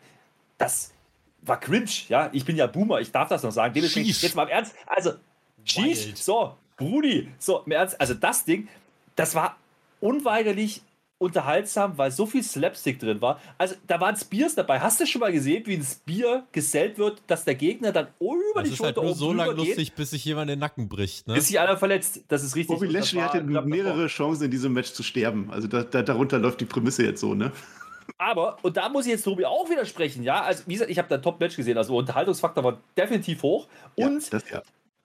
das 0.57 0.93
war 1.41 1.59
cringe, 1.59 1.89
ja. 2.07 2.29
Ich 2.31 2.45
bin 2.45 2.55
ja 2.55 2.67
Boomer, 2.67 3.01
ich 3.01 3.11
darf 3.11 3.29
das 3.29 3.43
noch 3.43 3.51
sagen. 3.51 3.73
Dementsprechend, 3.73 4.21
jetzt 4.21 4.35
mal 4.35 4.43
im 4.43 4.49
Ernst. 4.49 4.75
Also, 4.85 5.13
Sheesh, 5.63 6.15
so, 6.15 6.55
Brudi, 6.77 7.29
so, 7.39 7.63
im 7.65 7.71
Ernst. 7.71 7.99
Also, 7.99 8.13
das 8.13 8.45
Ding, 8.45 8.67
das 9.15 9.35
war 9.35 9.57
unweigerlich 9.99 10.81
unterhaltsam, 11.17 11.97
weil 11.97 12.11
so 12.11 12.25
viel 12.25 12.43
Slapstick 12.43 12.99
drin 12.99 13.21
war. 13.21 13.39
Also 13.57 13.75
da 13.87 13.99
waren 14.01 14.15
Spears 14.15 14.55
dabei. 14.55 14.79
Hast 14.79 14.99
du 14.99 15.05
schon 15.05 15.21
mal 15.21 15.31
gesehen, 15.31 15.65
wie 15.65 15.75
ein 15.75 15.83
Spear 15.83 16.45
gesellt 16.51 16.97
wird, 16.97 17.21
dass 17.27 17.45
der 17.45 17.55
Gegner 17.55 17.91
dann 17.91 18.07
über 18.19 18.61
das 18.61 18.69
die 18.69 18.75
Schulter 18.75 19.01
halt 19.01 19.05
nur 19.07 19.15
so 19.15 19.31
lange 19.31 19.53
lustig, 19.53 19.93
bis 19.93 20.09
sich 20.09 20.25
jemand 20.25 20.49
den 20.49 20.59
Nacken 20.59 20.89
bricht. 20.89 21.27
Ne? 21.27 21.35
Bis 21.35 21.47
sich 21.47 21.59
einer 21.59 21.77
verletzt. 21.77 22.23
Das 22.27 22.43
ist 22.43 22.55
richtig. 22.55 22.75
Bobby 22.75 22.91
Lashley 22.91 23.21
hatte 23.21 23.41
mehrere 23.41 24.07
Chancen 24.07 24.45
in 24.45 24.51
diesem 24.51 24.73
Match 24.73 24.91
zu 24.91 25.03
sterben. 25.03 25.49
Also 25.51 25.67
da, 25.67 25.83
da, 25.83 26.01
darunter 26.01 26.37
läuft 26.37 26.59
die 26.59 26.65
Prämisse 26.65 27.03
jetzt 27.03 27.21
so, 27.21 27.33
ne? 27.33 27.51
Aber, 28.17 28.57
und 28.61 28.77
da 28.77 28.89
muss 28.89 29.05
ich 29.05 29.13
jetzt 29.13 29.23
Tobi 29.23 29.45
auch 29.45 29.69
widersprechen, 29.69 30.23
ja, 30.23 30.41
also 30.43 30.63
wie 30.67 30.73
gesagt, 30.73 30.91
ich 30.91 30.97
habe 30.99 31.09
da 31.09 31.17
Top-Match 31.17 31.55
gesehen, 31.55 31.77
also 31.77 31.97
Unterhaltungsfaktor 31.97 32.63
war 32.63 32.77
definitiv 32.95 33.41
hoch. 33.41 33.67
Und 33.95 34.23
ja, 34.23 34.29
das, 34.29 34.49
ja. 34.49 34.61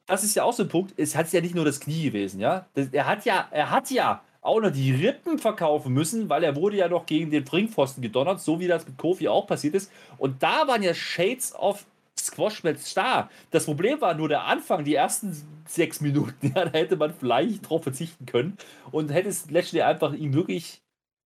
das, 0.07 0.23
ist 0.23 0.35
ja 0.37 0.45
auch 0.45 0.53
so 0.53 0.65
ein 0.65 0.69
Punkt, 0.69 0.93
es 0.97 1.17
hat 1.17 1.33
ja 1.33 1.41
nicht 1.41 1.55
nur 1.55 1.65
das 1.65 1.81
Knie 1.81 2.05
gewesen, 2.05 2.41
ja. 2.41 2.67
Das, 2.75 2.89
er 2.93 3.07
hat 3.07 3.25
ja, 3.25 3.49
er 3.51 3.71
hat 3.71 3.91
ja 3.91 4.23
auch 4.51 4.61
noch 4.61 4.73
die 4.73 4.93
Rippen 4.93 5.39
verkaufen 5.39 5.93
müssen, 5.93 6.29
weil 6.29 6.43
er 6.43 6.57
wurde 6.57 6.77
ja 6.77 6.89
noch 6.89 7.07
gegen 7.07 7.31
den 7.31 7.45
Bringpfosten 7.45 8.03
gedonnert, 8.03 8.41
so 8.41 8.59
wie 8.59 8.67
das 8.67 8.87
mit 8.87 8.99
Kofi 8.99 9.29
auch 9.29 9.47
passiert 9.47 9.75
ist. 9.75 9.91
Und 10.19 10.43
da 10.43 10.67
waren 10.67 10.83
ja 10.83 10.93
Shades 10.93 11.55
of 11.55 11.87
Squash 12.19 12.65
Match 12.65 12.93
da. 12.95 13.31
Das 13.51 13.65
Problem 13.65 14.01
war 14.01 14.15
nur 14.15 14.29
der 14.29 14.45
Anfang, 14.45 14.85
die 14.85 14.95
ersten 14.95 15.37
sechs 15.67 16.01
Minuten. 16.01 16.53
Ja, 16.55 16.65
da 16.65 16.73
hätte 16.73 16.97
man 16.97 17.15
vielleicht 17.15 17.69
drauf 17.69 17.85
verzichten 17.85 18.27
können 18.27 18.59
und 18.91 19.11
hätte 19.11 19.29
es 19.29 19.51
Lashley 19.51 19.83
einfach 19.83 20.13
ihn 20.13 20.35
wirklich 20.35 20.83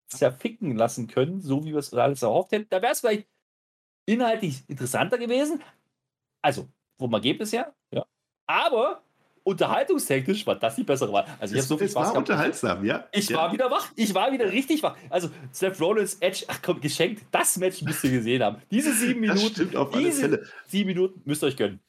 zerficken 0.07 0.75
lassen 0.75 1.07
können, 1.07 1.41
so 1.41 1.63
wie 1.63 1.71
wir 1.71 1.79
es 1.79 1.93
alles 1.93 2.23
erhofft 2.23 2.51
hätten. 2.51 2.67
Da 2.69 2.81
wäre 2.81 2.91
es 2.91 3.01
vielleicht 3.01 3.27
inhaltlich 4.05 4.63
interessanter 4.67 5.17
gewesen. 5.17 5.61
Also 6.41 6.67
vom 6.97 7.13
Ergebnis 7.13 7.53
her, 7.53 7.73
ja. 7.93 8.05
Aber 8.47 9.03
unterhaltungstechnisch 9.43 10.45
war 10.45 10.55
das 10.55 10.75
die 10.75 10.83
bessere 10.83 11.11
Wahl. 11.11 11.25
Also 11.39 11.55
ich 11.55 11.61
habe 11.61 11.67
so 11.67 11.77
viel 11.77 11.89
Spaß 11.89 11.95
war 11.95 12.13
gehabt. 12.13 12.29
unterhaltsam, 12.29 12.85
ja. 12.85 13.05
Ich 13.11 13.29
ja. 13.29 13.37
war 13.37 13.53
wieder 13.53 13.71
wach. 13.71 13.87
Ich 13.95 14.13
war 14.13 14.31
wieder 14.31 14.51
richtig 14.51 14.83
wach. 14.83 14.95
Also 15.09 15.29
Seth 15.51 15.79
Rollins, 15.79 16.15
Edge, 16.19 16.45
ach 16.47 16.59
komm, 16.61 16.79
geschenkt. 16.79 17.23
Das 17.31 17.57
Match 17.57 17.81
müsst 17.81 18.03
ihr 18.03 18.11
gesehen 18.11 18.43
haben. 18.43 18.57
Diese 18.69 18.93
sieben 18.93 19.21
Minuten, 19.21 19.39
das 19.39 19.49
stimmt 19.49 19.75
auf 19.75 19.93
alle 19.93 20.03
diese 20.03 20.21
Fälle. 20.21 20.45
sieben 20.67 20.87
Minuten 20.87 21.21
müsst 21.25 21.43
ihr 21.43 21.47
euch 21.47 21.57
gönnen. 21.57 21.79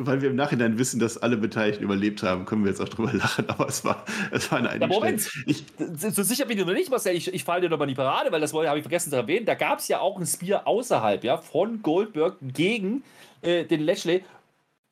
Weil 0.00 0.22
wir 0.22 0.30
im 0.30 0.36
Nachhinein 0.36 0.78
wissen, 0.78 1.00
dass 1.00 1.18
alle 1.18 1.36
Beteiligten 1.36 1.82
überlebt 1.82 2.22
haben, 2.22 2.44
können 2.44 2.62
wir 2.62 2.70
jetzt 2.70 2.80
auch 2.80 2.88
drüber 2.88 3.12
lachen, 3.14 3.48
aber 3.48 3.66
es 3.66 3.84
war, 3.84 4.04
es 4.30 4.50
war 4.52 4.58
eine 4.58 4.80
ja, 4.80 4.86
Moment, 4.86 5.28
ich, 5.44 5.64
so 5.96 6.22
sicher 6.22 6.44
bin 6.44 6.56
ich 6.56 6.64
noch 6.64 6.72
nicht, 6.72 6.88
Marcel, 6.88 7.16
ich, 7.16 7.34
ich 7.34 7.42
falle 7.42 7.62
dir 7.62 7.68
noch 7.68 7.78
mal 7.78 7.84
in 7.84 7.88
die 7.88 7.94
Parade, 7.96 8.30
weil 8.30 8.40
das 8.40 8.52
habe 8.52 8.78
ich 8.78 8.82
vergessen 8.82 9.10
zu 9.10 9.16
erwähnen. 9.16 9.44
Da 9.44 9.54
gab 9.54 9.80
es 9.80 9.88
ja 9.88 9.98
auch 9.98 10.16
ein 10.16 10.24
Spear 10.24 10.68
außerhalb, 10.68 11.24
ja, 11.24 11.38
von 11.38 11.82
Goldberg 11.82 12.36
gegen 12.40 13.02
äh, 13.42 13.64
den 13.64 13.80
Lashley 13.80 14.22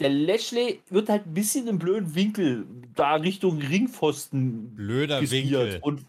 der 0.00 0.10
Lashley 0.10 0.80
wird 0.90 1.08
halt 1.08 1.26
ein 1.26 1.34
bisschen 1.34 1.66
im 1.68 1.78
blöden 1.78 2.14
Winkel 2.14 2.66
da 2.94 3.14
Richtung 3.14 3.58
Ringpfosten 3.58 4.74
Blöder 4.74 5.20
Winkel. 5.30 5.78
und 5.80 6.04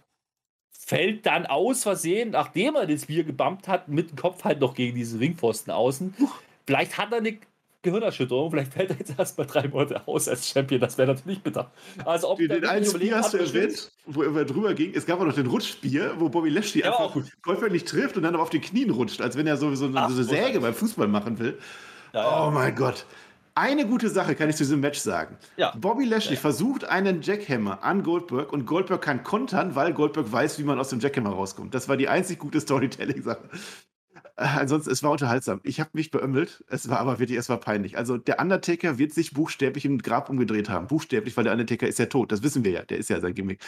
fällt 0.72 1.26
dann 1.26 1.46
aus 1.46 1.84
Versehen, 1.84 2.32
nachdem 2.32 2.76
er 2.76 2.88
das 2.88 3.06
Bier 3.06 3.24
gebammt 3.24 3.68
hat, 3.68 3.88
mit 3.88 4.12
dem 4.12 4.16
Kopf 4.16 4.44
halt 4.44 4.60
noch 4.62 4.74
gegen 4.74 4.96
diesen 4.96 5.20
Ringpfosten 5.20 5.72
außen. 5.72 6.16
Vielleicht 6.66 6.98
hat 6.98 7.12
er 7.12 7.20
eine 7.20 7.38
Gehirnerschütterung, 7.82 8.52
vielleicht 8.52 8.74
fällt 8.74 8.90
er 8.90 8.98
jetzt 8.98 9.18
erstmal 9.18 9.48
drei 9.48 9.68
Monate 9.68 10.08
aus 10.08 10.28
als 10.28 10.50
Champion, 10.50 10.82
das 10.82 10.98
wäre 10.98 11.14
natürlich 11.14 11.42
bitter. 11.42 11.72
Also 12.04 12.30
ob 12.30 12.38
den, 12.40 12.50
den 12.50 12.66
einen 12.66 12.86
Spiel 12.86 13.16
hast 13.16 13.34
du 13.34 13.38
erwähnt, 13.38 13.92
wo 14.06 14.24
er 14.24 14.46
drüber 14.46 14.74
ging, 14.74 14.94
es 14.94 15.06
gab 15.06 15.20
auch 15.20 15.26
noch 15.26 15.34
den 15.34 15.48
Rutschbier, 15.48 16.16
wo 16.18 16.28
Bobby 16.28 16.50
Lashley 16.50 16.82
ja, 16.82 16.98
einfach 16.98 17.22
Goldberg 17.42 17.72
nicht 17.72 17.88
trifft 17.88 18.18
und 18.18 18.24
dann 18.24 18.34
aber 18.34 18.44
auf 18.44 18.50
den 18.50 18.62
Knien 18.62 18.90
rutscht, 18.90 19.22
als 19.22 19.38
wenn 19.38 19.48
er 19.48 19.58
so, 19.58 19.74
so, 19.76 19.92
so 19.92 19.98
eine 19.98 20.24
Säge 20.24 20.60
beim 20.60 20.74
Fußball 20.74 21.08
machen 21.08 21.40
will. 21.40 21.58
Ja, 22.14 22.22
ja. 22.22 22.48
Oh 22.48 22.52
mein 22.52 22.76
Gott. 22.76 23.06
Eine 23.58 23.88
gute 23.88 24.12
Sache 24.12 24.36
kann 24.36 24.51
ich 24.51 24.55
zu 24.55 24.66
diesem 24.66 24.82
Match 24.82 24.99
sagen. 24.99 25.36
Ja. 25.55 25.74
Bobby 25.76 26.05
Lashley 26.05 26.36
ja. 26.36 26.39
versucht 26.39 26.86
einen 26.86 27.24
Jackhammer 27.24 27.84
an 27.84 28.03
Goldberg 28.03 28.53
und 28.53 28.68
Goldberg 28.68 29.01
kann 29.01 29.24
kontern, 29.24 29.74
weil 29.74 29.93
Goldberg 29.93 30.32
weiß, 30.32 30.60
wie 30.60 30.64
man 30.64 30.80
aus 30.80 30.89
dem 30.89 30.99
Jackhammer 30.99 31.32
rauskommt. 31.32 31.74
Das 31.74 31.89
war 31.89 31.97
die 31.97 32.08
einzig 32.08 32.38
gute 32.38 32.62
Storytelling-Sache. 32.62 33.49
Äh, 34.36 34.43
ansonsten, 34.43 34.91
es 34.91 35.01
war 35.01 35.10
unterhaltsam. 35.10 35.60
Ich 35.64 35.80
habe 35.80 35.89
mich 35.93 36.12
beömmelt. 36.12 36.64
Es 36.70 36.88
war 36.88 36.99
aber 36.99 37.18
wirklich, 37.18 37.39
es 37.39 37.49
war 37.49 37.60
peinlich. 37.60 37.97
Also, 37.97 38.18
der 38.18 38.39
Undertaker 38.39 38.99
wird 38.99 39.12
sich 39.12 39.34
buchstäblich 39.34 39.86
im 39.86 39.97
Grab 39.97 40.30
umgedreht 40.30 40.70
haben. 40.70 40.86
Buchstäblich, 40.86 41.36
weil 41.36 41.45
der 41.45 41.53
Undertaker 41.53 41.88
ist 41.88 41.97
ja 41.97 42.05
tot. 42.05 42.32
Das 42.32 42.43
wissen 42.43 42.64
wir 42.64 42.72
ja. 42.72 42.84
Der 42.84 42.99
ist 42.99 43.10
ja 43.10 43.20
sein 43.20 43.34
Gimmick. 43.34 43.60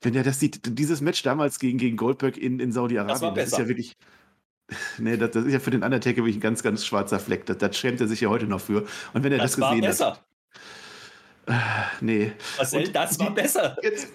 Wenn 0.00 0.16
er 0.16 0.24
das 0.24 0.40
sieht, 0.40 0.76
dieses 0.76 1.00
Match 1.00 1.22
damals 1.22 1.60
gegen, 1.60 1.78
gegen 1.78 1.96
Goldberg 1.96 2.36
in, 2.36 2.58
in 2.58 2.72
Saudi-Arabien, 2.72 3.34
das, 3.36 3.44
das, 3.44 3.52
ist 3.52 3.58
ja 3.58 3.68
wirklich. 3.68 3.96
Nee, 4.98 5.16
das, 5.16 5.30
das, 5.30 5.44
ist 5.44 5.52
ja 5.52 5.60
für 5.60 5.70
den 5.70 5.82
Undertaker 5.82 6.18
wirklich 6.18 6.36
ein 6.36 6.40
ganz, 6.40 6.62
ganz 6.62 6.84
schwarzer 6.84 7.18
Fleck. 7.18 7.46
Das, 7.46 7.58
das 7.58 7.76
schämt 7.76 8.00
er 8.00 8.08
sich 8.08 8.20
ja 8.20 8.28
heute 8.28 8.46
noch 8.46 8.60
für. 8.60 8.86
Und 9.14 9.24
wenn 9.24 9.32
er 9.32 9.38
das, 9.38 9.52
das 9.52 9.56
gesehen 9.56 9.82
war 9.82 9.88
besser. 9.88 10.06
hat. 10.12 10.24
Äh, 11.46 11.54
nee. 12.02 12.32
Was 12.58 12.70
denn? 12.72 12.92
Das 12.92 13.18
war 13.18 13.34
besser. 13.34 13.76
Jetzt, 13.82 14.08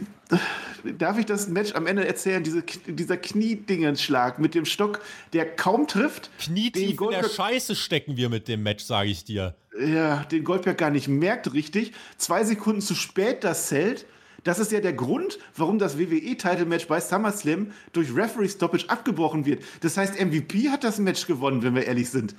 darf 0.98 1.18
ich 1.18 1.26
das 1.26 1.48
Match 1.48 1.74
am 1.74 1.88
Ende 1.88 2.06
erzählen? 2.06 2.44
Diese, 2.44 2.62
dieser 2.62 3.18
Kniedingenschlag 3.18 4.38
mit 4.38 4.54
dem 4.54 4.66
Stock, 4.66 5.02
der 5.34 5.56
kaum 5.56 5.88
trifft. 5.88 6.30
Knietief 6.40 7.00
in 7.02 7.10
der 7.10 7.28
Scheiße 7.28 7.76
stecken 7.76 8.18
wir 8.18 8.30
mit 8.30 8.48
dem 8.48 8.62
Match, 8.62 8.84
sage 8.84 9.10
ich 9.10 9.24
dir. 9.24 9.56
Ja, 9.80 10.24
den 10.26 10.44
Goldberg 10.44 10.78
gar 10.78 10.92
nicht 10.92 11.08
merkt 11.08 11.52
richtig. 11.54 11.94
Zwei 12.18 12.44
Sekunden 12.44 12.82
zu 12.82 12.94
spät 12.94 13.44
das 13.44 13.68
Zelt 13.68 14.06
Das 14.44 14.60
ist 14.60 14.72
ja 14.72 14.80
der 14.80 14.94
Grund, 14.94 15.40
warum 15.56 15.80
das 15.80 15.98
WWE-Title-Match 15.98 16.88
bei 16.88 17.00
SummerSlam 17.00 17.72
durch 17.94 18.14
Referee-Stoppage 18.16 18.90
abgebrochen 18.90 19.46
wird. 19.46 19.64
Das 19.82 19.98
heißt, 19.98 20.20
MVP 20.20 20.70
hat 20.70 20.84
das 20.84 21.00
Match 21.00 21.28
gewonnen, 21.28 21.64
wenn 21.64 21.76
wir 21.76 21.86
ehrlich 21.86 22.10
sind. 22.10 22.36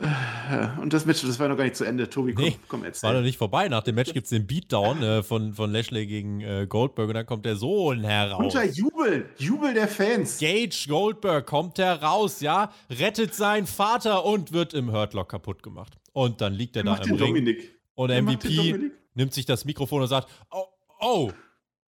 Äh, 0.00 0.80
und 0.80 0.92
das 0.92 1.04
Match, 1.04 1.20
das 1.22 1.38
war 1.38 1.48
noch 1.48 1.56
gar 1.56 1.64
nicht 1.64 1.76
zu 1.76 1.84
Ende. 1.84 2.08
Tobi, 2.08 2.32
komm, 2.32 2.44
Nee, 2.44 2.56
komm 2.66 2.84
erzähl. 2.84 3.08
War 3.08 3.14
noch 3.14 3.22
nicht 3.22 3.36
vorbei. 3.36 3.68
Nach 3.68 3.82
dem 3.82 3.94
Match 3.94 4.12
gibt 4.12 4.24
es 4.24 4.30
den 4.30 4.46
Beatdown 4.46 5.02
äh, 5.02 5.22
von, 5.22 5.52
von 5.52 5.70
Lashley 5.70 6.06
gegen 6.06 6.40
äh, 6.40 6.66
Goldberg 6.68 7.08
und 7.08 7.14
dann 7.14 7.26
kommt 7.26 7.44
der 7.44 7.56
Sohn 7.56 8.00
heraus. 8.02 8.42
Unter 8.42 8.64
Jubel, 8.64 9.26
Jubel 9.38 9.74
der 9.74 9.88
Fans. 9.88 10.38
Gage 10.38 10.86
Goldberg 10.88 11.46
kommt 11.46 11.78
heraus, 11.78 12.40
ja, 12.40 12.72
rettet 12.90 13.34
seinen 13.34 13.66
Vater 13.66 14.24
und 14.24 14.52
wird 14.52 14.72
im 14.74 14.92
Hurtlock 14.92 15.28
kaputt 15.28 15.62
gemacht. 15.62 15.98
Und 16.12 16.40
dann 16.40 16.54
liegt 16.54 16.76
er 16.76 16.84
da 16.84 16.96
im 16.96 17.10
Ring. 17.10 17.18
Dominik? 17.18 17.78
Und 17.94 18.10
den 18.10 18.24
MVP 18.24 18.90
nimmt 19.14 19.34
sich 19.34 19.44
das 19.44 19.64
Mikrofon 19.64 20.02
und 20.02 20.08
sagt: 20.08 20.28
Oh, 20.50 20.64
oh, 21.02 21.30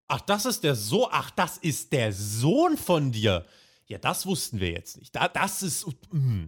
ach, 0.08 0.20
das 0.20 0.44
ist 0.44 0.64
der 0.64 0.74
so, 0.74 1.08
ach, 1.10 1.30
das 1.30 1.56
ist 1.56 1.92
der 1.92 2.12
Sohn 2.12 2.76
von 2.76 3.12
dir. 3.12 3.46
Ja, 3.86 3.98
das 3.98 4.26
wussten 4.26 4.60
wir 4.60 4.70
jetzt 4.70 4.98
nicht. 4.98 5.14
Da, 5.14 5.28
das 5.28 5.62
ist 5.62 5.86
mm, 6.10 6.46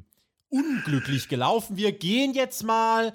unglücklich 0.49 1.29
gelaufen. 1.29 1.77
Wir 1.77 1.93
gehen 1.93 2.35
jetzt 2.35 2.63
mal. 2.63 3.15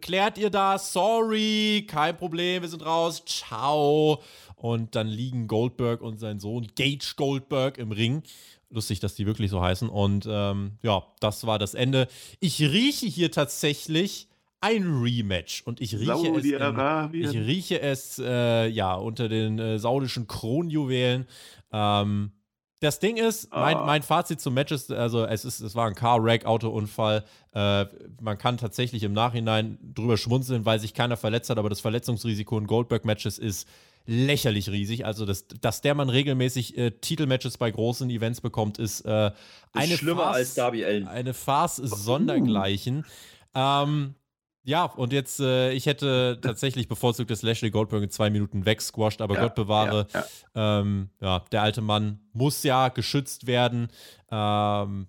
Klärt 0.00 0.38
ihr 0.38 0.50
das? 0.50 0.92
Sorry, 0.92 1.84
kein 1.88 2.16
Problem, 2.16 2.62
wir 2.62 2.68
sind 2.68 2.86
raus. 2.86 3.24
Ciao. 3.26 4.22
Und 4.54 4.94
dann 4.94 5.08
liegen 5.08 5.48
Goldberg 5.48 6.02
und 6.02 6.18
sein 6.18 6.38
Sohn 6.38 6.68
Gage 6.76 7.14
Goldberg 7.16 7.78
im 7.78 7.90
Ring. 7.90 8.22
Lustig, 8.70 9.00
dass 9.00 9.16
die 9.16 9.26
wirklich 9.26 9.50
so 9.50 9.60
heißen. 9.60 9.88
Und 9.88 10.26
ähm, 10.30 10.78
ja, 10.82 11.04
das 11.18 11.46
war 11.46 11.58
das 11.58 11.74
Ende. 11.74 12.06
Ich 12.38 12.60
rieche 12.60 13.06
hier 13.06 13.32
tatsächlich 13.32 14.28
ein 14.62 14.84
Rematch. 15.02 15.62
Und 15.66 15.80
ich 15.82 15.94
rieche 15.94 16.10
es. 16.34 16.44
in- 16.44 17.14
ich 17.14 17.36
rieche 17.36 17.80
es, 17.82 18.18
äh, 18.18 18.66
ja, 18.68 18.94
unter 18.94 19.28
den 19.28 19.58
äh, 19.58 19.78
saudischen 19.78 20.26
Kronjuwelen. 20.26 21.26
Ähm, 21.72 22.32
das 22.80 22.98
Ding 22.98 23.16
ist, 23.16 23.50
mein, 23.52 23.76
Ah. 23.76 23.84
mein 23.86 24.02
Fazit 24.02 24.40
zum 24.40 24.54
Match 24.54 24.72
ist, 24.72 24.90
also 24.90 25.24
es 25.24 25.44
ist, 25.44 25.60
es 25.60 25.74
war 25.76 25.86
ein 25.86 25.94
Car-Wreck-Autounfall. 25.94 27.24
Äh, 27.54 27.84
man 28.20 28.38
kann 28.38 28.56
tatsächlich 28.56 29.02
im 29.04 29.12
Nachhinein 29.12 29.78
drüber 29.94 30.16
schmunzeln, 30.16 30.64
weil 30.64 30.80
sich 30.80 30.92
keiner 30.94 31.16
verletzt 31.16 31.48
hat, 31.50 31.58
aber 31.58 31.68
das 31.68 31.80
Verletzungsrisiko 31.80 32.58
in 32.58 32.66
Goldberg-Matches 32.66 33.38
ist 33.38 33.68
lächerlich 34.06 34.68
riesig. 34.68 35.06
Also, 35.06 35.26
dass, 35.26 35.46
dass 35.60 35.80
der 35.80 35.94
Mann 35.94 36.08
regelmäßig 36.08 36.76
äh, 36.76 36.90
Titelmatches 36.90 37.56
bei 37.56 37.70
großen 37.70 38.10
Events 38.10 38.40
bekommt, 38.40 38.78
ist 38.80 39.02
äh, 39.02 39.26
Ist 39.28 39.32
eine 39.74 39.96
schlimmer 39.96 40.22
Farce- 40.24 40.36
als 40.38 40.54
Darby 40.54 40.84
Allen. 40.84 41.06
eine 41.06 41.34
Farce 41.34 41.76
sondergleichen. 41.76 43.04
Ähm, 43.54 44.14
ja, 44.64 44.84
und 44.84 45.12
jetzt, 45.12 45.40
äh, 45.40 45.72
ich 45.72 45.86
hätte 45.86 46.38
tatsächlich 46.40 46.88
bevorzugt, 46.88 47.30
dass 47.30 47.42
Lashley 47.42 47.70
Goldberg 47.70 48.02
in 48.02 48.10
zwei 48.10 48.30
Minuten 48.30 48.64
wegsquasht, 48.64 49.20
aber 49.20 49.34
Ja, 49.34 49.42
Gott 49.42 49.54
bewahre, 49.54 50.06
ja, 50.12 50.24
Ähm, 50.80 51.10
ja, 51.20 51.44
der 51.50 51.62
alte 51.62 51.80
Mann 51.80 52.20
muss 52.32 52.62
ja 52.62 52.88
geschützt 52.88 53.46
werden. 53.46 53.88
Ähm, 54.30 55.08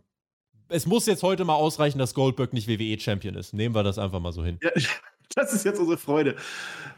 es 0.70 0.88
muss 0.88 1.06
jetzt 1.06 1.22
heute 1.22 1.46
mal 1.46 1.56
ausreichen, 1.56 2.00
dass 2.00 2.14
Goldberg 2.16 2.52
nicht 2.54 2.68
WWE-Champion 2.68 3.36
ist. 3.36 3.54
Nehmen 3.54 3.76
wir 3.76 3.84
das 3.84 4.00
einfach 4.00 4.20
mal 4.20 4.34
so 4.34 4.44
hin. 4.44 4.60
Ja, 4.62 4.72
das 5.36 5.54
ist 5.54 5.66
jetzt 5.66 5.80
unsere 5.80 5.98
Freude. 5.98 6.36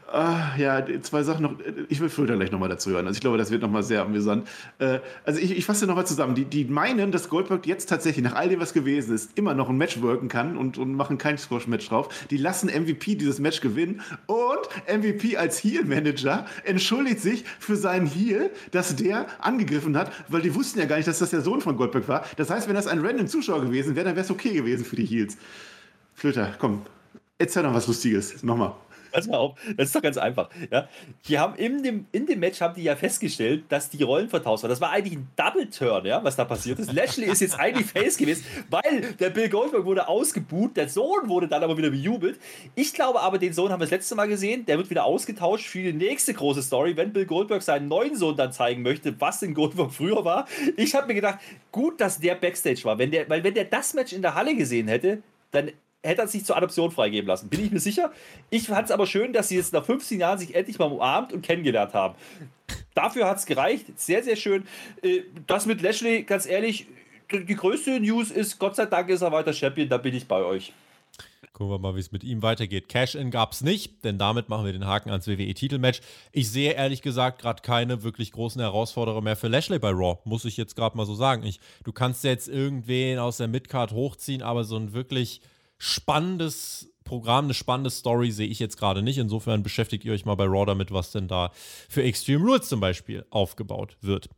Ah, 0.08 0.56
ja, 0.56 0.84
zwei 1.02 1.24
Sachen 1.24 1.42
noch. 1.42 1.54
Ich 1.88 1.98
will 2.00 2.08
Fulda 2.08 2.36
gleich 2.36 2.52
nochmal 2.52 2.68
dazu 2.68 2.90
hören. 2.90 3.06
Also 3.06 3.16
ich 3.16 3.20
glaube, 3.20 3.38
das 3.38 3.50
wird 3.50 3.62
nochmal 3.62 3.82
sehr 3.82 4.02
amüsant. 4.02 4.46
Äh, 4.78 5.00
also 5.24 5.40
ich, 5.40 5.56
ich 5.56 5.64
fasse 5.64 5.86
nochmal 5.86 6.06
zusammen. 6.06 6.36
Die, 6.36 6.44
die 6.44 6.64
meinen, 6.64 7.10
dass 7.10 7.28
Goldberg 7.28 7.66
jetzt 7.66 7.88
tatsächlich, 7.88 8.24
nach 8.24 8.36
all 8.36 8.48
dem, 8.48 8.60
was 8.60 8.72
gewesen 8.72 9.14
ist, 9.14 9.36
immer 9.36 9.54
noch 9.54 9.68
ein 9.68 9.76
Match 9.76 10.00
worken 10.02 10.28
kann 10.28 10.56
und, 10.56 10.78
und 10.78 10.94
machen 10.94 11.18
kein 11.18 11.38
Squash-Match 11.38 11.88
drauf. 11.88 12.08
Die 12.30 12.36
lassen 12.36 12.68
MVP 12.68 13.16
dieses 13.16 13.40
Match 13.40 13.60
gewinnen 13.60 14.00
und 14.26 14.68
MVP 14.86 15.38
als 15.38 15.62
Heel-Manager 15.64 16.46
entschuldigt 16.64 17.20
sich 17.20 17.44
für 17.58 17.74
seinen 17.74 18.06
Heel, 18.06 18.50
dass 18.70 18.94
der 18.94 19.26
angegriffen 19.40 19.96
hat, 19.96 20.12
weil 20.28 20.42
die 20.42 20.54
wussten 20.54 20.78
ja 20.78 20.84
gar 20.84 20.96
nicht, 20.96 21.08
dass 21.08 21.18
das 21.18 21.30
der 21.30 21.40
Sohn 21.40 21.60
von 21.60 21.76
Goldberg 21.76 22.06
war. 22.06 22.24
Das 22.36 22.48
heißt, 22.48 22.68
wenn 22.68 22.76
das 22.76 22.86
ein 22.86 23.04
random 23.04 23.26
Zuschauer 23.26 23.62
gewesen 23.62 23.96
wäre, 23.96 24.06
dann 24.06 24.14
wäre 24.14 24.24
es 24.24 24.30
okay 24.30 24.52
gewesen 24.52 24.84
für 24.84 24.96
die 24.96 25.04
Heels. 25.04 25.36
Flöter, 26.14 26.54
komm, 26.58 26.82
erzähl 27.38 27.62
noch 27.62 27.74
was 27.74 27.86
Lustiges. 27.86 28.42
Nochmal. 28.42 28.74
Pass 29.12 29.26
mal 29.28 29.38
auf, 29.38 29.58
das 29.78 29.86
ist 29.86 29.96
doch 29.96 30.02
ganz 30.02 30.18
einfach. 30.18 30.50
Ja? 30.70 30.88
Die 31.26 31.38
haben 31.38 31.54
in 31.54 31.82
dem, 31.82 32.06
in 32.12 32.26
dem 32.26 32.38
Match 32.38 32.60
haben 32.60 32.74
die 32.74 32.82
ja 32.82 32.96
festgestellt, 32.96 33.64
dass 33.70 33.88
die 33.88 34.02
Rollen 34.02 34.28
vertauscht 34.28 34.62
waren. 34.62 34.68
Das 34.68 34.80
war 34.82 34.90
eigentlich 34.90 35.14
ein 35.14 35.28
Double-Turn, 35.36 36.04
ja, 36.04 36.22
was 36.22 36.36
da 36.36 36.44
passiert 36.44 36.78
ist. 36.80 36.92
Lashley 36.92 37.26
ist 37.26 37.40
jetzt 37.40 37.58
eigentlich 37.58 37.86
Face 37.86 38.18
gewesen, 38.18 38.44
weil 38.68 39.14
der 39.18 39.30
Bill 39.30 39.48
Goldberg 39.48 39.86
wurde 39.86 40.06
ausgebuht, 40.06 40.76
der 40.76 40.90
Sohn 40.90 41.28
wurde 41.28 41.48
dann 41.48 41.62
aber 41.62 41.78
wieder 41.78 41.88
bejubelt. 41.88 42.38
Ich 42.74 42.92
glaube 42.92 43.20
aber, 43.20 43.38
den 43.38 43.54
Sohn 43.54 43.72
haben 43.72 43.80
wir 43.80 43.86
das 43.86 43.92
letzte 43.92 44.16
Mal 44.16 44.28
gesehen, 44.28 44.66
der 44.66 44.76
wird 44.76 44.90
wieder 44.90 45.04
ausgetauscht 45.04 45.66
für 45.66 45.78
die 45.78 45.94
nächste 45.94 46.34
große 46.34 46.60
Story, 46.60 46.94
wenn 46.96 47.14
Bill 47.14 47.24
Goldberg 47.24 47.62
seinen 47.62 47.88
neuen 47.88 48.16
Sohn 48.16 48.36
dann 48.36 48.52
zeigen 48.52 48.82
möchte, 48.82 49.18
was 49.18 49.42
in 49.42 49.54
Goldberg 49.54 49.92
früher 49.92 50.26
war. 50.26 50.46
Ich 50.76 50.94
habe 50.94 51.06
mir 51.06 51.14
gedacht, 51.14 51.38
gut, 51.72 52.02
dass 52.02 52.20
der 52.20 52.34
Backstage 52.34 52.84
war, 52.84 52.98
wenn 52.98 53.10
der, 53.10 53.28
weil 53.30 53.42
wenn 53.44 53.54
der 53.54 53.64
das 53.64 53.94
Match 53.94 54.12
in 54.12 54.20
der 54.20 54.34
Halle 54.34 54.54
gesehen 54.54 54.88
hätte, 54.88 55.22
dann 55.52 55.70
hätte 56.06 56.22
er 56.22 56.28
sich 56.28 56.44
zur 56.44 56.56
Adoption 56.56 56.90
freigeben 56.90 57.28
lassen. 57.28 57.48
Bin 57.48 57.64
ich 57.64 57.70
mir 57.70 57.80
sicher. 57.80 58.12
Ich 58.50 58.68
fand 58.68 58.86
es 58.86 58.90
aber 58.90 59.06
schön, 59.06 59.32
dass 59.32 59.48
sie 59.48 59.56
jetzt 59.56 59.72
nach 59.72 59.84
15 59.84 60.20
Jahren 60.20 60.38
sich 60.38 60.54
endlich 60.54 60.78
mal 60.78 60.86
umarmt 60.86 61.32
und 61.32 61.42
kennengelernt 61.42 61.94
haben. 61.94 62.14
Dafür 62.94 63.28
hat 63.28 63.38
es 63.38 63.46
gereicht. 63.46 63.86
Sehr, 63.96 64.22
sehr 64.22 64.36
schön. 64.36 64.64
Äh, 65.02 65.20
Das 65.46 65.66
mit 65.66 65.82
Lashley, 65.82 66.22
ganz 66.22 66.46
ehrlich, 66.46 66.86
die 67.30 67.54
größte 67.54 68.00
News 68.00 68.30
ist, 68.30 68.58
Gott 68.58 68.76
sei 68.76 68.86
Dank 68.86 69.08
ist 69.10 69.22
er 69.22 69.32
weiter 69.32 69.52
Champion, 69.52 69.88
da 69.88 69.98
bin 69.98 70.14
ich 70.14 70.26
bei 70.26 70.42
euch. 70.42 70.72
Gucken 71.52 71.72
wir 71.72 71.78
mal, 71.78 71.94
wie 71.96 72.00
es 72.00 72.12
mit 72.12 72.22
ihm 72.22 72.42
weitergeht. 72.42 72.88
Cash-In 72.88 73.30
gab 73.30 73.52
es 73.52 73.62
nicht, 73.62 74.04
denn 74.04 74.18
damit 74.18 74.50
machen 74.50 74.66
wir 74.66 74.74
den 74.74 74.86
Haken 74.86 75.08
ans 75.08 75.26
WWE-Titelmatch. 75.26 76.02
Ich 76.32 76.50
sehe 76.50 76.72
ehrlich 76.72 77.00
gesagt 77.00 77.40
gerade 77.40 77.62
keine 77.62 78.02
wirklich 78.02 78.32
großen 78.32 78.60
Herausforderer 78.60 79.22
mehr 79.22 79.36
für 79.36 79.48
Lashley 79.48 79.78
bei 79.78 79.88
Raw, 79.88 80.18
muss 80.24 80.44
ich 80.44 80.58
jetzt 80.58 80.76
gerade 80.76 80.96
mal 80.98 81.06
so 81.06 81.14
sagen. 81.14 81.44
Ich, 81.44 81.58
du 81.84 81.92
kannst 81.92 82.24
jetzt 82.24 82.48
irgendwen 82.48 83.18
aus 83.18 83.38
der 83.38 83.48
Midcard 83.48 83.92
hochziehen, 83.92 84.42
aber 84.42 84.64
so 84.64 84.76
ein 84.76 84.92
wirklich 84.92 85.40
spannendes 85.78 86.92
Programm, 87.04 87.46
eine 87.46 87.54
spannende 87.54 87.90
Story 87.90 88.30
sehe 88.30 88.48
ich 88.48 88.58
jetzt 88.58 88.76
gerade 88.76 89.02
nicht. 89.02 89.18
Insofern 89.18 89.62
beschäftigt 89.62 90.04
ihr 90.04 90.12
euch 90.12 90.24
mal 90.24 90.34
bei 90.34 90.46
Raw 90.46 90.66
damit, 90.66 90.92
was 90.92 91.12
denn 91.12 91.28
da 91.28 91.52
für 91.88 92.02
Extreme 92.02 92.44
Rules 92.44 92.68
zum 92.68 92.80
Beispiel 92.80 93.24
aufgebaut 93.30 93.96
wird. 94.00 94.28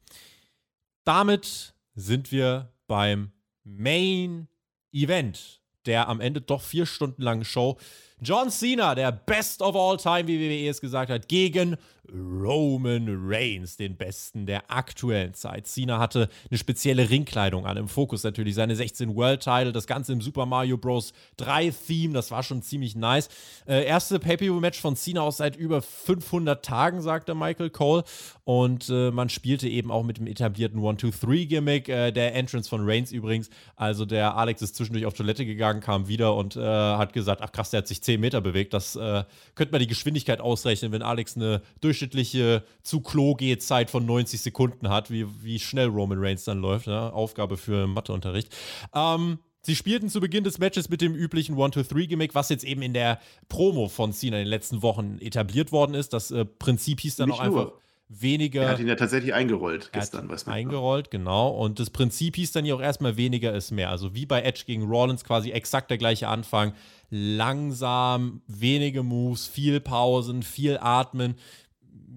Damit 1.05 1.75
sind 1.95 2.31
wir 2.31 2.73
beim 2.87 3.33
Main 3.65 4.49
Event 4.93 5.59
der 5.89 6.09
am 6.09 6.21
Ende 6.21 6.41
doch 6.41 6.63
vier 6.63 6.87
Stunden 6.87 7.23
langen 7.23 7.45
Show. 7.45 7.79
John 8.21 8.51
Cena, 8.51 8.95
der 8.95 9.13
Best 9.13 9.63
of 9.63 9.77
All 9.77 9.97
Time, 9.97 10.27
wie 10.27 10.41
WWE 10.41 10.69
es 10.69 10.81
gesagt 10.81 11.11
hat, 11.11 11.29
gegen 11.29 11.77
Roman 12.11 13.07
Reigns, 13.27 13.77
den 13.77 13.97
Besten 13.97 14.47
der 14.47 14.71
aktuellen 14.71 15.35
Zeit. 15.35 15.67
Cena 15.67 15.99
hatte 15.99 16.29
eine 16.51 16.59
spezielle 16.59 17.11
Ringkleidung 17.11 17.67
an, 17.67 17.77
im 17.77 17.89
Fokus 17.89 18.23
natürlich 18.25 18.55
seine 18.55 18.77
16 18.77 19.15
World 19.15 19.43
Title, 19.43 19.73
das 19.73 19.87
Ganze 19.87 20.13
im 20.13 20.21
Super 20.21 20.47
Mario 20.47 20.79
Bros. 20.79 21.13
3 21.37 21.71
Theme, 21.71 22.15
das 22.15 22.31
war 22.31 22.43
schon 22.43 22.63
ziemlich 22.63 22.97
nice. 22.97 23.29
Äh, 23.67 23.85
erste 23.85 24.19
Pay-Per-View-Match 24.19 24.81
von 24.81 24.97
Cena 24.97 25.21
aus 25.21 25.39
seit 25.39 25.57
über 25.57 25.83
500 25.83 26.65
Tagen, 26.65 27.03
sagte 27.03 27.35
Michael 27.35 27.71
Cole. 27.71 28.05
Und 28.45 28.89
äh, 28.89 29.11
man 29.11 29.29
spielte 29.29 29.69
eben 29.69 29.91
auch 29.91 30.05
mit 30.05 30.17
dem 30.17 30.27
etablierten 30.27 30.81
1-2-3-Gimmick. 30.81 31.89
Äh, 31.89 32.13
der 32.13 32.35
Entrance 32.35 32.69
von 32.69 32.89
Reigns 32.89 33.13
übrigens. 33.13 33.51
Also 33.77 34.07
der 34.07 34.37
Alex 34.37 34.63
ist 34.63 34.75
zwischendurch 34.77 35.05
auf 35.05 35.13
Toilette 35.13 35.45
gegangen, 35.45 35.81
kam 35.81 36.09
wieder 36.09 36.35
und 36.35 36.57
äh, 36.57 36.61
hat 36.61 37.13
gesagt, 37.13 37.43
ach 37.43 37.53
krass, 37.53 37.71
der 37.71 37.79
hat 37.79 37.89
sich 37.89 38.03
10 38.09 38.19
Meter 38.19 38.41
bewegt. 38.41 38.73
Das 38.73 38.97
äh, 38.97 39.25
könnte 39.55 39.73
man 39.73 39.81
die 39.81 39.87
Geschwindigkeit 39.87 40.41
ausrechnen, 40.41 40.93
wenn 40.93 41.03
Alex 41.03 41.37
eine 41.37 41.61
durchschnittliche 41.83 42.65
zu 42.83 43.03
Klo 43.03 43.35
geht 43.35 43.63
Zeit 43.63 43.91
von 43.91 44.07
90 44.07 44.41
Sekunden 44.41 44.89
hat, 44.89 45.11
wie, 45.11 45.27
wie 45.43 45.59
schnell 45.59 45.89
Roman 45.89 46.19
Reigns 46.19 46.45
dann 46.45 46.59
läuft. 46.61 46.87
Ja? 46.87 47.11
Aufgabe 47.11 47.59
für 47.59 47.87
Matheunterricht. 47.87 48.57
Ähm, 48.95 49.41
Sie 49.61 49.77
spielten 49.77 50.09
zu 50.09 50.21
Beginn 50.21 50.45
des 50.45 50.59
Matches 50.59 50.89
mit 50.89 51.03
dem 51.03 51.15
üblichen 51.15 51.57
1-2-3-Gimmick, 51.57 52.35
was 52.35 52.49
jetzt 52.49 52.65
eben 52.65 52.81
in 52.81 52.95
der 52.95 53.21
Promo 53.51 53.89
von 53.89 54.15
Cena 54.15 54.39
in 54.39 54.45
den 54.45 54.49
letzten 54.49 54.81
Wochen 54.81 55.19
etabliert 55.21 55.73
worden 55.73 55.93
ist. 55.93 56.15
Das 56.15 56.31
äh, 56.31 56.47
Prinzip 56.47 57.01
hieß 57.01 57.17
dann 57.17 57.29
Nicht 57.29 57.39
auch 57.39 57.43
einfach 57.43 57.65
nur. 57.65 57.81
Weniger. 58.09 58.63
Er 58.63 58.71
hat 58.71 58.81
ihn 58.81 58.89
ja 58.89 58.95
tatsächlich 58.95 59.35
eingerollt 59.35 59.91
Er 59.93 60.01
gestern. 60.01 60.29
weiß 60.29 60.47
man. 60.47 60.55
eingerollt, 60.55 61.11
genau. 61.11 61.51
Und 61.51 61.79
das 61.79 61.91
Prinzip 61.91 62.37
hieß 62.37 62.53
dann 62.53 62.65
ja 62.65 62.75
auch 62.75 62.81
erstmal 62.81 63.17
weniger 63.17 63.55
ist 63.55 63.71
mehr. 63.71 63.91
Also 63.91 64.15
wie 64.15 64.27
bei 64.27 64.43
Edge 64.43 64.63
gegen 64.67 64.85
Rollins 64.85 65.25
quasi 65.25 65.51
exakt 65.51 65.91
der 65.91 65.99
gleiche 65.99 66.29
Anfang. 66.29 66.73
Langsam, 67.11 68.43
wenige 68.47 69.03
Moves, 69.03 69.47
viel 69.47 69.81
Pausen, 69.81 70.43
viel 70.43 70.79
Atmen. 70.79 71.35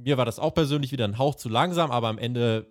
Mir 0.03 0.17
war 0.17 0.25
das 0.25 0.39
auch 0.39 0.53
persönlich 0.53 0.91
wieder 0.91 1.05
ein 1.05 1.17
Hauch 1.17 1.35
zu 1.35 1.49
langsam, 1.49 1.91
aber 1.91 2.07
am 2.07 2.17
Ende 2.17 2.67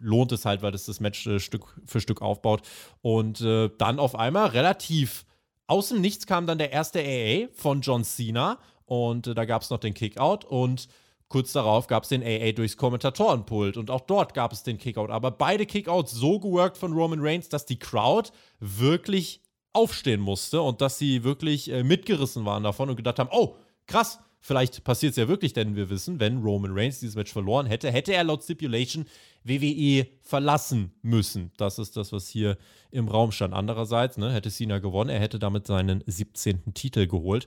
lohnt 0.00 0.32
es 0.32 0.44
halt, 0.44 0.62
weil 0.62 0.72
das 0.72 0.86
das 0.86 1.00
Match 1.00 1.26
äh, 1.26 1.40
Stück 1.40 1.64
für 1.84 2.00
Stück 2.00 2.22
aufbaut. 2.22 2.62
Und 3.02 3.40
äh, 3.40 3.68
dann 3.78 3.98
auf 3.98 4.14
einmal 4.14 4.48
relativ 4.48 5.24
aus 5.66 5.88
dem 5.88 6.00
Nichts 6.00 6.26
kam 6.26 6.46
dann 6.46 6.58
der 6.58 6.72
erste 6.72 7.00
AA 7.00 7.48
von 7.52 7.80
John 7.80 8.04
Cena 8.04 8.58
und 8.86 9.26
äh, 9.26 9.34
da 9.34 9.44
gab 9.44 9.62
es 9.62 9.70
noch 9.70 9.78
den 9.78 9.94
Kickout 9.94 10.44
und 10.44 10.88
kurz 11.30 11.52
darauf 11.52 11.86
gab 11.86 12.02
es 12.02 12.10
den 12.10 12.22
AA 12.22 12.52
durchs 12.52 12.76
Kommentatorenpult 12.76 13.78
und 13.78 13.90
auch 13.90 14.02
dort 14.02 14.34
gab 14.34 14.52
es 14.52 14.62
den 14.62 14.76
Kickout. 14.76 15.10
Aber 15.10 15.30
beide 15.30 15.64
Kickouts 15.64 16.10
so 16.12 16.38
geworkt 16.38 16.76
von 16.76 16.92
Roman 16.92 17.20
Reigns, 17.20 17.48
dass 17.48 17.64
die 17.64 17.78
Crowd 17.78 18.30
wirklich 18.58 19.40
aufstehen 19.72 20.20
musste 20.20 20.60
und 20.60 20.80
dass 20.80 20.98
sie 20.98 21.22
wirklich 21.24 21.70
äh, 21.70 21.84
mitgerissen 21.84 22.44
waren 22.44 22.64
davon 22.64 22.90
und 22.90 22.96
gedacht 22.96 23.20
haben, 23.20 23.30
oh, 23.32 23.56
krass, 23.86 24.18
vielleicht 24.40 24.82
passiert 24.82 25.12
es 25.12 25.16
ja 25.16 25.28
wirklich, 25.28 25.52
denn 25.52 25.76
wir 25.76 25.88
wissen, 25.88 26.18
wenn 26.18 26.42
Roman 26.42 26.72
Reigns 26.74 26.98
dieses 26.98 27.14
Match 27.14 27.32
verloren 27.32 27.66
hätte, 27.66 27.92
hätte 27.92 28.12
er 28.12 28.24
laut 28.24 28.42
Stipulation 28.42 29.06
WWE 29.44 30.08
verlassen 30.22 30.92
müssen. 31.02 31.52
Das 31.56 31.78
ist 31.78 31.96
das, 31.96 32.12
was 32.12 32.28
hier 32.28 32.58
im 32.90 33.06
Raum 33.06 33.30
stand. 33.30 33.54
Andererseits 33.54 34.16
ne, 34.16 34.32
hätte 34.32 34.50
Cena 34.50 34.80
gewonnen, 34.80 35.10
er 35.10 35.20
hätte 35.20 35.38
damit 35.38 35.68
seinen 35.68 36.02
17. 36.06 36.74
Titel 36.74 37.06
geholt. 37.06 37.46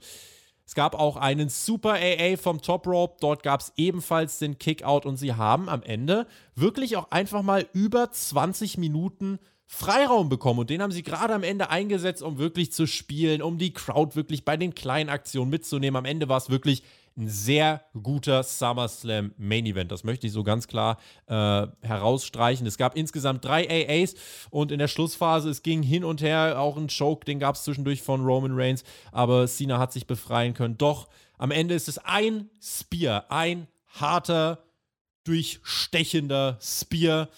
Es 0.65 0.75
gab 0.75 0.95
auch 0.95 1.17
einen 1.17 1.49
Super 1.49 1.93
AA 1.93 2.37
vom 2.37 2.61
Top 2.61 2.87
Rope. 2.87 3.17
Dort 3.19 3.43
gab 3.43 3.59
es 3.61 3.73
ebenfalls 3.75 4.39
den 4.39 4.57
Kickout 4.59 5.05
und 5.05 5.17
sie 5.17 5.33
haben 5.33 5.69
am 5.69 5.83
Ende 5.83 6.27
wirklich 6.55 6.95
auch 6.97 7.11
einfach 7.11 7.41
mal 7.41 7.67
über 7.73 8.11
20 8.11 8.77
Minuten 8.77 9.39
Freiraum 9.65 10.29
bekommen 10.29 10.59
und 10.59 10.69
den 10.69 10.81
haben 10.81 10.91
sie 10.91 11.03
gerade 11.03 11.33
am 11.33 11.41
Ende 11.41 11.69
eingesetzt, 11.69 12.21
um 12.21 12.37
wirklich 12.37 12.71
zu 12.71 12.85
spielen, 12.85 13.41
um 13.41 13.57
die 13.57 13.73
Crowd 13.73 14.15
wirklich 14.15 14.45
bei 14.45 14.55
den 14.55 14.75
kleinen 14.75 15.09
Aktionen 15.09 15.49
mitzunehmen. 15.49 15.97
Am 15.97 16.05
Ende 16.05 16.29
war 16.29 16.37
es 16.37 16.49
wirklich 16.49 16.83
ein 17.15 17.27
sehr 17.27 17.83
guter 18.01 18.43
SummerSlam 18.43 19.33
Main 19.37 19.65
Event. 19.65 19.91
Das 19.91 20.03
möchte 20.03 20.27
ich 20.27 20.33
so 20.33 20.43
ganz 20.43 20.67
klar 20.67 20.97
äh, 21.27 21.67
herausstreichen. 21.81 22.65
Es 22.65 22.77
gab 22.77 22.95
insgesamt 22.95 23.45
drei 23.45 23.67
AAs 23.69 24.15
und 24.49 24.71
in 24.71 24.79
der 24.79 24.87
Schlussphase, 24.87 25.49
es 25.49 25.61
ging 25.61 25.83
hin 25.83 26.03
und 26.03 26.21
her, 26.21 26.59
auch 26.59 26.77
ein 26.77 26.87
Choke, 26.87 27.25
den 27.25 27.39
gab 27.39 27.55
es 27.55 27.63
zwischendurch 27.63 28.01
von 28.01 28.23
Roman 28.25 28.53
Reigns, 28.53 28.83
aber 29.11 29.47
Cena 29.47 29.77
hat 29.77 29.93
sich 29.93 30.07
befreien 30.07 30.53
können. 30.53 30.77
Doch 30.77 31.07
am 31.37 31.51
Ende 31.51 31.75
ist 31.75 31.87
es 31.87 31.99
ein 31.99 32.49
Spear, 32.61 33.25
ein 33.29 33.67
harter, 33.87 34.63
durchstechender 35.23 36.57
Spear 36.61 37.29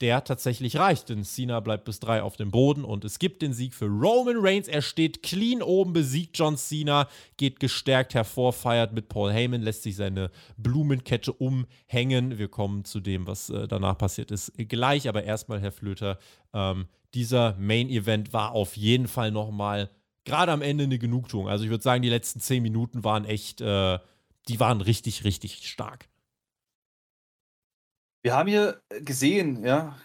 der 0.00 0.24
tatsächlich 0.24 0.76
reicht. 0.76 1.08
Denn 1.08 1.24
Cena 1.24 1.60
bleibt 1.60 1.84
bis 1.84 2.00
drei 2.00 2.22
auf 2.22 2.36
dem 2.36 2.50
Boden 2.50 2.84
und 2.84 3.04
es 3.04 3.18
gibt 3.18 3.42
den 3.42 3.52
Sieg 3.52 3.74
für 3.74 3.86
Roman 3.86 4.36
Reigns. 4.38 4.68
Er 4.68 4.82
steht 4.82 5.22
clean 5.22 5.62
oben, 5.62 5.92
besiegt 5.92 6.38
John 6.38 6.56
Cena, 6.56 7.08
geht 7.36 7.60
gestärkt 7.60 8.14
hervor, 8.14 8.52
feiert 8.52 8.92
mit 8.92 9.08
Paul 9.08 9.32
Heyman, 9.32 9.62
lässt 9.62 9.82
sich 9.82 9.96
seine 9.96 10.30
Blumenkette 10.56 11.32
umhängen. 11.32 12.38
Wir 12.38 12.48
kommen 12.48 12.84
zu 12.84 13.00
dem, 13.00 13.26
was 13.26 13.50
äh, 13.50 13.68
danach 13.68 13.98
passiert 13.98 14.30
ist, 14.30 14.52
gleich. 14.56 15.08
Aber 15.08 15.24
erstmal, 15.24 15.60
Herr 15.60 15.72
Flöter, 15.72 16.18
ähm, 16.52 16.86
dieser 17.14 17.56
Main 17.58 17.88
Event 17.88 18.32
war 18.32 18.52
auf 18.52 18.76
jeden 18.76 19.08
Fall 19.08 19.30
nochmal 19.30 19.90
gerade 20.24 20.52
am 20.52 20.62
Ende 20.62 20.84
eine 20.84 20.98
Genugtuung. 20.98 21.48
Also 21.48 21.64
ich 21.64 21.70
würde 21.70 21.82
sagen, 21.82 22.02
die 22.02 22.08
letzten 22.08 22.40
zehn 22.40 22.62
Minuten 22.62 23.04
waren 23.04 23.24
echt, 23.24 23.60
äh, 23.60 23.98
die 24.48 24.60
waren 24.60 24.80
richtig, 24.80 25.24
richtig 25.24 25.66
stark. 25.68 26.09
Wir 28.22 28.34
haben 28.34 28.48
hier 28.48 28.82
gesehen, 29.02 29.64
ja, 29.64 29.96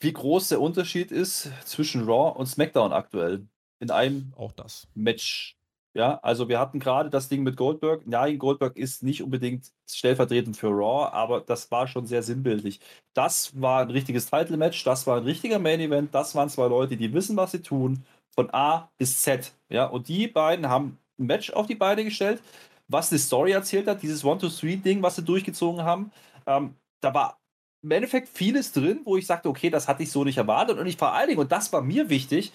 wie 0.00 0.12
groß 0.12 0.48
der 0.48 0.60
Unterschied 0.60 1.12
ist 1.12 1.50
zwischen 1.64 2.04
Raw 2.04 2.38
und 2.38 2.46
SmackDown 2.46 2.92
aktuell 2.92 3.46
in 3.80 3.90
einem 3.90 4.32
auch 4.36 4.52
das 4.52 4.88
Match. 4.94 5.56
Ja, 5.94 6.20
also 6.22 6.48
wir 6.48 6.60
hatten 6.60 6.78
gerade 6.78 7.10
das 7.10 7.28
Ding 7.28 7.42
mit 7.42 7.56
Goldberg. 7.56 8.06
Nein, 8.06 8.38
Goldberg 8.38 8.76
ist 8.76 9.02
nicht 9.02 9.22
unbedingt 9.22 9.72
stellvertretend 9.90 10.56
für 10.56 10.68
Raw, 10.68 11.10
aber 11.12 11.40
das 11.40 11.70
war 11.70 11.88
schon 11.88 12.06
sehr 12.06 12.22
sinnbildlich. 12.22 12.80
Das 13.14 13.60
war 13.60 13.82
ein 13.82 13.90
richtiges 13.90 14.30
Title-Match, 14.30 14.84
das 14.84 15.06
war 15.06 15.16
ein 15.16 15.24
richtiger 15.24 15.58
Main-Event, 15.58 16.14
das 16.14 16.34
waren 16.34 16.48
zwei 16.48 16.68
Leute, 16.68 16.96
die 16.96 17.12
wissen, 17.12 17.36
was 17.36 17.52
sie 17.52 17.62
tun, 17.62 18.04
von 18.34 18.48
A 18.54 18.90
bis 18.96 19.20
Z. 19.20 19.52
Ja, 19.68 19.86
und 19.86 20.08
die 20.08 20.28
beiden 20.28 20.68
haben 20.68 20.98
ein 21.18 21.26
Match 21.26 21.50
auf 21.50 21.66
die 21.66 21.74
Beine 21.74 22.04
gestellt, 22.04 22.42
was 22.86 23.10
eine 23.10 23.18
Story 23.18 23.52
erzählt 23.52 23.88
hat, 23.88 24.02
dieses 24.02 24.24
One-to-Three-Ding, 24.24 25.02
was 25.02 25.16
sie 25.16 25.24
durchgezogen 25.24 25.82
haben. 25.82 26.12
Ähm, 26.46 26.74
da 27.00 27.14
war 27.14 27.38
im 27.82 27.90
Endeffekt 27.92 28.28
vieles 28.28 28.72
drin, 28.72 29.00
wo 29.04 29.16
ich 29.16 29.26
sagte, 29.26 29.48
okay, 29.48 29.70
das 29.70 29.86
hatte 29.86 30.02
ich 30.02 30.10
so 30.10 30.24
nicht 30.24 30.38
erwartet. 30.38 30.78
Und 30.78 30.86
ich 30.86 30.96
vor 30.96 31.12
allen 31.12 31.28
Dingen, 31.28 31.40
und 31.40 31.52
das 31.52 31.72
war 31.72 31.80
mir 31.80 32.08
wichtig, 32.08 32.52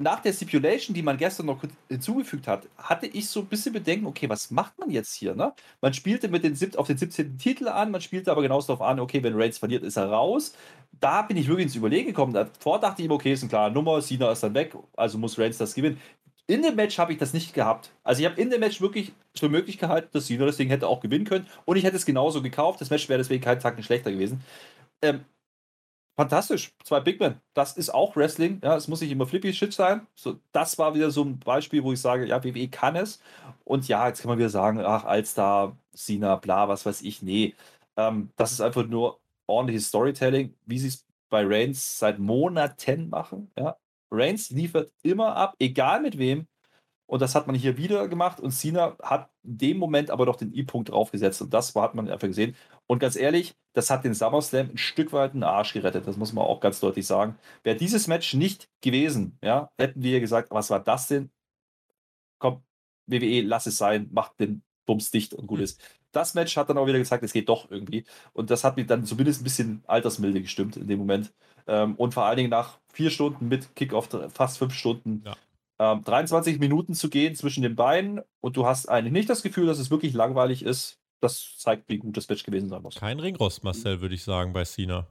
nach 0.00 0.20
der 0.20 0.32
Stipulation, 0.32 0.94
die 0.94 1.02
man 1.02 1.18
gestern 1.18 1.46
noch 1.46 1.62
hinzugefügt 1.88 2.48
hat, 2.48 2.66
hatte 2.78 3.06
ich 3.06 3.28
so 3.28 3.40
ein 3.40 3.46
bisschen 3.46 3.74
Bedenken, 3.74 4.06
okay, 4.06 4.28
was 4.30 4.50
macht 4.50 4.78
man 4.78 4.90
jetzt 4.90 5.12
hier? 5.12 5.34
Ne? 5.34 5.52
Man 5.82 5.92
spielte 5.92 6.28
mit 6.28 6.42
den, 6.42 6.56
auf 6.76 6.86
den 6.86 6.96
17. 6.96 7.36
Titel 7.36 7.68
an, 7.68 7.90
man 7.90 8.00
spielte 8.00 8.30
aber 8.30 8.40
genauso 8.40 8.68
darauf 8.68 8.86
an, 8.86 8.98
okay, 8.98 9.22
wenn 9.22 9.38
Reigns 9.38 9.58
verliert, 9.58 9.82
ist 9.82 9.98
er 9.98 10.10
raus. 10.10 10.54
Da 11.00 11.22
bin 11.22 11.36
ich 11.36 11.48
wirklich 11.48 11.66
ins 11.66 11.76
Überlegen 11.76 12.08
gekommen. 12.08 12.32
Davor 12.32 12.80
dachte 12.80 13.02
ich 13.02 13.06
ihm, 13.06 13.12
okay, 13.12 13.32
ist 13.32 13.42
eine 13.42 13.50
klare 13.50 13.70
Nummer, 13.70 14.00
Cena 14.00 14.32
ist 14.32 14.42
dann 14.42 14.54
weg, 14.54 14.74
also 14.96 15.18
muss 15.18 15.38
Reigns 15.38 15.58
das 15.58 15.74
gewinnen. 15.74 16.00
In 16.50 16.62
dem 16.62 16.74
Match 16.74 16.98
habe 16.98 17.12
ich 17.12 17.18
das 17.20 17.32
nicht 17.32 17.54
gehabt. 17.54 17.92
Also 18.02 18.22
ich 18.22 18.28
habe 18.28 18.40
in 18.40 18.50
dem 18.50 18.58
Match 18.58 18.80
wirklich 18.80 19.12
für 19.36 19.48
möglich 19.48 19.78
gehalten, 19.78 20.08
dass 20.12 20.26
Cena 20.26 20.46
das 20.46 20.56
Ding 20.56 20.68
hätte 20.68 20.88
auch 20.88 20.98
gewinnen 21.00 21.24
können. 21.24 21.46
Und 21.64 21.76
ich 21.76 21.84
hätte 21.84 21.94
es 21.96 22.04
genauso 22.04 22.42
gekauft. 22.42 22.80
Das 22.80 22.90
Match 22.90 23.08
wäre 23.08 23.18
deswegen 23.18 23.40
keinen 23.40 23.60
Tag 23.60 23.80
schlechter 23.84 24.10
gewesen. 24.10 24.42
Ähm, 25.00 25.24
fantastisch. 26.16 26.72
Zwei 26.82 26.98
Big 26.98 27.20
Men. 27.20 27.40
Das 27.54 27.76
ist 27.76 27.90
auch 27.94 28.16
Wrestling. 28.16 28.60
Ja, 28.64 28.74
es 28.76 28.88
muss 28.88 29.00
nicht 29.00 29.12
immer 29.12 29.28
flippy 29.28 29.52
Shit 29.54 29.72
sein. 29.72 30.08
So, 30.16 30.40
das 30.50 30.76
war 30.76 30.94
wieder 30.96 31.12
so 31.12 31.22
ein 31.22 31.38
Beispiel, 31.38 31.84
wo 31.84 31.92
ich 31.92 32.00
sage, 32.00 32.26
ja, 32.26 32.42
WWE 32.42 32.68
kann 32.68 32.96
es. 32.96 33.20
Und 33.64 33.86
ja, 33.86 34.08
jetzt 34.08 34.22
kann 34.22 34.30
man 34.30 34.38
wieder 34.38 34.50
sagen, 34.50 34.80
ach, 34.80 35.04
Alstar, 35.04 35.76
Cena, 35.94 36.34
bla, 36.34 36.68
was 36.68 36.84
weiß 36.84 37.02
ich. 37.02 37.22
Nee. 37.22 37.54
Ähm, 37.96 38.30
das 38.36 38.50
ist 38.50 38.60
einfach 38.60 38.86
nur 38.86 39.20
ordentliches 39.46 39.86
Storytelling, 39.88 40.54
wie 40.66 40.78
sie 40.80 40.88
es 40.88 41.06
bei 41.28 41.44
Reigns 41.46 42.00
seit 42.00 42.18
Monaten 42.18 43.08
machen. 43.08 43.52
Ja, 43.56 43.76
Reigns 44.10 44.50
liefert 44.50 44.92
immer 45.02 45.36
ab, 45.36 45.54
egal 45.58 46.00
mit 46.02 46.18
wem. 46.18 46.46
Und 47.06 47.22
das 47.22 47.34
hat 47.34 47.48
man 47.48 47.56
hier 47.56 47.76
wieder 47.76 48.06
gemacht. 48.06 48.38
Und 48.38 48.52
Cena 48.52 48.96
hat 49.02 49.30
in 49.42 49.58
dem 49.58 49.78
Moment 49.78 50.10
aber 50.10 50.26
doch 50.26 50.36
den 50.36 50.54
I-Punkt 50.54 50.90
draufgesetzt. 50.90 51.42
Und 51.42 51.52
das 51.52 51.74
hat 51.74 51.96
man 51.96 52.08
einfach 52.08 52.28
gesehen. 52.28 52.54
Und 52.86 53.00
ganz 53.00 53.16
ehrlich, 53.16 53.56
das 53.72 53.90
hat 53.90 54.04
den 54.04 54.14
SummerSlam 54.14 54.70
ein 54.70 54.78
Stück 54.78 55.12
weit 55.12 55.34
den 55.34 55.42
Arsch 55.42 55.72
gerettet. 55.72 56.06
Das 56.06 56.16
muss 56.16 56.32
man 56.32 56.44
auch 56.44 56.60
ganz 56.60 56.78
deutlich 56.78 57.06
sagen. 57.06 57.36
Wäre 57.64 57.76
dieses 57.76 58.06
Match 58.06 58.34
nicht 58.34 58.68
gewesen, 58.80 59.38
ja, 59.42 59.70
hätten 59.76 60.02
wir 60.02 60.20
gesagt, 60.20 60.52
was 60.52 60.70
war 60.70 60.80
das 60.80 61.08
denn? 61.08 61.30
Komm, 62.38 62.62
WWE, 63.06 63.42
lass 63.42 63.66
es 63.66 63.76
sein, 63.78 64.08
macht 64.12 64.38
den 64.38 64.62
Bums 64.86 65.10
dicht 65.10 65.34
und 65.34 65.46
gut 65.46 65.58
hm. 65.58 65.64
ist. 65.64 65.82
Das 66.12 66.34
Match 66.34 66.56
hat 66.56 66.68
dann 66.70 66.78
auch 66.78 66.86
wieder 66.86 66.98
gezeigt, 66.98 67.22
es 67.24 67.32
geht 67.32 67.48
doch 67.48 67.70
irgendwie. 67.70 68.04
Und 68.32 68.50
das 68.50 68.64
hat 68.64 68.76
mich 68.76 68.86
dann 68.86 69.04
zumindest 69.04 69.40
ein 69.40 69.44
bisschen 69.44 69.82
altersmilde 69.86 70.42
gestimmt 70.42 70.76
in 70.76 70.88
dem 70.88 70.98
Moment. 70.98 71.32
Ähm, 71.70 71.94
und 71.94 72.12
vor 72.12 72.24
allen 72.24 72.36
Dingen 72.36 72.50
nach 72.50 72.78
vier 72.92 73.10
Stunden 73.10 73.46
mit 73.46 73.76
Kickoff, 73.76 74.08
fast 74.34 74.58
fünf 74.58 74.74
Stunden, 74.74 75.22
ja. 75.24 75.92
ähm, 75.92 76.02
23 76.02 76.58
Minuten 76.58 76.94
zu 76.94 77.08
gehen 77.08 77.36
zwischen 77.36 77.62
den 77.62 77.76
beiden 77.76 78.20
und 78.40 78.56
du 78.56 78.66
hast 78.66 78.88
eigentlich 78.88 79.12
nicht 79.12 79.30
das 79.30 79.44
Gefühl, 79.44 79.66
dass 79.66 79.78
es 79.78 79.90
wirklich 79.90 80.12
langweilig 80.12 80.64
ist. 80.64 80.98
Das 81.20 81.54
zeigt, 81.58 81.88
wie 81.88 81.98
gut 81.98 82.16
das 82.16 82.28
Match 82.28 82.42
gewesen 82.42 82.68
sein 82.68 82.82
muss. 82.82 82.96
Kein 82.96 83.20
Ringrost, 83.20 83.62
Marcel, 83.62 84.00
würde 84.00 84.16
ich 84.16 84.24
sagen, 84.24 84.52
bei 84.52 84.64
Cena. 84.64 85.06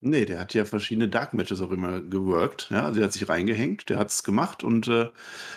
Nee, 0.00 0.24
der 0.24 0.40
hat 0.40 0.54
ja 0.54 0.64
verschiedene 0.64 1.08
Dark 1.08 1.34
Matches 1.34 1.60
auch 1.60 1.70
immer 1.70 2.00
geworkt. 2.00 2.68
Ja, 2.70 2.86
also 2.86 2.96
der 2.96 3.04
hat 3.04 3.12
sich 3.12 3.28
reingehängt, 3.28 3.88
der 3.88 3.98
hat 3.98 4.10
es 4.10 4.24
gemacht 4.24 4.64
und 4.64 4.88
äh, 4.88 5.10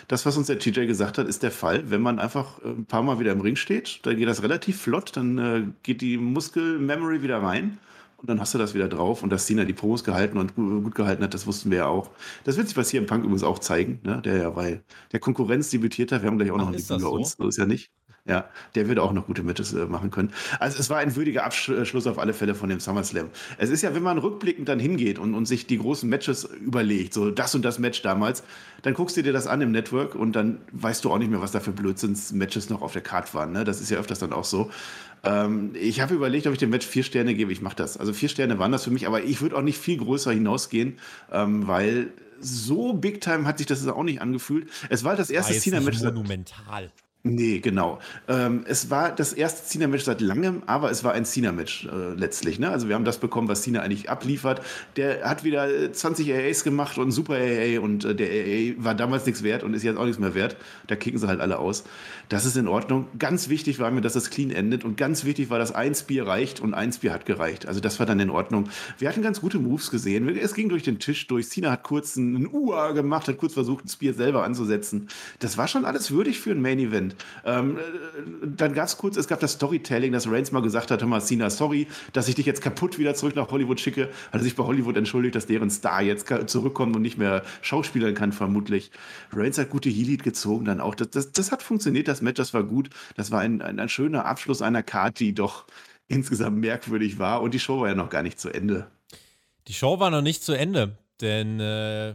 das, 0.06 0.24
was 0.24 0.36
uns 0.36 0.46
der 0.46 0.58
TJ 0.58 0.86
gesagt 0.86 1.18
hat, 1.18 1.26
ist 1.26 1.42
der 1.42 1.52
Fall. 1.52 1.90
Wenn 1.90 2.00
man 2.00 2.20
einfach 2.20 2.60
äh, 2.62 2.68
ein 2.68 2.86
paar 2.86 3.02
Mal 3.02 3.18
wieder 3.18 3.32
im 3.32 3.40
Ring 3.40 3.56
steht, 3.56 4.04
dann 4.06 4.16
geht 4.16 4.28
das 4.28 4.42
relativ 4.42 4.82
flott, 4.82 5.16
dann 5.16 5.38
äh, 5.38 5.62
geht 5.82 6.00
die 6.00 6.16
Muskel-Memory 6.16 7.22
wieder 7.22 7.42
rein 7.42 7.78
und 8.22 8.30
dann 8.30 8.40
hast 8.40 8.54
du 8.54 8.58
das 8.58 8.72
wieder 8.72 8.88
drauf. 8.88 9.22
Und 9.22 9.30
dass 9.30 9.46
Cena 9.46 9.64
die 9.64 9.72
Pros 9.72 10.04
gehalten 10.04 10.38
und 10.38 10.54
gut 10.54 10.94
gehalten 10.94 11.24
hat, 11.24 11.34
das 11.34 11.46
wussten 11.46 11.70
wir 11.70 11.78
ja 11.78 11.86
auch. 11.86 12.10
Das 12.44 12.56
wird 12.56 12.68
sich 12.68 12.76
was 12.76 12.88
hier 12.88 13.00
im 13.00 13.06
Punk 13.06 13.24
übrigens 13.24 13.42
auch 13.42 13.58
zeigen, 13.58 13.98
ne? 14.04 14.22
der 14.24 14.36
ja 14.36 14.50
bei 14.50 14.80
der 15.10 15.20
Konkurrenz 15.20 15.70
debütiert 15.70 16.12
hat. 16.12 16.22
Wir 16.22 16.28
haben 16.28 16.38
gleich 16.38 16.52
auch 16.52 16.56
Ach, 16.56 16.60
noch 16.60 16.68
ein 16.68 16.78
Video 16.78 16.98
bei 16.98 17.08
uns, 17.08 17.36
so 17.36 17.48
ist 17.48 17.58
ja 17.58 17.66
nicht. 17.66 17.90
Ja, 18.24 18.48
der 18.76 18.86
würde 18.86 19.02
auch 19.02 19.12
noch 19.12 19.26
gute 19.26 19.42
Matches 19.42 19.72
äh, 19.72 19.84
machen 19.86 20.12
können. 20.12 20.32
Also 20.60 20.78
es 20.78 20.88
war 20.90 20.98
ein 20.98 21.16
würdiger 21.16 21.42
Abschluss 21.44 22.06
auf 22.06 22.20
alle 22.20 22.32
Fälle 22.32 22.54
von 22.54 22.68
dem 22.68 22.78
SummerSlam. 22.78 23.30
Es 23.58 23.68
ist 23.68 23.82
ja, 23.82 23.96
wenn 23.96 24.02
man 24.04 24.18
rückblickend 24.18 24.68
dann 24.68 24.78
hingeht 24.78 25.18
und, 25.18 25.34
und 25.34 25.46
sich 25.46 25.66
die 25.66 25.78
großen 25.78 26.08
Matches 26.08 26.44
überlegt, 26.44 27.14
so 27.14 27.32
das 27.32 27.56
und 27.56 27.64
das 27.64 27.80
Match 27.80 28.00
damals, 28.02 28.44
dann 28.82 28.94
guckst 28.94 29.16
du 29.16 29.24
dir 29.24 29.32
das 29.32 29.48
an 29.48 29.60
im 29.60 29.72
Network 29.72 30.14
und 30.14 30.36
dann 30.36 30.58
weißt 30.70 31.04
du 31.04 31.10
auch 31.10 31.18
nicht 31.18 31.32
mehr, 31.32 31.40
was 31.40 31.50
da 31.50 31.58
für 31.58 31.72
Blödsinns-Matches 31.72 32.70
noch 32.70 32.80
auf 32.80 32.92
der 32.92 33.02
Karte 33.02 33.34
waren. 33.34 33.50
Ne? 33.50 33.64
Das 33.64 33.80
ist 33.80 33.90
ja 33.90 33.98
öfters 33.98 34.20
dann 34.20 34.32
auch 34.32 34.44
so. 34.44 34.70
Ähm, 35.24 35.72
ich 35.74 36.00
habe 36.00 36.14
überlegt, 36.14 36.46
ob 36.46 36.52
ich 36.52 36.58
dem 36.58 36.70
Match 36.70 36.86
vier 36.86 37.04
Sterne 37.04 37.34
gebe. 37.34 37.52
Ich 37.52 37.62
mache 37.62 37.76
das. 37.76 37.96
Also 37.96 38.12
vier 38.12 38.28
Sterne 38.28 38.58
waren 38.58 38.72
das 38.72 38.84
für 38.84 38.90
mich, 38.90 39.06
aber 39.06 39.22
ich 39.22 39.40
würde 39.40 39.56
auch 39.56 39.62
nicht 39.62 39.78
viel 39.78 39.98
größer 39.98 40.32
hinausgehen, 40.32 40.98
ähm, 41.30 41.66
weil 41.66 42.12
so 42.40 42.92
Big 42.92 43.20
Time 43.20 43.44
hat 43.44 43.58
sich 43.58 43.66
das 43.66 43.86
auch 43.86 44.02
nicht 44.02 44.20
angefühlt. 44.20 44.68
Es 44.88 45.04
war 45.04 45.16
das 45.16 45.30
erste 45.30 45.58
Cena-Match. 45.58 46.00
Monumental. 46.02 46.90
Nee, 47.24 47.60
genau. 47.60 48.00
Ähm, 48.26 48.64
es 48.66 48.90
war 48.90 49.14
das 49.14 49.32
erste 49.32 49.64
Cena-Match 49.64 50.02
seit 50.02 50.20
langem, 50.20 50.64
aber 50.66 50.90
es 50.90 51.04
war 51.04 51.12
ein 51.12 51.24
Cena-Match 51.24 51.86
äh, 51.86 52.14
letztlich. 52.14 52.58
Ne? 52.58 52.68
Also 52.68 52.88
wir 52.88 52.96
haben 52.96 53.04
das 53.04 53.18
bekommen, 53.18 53.46
was 53.46 53.62
Cena 53.62 53.78
eigentlich 53.80 54.10
abliefert. 54.10 54.60
Der 54.96 55.22
hat 55.22 55.44
wieder 55.44 55.92
20 55.92 56.34
AAs 56.34 56.64
gemacht 56.64 56.98
und 56.98 57.12
Super 57.12 57.34
AA 57.34 57.78
und 57.78 58.04
äh, 58.04 58.16
der 58.16 58.26
AA 58.28 58.84
war 58.84 58.96
damals 58.96 59.24
nichts 59.24 59.44
wert 59.44 59.62
und 59.62 59.72
ist 59.72 59.84
jetzt 59.84 59.98
auch 59.98 60.04
nichts 60.04 60.18
mehr 60.18 60.34
wert. 60.34 60.56
Da 60.88 60.96
kicken 60.96 61.20
sie 61.20 61.28
halt 61.28 61.40
alle 61.40 61.60
aus. 61.60 61.84
Das 62.28 62.44
ist 62.44 62.56
in 62.56 62.66
Ordnung. 62.66 63.06
Ganz 63.20 63.48
wichtig 63.48 63.78
war 63.78 63.92
mir, 63.92 64.00
dass 64.00 64.14
das 64.14 64.30
clean 64.30 64.50
endet 64.50 64.84
und 64.84 64.96
ganz 64.96 65.24
wichtig 65.24 65.48
war, 65.48 65.60
dass 65.60 65.72
ein 65.72 65.94
Spear 65.94 66.26
reicht 66.26 66.58
und 66.58 66.74
ein 66.74 66.92
Spear 66.92 67.14
hat 67.14 67.24
gereicht. 67.24 67.66
Also 67.66 67.78
das 67.78 68.00
war 68.00 68.06
dann 68.06 68.18
in 68.18 68.30
Ordnung. 68.30 68.68
Wir 68.98 69.08
hatten 69.08 69.22
ganz 69.22 69.40
gute 69.40 69.60
Moves 69.60 69.92
gesehen. 69.92 70.28
Es 70.28 70.54
ging 70.54 70.68
durch 70.68 70.82
den 70.82 70.98
Tisch 70.98 71.28
durch. 71.28 71.48
Cena 71.48 71.70
hat 71.70 71.84
kurz 71.84 72.16
einen 72.16 72.48
UA 72.52 72.92
gemacht, 72.92 73.28
hat 73.28 73.38
kurz 73.38 73.54
versucht, 73.54 73.84
ein 73.84 73.88
Spear 73.88 74.14
selber 74.14 74.42
anzusetzen. 74.42 75.06
Das 75.38 75.56
war 75.56 75.68
schon 75.68 75.84
alles 75.84 76.10
würdig 76.10 76.40
für 76.40 76.50
ein 76.50 76.60
Main-Event. 76.60 77.11
Moment. 77.12 77.16
Ähm, 77.44 77.78
äh, 77.78 78.46
dann 78.56 78.74
ganz 78.74 78.96
kurz, 78.96 79.16
es 79.16 79.28
gab 79.28 79.40
das 79.40 79.52
Storytelling, 79.52 80.12
dass 80.12 80.30
Reigns 80.30 80.52
mal 80.52 80.62
gesagt 80.62 80.90
hat, 80.90 81.00
Thomas 81.00 81.26
Cena, 81.26 81.50
sorry, 81.50 81.86
dass 82.12 82.28
ich 82.28 82.34
dich 82.34 82.46
jetzt 82.46 82.62
kaputt 82.62 82.98
wieder 82.98 83.14
zurück 83.14 83.36
nach 83.36 83.50
Hollywood 83.50 83.80
schicke. 83.80 84.08
Hat 84.32 84.40
er 84.40 84.40
sich 84.40 84.56
bei 84.56 84.64
Hollywood 84.64 84.96
entschuldigt, 84.96 85.34
dass 85.34 85.46
deren 85.46 85.70
Star 85.70 86.02
jetzt 86.02 86.32
zurückkommt 86.46 86.96
und 86.96 87.02
nicht 87.02 87.18
mehr 87.18 87.42
schauspielern 87.60 88.14
kann, 88.14 88.32
vermutlich. 88.32 88.90
Reigns 89.32 89.58
hat 89.58 89.70
gute 89.70 89.88
Heat 89.88 90.22
gezogen 90.22 90.64
dann 90.64 90.80
auch. 90.80 90.94
Das, 90.94 91.10
das, 91.10 91.32
das, 91.32 91.52
hat 91.52 91.62
funktioniert, 91.62 92.08
das 92.08 92.22
Match, 92.22 92.36
das 92.36 92.54
war 92.54 92.64
gut. 92.64 92.90
Das 93.16 93.30
war 93.30 93.40
ein, 93.40 93.62
ein, 93.62 93.78
ein 93.78 93.88
schöner 93.88 94.26
Abschluss 94.26 94.62
einer 94.62 94.82
Card, 94.82 95.18
die 95.20 95.34
doch 95.34 95.66
insgesamt 96.08 96.58
merkwürdig 96.58 97.18
war. 97.18 97.42
Und 97.42 97.54
die 97.54 97.60
Show 97.60 97.80
war 97.80 97.88
ja 97.88 97.94
noch 97.94 98.10
gar 98.10 98.22
nicht 98.22 98.38
zu 98.40 98.50
Ende. 98.50 98.86
Die 99.68 99.74
Show 99.74 100.00
war 100.00 100.10
noch 100.10 100.22
nicht 100.22 100.42
zu 100.42 100.52
Ende, 100.52 100.98
denn 101.20 101.60
äh, 101.60 102.14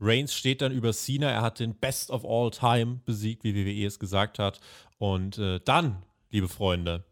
Reigns 0.00 0.32
steht 0.32 0.62
dann 0.62 0.72
über 0.72 0.92
Cena. 0.92 1.30
Er 1.30 1.42
hat 1.42 1.58
den 1.58 1.74
Best 1.74 2.10
of 2.10 2.24
All 2.24 2.50
Time 2.50 3.00
besiegt, 3.04 3.44
wie 3.44 3.54
WWE 3.54 3.86
es 3.86 3.98
gesagt 3.98 4.38
hat. 4.38 4.60
Und 4.98 5.38
äh, 5.38 5.60
dann, 5.64 6.02
liebe 6.30 6.48
Freunde. 6.48 7.04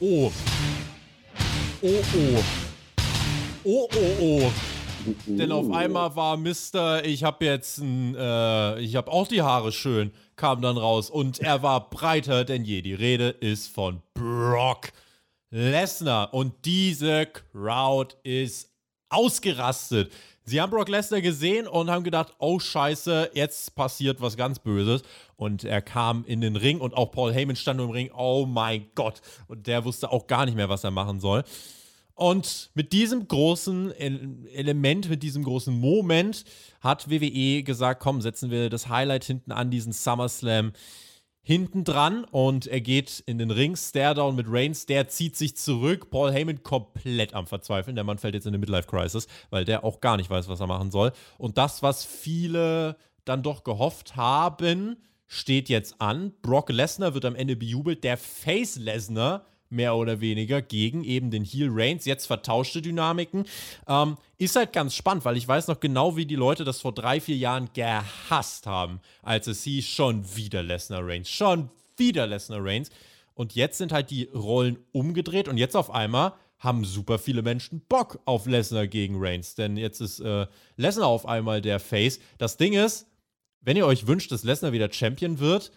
Oh. 0.00 0.30
Oh, 1.82 2.02
oh. 2.14 2.44
Oh, 3.64 3.88
oh, 3.94 4.16
oh. 4.20 4.52
Denn 5.26 5.52
auf 5.52 5.70
einmal 5.70 6.16
war 6.16 6.36
Mister, 6.36 7.04
ich 7.04 7.24
habe 7.24 7.44
jetzt 7.44 7.78
ein, 7.78 8.14
äh, 8.16 8.80
ich 8.80 8.96
habe 8.96 9.10
auch 9.10 9.28
die 9.28 9.42
Haare 9.42 9.72
schön, 9.72 10.12
kam 10.34 10.62
dann 10.62 10.76
raus 10.76 11.10
und 11.10 11.38
er 11.40 11.62
war 11.62 11.88
breiter 11.90 12.44
denn 12.44 12.64
je. 12.64 12.82
Die 12.82 12.94
Rede 12.94 13.28
ist 13.28 13.68
von 13.68 14.02
Brock 14.14 14.92
Lesnar 15.50 16.34
und 16.34 16.64
diese 16.64 17.26
Crowd 17.26 18.16
ist 18.24 18.75
ausgerastet. 19.08 20.12
Sie 20.44 20.60
haben 20.60 20.70
Brock 20.70 20.88
Lesnar 20.88 21.20
gesehen 21.20 21.66
und 21.66 21.90
haben 21.90 22.04
gedacht, 22.04 22.34
oh 22.38 22.60
scheiße, 22.60 23.32
jetzt 23.34 23.74
passiert 23.74 24.20
was 24.20 24.36
ganz 24.36 24.60
Böses. 24.60 25.02
Und 25.36 25.64
er 25.64 25.82
kam 25.82 26.24
in 26.24 26.40
den 26.40 26.54
Ring 26.54 26.80
und 26.80 26.94
auch 26.94 27.10
Paul 27.10 27.32
Heyman 27.32 27.56
stand 27.56 27.80
im 27.80 27.90
Ring, 27.90 28.10
oh 28.16 28.46
mein 28.46 28.86
Gott. 28.94 29.20
Und 29.48 29.66
der 29.66 29.84
wusste 29.84 30.12
auch 30.12 30.28
gar 30.28 30.46
nicht 30.46 30.54
mehr, 30.54 30.68
was 30.68 30.84
er 30.84 30.92
machen 30.92 31.18
soll. 31.18 31.42
Und 32.14 32.70
mit 32.74 32.92
diesem 32.92 33.28
großen 33.28 33.92
Element, 33.92 35.10
mit 35.10 35.22
diesem 35.22 35.42
großen 35.42 35.78
Moment 35.78 36.44
hat 36.80 37.10
WWE 37.10 37.62
gesagt, 37.62 38.00
komm, 38.00 38.22
setzen 38.22 38.50
wir 38.50 38.70
das 38.70 38.88
Highlight 38.88 39.24
hinten 39.24 39.52
an 39.52 39.70
diesen 39.70 39.92
SummerSlam 39.92 40.72
hinten 41.46 41.84
dran 41.84 42.24
und 42.24 42.66
er 42.66 42.80
geht 42.80 43.22
in 43.24 43.38
den 43.38 43.52
Ring, 43.52 43.76
Staredown 43.76 44.34
mit 44.34 44.46
Reigns, 44.48 44.84
der 44.86 45.06
zieht 45.06 45.36
sich 45.36 45.56
zurück, 45.56 46.10
Paul 46.10 46.32
Heyman 46.32 46.64
komplett 46.64 47.34
am 47.34 47.46
Verzweifeln, 47.46 47.94
der 47.94 48.02
Mann 48.02 48.18
fällt 48.18 48.34
jetzt 48.34 48.46
in 48.46 48.50
eine 48.50 48.58
Midlife-Crisis, 48.58 49.28
weil 49.50 49.64
der 49.64 49.84
auch 49.84 50.00
gar 50.00 50.16
nicht 50.16 50.28
weiß, 50.28 50.48
was 50.48 50.58
er 50.58 50.66
machen 50.66 50.90
soll. 50.90 51.12
Und 51.38 51.56
das, 51.56 51.84
was 51.84 52.04
viele 52.04 52.96
dann 53.24 53.44
doch 53.44 53.62
gehofft 53.62 54.16
haben, 54.16 54.96
steht 55.28 55.68
jetzt 55.68 56.00
an. 56.00 56.32
Brock 56.42 56.68
Lesnar 56.68 57.14
wird 57.14 57.24
am 57.24 57.36
Ende 57.36 57.54
bejubelt, 57.54 58.02
der 58.02 58.16
Face 58.16 58.74
Lesnar 58.74 59.46
mehr 59.70 59.96
oder 59.96 60.20
weniger, 60.20 60.62
gegen 60.62 61.04
eben 61.04 61.30
den 61.30 61.44
Heel 61.44 61.68
Reigns. 61.70 62.04
Jetzt 62.04 62.26
vertauschte 62.26 62.82
Dynamiken. 62.82 63.44
Ähm, 63.88 64.16
ist 64.38 64.56
halt 64.56 64.72
ganz 64.72 64.94
spannend, 64.94 65.24
weil 65.24 65.36
ich 65.36 65.46
weiß 65.46 65.68
noch 65.68 65.80
genau, 65.80 66.16
wie 66.16 66.26
die 66.26 66.36
Leute 66.36 66.64
das 66.64 66.80
vor 66.80 66.92
drei, 66.92 67.20
vier 67.20 67.36
Jahren 67.36 67.70
gehasst 67.74 68.66
haben, 68.66 69.00
als 69.22 69.46
es 69.46 69.62
hieß, 69.64 69.86
schon 69.86 70.36
wieder 70.36 70.62
Lesnar 70.62 71.06
Reigns, 71.06 71.28
schon 71.28 71.70
wieder 71.96 72.26
Lesnar 72.26 72.64
Reigns. 72.64 72.90
Und 73.34 73.54
jetzt 73.54 73.78
sind 73.78 73.92
halt 73.92 74.10
die 74.10 74.24
Rollen 74.34 74.78
umgedreht 74.92 75.48
und 75.48 75.58
jetzt 75.58 75.76
auf 75.76 75.90
einmal 75.90 76.32
haben 76.58 76.84
super 76.84 77.18
viele 77.18 77.42
Menschen 77.42 77.82
Bock 77.88 78.18
auf 78.24 78.46
Lesnar 78.46 78.86
gegen 78.86 79.16
Reigns. 79.18 79.54
Denn 79.54 79.76
jetzt 79.76 80.00
ist 80.00 80.20
äh, 80.20 80.46
Lesnar 80.76 81.06
auf 81.06 81.26
einmal 81.26 81.60
der 81.60 81.80
Face. 81.80 82.18
Das 82.38 82.56
Ding 82.56 82.72
ist, 82.72 83.06
wenn 83.60 83.76
ihr 83.76 83.86
euch 83.86 84.06
wünscht, 84.06 84.32
dass 84.32 84.44
Lesnar 84.44 84.72
wieder 84.72 84.90
Champion 84.90 85.38
wird, 85.38 85.70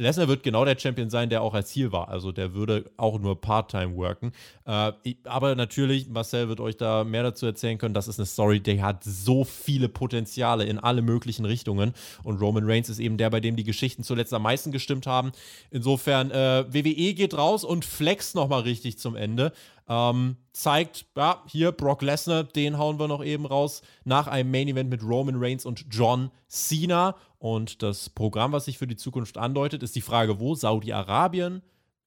Lesnar 0.00 0.28
wird 0.28 0.42
genau 0.42 0.64
der 0.64 0.78
Champion 0.78 1.10
sein, 1.10 1.30
der 1.30 1.42
auch 1.42 1.54
als 1.54 1.68
Ziel 1.68 1.92
war. 1.92 2.08
Also 2.08 2.32
der 2.32 2.54
würde 2.54 2.90
auch 2.96 3.18
nur 3.18 3.40
Part-Time 3.40 3.96
worken. 3.96 4.32
Äh, 4.64 4.92
aber 5.24 5.54
natürlich, 5.54 6.08
Marcel 6.08 6.48
wird 6.48 6.60
euch 6.60 6.76
da 6.76 7.04
mehr 7.04 7.22
dazu 7.22 7.46
erzählen 7.46 7.78
können. 7.78 7.94
Das 7.94 8.08
ist 8.08 8.18
eine 8.18 8.26
Story, 8.26 8.60
die 8.60 8.82
hat 8.82 9.04
so 9.04 9.44
viele 9.44 9.88
Potenziale 9.88 10.64
in 10.64 10.78
alle 10.78 11.02
möglichen 11.02 11.44
Richtungen. 11.44 11.92
Und 12.22 12.40
Roman 12.40 12.64
Reigns 12.64 12.88
ist 12.88 12.98
eben 12.98 13.18
der, 13.18 13.30
bei 13.30 13.40
dem 13.40 13.56
die 13.56 13.64
Geschichten 13.64 14.02
zuletzt 14.02 14.32
am 14.32 14.42
meisten 14.42 14.72
gestimmt 14.72 15.06
haben. 15.06 15.32
Insofern, 15.70 16.30
äh, 16.30 16.64
WWE 16.68 17.14
geht 17.14 17.36
raus 17.36 17.64
und 17.64 17.84
flext 17.84 18.34
nochmal 18.34 18.62
richtig 18.62 18.98
zum 18.98 19.16
Ende. 19.16 19.52
Ähm, 19.92 20.36
zeigt, 20.52 21.06
ja, 21.16 21.42
hier 21.48 21.72
Brock 21.72 22.02
Lesnar, 22.02 22.44
den 22.44 22.78
hauen 22.78 23.00
wir 23.00 23.08
noch 23.08 23.24
eben 23.24 23.44
raus, 23.44 23.82
nach 24.04 24.28
einem 24.28 24.48
Main 24.48 24.68
Event 24.68 24.88
mit 24.88 25.02
Roman 25.02 25.34
Reigns 25.36 25.66
und 25.66 25.84
John 25.90 26.30
Cena. 26.46 27.16
Und 27.38 27.82
das 27.82 28.08
Programm, 28.08 28.52
was 28.52 28.66
sich 28.66 28.78
für 28.78 28.86
die 28.86 28.94
Zukunft 28.94 29.36
andeutet, 29.36 29.82
ist 29.82 29.96
die 29.96 30.00
Frage, 30.00 30.38
wo? 30.38 30.54
Saudi-Arabien. 30.54 31.62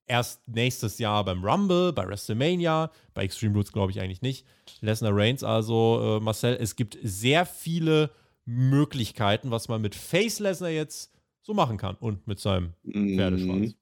Erst 0.08 0.48
nächstes 0.48 0.98
Jahr 0.98 1.26
beim 1.26 1.44
Rumble, 1.44 1.92
bei 1.92 2.08
WrestleMania, 2.08 2.90
bei 3.14 3.26
Extreme 3.26 3.54
Rules 3.54 3.74
glaube 3.74 3.92
ich 3.92 4.00
eigentlich 4.00 4.22
nicht. 4.22 4.46
Lesnar 4.80 5.12
Reigns, 5.14 5.44
also 5.44 6.20
äh, 6.20 6.24
Marcel, 6.24 6.58
es 6.60 6.78
gibt 6.78 6.98
sehr 7.04 7.46
viele 7.46 8.12
Möglichkeiten, 8.46 9.52
was 9.52 9.68
man 9.68 9.82
mit 9.82 9.96
Face 9.96 10.40
Lesnar 10.40 10.70
jetzt 10.70 11.14
so 11.42 11.54
machen 11.54 11.78
kann 11.78 11.96
und 11.96 12.28
mit 12.28 12.40
seinem 12.40 12.74
Pferdeschwanz. 12.84 13.76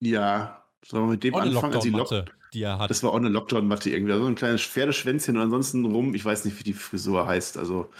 Ja, 0.00 0.65
sollen 0.88 1.04
wir 1.04 1.10
mit 1.12 1.24
dem 1.24 1.34
anfangen? 1.34 1.80
Die 1.80 1.90
Lock 1.90 2.10
die 2.52 2.62
er 2.62 2.78
hat. 2.78 2.90
Das 2.90 3.02
war 3.02 3.10
auch 3.10 3.16
eine 3.16 3.28
Lockdown-Matte 3.28 3.90
irgendwie. 3.90 4.12
So 4.12 4.18
also 4.18 4.28
ein 4.28 4.34
kleines 4.34 4.62
Pferdeschwänzchen 4.62 5.36
und 5.36 5.42
ansonsten 5.42 5.84
rum. 5.84 6.14
Ich 6.14 6.24
weiß 6.24 6.44
nicht, 6.44 6.58
wie 6.58 6.64
die 6.64 6.72
Frisur 6.72 7.26
heißt. 7.26 7.58
Also 7.58 7.90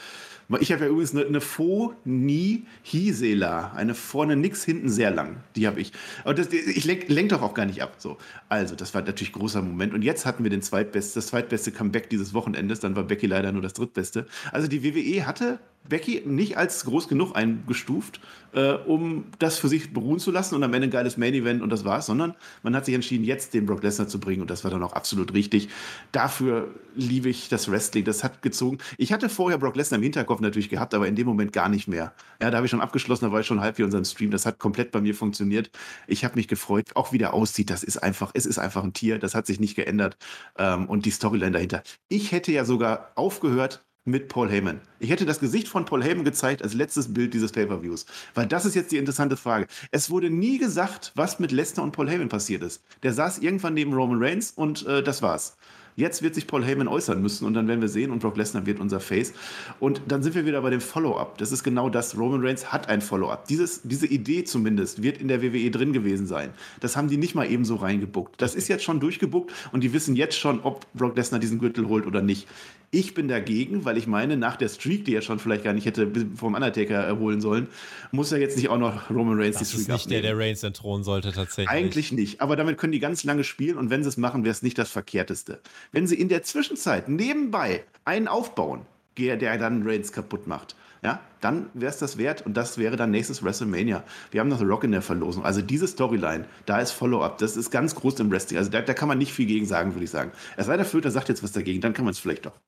ich 0.60 0.70
habe 0.70 0.84
ja 0.84 0.90
übrigens 0.90 1.12
eine, 1.12 1.26
eine 1.26 1.40
Phoni 1.40 2.66
Hisela. 2.82 3.72
Eine 3.72 3.94
vorne 3.94 4.36
nix, 4.36 4.64
hinten 4.64 4.88
sehr 4.88 5.10
lang. 5.10 5.38
Die 5.56 5.66
habe 5.66 5.80
ich. 5.80 5.92
Aber 6.22 6.34
das, 6.34 6.52
ich 6.52 6.84
lenke 6.84 7.12
lenk 7.12 7.30
doch 7.30 7.42
auch 7.42 7.54
gar 7.54 7.66
nicht 7.66 7.82
ab. 7.82 7.96
So. 7.98 8.16
Also, 8.48 8.76
das 8.76 8.94
war 8.94 9.02
natürlich 9.02 9.30
ein 9.30 9.40
großer 9.40 9.60
Moment. 9.60 9.92
Und 9.92 10.02
jetzt 10.02 10.24
hatten 10.24 10.44
wir 10.44 10.50
den 10.50 10.62
zweitbeste, 10.62 11.16
das 11.16 11.28
zweitbeste 11.28 11.72
Comeback 11.72 12.10
dieses 12.10 12.32
Wochenendes. 12.32 12.78
Dann 12.78 12.94
war 12.94 13.02
Becky 13.02 13.26
leider 13.26 13.50
nur 13.50 13.62
das 13.62 13.72
drittbeste. 13.72 14.26
Also, 14.52 14.68
die 14.68 14.84
WWE 14.84 15.26
hatte 15.26 15.58
Becky 15.88 16.22
nicht 16.24 16.56
als 16.56 16.84
groß 16.84 17.08
genug 17.08 17.34
eingestuft, 17.34 18.20
äh, 18.56 18.72
um 18.72 19.26
das 19.38 19.58
für 19.58 19.68
sich 19.68 19.92
beruhen 19.92 20.18
zu 20.18 20.30
lassen 20.30 20.54
und 20.54 20.64
am 20.64 20.72
Ende 20.72 20.88
ein 20.88 20.90
geiles 20.90 21.16
Main 21.16 21.34
Event 21.34 21.62
und 21.62 21.70
das 21.70 21.84
war's, 21.84 22.06
sondern 22.06 22.34
man 22.62 22.74
hat 22.74 22.86
sich 22.86 22.94
entschieden, 22.94 23.24
jetzt 23.24 23.54
den 23.54 23.66
Brock 23.66 23.82
Lesnar 23.82 24.08
zu 24.08 24.18
bringen 24.18 24.40
und 24.40 24.50
das 24.50 24.64
war 24.64 24.70
dann 24.70 24.82
auch 24.82 24.94
absolut 24.94 25.34
richtig. 25.34 25.68
Dafür 26.10 26.74
liebe 26.94 27.28
ich 27.28 27.48
das 27.48 27.70
Wrestling, 27.70 28.04
das 28.04 28.24
hat 28.24 28.42
gezogen. 28.42 28.78
Ich 28.96 29.12
hatte 29.12 29.28
vorher 29.28 29.58
Brock 29.58 29.76
Lesnar 29.76 29.98
im 29.98 30.02
Hinterkopf 30.02 30.40
natürlich 30.40 30.70
gehabt, 30.70 30.94
aber 30.94 31.06
in 31.06 31.14
dem 31.14 31.26
Moment 31.26 31.52
gar 31.52 31.68
nicht 31.68 31.86
mehr. 31.86 32.14
Ja, 32.40 32.50
da 32.50 32.56
habe 32.56 32.66
ich 32.66 32.70
schon 32.70 32.80
abgeschlossen, 32.80 33.26
da 33.26 33.32
war 33.32 33.40
ich 33.40 33.46
schon 33.46 33.60
halb 33.60 33.76
wie 33.78 33.82
unserem 33.82 34.04
Stream, 34.04 34.30
das 34.30 34.46
hat 34.46 34.58
komplett 34.58 34.90
bei 34.90 35.02
mir 35.02 35.14
funktioniert. 35.14 35.70
Ich 36.06 36.24
habe 36.24 36.36
mich 36.36 36.48
gefreut, 36.48 36.86
auch 36.94 37.12
wie 37.12 37.18
der 37.18 37.34
aussieht, 37.34 37.68
das 37.68 37.84
ist 37.84 37.98
einfach, 37.98 38.30
es 38.34 38.46
ist 38.46 38.58
einfach 38.58 38.82
ein 38.82 38.94
Tier, 38.94 39.18
das 39.18 39.34
hat 39.34 39.46
sich 39.46 39.60
nicht 39.60 39.76
geändert 39.76 40.16
ähm, 40.58 40.86
und 40.86 41.04
die 41.04 41.10
Storyline 41.10 41.52
dahinter. 41.52 41.82
Ich 42.08 42.32
hätte 42.32 42.52
ja 42.52 42.64
sogar 42.64 43.12
aufgehört, 43.16 43.85
mit 44.06 44.28
Paul 44.28 44.48
Heyman. 44.48 44.80
Ich 45.00 45.10
hätte 45.10 45.26
das 45.26 45.40
Gesicht 45.40 45.68
von 45.68 45.84
Paul 45.84 46.02
Heyman 46.02 46.24
gezeigt 46.24 46.62
als 46.62 46.74
letztes 46.74 47.12
Bild 47.12 47.34
dieses 47.34 47.52
Pay-Per-Views. 47.52 48.06
Weil 48.34 48.46
das 48.46 48.64
ist 48.64 48.74
jetzt 48.74 48.92
die 48.92 48.98
interessante 48.98 49.36
Frage. 49.36 49.66
Es 49.90 50.10
wurde 50.10 50.30
nie 50.30 50.58
gesagt, 50.58 51.12
was 51.16 51.38
mit 51.38 51.52
Lesnar 51.52 51.84
und 51.84 51.92
Paul 51.92 52.08
Heyman 52.08 52.28
passiert 52.28 52.62
ist. 52.62 52.82
Der 53.02 53.12
saß 53.12 53.38
irgendwann 53.38 53.74
neben 53.74 53.92
Roman 53.92 54.22
Reigns 54.22 54.52
und 54.52 54.86
äh, 54.86 55.02
das 55.02 55.22
war's. 55.22 55.56
Jetzt 55.96 56.22
wird 56.22 56.34
sich 56.34 56.46
Paul 56.46 56.62
Heyman 56.62 56.88
äußern 56.88 57.22
müssen 57.22 57.46
und 57.46 57.54
dann 57.54 57.66
werden 57.68 57.80
wir 57.80 57.88
sehen 57.88 58.10
und 58.10 58.18
Brock 58.18 58.36
Lesnar 58.36 58.66
wird 58.66 58.80
unser 58.80 59.00
Face. 59.00 59.32
Und 59.80 60.02
dann 60.06 60.22
sind 60.22 60.34
wir 60.34 60.44
wieder 60.44 60.60
bei 60.60 60.68
dem 60.68 60.82
Follow-up. 60.82 61.38
Das 61.38 61.52
ist 61.52 61.64
genau 61.64 61.88
das. 61.88 62.18
Roman 62.18 62.44
Reigns 62.44 62.70
hat 62.70 62.90
ein 62.90 63.00
Follow-up. 63.00 63.46
Diese 63.48 64.06
Idee 64.06 64.44
zumindest 64.44 65.02
wird 65.02 65.18
in 65.18 65.28
der 65.28 65.42
WWE 65.42 65.70
drin 65.70 65.94
gewesen 65.94 66.26
sein. 66.26 66.50
Das 66.80 66.96
haben 66.98 67.08
die 67.08 67.16
nicht 67.16 67.34
mal 67.34 67.50
eben 67.50 67.64
so 67.64 67.76
reingebuckt. 67.76 68.40
Das 68.42 68.54
ist 68.54 68.68
jetzt 68.68 68.84
schon 68.84 69.00
durchgebuckt 69.00 69.52
und 69.72 69.82
die 69.82 69.94
wissen 69.94 70.16
jetzt 70.16 70.38
schon, 70.38 70.60
ob 70.60 70.86
Brock 70.92 71.16
Lesnar 71.16 71.40
diesen 71.40 71.58
Gürtel 71.58 71.88
holt 71.88 72.06
oder 72.06 72.20
nicht. 72.20 72.46
Ich 72.92 73.14
bin 73.14 73.26
dagegen, 73.26 73.84
weil 73.84 73.98
ich 73.98 74.06
meine, 74.06 74.36
nach 74.36 74.56
der 74.56 74.68
Streak, 74.68 75.04
die 75.06 75.14
er 75.14 75.20
schon 75.20 75.40
vielleicht 75.40 75.64
gar 75.64 75.72
nicht 75.72 75.86
hätte 75.86 76.08
vom 76.36 76.54
Undertaker 76.54 76.94
erholen 76.94 77.40
sollen, 77.40 77.66
muss 78.12 78.30
er 78.30 78.38
jetzt 78.38 78.56
nicht 78.56 78.68
auch 78.68 78.78
noch 78.78 79.10
Roman 79.10 79.40
Reigns 79.40 79.58
das 79.58 79.70
die 79.70 79.74
Streak 79.74 79.80
ist 79.80 79.88
nicht 79.88 80.04
abnehmen. 80.04 80.22
der, 80.22 80.32
der 80.34 80.38
Reigns 80.38 80.62
entthronen 80.62 81.02
sollte 81.02 81.32
tatsächlich. 81.32 81.68
Eigentlich 81.68 82.12
nicht, 82.12 82.40
aber 82.40 82.54
damit 82.54 82.78
können 82.78 82.92
die 82.92 83.00
ganz 83.00 83.24
lange 83.24 83.42
spielen 83.42 83.76
und 83.76 83.90
wenn 83.90 84.04
sie 84.04 84.08
es 84.08 84.16
machen, 84.16 84.44
wäre 84.44 84.52
es 84.52 84.62
nicht 84.62 84.78
das 84.78 84.90
Verkehrteste. 84.90 85.60
Wenn 85.92 86.06
sie 86.06 86.18
in 86.18 86.28
der 86.28 86.42
Zwischenzeit 86.42 87.08
nebenbei 87.08 87.84
einen 88.04 88.28
aufbauen, 88.28 88.86
der 89.18 89.36
dann 89.36 89.86
Reigns 89.86 90.12
kaputt 90.12 90.46
macht, 90.46 90.76
ja, 91.02 91.20
dann 91.40 91.70
wäre 91.74 91.90
es 91.90 91.98
das 91.98 92.18
wert 92.18 92.44
und 92.44 92.56
das 92.56 92.78
wäre 92.78 92.96
dann 92.96 93.10
nächstes 93.10 93.42
WrestleMania. 93.44 94.02
Wir 94.30 94.40
haben 94.40 94.48
noch 94.48 94.58
The 94.58 94.64
Rock 94.64 94.84
in 94.84 94.92
der 94.92 95.02
Verlosung. 95.02 95.44
Also 95.44 95.62
diese 95.62 95.86
Storyline, 95.86 96.46
da 96.64 96.80
ist 96.80 96.90
Follow-up, 96.92 97.38
das 97.38 97.56
ist 97.56 97.70
ganz 97.70 97.94
groß 97.94 98.18
im 98.20 98.30
Wrestling. 98.30 98.58
Also 98.58 98.70
da, 98.70 98.82
da 98.82 98.94
kann 98.94 99.08
man 99.08 99.18
nicht 99.18 99.32
viel 99.32 99.46
gegen 99.46 99.66
sagen, 99.66 99.94
würde 99.94 100.04
ich 100.04 100.10
sagen. 100.10 100.32
Es 100.56 100.66
sei 100.66 100.76
der 100.76 100.86
Flöter 100.86 101.10
sagt 101.10 101.28
jetzt 101.28 101.42
was 101.42 101.52
dagegen, 101.52 101.80
dann 101.80 101.92
kann 101.92 102.04
man 102.04 102.12
es 102.12 102.18
vielleicht 102.18 102.46
doch. 102.46 102.58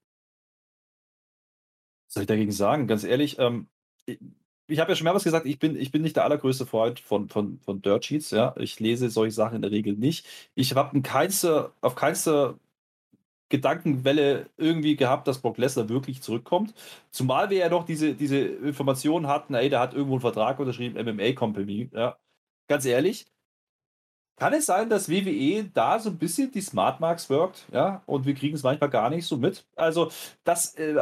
Was 2.07 2.15
soll 2.15 2.23
ich 2.23 2.28
dagegen 2.28 2.53
sagen? 2.53 2.86
Ganz 2.86 3.03
ehrlich, 3.03 3.39
ähm, 3.39 3.66
ich, 4.07 4.20
ich 4.69 4.78
habe 4.78 4.93
ja 4.93 4.97
schon 4.97 5.05
mehrmals 5.05 5.24
gesagt, 5.24 5.47
ich 5.47 5.59
bin, 5.59 5.77
ich 5.77 5.90
bin 5.90 6.03
nicht 6.03 6.16
der 6.16 6.24
allergrößte 6.24 6.66
Freund 6.66 7.01
von, 7.01 7.28
von, 7.28 7.59
von 7.61 7.82
Dirt 7.82 8.05
Sheets. 8.05 8.31
Ja? 8.31 8.55
Ich 8.59 8.78
lese 8.78 9.11
solche 9.11 9.35
Sachen 9.35 9.57
in 9.57 9.62
der 9.62 9.70
Regel 9.70 9.95
nicht. 9.95 10.27
Ich 10.55 10.77
habe 10.77 10.97
auf 11.81 11.95
keinster 11.97 12.59
Gedankenwelle 13.49 14.47
irgendwie 14.57 14.97
gehabt, 14.97 15.27
dass 15.29 15.39
Brock 15.39 15.59
Lesnar 15.59 15.89
wirklich 15.89 16.23
zurückkommt. 16.23 16.75
Zumal 17.11 17.51
wir 17.51 17.59
ja 17.59 17.69
noch 17.69 17.85
diese, 17.85 18.15
diese 18.15 18.39
Informationen 18.39 19.27
hatten, 19.27 19.55
ey, 19.55 19.70
der 19.70 19.81
hat 19.81 19.95
irgendwo 19.95 20.15
einen 20.15 20.20
Vertrag 20.20 20.59
unterschrieben, 20.59 21.03
MMA 21.03 21.33
Company. 21.33 21.89
Ja. 21.93 22.16
Ganz 22.69 22.85
ehrlich, 22.85 23.27
kann 24.39 24.53
es 24.53 24.66
sein, 24.66 24.89
dass 24.89 25.09
WWE 25.09 25.65
da 25.75 25.99
so 25.99 26.11
ein 26.11 26.19
bisschen 26.19 26.53
die 26.53 26.61
Smart 26.61 27.01
Marks 27.01 27.29
wirkt, 27.29 27.66
ja, 27.73 28.03
und 28.07 28.25
wir 28.25 28.35
kriegen 28.35 28.55
es 28.55 28.62
manchmal 28.62 28.91
gar 28.91 29.11
nicht 29.11 29.27
so 29.27 29.37
mit? 29.37 29.66
Also, 29.75 30.11
das, 30.45 30.75
äh, 30.75 30.95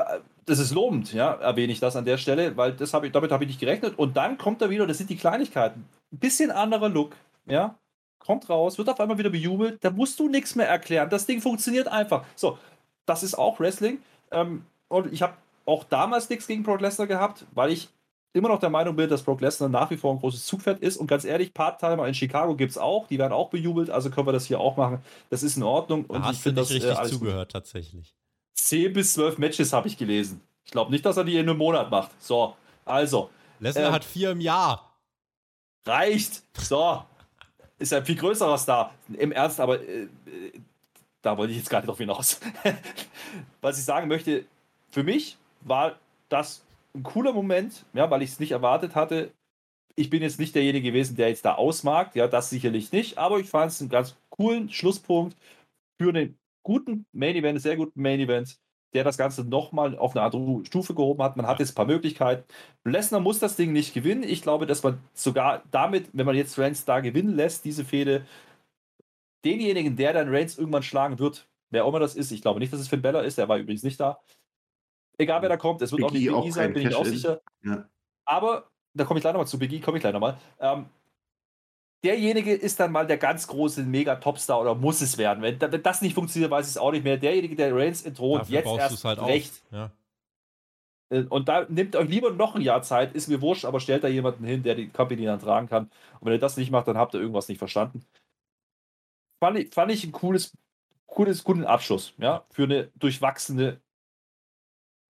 das 0.47 0.59
ist 0.59 0.73
lobend, 0.73 1.13
ja, 1.13 1.33
erwähne 1.35 1.73
ich 1.73 1.81
das 1.81 1.97
an 1.97 2.07
der 2.07 2.17
Stelle, 2.17 2.57
weil 2.57 2.73
das 2.73 2.95
hab 2.95 3.05
ich, 3.05 3.13
damit 3.13 3.31
habe 3.33 3.45
ich 3.45 3.49
nicht 3.49 3.61
gerechnet. 3.61 3.99
Und 3.99 4.17
dann 4.17 4.39
kommt 4.39 4.63
da 4.63 4.71
wieder, 4.71 4.87
das 4.87 4.99
sind 4.99 5.11
die 5.11 5.17
Kleinigkeiten. 5.17 5.85
Ein 6.13 6.19
bisschen 6.19 6.51
anderer 6.51 6.89
Look, 6.89 7.15
ja, 7.47 7.77
kommt 8.27 8.49
raus, 8.49 8.77
wird 8.77 8.89
auf 8.89 9.01
einmal 9.01 9.19
wieder 9.19 9.31
bejubelt, 9.31 9.79
da 9.83 9.91
musst 9.91 10.19
du 10.19 10.29
nichts 10.29 10.55
mehr 10.55 10.69
erklären. 10.69 11.09
Das 11.09 11.27
Ding 11.27 11.41
funktioniert 11.41 11.89
einfach. 11.89 12.25
So, 12.35 12.59
das 13.07 13.23
ist 13.23 13.35
auch 13.35 13.61
Wrestling. 13.61 13.99
Ähm, 14.31 14.67
und 14.89 15.13
ich 15.13 15.23
habe 15.23 15.35
auch 15.65 15.85
damals 15.85 16.29
nichts 16.29 16.47
gegen 16.47 16.63
Brock 16.63 16.81
Lesnar 16.81 17.07
gehabt, 17.07 17.47
weil 17.55 17.73
ich 17.73 17.89
immer 18.33 18.49
noch 18.49 18.61
der 18.61 18.71
Meinung 18.71 18.95
bin, 18.97 19.09
dass 19.09 19.23
Brock 19.23 19.41
Lesnar 19.41 19.69
nach 19.69 19.91
wie 19.91 19.97
vor 19.97 20.13
ein 20.13 20.19
großes 20.19 20.45
Zugpferd 20.45 20.81
ist. 20.81 20.97
Und 20.97 21.07
ganz 21.07 21.25
ehrlich, 21.25 21.55
Part-Timer 21.55 22.07
in 22.07 22.15
Chicago 22.15 22.55
gibt 22.55 22.73
es 22.73 22.79
auch. 22.79 23.07
Die 23.07 23.19
werden 23.19 23.33
auch 23.33 23.49
bejubelt, 23.49 23.91
also 23.91 24.11
können 24.11 24.27
wir 24.27 24.33
das 24.33 24.47
hier 24.47 24.61
auch 24.61 24.77
machen. 24.77 25.01
Das 25.31 25.43
ist 25.43 25.57
in 25.57 25.63
Ordnung. 25.63 26.05
Und 26.05 26.21
da 26.21 26.27
hast 26.27 26.37
ich 26.37 26.43
finde 26.43 26.61
das 26.61 26.71
richtig 26.71 26.99
äh, 26.99 27.05
zugehört, 27.07 27.49
gut. 27.49 27.53
tatsächlich. 27.53 28.15
10 28.55 28.93
bis 28.93 29.15
12 29.15 29.39
Matches 29.39 29.73
habe 29.73 29.89
ich 29.89 29.97
gelesen. 29.97 30.41
Ich 30.65 30.73
glaube 30.73 30.91
nicht, 30.91 31.05
dass 31.07 31.17
er 31.17 31.25
die 31.25 31.35
in 31.35 31.49
einem 31.49 31.59
Monat 31.59 31.91
macht. 31.91 32.11
So, 32.21 32.55
also. 32.85 33.31
Lesnar 33.61 33.87
ähm, 33.87 33.93
hat 33.93 34.05
vier 34.05 34.33
im 34.33 34.41
Jahr. 34.41 34.93
Reicht. 35.87 36.43
So. 36.59 37.05
Ist 37.79 37.93
ein 37.93 38.05
viel 38.05 38.17
größerer 38.17 38.59
Star. 38.59 38.95
Im 39.19 39.33
Ernst, 39.33 39.61
aber 39.61 39.81
äh, 39.81 40.05
äh 40.05 40.09
da 41.23 41.37
wollte 41.37 41.51
ich 41.51 41.59
jetzt 41.59 41.71
gar 41.71 41.81
nicht 41.81 41.89
drauf 41.89 41.99
hinaus. 41.99 42.41
Was 43.61 43.79
ich 43.79 43.85
sagen 43.85 44.07
möchte, 44.07 44.45
für 44.93 45.03
mich 45.03 45.37
war 45.63 45.99
das 46.29 46.65
ein 46.95 47.03
cooler 47.03 47.33
Moment, 47.33 47.85
ja, 47.95 48.09
weil 48.11 48.23
ich 48.23 48.31
es 48.31 48.41
nicht 48.41 48.53
erwartet 48.53 48.95
hatte. 48.95 49.33
Ich 49.97 50.09
bin 50.09 50.23
jetzt 50.23 50.39
nicht 50.39 50.55
derjenige 50.55 50.91
gewesen, 50.91 51.17
der 51.17 51.29
jetzt 51.29 51.45
da 51.45 51.55
ausmagt, 51.55 52.15
ja, 52.15 52.29
das 52.29 52.51
sicherlich 52.51 52.93
nicht, 52.93 53.19
aber 53.19 53.41
ich 53.41 53.49
fand 53.49 53.73
es 53.73 53.81
einen 53.81 53.91
ganz 53.91 54.17
coolen 54.31 54.71
Schlusspunkt 54.71 55.37
für 55.99 56.11
einen 56.11 56.39
guten 56.63 57.07
Main 57.13 57.35
Event, 57.35 57.61
sehr 57.61 57.77
guten 57.77 58.01
Main 58.01 58.21
Event, 58.21 58.59
der 58.95 59.05
das 59.05 59.19
Ganze 59.19 59.45
nochmal 59.45 59.99
auf 59.99 60.17
eine 60.17 60.25
andere 60.25 60.65
Stufe 60.65 60.95
gehoben 60.95 61.23
hat. 61.23 61.37
Man 61.37 61.47
hat 61.47 61.59
jetzt 61.59 61.73
ein 61.73 61.75
paar 61.75 61.87
Möglichkeiten. 61.87 62.45
Lesnar 62.85 63.21
muss 63.21 63.39
das 63.39 63.57
Ding 63.57 63.73
nicht 63.73 63.95
gewinnen. 63.95 64.23
Ich 64.23 64.43
glaube, 64.43 64.67
dass 64.67 64.83
man 64.83 64.99
sogar 65.13 65.63
damit, 65.71 66.09
wenn 66.13 66.27
man 66.27 66.37
jetzt 66.37 66.59
Reigns 66.59 66.85
da 66.85 67.01
gewinnen 67.01 67.35
lässt, 67.35 67.65
diese 67.65 67.85
Fehde, 67.85 68.25
denjenigen, 69.45 69.97
der 69.97 70.13
dann 70.13 70.29
Reigns 70.29 70.59
irgendwann 70.59 70.83
schlagen 70.83 71.19
wird, 71.19 71.47
wer 71.71 71.85
auch 71.85 71.91
immer 71.91 72.01
das 72.01 72.17
ist, 72.17 72.31
ich 72.31 72.43
glaube 72.43 72.61
nicht, 72.61 72.73
dass 72.73 72.81
es 72.81 72.89
Finn 72.89 73.03
Bella 73.03 73.21
ist, 73.21 73.39
der 73.39 73.49
war 73.49 73.59
übrigens 73.59 73.83
nicht 73.83 74.01
da, 74.01 74.21
Egal 75.19 75.43
wer 75.43 75.49
da 75.49 75.57
kommt, 75.57 75.81
es 75.83 75.93
wird 75.93 76.01
Big 76.01 76.07
auch 76.07 76.13
nicht 76.13 76.27
Big 76.27 76.45
E 76.47 76.51
sein, 76.51 76.73
bin 76.73 76.89
ich 76.89 76.95
auch 76.95 77.05
sicher. 77.05 77.41
Ja. 77.65 77.89
Aber, 78.25 78.71
da 78.95 79.05
komme 79.05 79.19
ich 79.19 79.23
gleich 79.23 79.33
nochmal 79.33 79.47
zu, 79.47 79.59
Big 79.59 79.73
E 79.73 79.81
komme 79.81 79.97
ich 79.97 80.03
gleich 80.03 80.13
nochmal. 80.13 80.37
Ähm, 80.61 80.87
derjenige 82.07 82.55
ist 82.55 82.79
dann 82.79 82.93
mal 82.93 83.07
der 83.07 83.19
ganz 83.19 83.49
große 83.49 83.83
Mega-Topstar 83.83 84.61
oder 84.61 84.75
muss 84.75 85.01
es 85.01 85.19
werden. 85.19 85.43
Wenn, 85.43 85.61
wenn 85.61 85.83
das 85.83 86.03
nicht 86.03 86.15
funktioniert, 86.15 86.51
weiß 86.51 86.67
ich 86.67 86.73
es 86.73 86.79
auch 86.79 86.93
nicht 86.93 87.03
mehr. 87.03 87.17
Derjenige, 87.17 87.57
der 87.57 87.75
Reigns 87.75 88.03
entthront, 88.03 88.49
jetzt 88.49 88.67
erst 88.67 89.05
halt 89.05 89.21
recht. 89.23 89.63
Ja. 89.73 89.91
Äh, 91.11 91.25
und 91.25 91.49
da 91.49 91.67
nimmt 91.69 91.97
euch 91.97 92.09
lieber 92.09 92.31
noch 92.31 92.55
ein 92.55 92.63
Jahr 92.63 92.83
Zeit, 92.83 93.15
ist 93.15 93.29
mir 93.29 93.41
wurscht, 93.41 93.65
aber 93.65 93.81
stellt 93.81 94.05
da 94.05 94.09
jemanden 94.09 94.45
hin, 94.45 94.63
der 94.63 94.77
die 94.77 94.89
Company 94.89 95.25
dann 95.25 95.41
tragen 95.41 95.69
kann. 95.69 95.85
Und 96.21 96.27
wenn 96.27 96.33
ihr 96.33 96.39
das 96.39 96.57
nicht 96.57 96.71
macht, 96.71 96.87
dann 96.87 96.97
habt 96.97 97.15
ihr 97.15 97.21
irgendwas 97.21 97.49
nicht 97.49 97.59
verstanden. 97.59 98.05
Fand 99.43 99.59
ich, 99.59 99.75
fand 99.75 99.91
ich 99.91 100.05
ein 100.05 100.13
cooles, 100.13 100.57
cooles, 101.07 101.43
guten 101.43 101.65
Abschluss, 101.65 102.15
ja, 102.19 102.47
für 102.51 102.65
eine 102.65 102.91
durchwachsene 102.95 103.81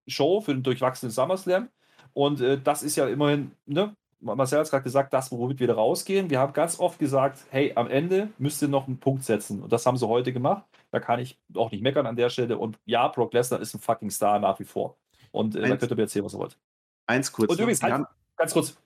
Show, 0.07 0.41
für 0.41 0.53
den 0.53 0.63
durchwachsenen 0.63 1.11
SummerSlam. 1.11 1.69
Und 2.13 2.41
äh, 2.41 2.59
das 2.59 2.81
ist 2.81 2.95
ja 2.95 3.07
immerhin, 3.07 3.51
ne? 3.65 3.95
Marcel 4.19 4.59
hat 4.59 4.65
es 4.65 4.71
gerade 4.71 4.83
gesagt, 4.83 5.13
das, 5.13 5.31
womit 5.31 5.59
wir 5.59 5.67
da 5.67 5.75
rausgehen. 5.75 6.29
Wir 6.29 6.39
haben 6.39 6.53
ganz 6.53 6.79
oft 6.79 6.97
gesagt, 6.99 7.45
hey, 7.49 7.73
am 7.75 7.87
Ende 7.87 8.29
müsst 8.37 8.61
ihr 8.61 8.67
noch 8.67 8.87
einen 8.87 8.99
Punkt 8.99 9.23
setzen. 9.23 9.61
Und 9.61 9.71
das 9.71 9.85
haben 9.85 9.97
sie 9.97 10.07
heute 10.07 10.33
gemacht. 10.33 10.65
Da 10.91 10.99
kann 10.99 11.19
ich 11.19 11.37
auch 11.55 11.71
nicht 11.71 11.83
meckern 11.83 12.07
an 12.07 12.15
der 12.15 12.29
Stelle. 12.29 12.57
Und 12.57 12.79
ja, 12.85 13.07
Brock 13.09 13.33
Lesnar 13.33 13.61
ist 13.61 13.75
ein 13.75 13.79
fucking 13.79 14.09
Star 14.09 14.39
nach 14.39 14.59
wie 14.59 14.65
vor. 14.65 14.97
Und 15.31 15.55
äh, 15.55 15.61
da 15.61 15.77
könnt 15.77 15.91
ihr 15.91 15.95
mir 15.95 16.03
erzählen, 16.03 16.25
was 16.25 16.33
ihr 16.33 16.39
wollt. 16.39 16.57
Eins 17.05 17.31
kurz. 17.31 17.51
Und 17.51 17.59
übrigens, 17.59 17.81
halt, 17.83 18.05
ganz 18.35 18.53
kurz, 18.53 18.77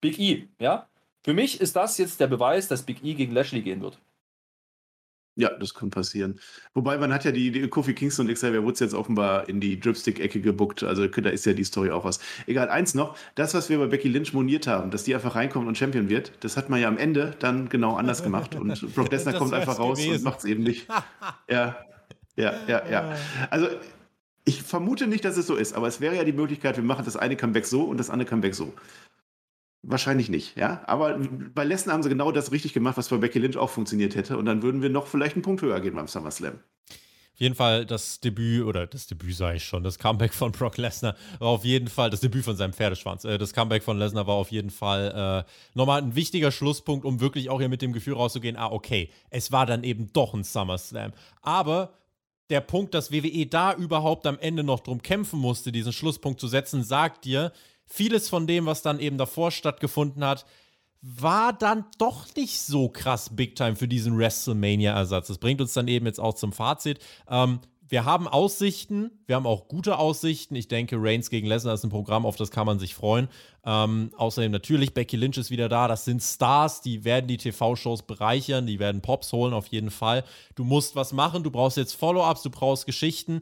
Big 0.00 0.18
E, 0.18 0.48
ja? 0.58 0.88
Für 1.24 1.34
mich 1.34 1.60
ist 1.60 1.76
das 1.76 1.98
jetzt 1.98 2.20
der 2.20 2.26
Beweis, 2.26 2.68
dass 2.68 2.82
Big 2.82 3.04
E 3.04 3.14
gegen 3.14 3.32
Lashley 3.32 3.62
gehen 3.62 3.80
wird. 3.80 3.98
Ja, 5.34 5.50
das 5.50 5.72
kann 5.72 5.88
passieren. 5.88 6.38
Wobei 6.74 6.98
man 6.98 7.12
hat 7.12 7.24
ja 7.24 7.32
die, 7.32 7.50
die 7.50 7.66
Kofi 7.68 7.94
Kingston 7.94 8.28
und 8.28 8.34
Xavier 8.34 8.62
Woods 8.64 8.80
jetzt 8.80 8.92
offenbar 8.92 9.48
in 9.48 9.60
die 9.60 9.80
Dripstick-Ecke 9.80 10.42
gebuckt. 10.42 10.82
Also 10.82 11.06
da 11.06 11.30
ist 11.30 11.46
ja 11.46 11.54
die 11.54 11.64
Story 11.64 11.90
auch 11.90 12.04
was. 12.04 12.20
Egal, 12.46 12.68
eins 12.68 12.94
noch. 12.94 13.16
Das, 13.34 13.54
was 13.54 13.70
wir 13.70 13.78
bei 13.78 13.86
Becky 13.86 14.08
Lynch 14.08 14.34
moniert 14.34 14.66
haben, 14.66 14.90
dass 14.90 15.04
die 15.04 15.14
einfach 15.14 15.34
reinkommt 15.34 15.66
und 15.66 15.78
Champion 15.78 16.10
wird, 16.10 16.32
das 16.40 16.58
hat 16.58 16.68
man 16.68 16.80
ja 16.80 16.88
am 16.88 16.98
Ende 16.98 17.34
dann 17.38 17.70
genau 17.70 17.96
anders 17.96 18.22
gemacht. 18.22 18.54
Und 18.54 18.94
Brock 18.94 19.10
Lesnar 19.10 19.34
kommt 19.34 19.54
einfach 19.54 19.78
raus 19.78 19.98
gewesen. 19.98 20.16
und 20.16 20.24
macht 20.24 20.40
es 20.40 20.44
eben 20.44 20.62
nicht. 20.62 20.86
ja, 21.48 21.76
ja, 22.36 22.52
ja, 22.66 22.88
ja. 22.90 23.16
Also 23.48 23.68
ich 24.44 24.62
vermute 24.62 25.06
nicht, 25.06 25.24
dass 25.24 25.38
es 25.38 25.46
so 25.46 25.56
ist, 25.56 25.74
aber 25.74 25.86
es 25.86 26.00
wäre 26.00 26.16
ja 26.16 26.24
die 26.24 26.32
Möglichkeit, 26.32 26.76
wir 26.76 26.84
machen 26.84 27.04
das 27.06 27.16
eine 27.16 27.36
Comeback 27.36 27.64
so 27.64 27.84
und 27.84 27.98
das 27.98 28.10
andere 28.10 28.28
Comeback 28.28 28.54
so. 28.54 28.74
Wahrscheinlich 29.84 30.28
nicht, 30.28 30.56
ja. 30.56 30.82
Aber 30.86 31.18
bei 31.54 31.64
Lesnar 31.64 31.94
haben 31.94 32.04
sie 32.04 32.08
genau 32.08 32.30
das 32.30 32.52
richtig 32.52 32.72
gemacht, 32.72 32.96
was 32.96 33.08
bei 33.08 33.16
Becky 33.16 33.40
Lynch 33.40 33.56
auch 33.56 33.70
funktioniert 33.70 34.14
hätte. 34.14 34.38
Und 34.38 34.46
dann 34.46 34.62
würden 34.62 34.80
wir 34.80 34.90
noch 34.90 35.08
vielleicht 35.08 35.34
einen 35.34 35.42
Punkt 35.42 35.60
höher 35.62 35.80
gehen 35.80 35.94
beim 35.94 36.06
SummerSlam. 36.06 36.60
Auf 37.34 37.40
jeden 37.40 37.54
Fall 37.56 37.84
das 37.84 38.20
Debüt, 38.20 38.64
oder 38.64 38.86
das 38.86 39.08
Debüt 39.08 39.34
sage 39.34 39.56
ich 39.56 39.64
schon, 39.64 39.82
das 39.82 39.98
Comeback 39.98 40.34
von 40.34 40.52
Brock 40.52 40.76
Lesnar 40.76 41.16
war 41.40 41.48
auf 41.48 41.64
jeden 41.64 41.88
Fall, 41.88 42.10
das 42.10 42.20
Debüt 42.20 42.44
von 42.44 42.56
seinem 42.56 42.74
Pferdeschwanz, 42.74 43.24
äh, 43.24 43.38
das 43.38 43.54
Comeback 43.54 43.82
von 43.82 43.98
Lesnar 43.98 44.26
war 44.26 44.34
auf 44.34 44.52
jeden 44.52 44.70
Fall 44.70 45.44
äh, 45.46 45.50
nochmal 45.74 46.02
ein 46.02 46.14
wichtiger 46.14 46.52
Schlusspunkt, 46.52 47.04
um 47.04 47.20
wirklich 47.20 47.48
auch 47.48 47.58
hier 47.58 47.70
mit 47.70 47.82
dem 47.82 47.92
Gefühl 47.92 48.14
rauszugehen, 48.14 48.56
ah, 48.56 48.70
okay, 48.70 49.10
es 49.30 49.50
war 49.50 49.66
dann 49.66 49.82
eben 49.82 50.12
doch 50.12 50.34
ein 50.34 50.44
SummerSlam. 50.44 51.12
Aber 51.40 51.94
der 52.50 52.60
Punkt, 52.60 52.92
dass 52.92 53.10
WWE 53.10 53.46
da 53.46 53.72
überhaupt 53.72 54.26
am 54.26 54.38
Ende 54.38 54.62
noch 54.62 54.80
drum 54.80 55.00
kämpfen 55.00 55.40
musste, 55.40 55.72
diesen 55.72 55.94
Schlusspunkt 55.94 56.38
zu 56.38 56.48
setzen, 56.48 56.84
sagt 56.84 57.24
dir, 57.24 57.50
vieles 57.92 58.28
von 58.28 58.46
dem, 58.46 58.66
was 58.66 58.82
dann 58.82 59.00
eben 59.00 59.18
davor 59.18 59.50
stattgefunden 59.50 60.24
hat, 60.24 60.46
war 61.02 61.52
dann 61.52 61.84
doch 61.98 62.26
nicht 62.36 62.60
so 62.60 62.88
krass 62.88 63.34
Big 63.34 63.56
Time 63.56 63.76
für 63.76 63.88
diesen 63.88 64.16
WrestleMania-Ersatz. 64.16 65.26
Das 65.26 65.38
bringt 65.38 65.60
uns 65.60 65.72
dann 65.72 65.88
eben 65.88 66.06
jetzt 66.06 66.20
auch 66.20 66.34
zum 66.34 66.52
Fazit. 66.52 67.00
Ähm, 67.28 67.60
wir 67.88 68.06
haben 68.06 68.26
Aussichten, 68.26 69.10
wir 69.26 69.36
haben 69.36 69.46
auch 69.46 69.68
gute 69.68 69.98
Aussichten. 69.98 70.54
Ich 70.54 70.68
denke, 70.68 70.96
Reigns 70.98 71.28
gegen 71.28 71.46
Lesnar 71.46 71.74
ist 71.74 71.84
ein 71.84 71.90
Programm, 71.90 72.24
auf 72.24 72.36
das 72.36 72.50
kann 72.50 72.64
man 72.64 72.78
sich 72.78 72.94
freuen. 72.94 73.28
Ähm, 73.66 74.12
außerdem 74.16 74.50
natürlich, 74.50 74.94
Becky 74.94 75.16
Lynch 75.16 75.36
ist 75.36 75.50
wieder 75.50 75.68
da. 75.68 75.88
Das 75.88 76.06
sind 76.06 76.22
Stars, 76.22 76.80
die 76.80 77.04
werden 77.04 77.26
die 77.26 77.36
TV-Shows 77.36 78.04
bereichern, 78.04 78.66
die 78.66 78.78
werden 78.78 79.02
Pops 79.02 79.32
holen 79.32 79.52
auf 79.52 79.66
jeden 79.66 79.90
Fall. 79.90 80.24
Du 80.54 80.64
musst 80.64 80.96
was 80.96 81.12
machen, 81.12 81.42
du 81.42 81.50
brauchst 81.50 81.76
jetzt 81.76 81.92
Follow-ups, 81.92 82.42
du 82.42 82.48
brauchst 82.48 82.86
Geschichten. 82.86 83.40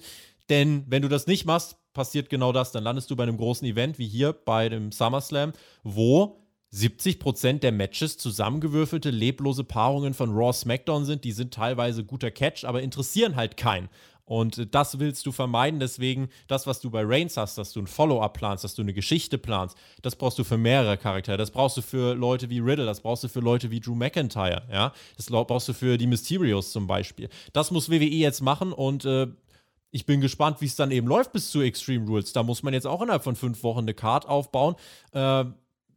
Denn 0.48 0.85
wenn 0.89 1.02
du 1.02 1.09
das 1.09 1.28
nicht 1.28 1.44
machst, 1.44 1.77
passiert 2.01 2.31
genau 2.31 2.51
das. 2.51 2.72
Dann 2.72 2.82
landest 2.82 3.10
du 3.10 3.16
bei 3.16 3.24
einem 3.24 3.36
großen 3.36 3.68
Event 3.68 3.98
wie 3.98 4.09
hier 4.09 4.32
bei 4.32 4.70
dem 4.70 4.90
SummerSlam, 4.90 5.52
wo 5.85 6.40
70% 6.72 7.59
der 7.59 7.72
Matches 7.72 8.16
zusammengewürfelte, 8.16 9.10
leblose 9.10 9.64
Paarungen 9.64 10.14
von 10.14 10.31
Raw 10.31 10.51
SmackDown 10.51 11.05
sind. 11.05 11.24
Die 11.24 11.32
sind 11.32 11.52
teilweise 11.52 12.02
guter 12.02 12.31
Catch, 12.31 12.64
aber 12.64 12.81
interessieren 12.81 13.36
halt 13.36 13.59
keinen. 13.59 13.90
Und 14.24 14.74
das 14.74 14.98
willst 14.98 15.27
du 15.27 15.32
vermeiden. 15.32 15.78
Deswegen, 15.78 16.31
das, 16.48 16.66
was 16.66 16.81
du 16.81 16.89
bei 16.89 17.02
Reigns 17.05 17.36
hast, 17.36 17.59
dass 17.59 17.74
du 17.74 17.81
ein 17.81 17.86
Follow-up 17.86 18.32
planst, 18.32 18.64
dass 18.64 18.74
du 18.74 18.81
eine 18.81 18.94
Geschichte 18.94 19.36
planst, 19.36 19.77
das 20.01 20.16
brauchst 20.16 20.39
du 20.39 20.44
für 20.44 20.56
mehrere 20.56 20.97
Charaktere. 20.97 21.36
Das 21.36 21.51
brauchst 21.51 21.77
du 21.77 21.82
für 21.82 22.14
Leute 22.14 22.48
wie 22.48 22.60
Riddle, 22.60 22.86
das 22.86 23.02
brauchst 23.02 23.24
du 23.24 23.28
für 23.28 23.40
Leute 23.40 23.70
wie 23.70 23.81
Drew 23.81 23.94
McIntyre, 23.94 24.62
ja. 24.72 24.94
Das 25.18 25.27
brauchst 25.27 25.68
du 25.68 25.74
für 25.74 25.98
die 25.98 26.06
Mysterios 26.06 26.72
zum 26.72 26.86
Beispiel. 26.86 27.28
Das 27.52 27.70
muss 27.70 27.90
WWE 27.90 28.06
jetzt 28.06 28.40
machen 28.40 28.72
und 28.72 29.05
äh, 29.05 29.27
ich 29.91 30.07
bin 30.07 30.21
gespannt, 30.21 30.61
wie 30.61 30.67
es 30.67 30.77
dann 30.77 30.91
eben 30.91 31.07
läuft 31.07 31.33
bis 31.33 31.51
zu 31.51 31.61
Extreme 31.61 32.07
Rules. 32.07 32.33
Da 32.33 32.43
muss 32.43 32.62
man 32.62 32.75
jetzt 32.75 32.87
auch 32.87 33.03
innerhalb 33.03 33.25
von 33.25 33.37
fünf 33.37 33.62
Wochen 33.62 33.81
eine 33.81 33.95
Card 33.95 34.29
aufbauen. 34.29 34.77
Äh, 35.12 35.45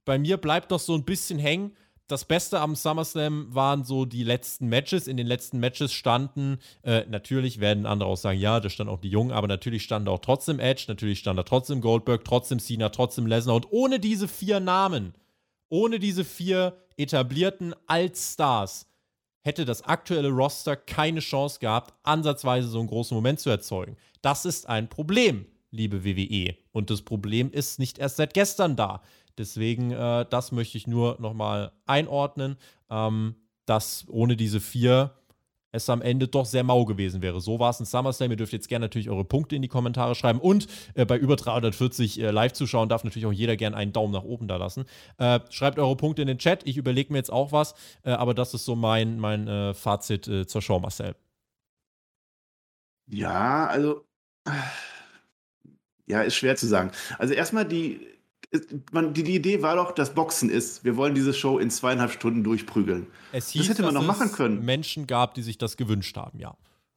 bei 0.06 0.18
mir 0.18 0.38
bleibt 0.38 0.72
noch 0.72 0.80
so 0.80 0.95
ein 0.95 1.06
bisschen 1.06 1.40
hängen. 1.40 1.76
Das 2.07 2.26
Beste 2.26 2.60
am 2.60 2.76
SummerSlam 2.76 3.48
waren 3.56 3.86
so 3.86 4.06
die 4.06 4.24
letzten 4.24 4.68
Matches. 4.68 5.07
In 5.07 5.15
den 5.15 5.28
letzten 5.28 5.60
Matches 5.60 5.94
standen, 5.94 6.57
äh, 6.84 7.06
natürlich 7.07 7.60
werden 7.60 7.86
andere 7.86 8.10
auch 8.10 8.18
sagen, 8.18 8.40
ja, 8.40 8.60
da 8.60 8.70
stand 8.70 8.90
auch 8.90 8.99
die 8.99 9.10
Jungen, 9.10 9.32
aber 9.32 9.48
natürlich 9.48 9.84
stand 9.84 10.10
auch 10.10 10.20
trotzdem 10.20 10.60
Edge, 10.60 10.86
natürlich 10.88 11.20
stand 11.20 11.40
da 11.40 11.44
trotzdem 11.44 11.80
Goldberg, 11.80 12.26
trotzdem 12.26 12.60
Cena, 12.60 12.90
trotzdem 12.90 13.26
Lesnar. 13.26 13.56
Und 13.56 13.72
ohne 13.72 13.99
diese 13.99 14.28
vier 14.28 14.60
Namen, 14.60 15.14
ohne 15.70 15.99
diese 15.99 16.26
vier 16.26 16.76
etablierten 16.98 17.74
Altstars, 17.88 18.86
hätte 19.44 19.65
das 19.65 19.84
aktuelle 19.84 20.30
Roster 20.30 20.76
keine 20.76 21.20
Chance 21.20 21.60
gehabt, 21.60 21.94
ansatzweise 22.03 22.68
so 22.68 22.80
einen 22.80 22.88
großen 22.88 23.15
Moment 23.15 23.40
zu 23.40 23.49
erzeugen. 23.49 23.98
Das 24.22 24.45
ist 24.45 24.68
ein 24.68 24.90
Problem, 24.90 25.45
liebe 25.72 26.03
WWE. 26.06 26.56
Und 26.72 26.90
das 26.90 27.02
Problem 27.02 27.52
ist 27.52 27.80
nicht 27.80 27.99
erst 27.99 28.18
seit 28.18 28.34
gestern 28.34 28.76
da. 28.76 29.02
Deswegen, 29.38 29.91
äh, 29.91 30.26
das 30.30 30.52
möchte 30.52 30.78
ich 30.78 30.88
nur 30.88 31.18
nochmal 31.20 31.72
einordnen, 31.86 32.57
ähm, 32.90 33.36
dass 33.65 34.06
ohne 34.07 34.36
diese 34.36 34.60
vier 34.60 35.11
es 35.74 35.90
am 35.90 36.02
Ende 36.02 36.28
doch 36.28 36.45
sehr 36.45 36.64
mau 36.64 36.86
gewesen 36.86 37.22
wäre. 37.22 37.41
So 37.41 37.60
war 37.60 37.72
es 37.72 37.80
in 37.80 37.86
SummerSlam. 37.86 38.32
Ihr 38.32 38.38
dürft 38.38 38.54
jetzt 38.54 38.70
gerne 38.70 38.86
natürlich 38.86 39.10
eure 39.10 39.26
Punkte 39.26 39.56
in 39.56 39.62
die 39.62 39.68
Kommentare 39.68 40.16
schreiben. 40.16 40.40
Und 40.40 40.68
äh, 40.94 41.06
bei 41.06 41.18
über 41.18 41.36
340 41.36 42.22
äh, 42.22 42.32
Live-Zuschauern 42.32 42.88
darf 42.88 43.04
natürlich 43.04 43.26
auch 43.26 43.34
jeder 43.34 43.58
gerne 43.58 43.76
einen 43.76 43.91
Daumen 43.91 44.14
nach 44.14 44.24
oben 44.24 44.48
da 44.48 44.58
lassen. 44.58 44.86
Äh, 45.18 45.40
schreibt 45.50 45.80
eure 45.80 45.98
Punkte 45.98 46.22
in 46.22 46.28
den 46.28 46.38
Chat. 46.38 46.66
Ich 46.66 46.78
überlege 46.78 47.12
mir 47.12 47.18
jetzt 47.18 47.34
auch 47.34 47.52
was. 47.52 47.74
Äh, 48.04 48.12
aber 48.12 48.34
das 48.36 48.54
ist 48.54 48.66
so 48.66 48.76
mein, 48.76 49.20
mein 49.20 49.48
äh, 49.48 49.74
Fazit 49.74 50.28
äh, 50.28 50.45
zur 50.45 50.62
Show, 50.62 50.80
Marcel. 50.80 51.16
Ja, 53.08 53.66
also. 53.68 54.06
Ja, 56.06 56.22
ist 56.22 56.36
schwer 56.36 56.56
zu 56.56 56.68
sagen. 56.68 56.91
Also 57.18 57.34
erstmal 57.34 57.66
die, 57.66 58.00
man, 58.91 59.13
die, 59.13 59.23
die, 59.23 59.35
Idee 59.35 59.61
war 59.61 59.75
doch, 59.75 59.91
dass 59.91 60.13
Boxen 60.13 60.49
ist. 60.49 60.84
Wir 60.84 60.97
wollen 60.97 61.15
diese 61.15 61.34
Show 61.34 61.59
in 61.59 61.69
zweieinhalb 61.69 62.11
Stunden 62.11 62.43
durchprügeln. 62.43 63.07
Es 63.31 63.49
hieß, 63.49 63.63
das 63.63 63.69
hätte 63.69 63.84
man 63.84 63.93
noch 63.93 64.05
machen 64.05 64.31
können. 64.31 64.63
Menschen 64.63 65.07
gab, 65.07 65.34
die 65.34 65.41
sich 65.41 65.57
das 65.57 65.77
gewünscht 65.77 66.17
haben, 66.17 66.39
ja 66.39 66.55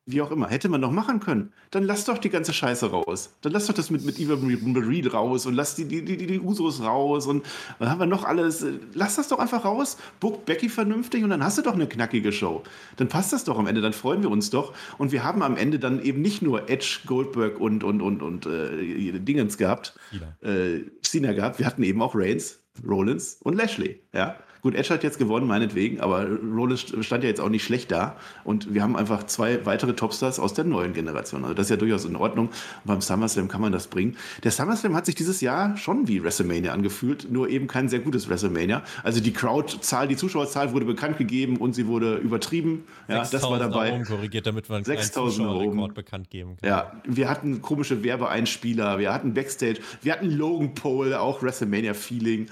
wie 0.08 0.22
auch 0.22 0.30
immer, 0.30 0.48
hätte 0.48 0.68
man 0.68 0.80
doch 0.80 0.92
machen 0.92 1.18
können. 1.18 1.52
Dann 1.72 1.82
lass 1.82 2.04
doch 2.04 2.18
die 2.18 2.30
ganze 2.30 2.52
Scheiße 2.52 2.90
raus. 2.90 3.34
Dann 3.40 3.50
lass 3.50 3.66
doch 3.66 3.74
das 3.74 3.90
mit, 3.90 4.04
mit 4.04 4.20
Eva 4.20 4.36
Marie 4.36 5.04
raus 5.04 5.46
und 5.46 5.54
lass 5.54 5.74
die, 5.74 5.84
die, 5.84 6.04
die, 6.04 6.16
die 6.16 6.38
Usos 6.40 6.80
raus 6.80 7.26
und 7.26 7.44
dann 7.80 7.90
haben 7.90 7.98
wir 7.98 8.06
noch 8.06 8.24
alles. 8.24 8.64
Lass 8.94 9.16
das 9.16 9.26
doch 9.26 9.40
einfach 9.40 9.64
raus, 9.64 9.98
book 10.20 10.46
Becky 10.46 10.68
vernünftig 10.68 11.24
und 11.24 11.30
dann 11.30 11.42
hast 11.42 11.58
du 11.58 11.62
doch 11.62 11.74
eine 11.74 11.88
knackige 11.88 12.30
Show. 12.30 12.62
Dann 12.96 13.08
passt 13.08 13.32
das 13.32 13.42
doch 13.42 13.58
am 13.58 13.66
Ende, 13.66 13.80
dann 13.80 13.92
freuen 13.92 14.22
wir 14.22 14.30
uns 14.30 14.50
doch. 14.50 14.74
Und 14.96 15.10
wir 15.10 15.24
haben 15.24 15.42
am 15.42 15.56
Ende 15.56 15.80
dann 15.80 16.00
eben 16.00 16.22
nicht 16.22 16.40
nur 16.40 16.70
Edge, 16.70 17.00
Goldberg 17.04 17.58
und, 17.58 17.82
und, 17.82 18.00
und, 18.00 18.22
und 18.22 18.46
äh, 18.46 19.18
Dingens 19.18 19.58
gehabt, 19.58 19.98
Cena. 20.10 20.36
Äh, 20.54 20.84
Cena 21.02 21.32
gehabt, 21.32 21.58
wir 21.58 21.66
hatten 21.66 21.82
eben 21.82 22.00
auch 22.00 22.14
Reigns, 22.14 22.60
Rollins 22.86 23.38
und 23.42 23.56
Lashley. 23.56 24.02
Ja? 24.12 24.36
Gut, 24.62 24.74
Edge 24.74 24.92
hat 24.92 25.02
jetzt 25.02 25.18
gewonnen, 25.18 25.46
meinetwegen, 25.46 26.00
aber 26.00 26.26
Rollins 26.26 26.86
stand 27.00 27.22
ja 27.22 27.28
jetzt 27.28 27.40
auch 27.40 27.48
nicht 27.48 27.64
schlecht 27.64 27.90
da. 27.92 28.16
Und 28.44 28.72
wir 28.74 28.82
haben 28.82 28.96
einfach 28.96 29.24
zwei 29.24 29.64
weitere 29.64 29.94
Topstars 29.94 30.38
aus 30.38 30.54
der 30.54 30.64
neuen 30.64 30.92
Generation. 30.92 31.44
Also 31.44 31.54
das 31.54 31.66
ist 31.66 31.70
ja 31.70 31.76
durchaus 31.76 32.04
in 32.04 32.16
Ordnung. 32.16 32.46
Und 32.48 32.86
beim 32.86 33.00
SummerSlam 33.00 33.48
kann 33.48 33.60
man 33.60 33.72
das 33.72 33.86
bringen. 33.88 34.16
Der 34.42 34.50
SummerSlam 34.50 34.94
hat 34.94 35.06
sich 35.06 35.14
dieses 35.14 35.40
Jahr 35.40 35.76
schon 35.76 36.08
wie 36.08 36.22
WrestleMania 36.22 36.72
angefühlt, 36.72 37.30
nur 37.30 37.48
eben 37.48 37.66
kein 37.66 37.88
sehr 37.88 38.00
gutes 38.00 38.28
WrestleMania. 38.28 38.82
Also 39.02 39.20
die 39.20 39.32
Crowdzahl, 39.32 40.08
die 40.08 40.16
Zuschauerzahl 40.16 40.72
wurde 40.72 40.86
bekannt 40.86 41.18
gegeben 41.18 41.56
und 41.58 41.74
sie 41.74 41.86
wurde 41.86 42.16
übertrieben. 42.16 42.84
Ja, 43.08 43.24
das 43.24 43.42
war 43.42 43.58
dabei. 43.58 44.02
korrigiert, 44.06 44.46
damit 44.46 44.70
einen 44.70 44.84
6000 44.84 45.48
Rekord 45.48 45.94
bekannt 45.94 46.30
geben 46.30 46.56
kann. 46.56 46.68
Ja, 46.68 46.92
wir 47.04 47.28
hatten 47.28 47.62
komische 47.62 48.02
Werbeeinspieler, 48.02 48.98
wir 48.98 49.12
hatten 49.12 49.34
Backstage, 49.34 49.80
wir 50.02 50.12
hatten 50.12 50.30
Logan 50.30 50.74
Paul, 50.74 51.14
auch 51.14 51.42
WrestleMania-Feeling, 51.42 52.48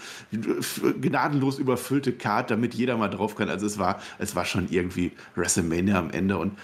gnadenlos 1.01 1.59
überfüllt 1.59 2.04
gefüllte 2.05 2.13
Card, 2.13 2.51
damit 2.51 2.75
jeder 2.75 2.97
mal 2.97 3.09
drauf 3.09 3.35
kann. 3.35 3.49
Also 3.49 3.67
es 3.67 3.79
war, 3.79 4.01
es 4.19 4.37
war 4.37 4.45
schon 4.45 4.69
irgendwie 4.71 5.13
WrestleMania 5.35 5.99
am 5.99 6.11
Ende 6.11 6.39
und 6.39 6.59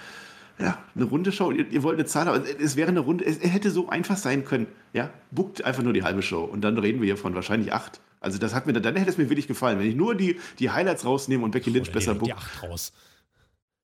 ja, 0.58 0.78
eine 0.94 1.04
runde 1.04 1.32
Show. 1.32 1.50
Ihr, 1.50 1.66
ihr 1.70 1.82
wollt 1.82 1.98
eine 1.98 2.06
Zahl, 2.06 2.28
aber 2.28 2.42
es 2.60 2.76
wäre 2.76 2.88
eine 2.88 3.00
Runde, 3.00 3.24
es 3.24 3.40
hätte 3.40 3.70
so 3.70 3.88
einfach 3.88 4.18
sein 4.18 4.44
können. 4.44 4.66
Ja, 4.92 5.10
buckt 5.30 5.64
einfach 5.64 5.82
nur 5.82 5.94
die 5.94 6.02
halbe 6.02 6.22
Show 6.22 6.44
und 6.44 6.60
dann 6.60 6.76
reden 6.76 7.00
wir 7.00 7.06
hier 7.06 7.16
von 7.16 7.34
wahrscheinlich 7.34 7.72
acht. 7.72 8.00
Also 8.20 8.38
das 8.38 8.54
hat 8.54 8.66
mir, 8.66 8.74
dann 8.74 8.96
hätte 8.96 9.10
es 9.10 9.16
mir 9.16 9.30
wirklich 9.30 9.48
gefallen, 9.48 9.78
wenn 9.78 9.86
ich 9.86 9.96
nur 9.96 10.14
die, 10.14 10.38
die 10.58 10.70
Highlights 10.70 11.06
rausnehme 11.06 11.42
und 11.44 11.52
Becky 11.52 11.70
Lynch 11.70 11.88
Oder 11.88 11.94
besser 11.94 12.14
buckt. 12.14 12.28
Die 12.28 12.34
acht 12.34 12.62
raus. 12.62 12.92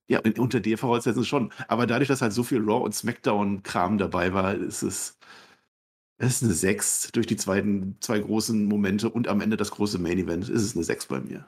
Ja, 0.09 0.21
unter 0.39 0.61
der 0.61 0.79
Voraussetzung 0.79 1.25
schon. 1.25 1.53
Aber 1.67 1.87
dadurch, 1.87 2.09
dass 2.09 2.23
halt 2.23 2.33
so 2.33 2.45
viel 2.45 2.61
Raw 2.61 2.85
und 2.85 2.95
Smackdown-Kram 2.95 3.99
dabei 3.99 4.33
war, 4.35 4.55
ist 4.55 4.83
es, 4.83 5.16
es 6.19 6.37
ist 6.37 6.45
eine 6.45 6.55
6 6.55 7.11
durch 7.13 7.27
die 7.27 7.37
zweiten, 7.37 7.97
zwei 8.01 8.19
großen 8.19 8.65
Momente 8.67 9.11
und 9.11 9.29
am 9.29 9.41
Ende 9.41 9.57
das 9.57 9.71
große 9.71 9.99
Main 9.99 10.19
Event 10.19 10.49
ist 10.49 10.63
es 10.63 10.75
eine 10.75 10.85
6 10.85 11.07
bei 11.07 11.21
mir. 11.21 11.47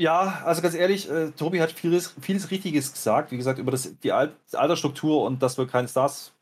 Ja, 0.00 0.42
also 0.44 0.62
ganz 0.62 0.74
ehrlich, 0.74 1.10
äh, 1.10 1.32
Tobi 1.32 1.60
hat 1.60 1.72
vieles, 1.72 2.14
vieles 2.20 2.50
Richtiges 2.52 2.92
gesagt. 2.92 3.32
Wie 3.32 3.36
gesagt, 3.36 3.58
über 3.58 3.72
das, 3.72 3.98
die 3.98 4.12
Al 4.12 4.32
Altersstruktur 4.52 5.24
und 5.24 5.42
dass 5.42 5.58
wir 5.58 5.66
keine 5.66 5.88
Stars 5.88 6.32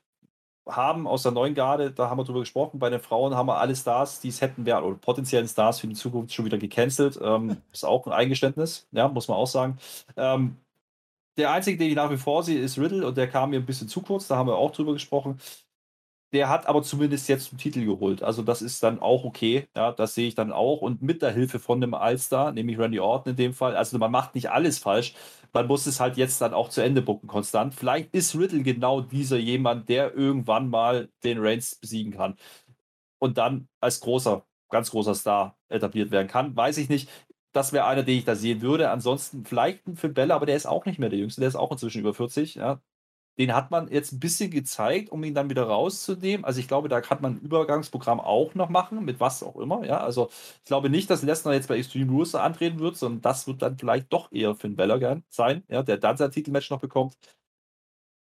haben 0.68 1.06
aus 1.06 1.22
der 1.22 1.32
neuen 1.32 1.54
Garde, 1.54 1.90
da 1.92 2.10
haben 2.10 2.18
wir 2.18 2.24
drüber 2.24 2.40
gesprochen. 2.40 2.78
Bei 2.78 2.90
den 2.90 3.00
Frauen 3.00 3.34
haben 3.34 3.46
wir 3.46 3.58
alle 3.58 3.76
Stars, 3.76 4.20
die 4.20 4.28
es 4.28 4.40
hätten 4.40 4.66
werden, 4.66 4.84
oder 4.84 4.96
potenziellen 4.96 5.48
Stars 5.48 5.80
für 5.80 5.86
die 5.86 5.94
Zukunft 5.94 6.34
schon 6.34 6.44
wieder 6.44 6.58
gecancelt. 6.58 7.18
Ähm, 7.22 7.56
ist 7.72 7.84
auch 7.84 8.06
ein 8.06 8.12
Eingeständnis, 8.12 8.88
ja, 8.92 9.08
muss 9.08 9.28
man 9.28 9.38
auch 9.38 9.46
sagen. 9.46 9.78
Ähm, 10.16 10.56
der 11.36 11.52
einzige, 11.52 11.78
den 11.78 11.88
ich 11.90 11.96
nach 11.96 12.10
wie 12.10 12.16
vor 12.16 12.42
sehe, 12.42 12.60
ist 12.60 12.78
Riddle 12.78 13.06
und 13.06 13.16
der 13.16 13.28
kam 13.28 13.50
mir 13.50 13.58
ein 13.58 13.66
bisschen 13.66 13.88
zu 13.88 14.02
kurz, 14.02 14.28
da 14.28 14.36
haben 14.36 14.48
wir 14.48 14.56
auch 14.56 14.72
drüber 14.72 14.92
gesprochen. 14.92 15.38
Der 16.32 16.48
hat 16.48 16.66
aber 16.66 16.82
zumindest 16.82 17.28
jetzt 17.28 17.50
einen 17.52 17.58
Titel 17.58 17.84
geholt. 17.86 18.22
Also 18.22 18.42
das 18.42 18.60
ist 18.60 18.82
dann 18.82 18.98
auch 19.00 19.24
okay. 19.24 19.68
Ja, 19.76 19.92
das 19.92 20.14
sehe 20.14 20.28
ich 20.28 20.34
dann 20.34 20.52
auch. 20.52 20.82
Und 20.82 21.00
mit 21.00 21.22
der 21.22 21.32
Hilfe 21.32 21.58
von 21.60 21.82
einem 21.82 21.94
Allstar, 21.94 22.52
nämlich 22.52 22.78
Randy 22.78 22.98
Orton 23.00 23.30
in 23.32 23.36
dem 23.36 23.54
Fall. 23.54 23.76
Also 23.76 23.96
man 23.98 24.10
macht 24.10 24.34
nicht 24.34 24.50
alles 24.50 24.78
falsch. 24.78 25.14
Man 25.52 25.66
muss 25.68 25.86
es 25.86 26.00
halt 26.00 26.16
jetzt 26.16 26.40
dann 26.40 26.52
auch 26.52 26.68
zu 26.68 26.82
Ende 26.82 27.00
bucken, 27.00 27.28
konstant. 27.28 27.74
Vielleicht 27.74 28.12
ist 28.14 28.34
Riddle 28.36 28.62
genau 28.62 29.00
dieser 29.00 29.38
jemand, 29.38 29.88
der 29.88 30.14
irgendwann 30.14 30.68
mal 30.68 31.08
den 31.24 31.38
Reigns 31.38 31.76
besiegen 31.76 32.12
kann. 32.12 32.36
Und 33.18 33.38
dann 33.38 33.68
als 33.80 34.00
großer, 34.00 34.44
ganz 34.70 34.90
großer 34.90 35.14
Star 35.14 35.56
etabliert 35.68 36.10
werden 36.10 36.28
kann. 36.28 36.56
Weiß 36.56 36.78
ich 36.78 36.88
nicht 36.88 37.08
das 37.56 37.72
wäre 37.72 37.86
einer, 37.86 38.02
den 38.02 38.18
ich 38.18 38.24
da 38.24 38.36
sehen 38.36 38.60
würde. 38.60 38.90
Ansonsten 38.90 39.44
vielleicht 39.44 39.86
ein 39.86 39.96
Finn 39.96 40.14
Bella, 40.14 40.36
aber 40.36 40.46
der 40.46 40.56
ist 40.56 40.66
auch 40.66 40.84
nicht 40.84 40.98
mehr 40.98 41.08
der 41.08 41.18
Jüngste, 41.18 41.40
der 41.40 41.48
ist 41.48 41.56
auch 41.56 41.72
inzwischen 41.72 42.00
über 42.00 42.14
40. 42.14 42.56
Ja. 42.56 42.80
Den 43.38 43.54
hat 43.54 43.70
man 43.70 43.88
jetzt 43.90 44.12
ein 44.12 44.20
bisschen 44.20 44.50
gezeigt, 44.50 45.10
um 45.10 45.22
ihn 45.24 45.34
dann 45.34 45.50
wieder 45.50 45.64
rauszunehmen. 45.64 46.44
Also 46.44 46.60
ich 46.60 46.68
glaube, 46.68 46.88
da 46.88 47.00
kann 47.00 47.20
man 47.22 47.34
ein 47.34 47.40
Übergangsprogramm 47.40 48.20
auch 48.20 48.54
noch 48.54 48.68
machen, 48.70 49.04
mit 49.04 49.20
was 49.20 49.42
auch 49.42 49.56
immer. 49.56 49.84
Ja, 49.86 49.98
also 50.00 50.28
ich 50.30 50.64
glaube 50.64 50.90
nicht, 50.90 51.10
dass 51.10 51.22
Lesnar 51.22 51.54
jetzt 51.54 51.68
bei 51.68 51.78
Extreme 51.78 52.10
Rules 52.10 52.34
antreten 52.34 52.78
wird, 52.78 52.96
sondern 52.96 53.22
das 53.22 53.46
wird 53.46 53.62
dann 53.62 53.78
vielleicht 53.78 54.12
doch 54.12 54.32
eher 54.32 54.54
Finn 54.54 54.76
Bella 54.76 55.20
sein, 55.28 55.64
ja, 55.68 55.82
der 55.82 55.98
dann 55.98 56.16
sein 56.16 56.30
Titelmatch 56.30 56.70
noch 56.70 56.80
bekommt. 56.80 57.16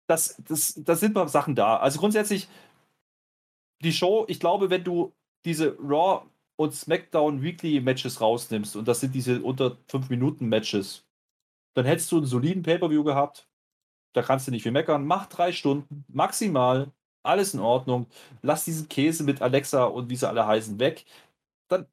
Das, 0.07 0.41
das, 0.48 0.76
das 0.78 0.99
sind 0.99 1.16
mal 1.16 1.28
Sachen 1.28 1.56
da. 1.56 1.78
Also 1.78 1.99
grundsätzlich, 1.99 2.48
die 3.82 3.94
Show, 3.94 4.26
ich 4.28 4.40
glaube, 4.40 4.70
wenn 4.70 4.84
du 4.84 5.14
diese 5.45 5.78
Raw 5.80 6.26
und 6.57 6.73
SmackDown 6.73 7.41
Weekly 7.41 7.82
Matches 7.82 8.22
rausnimmst, 8.22 8.76
und 8.76 8.88
das 8.88 9.02
sind 9.02 9.15
diese 9.15 9.41
unter 9.41 9.77
5 9.88 10.10
Minuten 10.10 10.48
Matches, 10.48 11.06
dann 11.76 11.86
hättest 11.86 12.11
du 12.11 12.18
einen 12.18 12.26
soliden 12.26 12.64
Pay-Per-View 12.64 13.03
gehabt. 13.03 13.49
Da 14.14 14.22
kannst 14.23 14.48
du 14.48 14.52
nicht 14.52 14.64
viel 14.64 14.72
meckern. 14.72 15.06
Mach 15.06 15.27
drei 15.27 15.52
Stunden, 15.52 16.06
maximal, 16.07 16.91
alles 17.23 17.53
in 17.53 17.60
Ordnung. 17.60 18.07
Lass 18.41 18.65
diesen 18.65 18.90
Käse 18.90 19.23
mit 19.23 19.41
Alexa 19.41 19.86
und 19.86 20.10
wie 20.10 20.15
sie 20.15 20.27
alle 20.27 20.48
heißen 20.48 20.80
weg. 20.80 21.06
Dann 21.69 21.88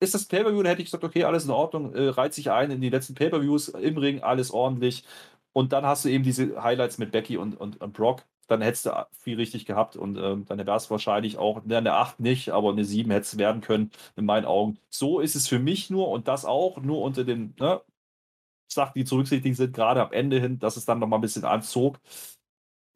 ist 0.00 0.14
das 0.14 0.26
Pay-Per-View, 0.26 0.62
da 0.62 0.70
hätte 0.70 0.82
ich 0.82 0.88
gesagt, 0.88 1.04
okay, 1.04 1.24
alles 1.24 1.44
in 1.46 1.50
Ordnung, 1.52 1.94
äh, 1.94 2.08
reiht 2.08 2.34
sich 2.34 2.50
ein 2.50 2.70
in 2.70 2.80
die 2.80 2.90
letzten 2.90 3.14
Pay-Per-Views 3.14 3.68
im 3.70 3.98
Ring, 3.98 4.22
alles 4.22 4.50
ordentlich. 4.50 5.04
Und 5.52 5.72
dann 5.72 5.86
hast 5.86 6.04
du 6.04 6.10
eben 6.10 6.24
diese 6.24 6.62
Highlights 6.62 6.98
mit 6.98 7.12
Becky 7.12 7.36
und, 7.36 7.60
und, 7.60 7.80
und 7.80 7.92
Brock 7.92 8.24
dann 8.48 8.62
hättest 8.62 8.86
du 8.86 9.06
viel 9.12 9.36
richtig 9.36 9.66
gehabt 9.66 9.96
und 9.96 10.16
ähm, 10.18 10.44
dann 10.46 10.58
wäre 10.58 10.76
es 10.76 10.90
wahrscheinlich 10.90 11.38
auch 11.38 11.64
ne, 11.64 11.78
eine 11.78 11.94
8 11.94 12.20
nicht, 12.20 12.50
aber 12.50 12.70
eine 12.70 12.84
7 12.84 13.10
hätte 13.10 13.22
es 13.22 13.38
werden 13.38 13.60
können, 13.60 13.90
in 14.16 14.24
meinen 14.24 14.46
Augen. 14.46 14.78
So 14.90 15.20
ist 15.20 15.36
es 15.36 15.48
für 15.48 15.58
mich 15.58 15.90
nur 15.90 16.08
und 16.08 16.28
das 16.28 16.44
auch 16.44 16.78
nur 16.80 17.02
unter 17.02 17.24
den 17.24 17.54
ne, 17.60 17.82
Sachen, 18.68 18.94
die 18.96 19.04
zurücksichtig 19.04 19.56
sind, 19.56 19.74
gerade 19.74 20.02
am 20.02 20.12
Ende 20.12 20.40
hin, 20.40 20.58
dass 20.58 20.76
es 20.76 20.84
dann 20.86 20.98
nochmal 20.98 21.18
ein 21.18 21.22
bisschen 21.22 21.44
anzog, 21.44 22.00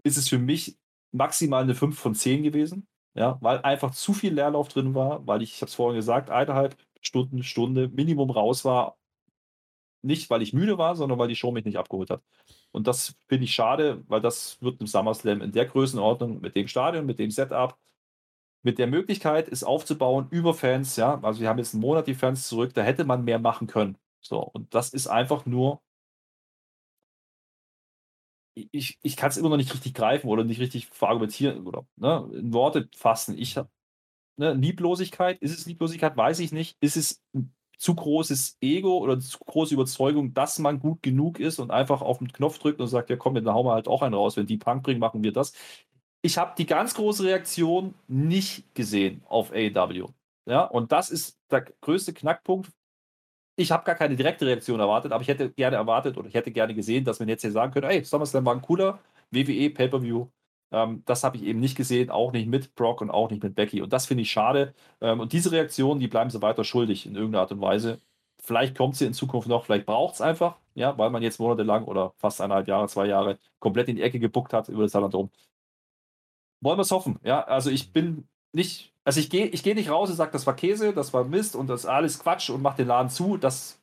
ist 0.05 0.17
es 0.19 0.29
für 0.29 0.39
mich 0.39 0.79
maximal 1.13 1.63
eine 1.63 1.75
5 1.75 1.99
von 1.99 2.15
10 2.15 2.43
gewesen. 2.43 2.87
Ja, 3.15 3.39
weil 3.43 3.59
einfach 3.61 3.93
zu 3.93 4.15
viel 4.15 4.33
Leerlauf 4.35 4.69
drin 4.69 4.95
war, 4.95 5.27
weil 5.27 5.43
ich, 5.43 5.55
ich 5.55 5.61
habe 5.61 5.69
es 5.69 5.75
vorhin 5.75 5.97
gesagt, 5.97 6.31
eineinhalb 6.31 6.77
Stunden, 7.03 7.43
Stunde 7.43 7.89
Minimum 7.89 8.31
raus 8.31 8.65
war. 8.65 8.97
Nicht, 10.03 10.31
weil 10.31 10.43
ich 10.43 10.53
müde 10.53 10.79
war, 10.79 10.97
sondern 10.97 11.19
weil 11.19 11.29
die 11.29 11.37
Show 11.37 11.53
mich 11.53 11.65
nicht 11.65 11.77
abgeholt 11.79 12.11
hat. 12.11 12.23
Und 12.73 12.87
das 12.87 13.17
finde 13.29 13.45
ich 13.45 13.55
schade, 13.55 14.03
weil 14.09 14.21
das 14.21 14.61
wird 14.63 14.81
im 14.81 14.87
SummerSlam 14.87 15.43
in 15.43 15.53
der 15.53 15.67
Größenordnung 15.67 16.41
mit 16.41 16.57
dem 16.57 16.69
Stadion, 16.69 17.07
mit 17.07 17.19
dem 17.19 17.31
Setup, 17.31 17.79
mit 18.63 18.79
der 18.79 18.87
Möglichkeit, 18.87 19.49
es 19.49 19.65
aufzubauen 19.65 20.29
über 20.31 20.55
Fans, 20.55 20.97
ja, 20.97 21.21
also 21.23 21.41
wir 21.41 21.49
haben 21.49 21.59
jetzt 21.59 21.75
einen 21.75 21.83
Monat 21.83 22.07
die 22.07 22.15
Fans 22.15 22.49
zurück, 22.49 22.75
da 22.75 22.83
hätte 22.83 23.05
man 23.05 23.25
mehr 23.25 23.39
machen 23.39 23.67
können. 23.67 23.99
So, 24.21 24.41
und 24.41 24.75
das 24.75 24.91
ist 24.91 25.09
einfach 25.09 25.47
nur, 25.47 25.83
ich, 28.55 28.99
ich 29.03 29.17
kann 29.17 29.31
es 29.31 29.37
immer 29.37 29.49
noch 29.49 29.57
nicht 29.57 29.73
richtig 29.73 29.95
greifen 29.95 30.29
oder 30.29 30.45
nicht 30.45 30.61
richtig 30.61 30.89
verargumentieren 30.89 31.67
oder 31.67 31.87
ne, 31.97 32.29
in 32.35 32.53
Worte 32.53 32.89
fassen. 32.97 33.39
Ich 33.39 33.57
habe 33.57 33.71
ne, 34.37 34.55
Lieblosigkeit, 34.55 35.41
ist 35.43 35.59
es 35.59 35.67
Lieblosigkeit, 35.67 36.17
weiß 36.17 36.41
ich 36.41 36.53
nicht. 36.53 36.77
Ist 36.81 36.97
es 36.97 37.23
zu 37.83 37.97
großes 37.97 38.59
Ego 38.61 38.99
oder 38.99 39.19
zu 39.19 39.39
große 39.39 39.75
Überzeugung, 39.75 40.33
dass 40.35 40.61
man 40.61 40.79
gut 40.79 41.03
genug 41.03 41.41
ist 41.41 41.59
und 41.59 41.73
einfach 41.73 42.01
auf 42.01 42.19
den 42.19 42.33
Knopf 42.33 42.61
drückt 42.61 42.81
und 42.81 42.87
sagt, 42.87 43.11
ja 43.11 43.17
komm, 43.17 43.35
dann 43.35 43.49
hauen 43.53 43.67
wir 43.67 43.73
halt 43.73 43.89
auch 43.89 44.03
einen 44.03 44.15
raus, 44.15 44.37
wenn 44.37 44.47
die 44.47 44.57
Punk 44.57 44.85
bringen, 44.85 45.01
machen 45.01 45.25
wir 45.25 45.33
das. 45.33 45.53
Ich 46.23 46.39
habe 46.39 46.53
die 46.57 46.67
ganz 46.67 46.95
große 46.95 47.25
Reaktion 47.25 47.95
nicht 48.07 48.73
gesehen 48.75 49.23
auf 49.29 49.51
AEW. 49.53 50.11
Ja, 50.47 50.63
und 50.63 50.93
das 50.93 51.11
ist 51.11 51.41
der 51.51 51.63
größte 51.81 52.13
Knackpunkt. 52.13 52.71
Ich 53.57 53.73
habe 53.73 53.85
gar 53.85 53.97
keine 53.97 54.15
direkte 54.15 54.47
Reaktion 54.47 54.79
erwartet, 54.79 55.11
aber 55.11 55.23
ich 55.23 55.29
hätte 55.29 55.51
gerne 55.51 55.77
erwartet 55.77 56.17
oder 56.17 56.29
ich 56.29 56.35
hätte 56.35 56.53
gerne 56.53 56.75
gesehen, 56.75 57.05
dass 57.05 57.19
man 57.19 57.29
jetzt 57.29 57.43
hier 57.43 57.51
sagen 57.51 57.73
könnte, 57.73 57.89
hey, 57.89 58.05
SummerSlam 58.05 58.45
war 58.45 58.55
ein 58.55 58.63
cooler 58.63 59.01
WWE 59.33 59.71
Pay-Per-View, 59.71 60.29
ähm, 60.73 61.03
das 61.07 61.23
habe 61.25 61.37
ich 61.37 61.45
eben 61.45 61.61
nicht 61.61 61.77
gesehen, 61.77 62.11
auch 62.11 62.33
nicht 62.33 62.49
mit 62.49 62.75
Brock 62.75 63.01
und 63.01 63.11
auch 63.11 63.31
nicht 63.31 63.43
mit 63.43 63.55
Becky. 63.55 63.83
Und 63.83 63.93
das 63.93 64.07
finde 64.07 64.23
ich 64.23 64.31
schade. 64.31 64.75
Ähm, 65.01 65.21
und 65.21 65.33
diese 65.33 65.53
Reaktionen, 65.53 66.01
die 66.01 66.09
bleiben 66.09 66.31
sie 66.31 66.43
weiter 66.43 66.65
schuldig 66.65 67.07
in 67.07 67.15
irgendeiner 67.15 67.43
Art 67.43 67.53
und 67.53 67.61
Weise. 67.61 68.01
Vielleicht 68.43 68.77
kommt 68.77 68.97
sie 68.97 69.07
in 69.07 69.15
Zukunft 69.15 69.49
noch, 69.49 69.65
vielleicht 69.65 69.87
braucht 69.87 70.15
es 70.15 70.21
einfach, 70.21 70.57
ja, 70.75 70.99
weil 70.99 71.11
man 71.11 71.23
jetzt 71.23 71.39
monatelang 71.39 71.85
oder 71.85 72.13
fast 72.19 72.41
eineinhalb 72.41 72.67
Jahre, 72.69 72.89
zwei 72.89 73.07
Jahre 73.07 73.39
komplett 73.61 73.89
in 73.89 73.97
die 73.97 74.03
Ecke 74.03 74.19
gebuckt 74.19 74.53
hat 74.53 74.69
über 74.69 74.83
das 74.83 74.93
Salandrom. 74.93 75.31
Wollen 76.61 76.79
wir 76.79 76.83
es 76.83 76.91
hoffen, 76.91 77.19
ja. 77.25 77.43
Also 77.45 77.71
ich 77.71 77.93
bin 77.93 78.29
nicht, 78.53 78.95
also 79.05 79.21
ich 79.21 79.31
gehe 79.31 79.47
ich 79.47 79.63
geh 79.63 79.75
nicht 79.75 79.91
raus 79.91 80.11
und 80.11 80.17
sage, 80.17 80.33
das 80.33 80.47
war 80.47 80.55
Käse, 80.57 80.93
das 80.93 81.13
war 81.13 81.25
Mist 81.25 81.57
und 81.57 81.69
das 81.69 81.83
ist 81.83 81.87
alles 81.87 82.19
Quatsch 82.21 82.51
und 82.51 82.63
mache 82.63 82.79
den 82.79 82.89
Laden 82.89 83.11
zu. 83.11 83.37
Das 83.37 83.82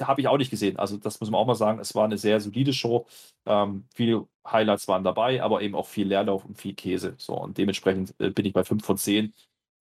habe 0.00 0.20
ich 0.20 0.28
auch 0.28 0.38
nicht 0.38 0.50
gesehen. 0.50 0.78
Also 0.78 0.96
das 0.96 1.20
muss 1.20 1.30
man 1.30 1.40
auch 1.40 1.46
mal 1.46 1.54
sagen. 1.54 1.78
Es 1.78 1.94
war 1.94 2.04
eine 2.04 2.18
sehr 2.18 2.40
solide 2.40 2.72
Show. 2.72 3.06
Ähm, 3.44 3.84
viele 3.94 4.26
Highlights 4.46 4.88
waren 4.88 5.04
dabei, 5.04 5.42
aber 5.42 5.62
eben 5.62 5.74
auch 5.74 5.86
viel 5.86 6.08
Leerlauf 6.08 6.44
und 6.44 6.58
viel 6.58 6.74
Käse. 6.74 7.14
So 7.18 7.34
und 7.34 7.58
dementsprechend 7.58 8.14
äh, 8.18 8.30
bin 8.30 8.46
ich 8.46 8.52
bei 8.52 8.64
5 8.64 8.84
von 8.84 8.96
10 8.96 9.34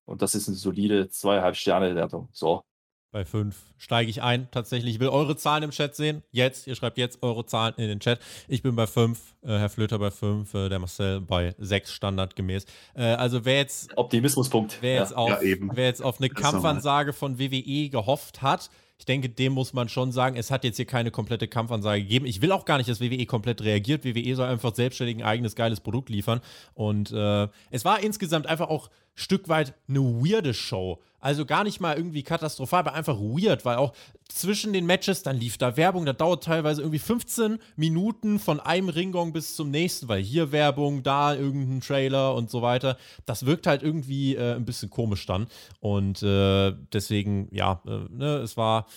und 0.06 0.22
das 0.22 0.36
ist 0.36 0.48
eine 0.48 0.58
solide 0.58 1.10
zweieinhalb 1.10 1.56
Sterne 1.56 1.96
Wertung. 1.96 2.30
So. 2.32 2.64
Bei 3.12 3.24
5 3.24 3.56
steige 3.78 4.10
ich 4.10 4.22
ein. 4.22 4.50
Tatsächlich, 4.52 4.96
ich 4.96 5.00
will 5.00 5.08
eure 5.08 5.38
Zahlen 5.38 5.64
im 5.64 5.72
Chat 5.72 5.96
sehen. 5.96 6.22
Jetzt, 6.32 6.68
ihr 6.68 6.76
schreibt 6.76 6.98
jetzt 6.98 7.24
eure 7.24 7.46
Zahlen 7.46 7.74
in 7.78 7.88
den 7.88 8.02
Chat. 8.02 8.20
Ich 8.50 8.62
bin 8.62 8.76
bei 8.76 8.88
5, 8.88 9.38
äh, 9.42 9.48
Herr 9.48 9.70
Flöter 9.70 10.00
bei 10.00 10.12
5, 10.12 10.54
äh, 10.54 10.68
der 10.68 10.80
Marcel 10.80 11.22
bei 11.22 11.56
6 11.58 11.94
standardgemäß. 11.94 12.66
Äh, 12.94 13.04
also 13.04 13.46
wer 13.46 13.56
jetzt. 13.56 13.98
Optimismuspunkt. 13.98 14.80
Wer, 14.82 14.96
ja. 14.96 15.02
jetzt 15.02 15.16
auf, 15.16 15.30
ja, 15.30 15.58
wer 15.72 15.86
jetzt 15.86 16.04
auf 16.04 16.20
eine 16.20 16.30
Kampfansage 16.30 17.14
von 17.14 17.40
WWE 17.40 17.88
gehofft 17.88 18.42
hat, 18.42 18.70
ich 18.98 19.06
denke, 19.06 19.30
dem 19.30 19.54
muss 19.54 19.74
man 19.74 19.90
schon 19.90 20.12
sagen, 20.12 20.38
es 20.38 20.52
hat 20.52 20.64
jetzt 20.64 20.78
hier 20.78 20.86
keine 20.86 21.12
komplette 21.12 21.48
Kampfansage 21.48 22.02
gegeben. 22.02 22.26
Ich 22.26 22.42
will 22.42 22.52
auch 22.52 22.66
gar 22.66 22.78
nicht, 22.78 22.90
dass 22.90 23.02
WWE 23.02 23.26
komplett 23.26 23.62
reagiert. 23.62 24.06
WWE 24.06 24.36
soll 24.36 24.48
einfach 24.48 24.74
selbstständig 24.74 25.18
ein 25.18 25.24
eigenes 25.24 25.56
geiles 25.56 25.82
Produkt 25.82 26.10
liefern. 26.10 26.40
Und 26.74 27.12
äh, 27.12 27.48
es 27.72 27.84
war 27.84 28.00
insgesamt 28.02 28.48
einfach 28.48 28.70
auch 28.70 28.90
Stück 29.14 29.50
weit 29.50 29.74
eine 29.90 30.00
weirde 30.00 30.54
Show. 30.54 31.02
Also 31.20 31.46
gar 31.46 31.64
nicht 31.64 31.82
mal 31.82 31.98
irgendwie 31.98 32.24
katastrophal, 32.24 32.82
aber 32.82 32.94
einfach 32.94 33.18
weird, 33.18 33.66
weil 33.66 33.78
auch 33.78 33.94
zwischen 34.28 34.74
den 34.74 34.86
Matches, 34.86 35.24
dann 35.24 35.38
lief 35.38 35.58
da 35.58 35.78
Werbung, 35.78 36.06
da 36.06 36.14
dauert 36.14 36.44
teilweise 36.44 36.82
irgendwie 36.82 37.00
15 37.00 37.60
Minuten 37.76 38.40
von 38.40 38.60
einem 38.60 38.90
Ringgong 38.90 39.34
bis 39.34 39.56
zum 39.56 39.72
nächsten, 39.72 40.08
weil 40.08 40.22
hier 40.22 40.52
Werbung, 40.52 41.04
da 41.04 41.36
irgendein 41.36 41.82
Trailer 41.82 42.36
und 42.36 42.50
so 42.50 42.62
weiter. 42.62 42.98
Das 43.26 43.46
wirkt 43.46 43.68
halt 43.68 43.84
irgendwie 43.84 44.36
äh, 44.36 44.56
ein 44.56 44.66
bisschen 44.66 44.90
komisch 44.90 45.26
dann. 45.26 45.48
Und 45.80 46.24
äh, 46.24 46.74
deswegen, 46.92 47.48
ja, 47.52 47.82
äh, 47.86 48.12
ne, 48.12 48.38
es 48.38 48.58
war 48.58 48.88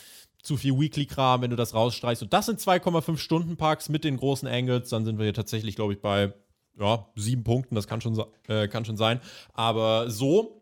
zu 0.43 0.57
viel 0.57 0.79
Weekly-Kram, 0.79 1.43
wenn 1.43 1.51
du 1.51 1.57
das 1.57 1.75
rausstreichst. 1.75 2.23
Und 2.23 2.33
das 2.33 2.47
sind 2.47 2.61
2,5 2.61 3.19
Stunden 3.19 3.57
Parks 3.57 3.89
mit 3.89 4.05
den 4.05 4.17
großen 4.17 4.49
Angles, 4.49 4.89
dann 4.89 5.05
sind 5.05 5.19
wir 5.19 5.25
hier 5.25 5.35
tatsächlich, 5.35 5.77
glaube 5.77 5.93
ich, 5.93 6.01
bei 6.01 6.33
ja, 6.81 7.07
sieben 7.17 7.45
Punkten, 7.45 7.75
das 7.75 7.87
kann 7.87 8.01
schon, 8.01 8.23
äh, 8.47 8.69
kann 8.69 8.85
schon 8.85 8.97
sein. 8.97 9.21
Aber 9.53 10.11
so 10.11 10.58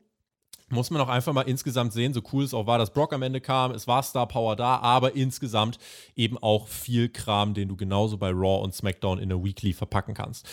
muss 0.69 0.91
man 0.91 1.01
auch 1.01 1.09
einfach 1.09 1.33
mal 1.33 1.43
insgesamt 1.43 1.93
sehen, 1.93 2.13
so 2.13 2.23
cool 2.33 2.45
es 2.45 2.53
auch 2.53 2.67
war, 2.67 2.79
dass 2.79 2.93
Brock 2.93 3.13
am 3.13 3.23
Ende 3.23 3.41
kam, 3.41 3.71
es 3.71 3.87
war 3.87 4.03
Star 4.03 4.27
Power 4.27 4.57
da, 4.57 4.79
aber 4.79 5.15
insgesamt 5.15 5.79
eben 6.17 6.39
auch 6.39 6.67
viel 6.67 7.09
Kram, 7.09 7.55
den 7.55 7.69
du 7.69 7.77
genauso 7.77 8.17
bei 8.19 8.31
Raw 8.31 8.63
und 8.63 8.75
SmackDown 8.75 9.19
in 9.19 9.29
der 9.29 9.43
Weekly 9.43 9.73
verpacken 9.73 10.15
kannst. 10.15 10.49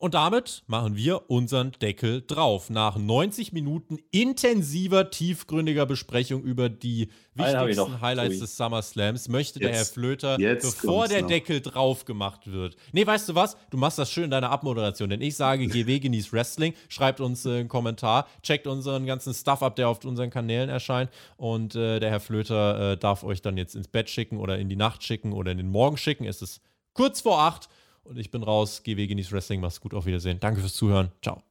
Und 0.00 0.14
damit 0.14 0.62
machen 0.68 0.94
wir 0.94 1.28
unseren 1.28 1.72
Deckel 1.72 2.22
drauf. 2.24 2.70
Nach 2.70 2.96
90 2.96 3.52
Minuten 3.52 3.98
intensiver, 4.12 5.10
tiefgründiger 5.10 5.86
Besprechung 5.86 6.44
über 6.44 6.68
die 6.68 7.08
wichtigsten 7.34 8.00
Highlights 8.00 8.34
Ui. 8.34 8.40
des 8.40 8.56
SummerSlams 8.56 9.28
möchte 9.28 9.58
jetzt, 9.58 9.68
der 9.68 9.76
Herr 9.76 9.84
Flöter, 9.84 10.38
bevor 10.38 11.08
der 11.08 11.22
noch. 11.22 11.28
Deckel 11.28 11.60
drauf 11.60 12.04
gemacht 12.04 12.46
wird. 12.46 12.76
Nee, 12.92 13.04
weißt 13.04 13.28
du 13.28 13.34
was? 13.34 13.56
Du 13.70 13.76
machst 13.76 13.98
das 13.98 14.08
schön 14.08 14.24
in 14.24 14.30
deiner 14.30 14.50
Abmoderation, 14.50 15.10
denn 15.10 15.20
ich 15.20 15.34
sage, 15.34 15.66
GW 15.66 15.98
genießt 15.98 16.32
Wrestling. 16.32 16.74
Schreibt 16.88 17.20
uns 17.20 17.44
äh, 17.44 17.58
einen 17.58 17.68
Kommentar, 17.68 18.28
checkt 18.44 18.68
unseren 18.68 19.04
ganzen 19.04 19.34
Stuff 19.34 19.64
ab, 19.64 19.74
der 19.74 19.88
auf 19.88 20.04
unseren 20.04 20.30
Kanälen 20.30 20.68
erscheint. 20.68 21.10
Und 21.36 21.74
äh, 21.74 21.98
der 21.98 22.10
Herr 22.10 22.20
Flöter 22.20 22.92
äh, 22.92 22.96
darf 22.96 23.24
euch 23.24 23.42
dann 23.42 23.56
jetzt 23.56 23.74
ins 23.74 23.88
Bett 23.88 24.08
schicken 24.08 24.38
oder 24.38 24.58
in 24.58 24.68
die 24.68 24.76
Nacht 24.76 25.02
schicken 25.02 25.32
oder 25.32 25.50
in 25.50 25.58
den 25.58 25.70
Morgen 25.70 25.96
schicken. 25.96 26.24
Es 26.24 26.40
ist 26.40 26.60
kurz 26.92 27.20
vor 27.20 27.40
acht. 27.40 27.68
Und 28.08 28.18
ich 28.18 28.30
bin 28.30 28.42
raus. 28.42 28.82
GW 28.82 29.06
genießt 29.06 29.32
Wrestling. 29.32 29.60
Mach's 29.60 29.80
gut. 29.80 29.92
Auf 29.92 30.06
Wiedersehen. 30.06 30.40
Danke 30.40 30.60
fürs 30.60 30.74
Zuhören. 30.74 31.12
Ciao. 31.22 31.42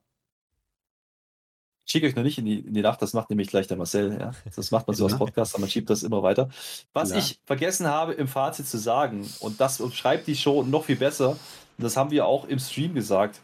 Schicke 1.86 2.08
euch 2.08 2.16
noch 2.16 2.24
nicht 2.24 2.38
in 2.38 2.46
die, 2.46 2.60
in 2.60 2.74
die 2.74 2.82
Nacht, 2.82 3.02
das 3.02 3.14
macht 3.14 3.30
nämlich 3.30 3.48
gleich 3.48 3.68
der 3.68 3.78
Marcel. 3.78 4.18
Ja? 4.20 4.34
Das 4.56 4.72
macht 4.72 4.88
man 4.88 4.96
so 4.96 5.06
als 5.08 5.18
Podcast, 5.18 5.54
aber 5.54 5.62
man 5.62 5.70
schiebt 5.70 5.90
das 5.90 6.04
immer 6.04 6.22
weiter. 6.22 6.50
Was 6.92 7.12
ja. 7.12 7.18
ich 7.18 7.40
vergessen 7.46 7.88
habe 7.88 8.14
im 8.14 8.28
Fazit 8.28 8.68
zu 8.68 8.78
sagen, 8.78 9.26
und 9.40 9.62
das 9.62 9.82
schreibt 9.94 10.28
die 10.28 10.36
Show 10.36 10.64
noch 10.64 10.84
viel 10.84 10.98
besser, 10.98 11.30
und 11.30 11.84
das 11.84 11.96
haben 11.96 12.12
wir 12.12 12.26
auch 12.26 12.46
im 12.46 12.60
Stream 12.60 12.94
gesagt. 12.94 13.40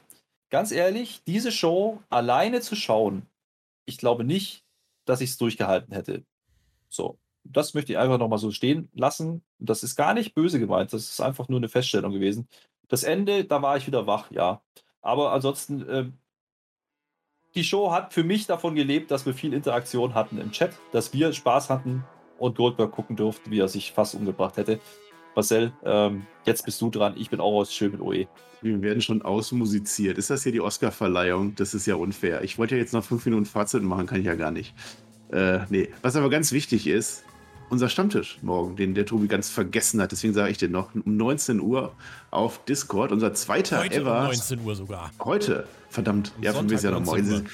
Ganz 0.49 0.71
ehrlich, 0.71 1.21
diese 1.25 1.53
Show 1.53 2.01
alleine 2.09 2.59
zu 2.59 2.75
schauen, 2.75 3.27
ich 3.85 3.97
glaube 3.97 4.25
nicht, 4.25 4.65
dass 5.05 5.21
ich 5.21 5.29
es 5.29 5.37
durchgehalten 5.37 5.93
hätte. 5.93 6.25
So, 6.89 7.17
das 7.45 7.73
möchte 7.73 7.93
ich 7.93 7.97
einfach 7.97 8.17
nochmal 8.17 8.39
so 8.39 8.51
stehen 8.51 8.89
lassen. 8.93 9.41
Das 9.59 9.83
ist 9.83 9.95
gar 9.95 10.13
nicht 10.13 10.35
böse 10.35 10.59
gemeint, 10.59 10.91
das 10.91 11.09
ist 11.09 11.21
einfach 11.21 11.47
nur 11.47 11.59
eine 11.59 11.69
Feststellung 11.69 12.11
gewesen. 12.11 12.49
Das 12.89 13.03
Ende, 13.03 13.45
da 13.45 13.61
war 13.61 13.77
ich 13.77 13.87
wieder 13.87 14.07
wach, 14.07 14.31
ja. 14.31 14.61
Aber 15.01 15.31
ansonsten, 15.31 15.87
äh, 15.87 16.05
die 17.55 17.63
Show 17.63 17.91
hat 17.91 18.13
für 18.13 18.23
mich 18.23 18.47
davon 18.47 18.75
gelebt, 18.75 19.11
dass 19.11 19.25
wir 19.25 19.33
viel 19.33 19.53
Interaktion 19.53 20.15
hatten 20.15 20.39
im 20.39 20.51
Chat, 20.51 20.73
dass 20.91 21.13
wir 21.13 21.33
Spaß 21.33 21.69
hatten 21.69 22.03
und 22.39 22.57
Goldberg 22.57 22.91
gucken 22.91 23.15
durften, 23.15 23.51
wie 23.51 23.59
er 23.59 23.67
sich 23.67 23.91
fast 23.91 24.15
umgebracht 24.15 24.57
hätte. 24.57 24.79
Marcel, 25.35 25.73
ähm, 25.83 26.25
jetzt 26.45 26.65
bist 26.65 26.81
du 26.81 26.89
dran. 26.89 27.15
Ich 27.17 27.29
bin 27.29 27.39
auch 27.39 27.53
aus 27.53 27.73
schön 27.73 27.91
mit 27.91 28.01
OE. 28.01 28.27
Wir 28.61 28.81
werden 28.81 29.01
schon 29.01 29.21
ausmusiziert. 29.21 30.17
Ist 30.17 30.29
das 30.29 30.43
hier 30.43 30.51
die 30.51 30.61
Oscar-Verleihung? 30.61 31.55
Das 31.55 31.73
ist 31.73 31.85
ja 31.85 31.95
unfair. 31.95 32.43
Ich 32.43 32.57
wollte 32.57 32.75
ja 32.75 32.81
jetzt 32.81 32.93
noch 32.93 33.03
fünf 33.03 33.25
Minuten 33.25 33.45
Fazit 33.45 33.83
machen, 33.83 34.05
kann 34.05 34.19
ich 34.19 34.25
ja 34.25 34.35
gar 34.35 34.51
nicht. 34.51 34.73
Äh, 35.31 35.59
nee. 35.69 35.89
Was 36.01 36.15
aber 36.15 36.29
ganz 36.29 36.51
wichtig 36.51 36.87
ist, 36.87 37.23
unser 37.73 37.89
Stammtisch 37.89 38.37
morgen, 38.41 38.75
den 38.75 38.93
der 38.93 39.05
Tobi 39.05 39.27
ganz 39.27 39.49
vergessen 39.49 40.01
hat. 40.01 40.11
Deswegen 40.11 40.33
sage 40.33 40.51
ich 40.51 40.57
den 40.57 40.71
noch. 40.71 40.93
Um 40.95 41.17
19 41.17 41.59
Uhr 41.59 41.93
auf 42.31 42.63
Discord. 42.65 43.11
Unser 43.11 43.33
zweiter 43.33 43.79
Heute 43.79 43.95
ever. 43.95 44.19
Um 44.19 44.25
19 44.25 44.59
Uhr 44.61 44.75
sogar. 44.75 45.11
Heute. 45.23 45.67
Verdammt. 45.89 46.31
Am 46.37 46.43
ja, 46.43 46.53
von 46.53 46.65
mir 46.65 46.75
ist 46.75 46.83
ja 46.83 46.91
noch 46.91 47.01
morgen. 47.01 47.47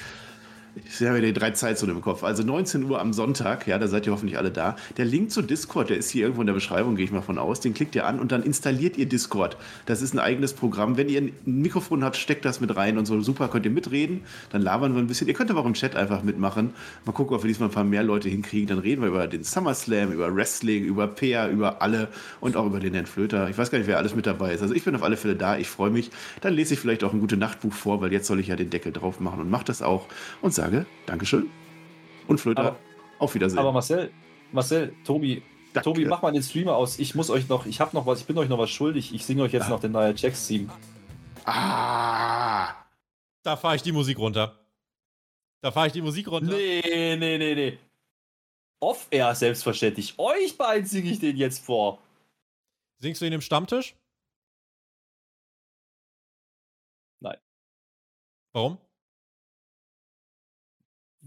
Ich 0.86 1.06
habe 1.06 1.18
ja 1.18 1.26
die 1.26 1.34
drei 1.34 1.52
Zeitzonen 1.52 1.96
im 1.96 2.02
Kopf. 2.02 2.24
Also 2.24 2.44
19 2.44 2.84
Uhr 2.84 3.00
am 3.00 3.14
Sonntag, 3.14 3.68
ja, 3.68 3.78
da 3.78 3.88
seid 3.88 4.06
ihr 4.06 4.12
hoffentlich 4.12 4.38
alle 4.38 4.52
da. 4.52 4.76
Der 4.98 5.06
Link 5.06 5.32
zu 5.32 5.42
Discord, 5.42 5.90
der 5.90 5.98
ist 5.98 6.10
hier 6.10 6.24
irgendwo 6.24 6.42
in 6.42 6.48
der 6.48 6.54
Beschreibung, 6.54 6.96
gehe 6.96 7.06
ich 7.06 7.12
mal 7.12 7.22
von 7.22 7.38
aus. 7.38 7.60
Den 7.60 7.74
klickt 7.74 7.96
ihr 7.96 8.06
an 8.06 8.20
und 8.20 8.32
dann 8.32 8.44
installiert 8.44 8.98
ihr 8.98 9.06
Discord. 9.08 9.58
Das 9.86 10.02
ist 10.02 10.14
ein 10.14 10.20
eigenes 10.20 10.54
Programm. 10.54 10.98
Wenn 10.98 11.10
ihr 11.10 11.22
ein 11.22 11.34
Mikrofon 11.46 12.04
habt, 12.04 12.18
steckt 12.18 12.46
das 12.46 12.62
mit 12.62 12.76
rein 12.76 12.98
und 12.98 13.06
so. 13.06 13.20
Super, 13.22 13.48
könnt 13.48 13.66
ihr 13.66 13.72
mitreden. 13.72 14.22
Dann 14.52 14.62
labern 14.62 14.94
wir 14.94 15.02
ein 15.02 15.08
bisschen. 15.08 15.28
Ihr 15.28 15.34
könnt 15.34 15.52
aber 15.52 15.62
auch 15.62 15.66
im 15.66 15.74
Chat 15.74 15.96
einfach 15.96 16.24
mitmachen. 16.24 16.74
Mal 17.06 17.12
gucken, 17.12 17.36
ob 17.36 17.44
wir 17.44 17.48
diesmal 17.48 17.70
ein 17.70 17.74
paar 17.74 17.84
mehr 17.84 18.04
Leute 18.04 18.30
hinkriegen. 18.30 18.68
Dann 18.68 18.80
reden 18.80 19.02
wir 19.02 19.10
über 19.10 19.28
den 19.28 19.44
SummerSlam, 19.44 20.12
über 20.12 20.34
Wrestling, 20.36 20.84
über 20.84 21.08
Peer, 21.08 21.50
über 21.50 21.82
alle 21.82 22.08
und 22.40 22.56
auch 22.56 22.66
über 22.66 22.80
den 22.80 22.94
Herrn 22.94 23.06
Flöter. 23.06 23.50
Ich 23.50 23.58
weiß 23.58 23.72
gar 23.72 23.78
nicht, 23.78 23.88
wer 23.88 23.98
alles 23.98 24.16
mit 24.16 24.26
dabei 24.26 24.54
ist. 24.54 24.62
Also 24.62 24.74
ich 24.74 24.84
bin 24.84 24.96
auf 24.96 25.04
alle 25.04 25.18
Fälle 25.18 25.36
da. 25.36 25.58
Ich 25.58 25.70
freue 25.70 25.90
mich. 25.90 26.12
Dann 26.42 26.54
lese 26.54 26.74
ich 26.74 26.80
vielleicht 26.80 27.04
auch 27.04 27.14
ein 27.14 27.20
gute 27.20 27.38
Nachtbuch 27.38 27.74
vor, 27.74 28.02
weil 28.02 28.12
jetzt 28.12 28.28
soll 28.28 28.40
ich 28.40 28.48
ja 28.48 28.56
den 28.56 28.70
Deckel 28.70 28.92
drauf 28.92 29.20
machen 29.20 29.40
und 29.40 29.50
mache 29.50 29.66
das 29.66 29.82
auch 29.82 30.08
und 30.42 30.54
sage 30.54 30.69
Dankeschön. 31.06 31.50
Und 32.28 32.40
Flöter, 32.40 32.62
aber, 32.62 32.80
auf 33.20 33.34
Wiedersehen. 33.36 33.60
Aber 33.60 33.72
Marcel, 33.72 34.12
Marcel, 34.52 34.94
Tobi, 35.04 35.42
Danke. 35.74 35.90
Tobi, 35.90 36.06
mach 36.06 36.22
mal 36.22 36.32
den 36.32 36.42
Streamer 36.42 36.76
aus. 36.76 36.98
Ich 36.98 37.14
muss 37.16 37.30
euch 37.30 37.48
noch, 37.48 37.66
ich 37.66 37.80
habe 37.80 37.96
noch 37.96 38.06
was, 38.06 38.22
ich 38.22 38.26
bin 38.26 38.38
euch 38.38 38.50
noch 38.50 38.58
was 38.58 38.70
schuldig. 38.70 39.14
Ich 39.14 39.26
singe 39.26 39.44
euch 39.44 39.54
jetzt 39.54 39.68
ah. 39.68 39.70
noch 39.70 39.80
den 39.80 39.92
neuen 39.92 40.16
Jacks-Theme. 40.16 40.70
Ah. 41.46 42.74
Da 43.44 43.56
fahre 43.56 43.76
ich 43.76 43.82
die 43.82 43.92
Musik 43.92 44.18
runter. 44.18 44.60
Da 45.62 45.72
fahre 45.72 45.88
ich 45.88 45.94
die 45.94 46.02
Musik 46.02 46.28
runter. 46.28 46.56
Nee, 46.56 47.16
nee, 47.18 47.38
nee, 47.38 47.56
nee. 47.56 47.78
Off-Air, 48.80 49.36
selbstverständlich. 49.36 50.18
Euch 50.18 50.58
beiden 50.58 50.88
singe 50.88 51.12
ich 51.12 51.20
den 51.20 51.36
jetzt 51.38 51.64
vor. 51.64 52.02
Singst 52.98 53.22
du 53.22 53.26
ihn 53.26 53.34
im 53.34 53.42
Stammtisch? 53.42 53.96
Nein. 57.20 57.38
Warum? 58.54 58.78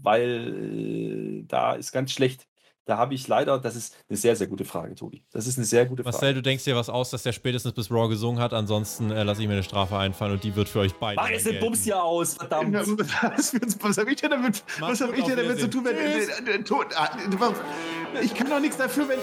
Weil 0.03 1.41
äh, 1.41 1.43
da 1.47 1.73
ist 1.73 1.91
ganz 1.91 2.11
schlecht. 2.11 2.47
Da 2.85 2.97
habe 2.97 3.13
ich 3.13 3.29
leider, 3.29 3.59
das 3.59 3.77
ist 3.77 3.95
eine 4.09 4.17
sehr, 4.17 4.35
sehr 4.35 4.47
gute 4.47 4.65
Frage, 4.65 4.93
Tobi. 4.95 5.23
Das 5.31 5.47
ist 5.47 5.57
eine 5.57 5.65
sehr 5.65 5.85
gute 5.85 6.03
Frage. 6.03 6.13
Marcel, 6.13 6.33
du 6.33 6.41
denkst 6.41 6.65
dir 6.65 6.75
was 6.75 6.89
aus, 6.89 7.11
dass 7.11 7.23
der 7.23 7.31
spätestens 7.31 7.71
bis 7.71 7.89
Raw 7.89 8.09
gesungen 8.09 8.41
hat. 8.41 8.51
Ansonsten 8.51 9.09
äh, 9.09 9.23
lasse 9.23 9.41
ich 9.41 9.47
mir 9.47 9.53
eine 9.53 9.63
Strafe 9.63 9.97
einfallen 9.97 10.33
und 10.33 10.43
die 10.43 10.53
wird 10.53 10.67
für 10.67 10.79
euch 10.79 10.93
beide. 10.95 11.15
Mach 11.15 11.29
jetzt 11.29 11.45
den 11.45 11.61
Bums 11.61 11.85
hier 11.85 12.03
aus, 12.03 12.33
verdammt. 12.33 12.73
Was, 12.73 13.97
habe 13.97 14.11
ich 14.11 14.19
denn 14.19 14.31
damit, 14.31 14.65
was 14.81 14.99
hab 14.99 15.17
ich 15.17 15.23
denn 15.23 15.37
damit 15.37 15.59
zu 15.61 15.69
tun, 15.69 15.85
wenn. 15.85 15.95
Äh, 15.95 16.23
äh, 16.23 16.59
äh, 18.19 18.25
ich 18.25 18.33
kann 18.33 18.49
doch 18.49 18.59
nichts 18.59 18.75
dafür, 18.75 19.07
wenn. 19.07 19.19